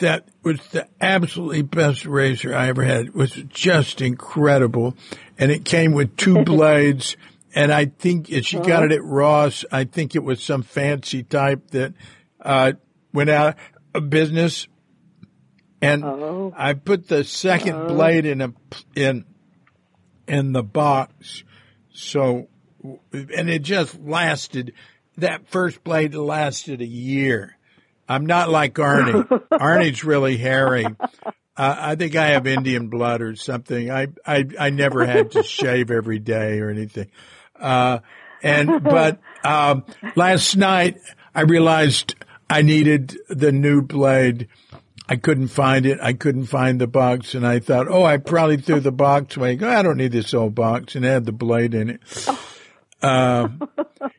that 0.00 0.28
was 0.42 0.60
the 0.68 0.86
absolutely 1.00 1.62
best 1.62 2.04
razor 2.06 2.54
I 2.54 2.68
ever 2.68 2.84
had. 2.84 3.06
It 3.06 3.14
was 3.14 3.32
just 3.48 4.00
incredible, 4.00 4.94
and 5.38 5.50
it 5.50 5.64
came 5.64 5.92
with 5.92 6.16
two 6.16 6.42
blades. 6.44 7.16
And 7.56 7.72
I 7.72 7.84
think 7.86 8.26
she 8.42 8.56
got 8.58 8.68
Uh-huh. 8.68 8.84
it 8.86 8.92
at 8.92 9.04
Ross. 9.04 9.64
I 9.70 9.84
think 9.84 10.16
it 10.16 10.24
was 10.24 10.42
some 10.42 10.62
fancy 10.62 11.22
type 11.22 11.70
that 11.70 11.94
uh, 12.40 12.72
went 13.12 13.30
out 13.30 13.54
business. 14.00 14.68
And 15.80 16.04
Oh. 16.04 16.52
I 16.56 16.72
put 16.74 17.08
the 17.08 17.24
2nd 17.24 17.88
blade 17.88 18.24
in 18.26 18.40
a 18.40 18.52
in 18.96 19.24
in 20.26 20.52
the 20.52 20.62
box, 20.62 21.44
so 21.92 22.48
and 23.12 23.50
it 23.50 23.62
just 23.62 24.00
lasted. 24.00 24.72
That 25.18 25.46
first 25.48 25.84
blade 25.84 26.14
lasted 26.14 26.80
a 26.80 26.86
year. 26.86 27.56
I'm 28.08 28.26
not 28.26 28.50
like 28.50 28.74
Arnie. 28.74 29.24
Arnie's 29.52 30.04
really 30.04 30.36
hairy. 30.36 30.84
Uh, 30.84 31.22
I 31.56 31.94
think 31.94 32.16
I 32.16 32.28
have 32.28 32.46
Indian 32.46 32.88
blood 32.88 33.22
or 33.22 33.36
something. 33.36 33.90
I, 33.90 34.08
I, 34.26 34.44
I 34.58 34.70
never 34.70 35.06
had 35.06 35.30
to 35.32 35.42
shave 35.44 35.90
every 35.92 36.18
day 36.18 36.58
or 36.58 36.68
anything. 36.68 37.10
Uh, 37.58 38.00
and, 38.42 38.82
but, 38.82 39.20
um, 39.44 39.84
last 40.16 40.56
night 40.56 40.98
I 41.34 41.42
realized 41.42 42.16
I 42.48 42.62
needed 42.62 43.16
the 43.28 43.52
new 43.52 43.82
blade. 43.82 44.48
I 45.08 45.16
couldn't 45.16 45.48
find 45.48 45.84
it. 45.84 45.98
I 46.00 46.14
couldn't 46.14 46.46
find 46.46 46.80
the 46.80 46.86
box 46.86 47.34
and 47.34 47.46
I 47.46 47.58
thought, 47.58 47.88
oh, 47.88 48.04
I 48.04 48.16
probably 48.16 48.56
threw 48.56 48.80
the 48.80 48.92
box 48.92 49.36
away. 49.36 49.58
I 49.60 49.82
don't 49.82 49.98
need 49.98 50.12
this 50.12 50.32
old 50.32 50.54
box 50.54 50.94
and 50.94 51.04
it 51.04 51.08
had 51.08 51.26
the 51.26 51.32
blade 51.32 51.74
in 51.74 51.90
it. 51.90 52.00
Uh, 53.02 53.48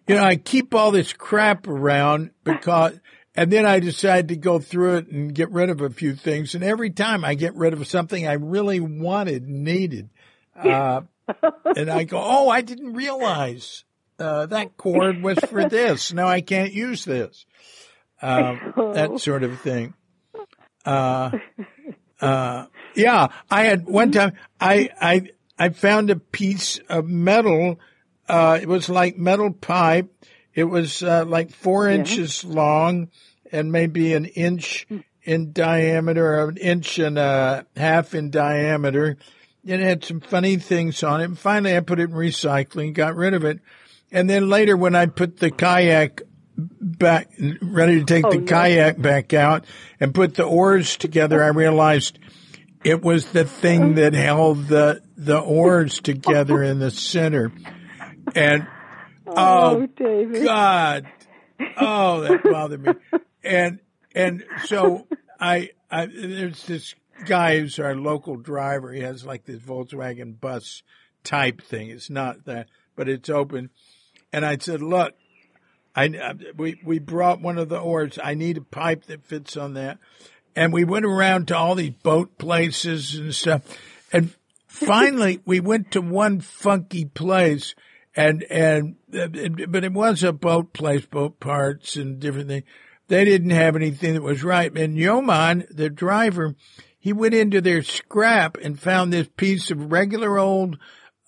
you 0.08 0.16
know, 0.16 0.24
I 0.24 0.36
keep 0.36 0.76
all 0.76 0.92
this 0.92 1.12
crap 1.12 1.68
around 1.68 2.30
because, 2.44 3.00
and 3.36 3.52
then 3.52 3.66
I 3.66 3.80
decide 3.80 4.28
to 4.28 4.36
go 4.36 4.60
through 4.60 4.98
it 4.98 5.08
and 5.08 5.34
get 5.34 5.50
rid 5.50 5.72
of 5.72 5.82
a 5.82 5.90
few 5.90 6.16
things. 6.16 6.54
And 6.54 6.64
every 6.64 6.92
time 6.92 7.26
I 7.26 7.34
get 7.34 7.56
rid 7.56 7.74
of 7.74 7.88
something 7.88 8.28
I 8.28 8.34
really 8.34 8.80
wanted, 8.80 9.48
needed, 9.50 10.10
uh, 10.56 11.02
and 11.76 11.90
I 11.90 12.04
go, 12.04 12.22
oh, 12.24 12.50
I 12.50 12.62
didn't 12.62 12.94
realize, 12.94 13.86
uh, 14.20 14.46
that 14.46 14.78
cord 14.78 15.24
was 15.24 15.40
for 15.40 15.68
this. 15.68 16.14
Now 16.14 16.28
I 16.28 16.42
can't 16.42 16.72
use 16.72 17.06
this. 17.06 17.46
Um, 18.22 18.74
that 18.94 19.20
sort 19.20 19.44
of 19.44 19.60
thing. 19.62 19.94
Uh, 20.86 21.32
uh, 22.22 22.66
yeah, 22.96 23.28
I 23.50 23.64
had 23.66 23.86
one 23.86 24.12
time, 24.12 24.34
I, 24.60 24.90
I, 25.02 25.30
I 25.58 25.70
found 25.70 26.10
a 26.10 26.16
piece 26.16 26.80
of 26.90 27.06
metal, 27.08 27.80
uh, 28.28 28.60
it 28.62 28.68
was 28.68 28.90
like 28.90 29.18
metal 29.18 29.52
pipe. 29.52 30.12
It 30.54 30.66
was, 30.66 31.04
uh, 31.04 31.26
like 31.26 31.52
four 31.52 31.90
inches 31.90 32.46
long 32.46 33.10
and 33.52 33.72
maybe 33.72 34.14
an 34.14 34.26
inch 34.26 34.88
in 35.24 35.52
diameter 35.52 36.40
or 36.40 36.50
an 36.50 36.58
inch 36.58 36.98
and 36.98 37.18
a 37.18 37.66
half 37.76 38.16
in 38.16 38.32
diameter. 38.32 39.18
It 39.66 39.80
had 39.80 40.06
some 40.06 40.22
funny 40.22 40.58
things 40.58 41.04
on 41.04 41.22
it. 41.22 41.26
And 41.26 41.38
finally 41.38 41.76
I 41.76 41.82
put 41.82 42.00
it 42.00 42.10
in 42.10 42.16
recycling, 42.16 42.94
got 42.94 43.16
rid 43.16 43.34
of 43.34 43.44
it. 43.44 43.60
And 44.12 44.30
then 44.30 44.48
later 44.48 44.78
when 44.78 44.96
I 44.96 45.08
put 45.08 45.40
the 45.40 45.52
kayak 45.52 46.22
back, 46.58 47.30
ready 47.62 48.00
to 48.00 48.06
take 48.06 48.26
oh, 48.26 48.32
the 48.32 48.40
no. 48.40 48.46
kayak 48.46 49.02
back 49.02 49.34
out 49.34 49.66
and 50.00 50.14
put 50.14 50.36
the 50.36 50.44
oars 50.44 50.98
together, 50.98 51.44
I 51.44 51.48
realized 51.48 52.20
it 52.84 53.02
was 53.02 53.28
the 53.28 53.46
thing 53.46 53.96
that 53.96 54.14
held 54.14 54.68
the, 54.68 55.02
the 55.18 55.40
oars 55.40 56.00
together 56.00 56.64
in 56.64 56.80
the 56.80 56.92
center. 56.92 57.52
And 58.34 58.68
oh, 59.28 59.36
oh, 59.36 59.86
David. 59.88 60.44
God. 60.44 61.08
Oh, 61.78 62.22
that 62.22 62.44
bothered 62.44 62.86
me. 62.86 62.94
And 63.44 63.80
and 64.14 64.44
so 64.66 65.08
I 65.40 65.70
I 65.92 66.08
there's 66.08 66.66
this 66.66 66.96
guy 67.26 67.60
who's 67.60 67.80
our 67.80 67.96
local 67.96 68.36
driver. 68.38 68.92
He 68.92 69.02
has 69.02 69.26
like 69.26 69.46
this 69.46 69.60
Volkswagen 69.60 70.40
bus 70.40 70.84
type 71.24 71.62
thing. 71.62 71.90
It's 71.90 72.10
not 72.10 72.46
that, 72.46 72.68
but 72.96 73.08
it's 73.08 73.30
open. 73.30 73.70
And 74.34 74.46
I 74.46 74.58
said, 74.58 74.82
"Look, 74.82 75.14
I 75.96 76.34
we 76.58 76.80
we 76.84 77.00
brought 77.00 77.42
one 77.42 77.58
of 77.58 77.70
the 77.70 77.80
oars. 77.80 78.20
I 78.22 78.34
need 78.34 78.58
a 78.58 78.62
pipe 78.62 79.06
that 79.06 79.26
fits 79.26 79.56
on 79.56 79.74
that." 79.76 80.00
And 80.56 80.72
we 80.72 80.86
went 80.86 81.06
around 81.06 81.50
to 81.50 81.58
all 81.58 81.76
these 81.76 81.92
boat 81.92 82.38
places 82.38 83.16
and 83.16 83.36
stuff. 83.36 83.64
And 84.14 84.34
finally, 84.68 85.42
we 85.46 85.60
went 85.60 85.92
to 85.92 86.02
one 86.02 86.40
funky 86.40 87.06
place 87.06 87.76
and, 88.16 88.44
and, 88.50 88.96
uh, 89.14 89.28
but 89.68 89.84
it 89.84 89.94
was 89.94 90.24
a 90.24 90.32
boat 90.32 90.74
place, 90.74 91.06
boat 91.06 91.40
parts 91.40 91.96
and 91.98 92.20
different 92.20 92.48
things. 92.48 92.64
They 93.08 93.26
didn't 93.26 93.52
have 93.52 93.76
anything 93.76 94.14
that 94.14 94.24
was 94.24 94.44
right. 94.44 94.76
And 94.76 94.98
Yoman, 94.98 95.68
the 95.70 95.90
driver, 95.90 96.56
he 96.98 97.14
went 97.14 97.34
into 97.34 97.62
their 97.62 97.84
scrap 97.84 98.58
and 98.58 98.80
found 98.80 99.12
this 99.12 99.28
piece 99.36 99.70
of 99.70 99.92
regular 99.92 100.40
old, 100.40 100.80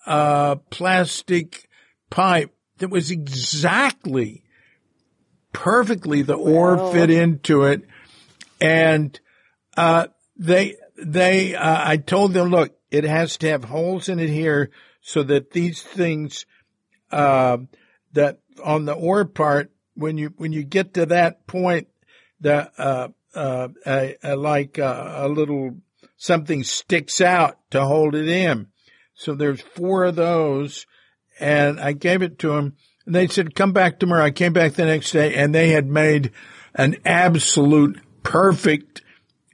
uh, 0.06 0.56
plastic 0.70 1.70
pipe 2.10 2.52
that 2.78 2.90
was 2.90 3.12
exactly 3.12 4.44
perfectly 5.54 6.22
the 6.22 6.38
Wow. 6.38 6.92
fit 6.92 7.10
into 7.10 7.64
it. 7.64 7.84
And, 8.60 9.20
uh, 9.76 10.08
they, 10.36 10.76
they, 10.98 11.56
uh, 11.56 11.90
I 11.90 11.98
told 11.98 12.34
them, 12.34 12.50
look, 12.50 12.76
it 12.92 13.04
has 13.04 13.38
to 13.38 13.50
have 13.50 13.66
holes 13.66 14.10
in 14.10 14.20
it 14.20 14.30
here 14.30 14.72
so 15.02 15.24
that 15.24 15.52
these 15.52 15.82
things, 15.82 16.46
uh, 17.12 17.58
that 18.14 18.40
on 18.64 18.86
the 18.86 18.94
oar 18.94 19.26
part, 19.26 19.72
when 19.94 20.18
you, 20.18 20.34
when 20.38 20.52
you 20.54 20.64
get 20.64 20.94
to 20.96 21.06
that 21.08 21.48
point, 21.48 21.88
the, 22.40 22.72
uh, 22.78 23.10
uh, 23.36 23.68
a, 23.86 24.16
a, 24.24 24.36
like 24.36 24.78
a, 24.78 25.14
a 25.18 25.28
little 25.28 25.78
something 26.18 26.64
sticks 26.64 27.22
out 27.22 27.60
to 27.72 27.86
hold 27.86 28.16
it 28.16 28.28
in. 28.28 28.68
So 29.14 29.36
there's 29.36 29.62
four 29.62 30.06
of 30.06 30.16
those 30.16 30.86
and 31.40 31.80
I 31.80 31.94
gave 31.94 32.22
it 32.22 32.40
to 32.40 32.50
them 32.50 32.76
and 33.08 33.16
they 33.16 33.28
said, 33.28 33.56
come 33.56 33.72
back 33.72 34.00
tomorrow. 34.00 34.26
I 34.26 34.32
came 34.32 34.52
back 34.52 34.74
the 34.74 34.86
next 34.86 35.12
day 35.12 35.34
and 35.34 35.56
they 35.56 35.70
had 35.70 35.88
made 35.88 36.32
an 36.76 36.98
absolute 37.06 38.00
perfect 38.22 39.02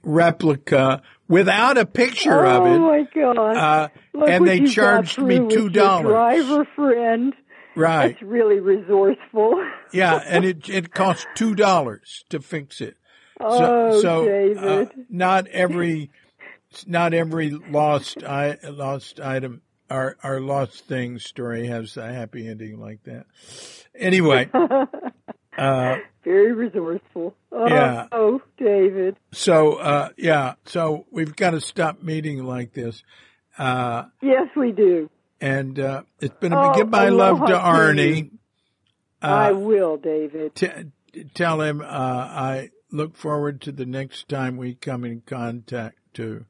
replica 0.02 1.02
without 1.28 1.78
a 1.78 1.86
picture 1.86 2.44
oh 2.44 2.56
of 2.56 2.66
it. 2.66 2.76
Oh 2.76 2.80
my 2.80 3.06
God! 3.14 3.56
Uh, 3.56 3.88
Look 4.12 4.28
and 4.28 4.46
they 4.46 4.64
charged 4.64 5.18
me 5.18 5.36
through 5.36 5.46
with 5.46 5.74
your 5.74 6.02
$2. 6.02 6.02
Driver 6.02 6.64
friend. 6.74 7.34
Right. 7.76 8.08
That's 8.08 8.22
really 8.22 8.60
resourceful. 8.60 9.64
Yeah. 9.92 10.20
And 10.26 10.44
it, 10.44 10.68
it 10.68 10.92
cost 10.92 11.24
$2 11.36 12.00
to 12.30 12.40
fix 12.40 12.80
it. 12.80 12.96
Oh, 13.40 14.02
so, 14.02 14.22
uh, 14.22 14.26
David. 14.26 15.06
not 15.08 15.46
every, 15.46 16.10
not 16.88 17.14
every 17.14 17.50
lost, 17.50 18.24
I, 18.24 18.58
lost 18.64 19.20
item 19.20 19.62
or, 19.90 20.16
or 20.24 20.40
lost 20.40 20.86
thing 20.86 21.18
story 21.18 21.66
has 21.66 21.96
a 21.96 22.12
happy 22.12 22.48
ending 22.48 22.78
like 22.80 23.02
that. 23.04 23.26
Anyway, 23.96 24.48
uh, 25.58 25.96
Very 26.24 26.52
resourceful. 26.52 27.34
Oh, 27.52 27.68
Yeah. 27.68 28.06
oh, 28.12 28.40
David. 28.58 29.16
so, 29.32 29.74
uh, 29.74 30.08
yeah, 30.16 30.54
so 30.64 31.06
we've 31.10 31.36
got 31.36 31.50
to 31.50 31.60
stop 31.60 32.02
meeting 32.02 32.44
like 32.44 32.72
this. 32.72 33.02
Uh, 33.58 34.04
Yes, 34.20 34.48
we 34.56 34.72
do. 34.72 35.08
and, 35.40 35.78
uh, 35.78 36.02
it's 36.20 36.34
been 36.40 36.52
a, 36.52 36.70
Oh, 36.70 36.74
give 36.74 36.88
my 36.88 37.08
love 37.10 37.38
to 37.46 37.52
Arnie. 37.52 38.30
I 39.22 39.50
Uh, 39.50 39.54
will, 39.54 39.96
David. 39.96 40.54
t- 40.54 40.68
tell 41.34 41.60
him, 41.60 41.80
uh, 41.80 41.84
I 41.84 42.70
look 42.90 43.16
forward 43.16 43.60
to 43.62 43.72
the 43.72 43.86
next 43.86 44.28
time 44.28 44.56
we 44.56 44.74
come 44.74 45.04
in 45.04 45.20
contact 45.22 45.98
too. 46.14 46.46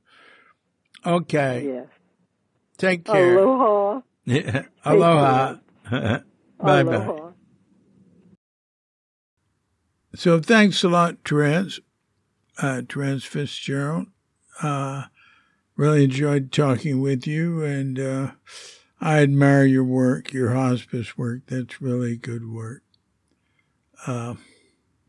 Okay. 1.07 1.65
Yes. 1.67 1.87
Take 2.79 3.05
care. 3.05 3.39
Aloha. 3.39 4.01
Yeah. 4.25 4.63
Aloha. 4.85 5.57
bye 5.91 6.23
bye. 6.59 6.81
Aloha. 6.81 7.31
So 10.15 10.41
thanks 10.41 10.85
a 10.85 10.89
lot, 10.89 11.17
Therese, 11.25 11.81
uh, 12.59 12.83
Therese 12.89 13.25
Fitzgerald. 13.25 14.07
Uh, 14.63 15.05
really 15.77 16.05
enjoyed 16.05 16.53
talking 16.53 17.01
with 17.01 17.27
you, 17.27 17.65
and 17.65 17.99
uh, 17.99 18.31
I 19.01 19.19
admire 19.23 19.65
your 19.65 19.83
work, 19.83 20.33
your 20.33 20.55
hospice 20.55 21.19
work. 21.19 21.43
That's 21.49 21.83
really 21.83 22.17
good 22.17 22.49
work. 22.49 22.83
Uh, 24.07 24.35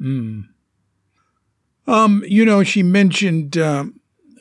mm. 0.01 0.45
Um, 1.87 2.23
you 2.27 2.45
know, 2.45 2.63
she 2.63 2.81
mentioned 2.81 3.57
uh, 3.57 3.85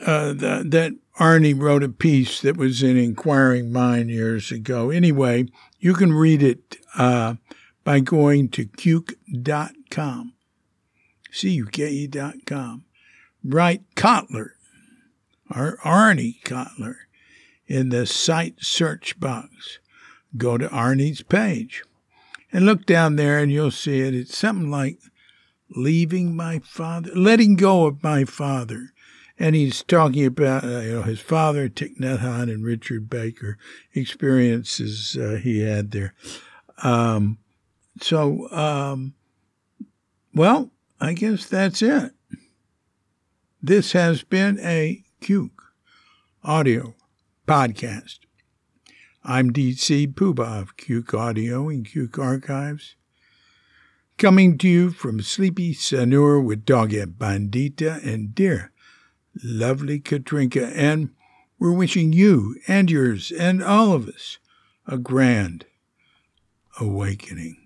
uh, 0.01 0.29
the, 0.29 0.65
that 0.67 0.97
Arnie 1.19 1.59
wrote 1.59 1.85
a 1.85 1.89
piece 1.89 2.41
that 2.41 2.57
was 2.57 2.83
in 2.83 2.97
Inquiring 2.97 3.73
Mind 3.73 4.11
years 4.11 4.51
ago. 4.51 4.91
Anyway, 4.91 5.47
you 5.79 5.95
can 5.95 6.13
read 6.13 6.43
it 6.43 6.77
uh, 6.97 7.35
by 7.85 8.01
going 8.01 8.49
to 8.49 8.65
cuke.com, 8.65 10.35
C-U-K-E.com. 11.31 12.85
Write 13.45 13.83
Kotler, 13.95 14.51
or 15.55 15.79
Arnie 15.85 16.43
Kotler, 16.43 16.95
in 17.67 17.91
the 17.91 18.07
site 18.07 18.57
search 18.61 19.21
box. 19.21 19.79
Go 20.37 20.59
to 20.59 20.69
Arnie's 20.69 21.23
page 21.23 21.85
and 22.53 22.67
look 22.67 22.87
down 22.87 23.17
there 23.17 23.39
and 23.39 23.53
you'll 23.53 23.71
see 23.71 24.01
it. 24.01 24.15
It's 24.15 24.37
something 24.37 24.71
like 24.71 24.99
leaving 25.71 26.35
my 26.35 26.59
father, 26.61 27.11
letting 27.15 27.55
go 27.55 27.87
of 27.87 28.03
my 28.03 28.25
father. 28.25 28.94
And 29.39 29.57
he's 29.57 29.83
talking 29.83 30.25
about 30.27 30.65
uh, 30.65 30.81
you 30.81 30.93
know 30.93 31.03
his 31.03 31.21
father, 31.21 31.69
Thich 31.69 31.99
Nhat 31.99 32.21
Hanh, 32.21 32.53
and 32.53 32.65
Richard 32.65 33.11
Baker 33.11 33.59
experiences 33.93 35.17
uh, 35.17 35.41
he 35.43 35.61
had 35.61 35.91
there. 35.91 36.15
Um, 36.83 37.39
so, 38.01 38.51
um, 38.51 39.15
well, 40.35 40.71
I 41.01 41.15
guess 41.15 41.47
that's 41.47 41.83
it. 41.83 42.13
This 43.63 43.93
has 43.93 44.23
been 44.23 44.59
a 44.61 45.03
Cuke 45.21 45.51
audio 46.43 46.95
podcast. 47.47 48.19
I'm 49.25 49.53
DC 49.53 50.13
Puba 50.13 50.61
of 50.61 50.77
Cuke 50.77 51.15
Audio 51.15 51.71
and 51.71 51.87
Cuke 51.87 52.19
Archives, 52.19 52.97
coming 54.19 54.59
to 54.59 54.69
you 54.69 54.91
from 54.91 55.23
sleepy 55.23 55.75
Sanur 55.75 56.45
with 56.45 56.67
Dogget 56.67 57.17
Bandita 57.17 58.05
and 58.05 58.35
dear, 58.35 58.71
Lovely 59.43 59.99
Katrinka, 60.01 60.73
and 60.75 61.11
we're 61.59 61.73
wishing 61.73 62.13
you 62.13 62.57
and 62.69 62.91
yours 62.91 63.33
and 63.33 63.63
all 63.63 63.93
of 63.93 64.09
us 64.09 64.39
a 64.87 64.99
grand 64.99 65.67
awakening. 66.81 67.57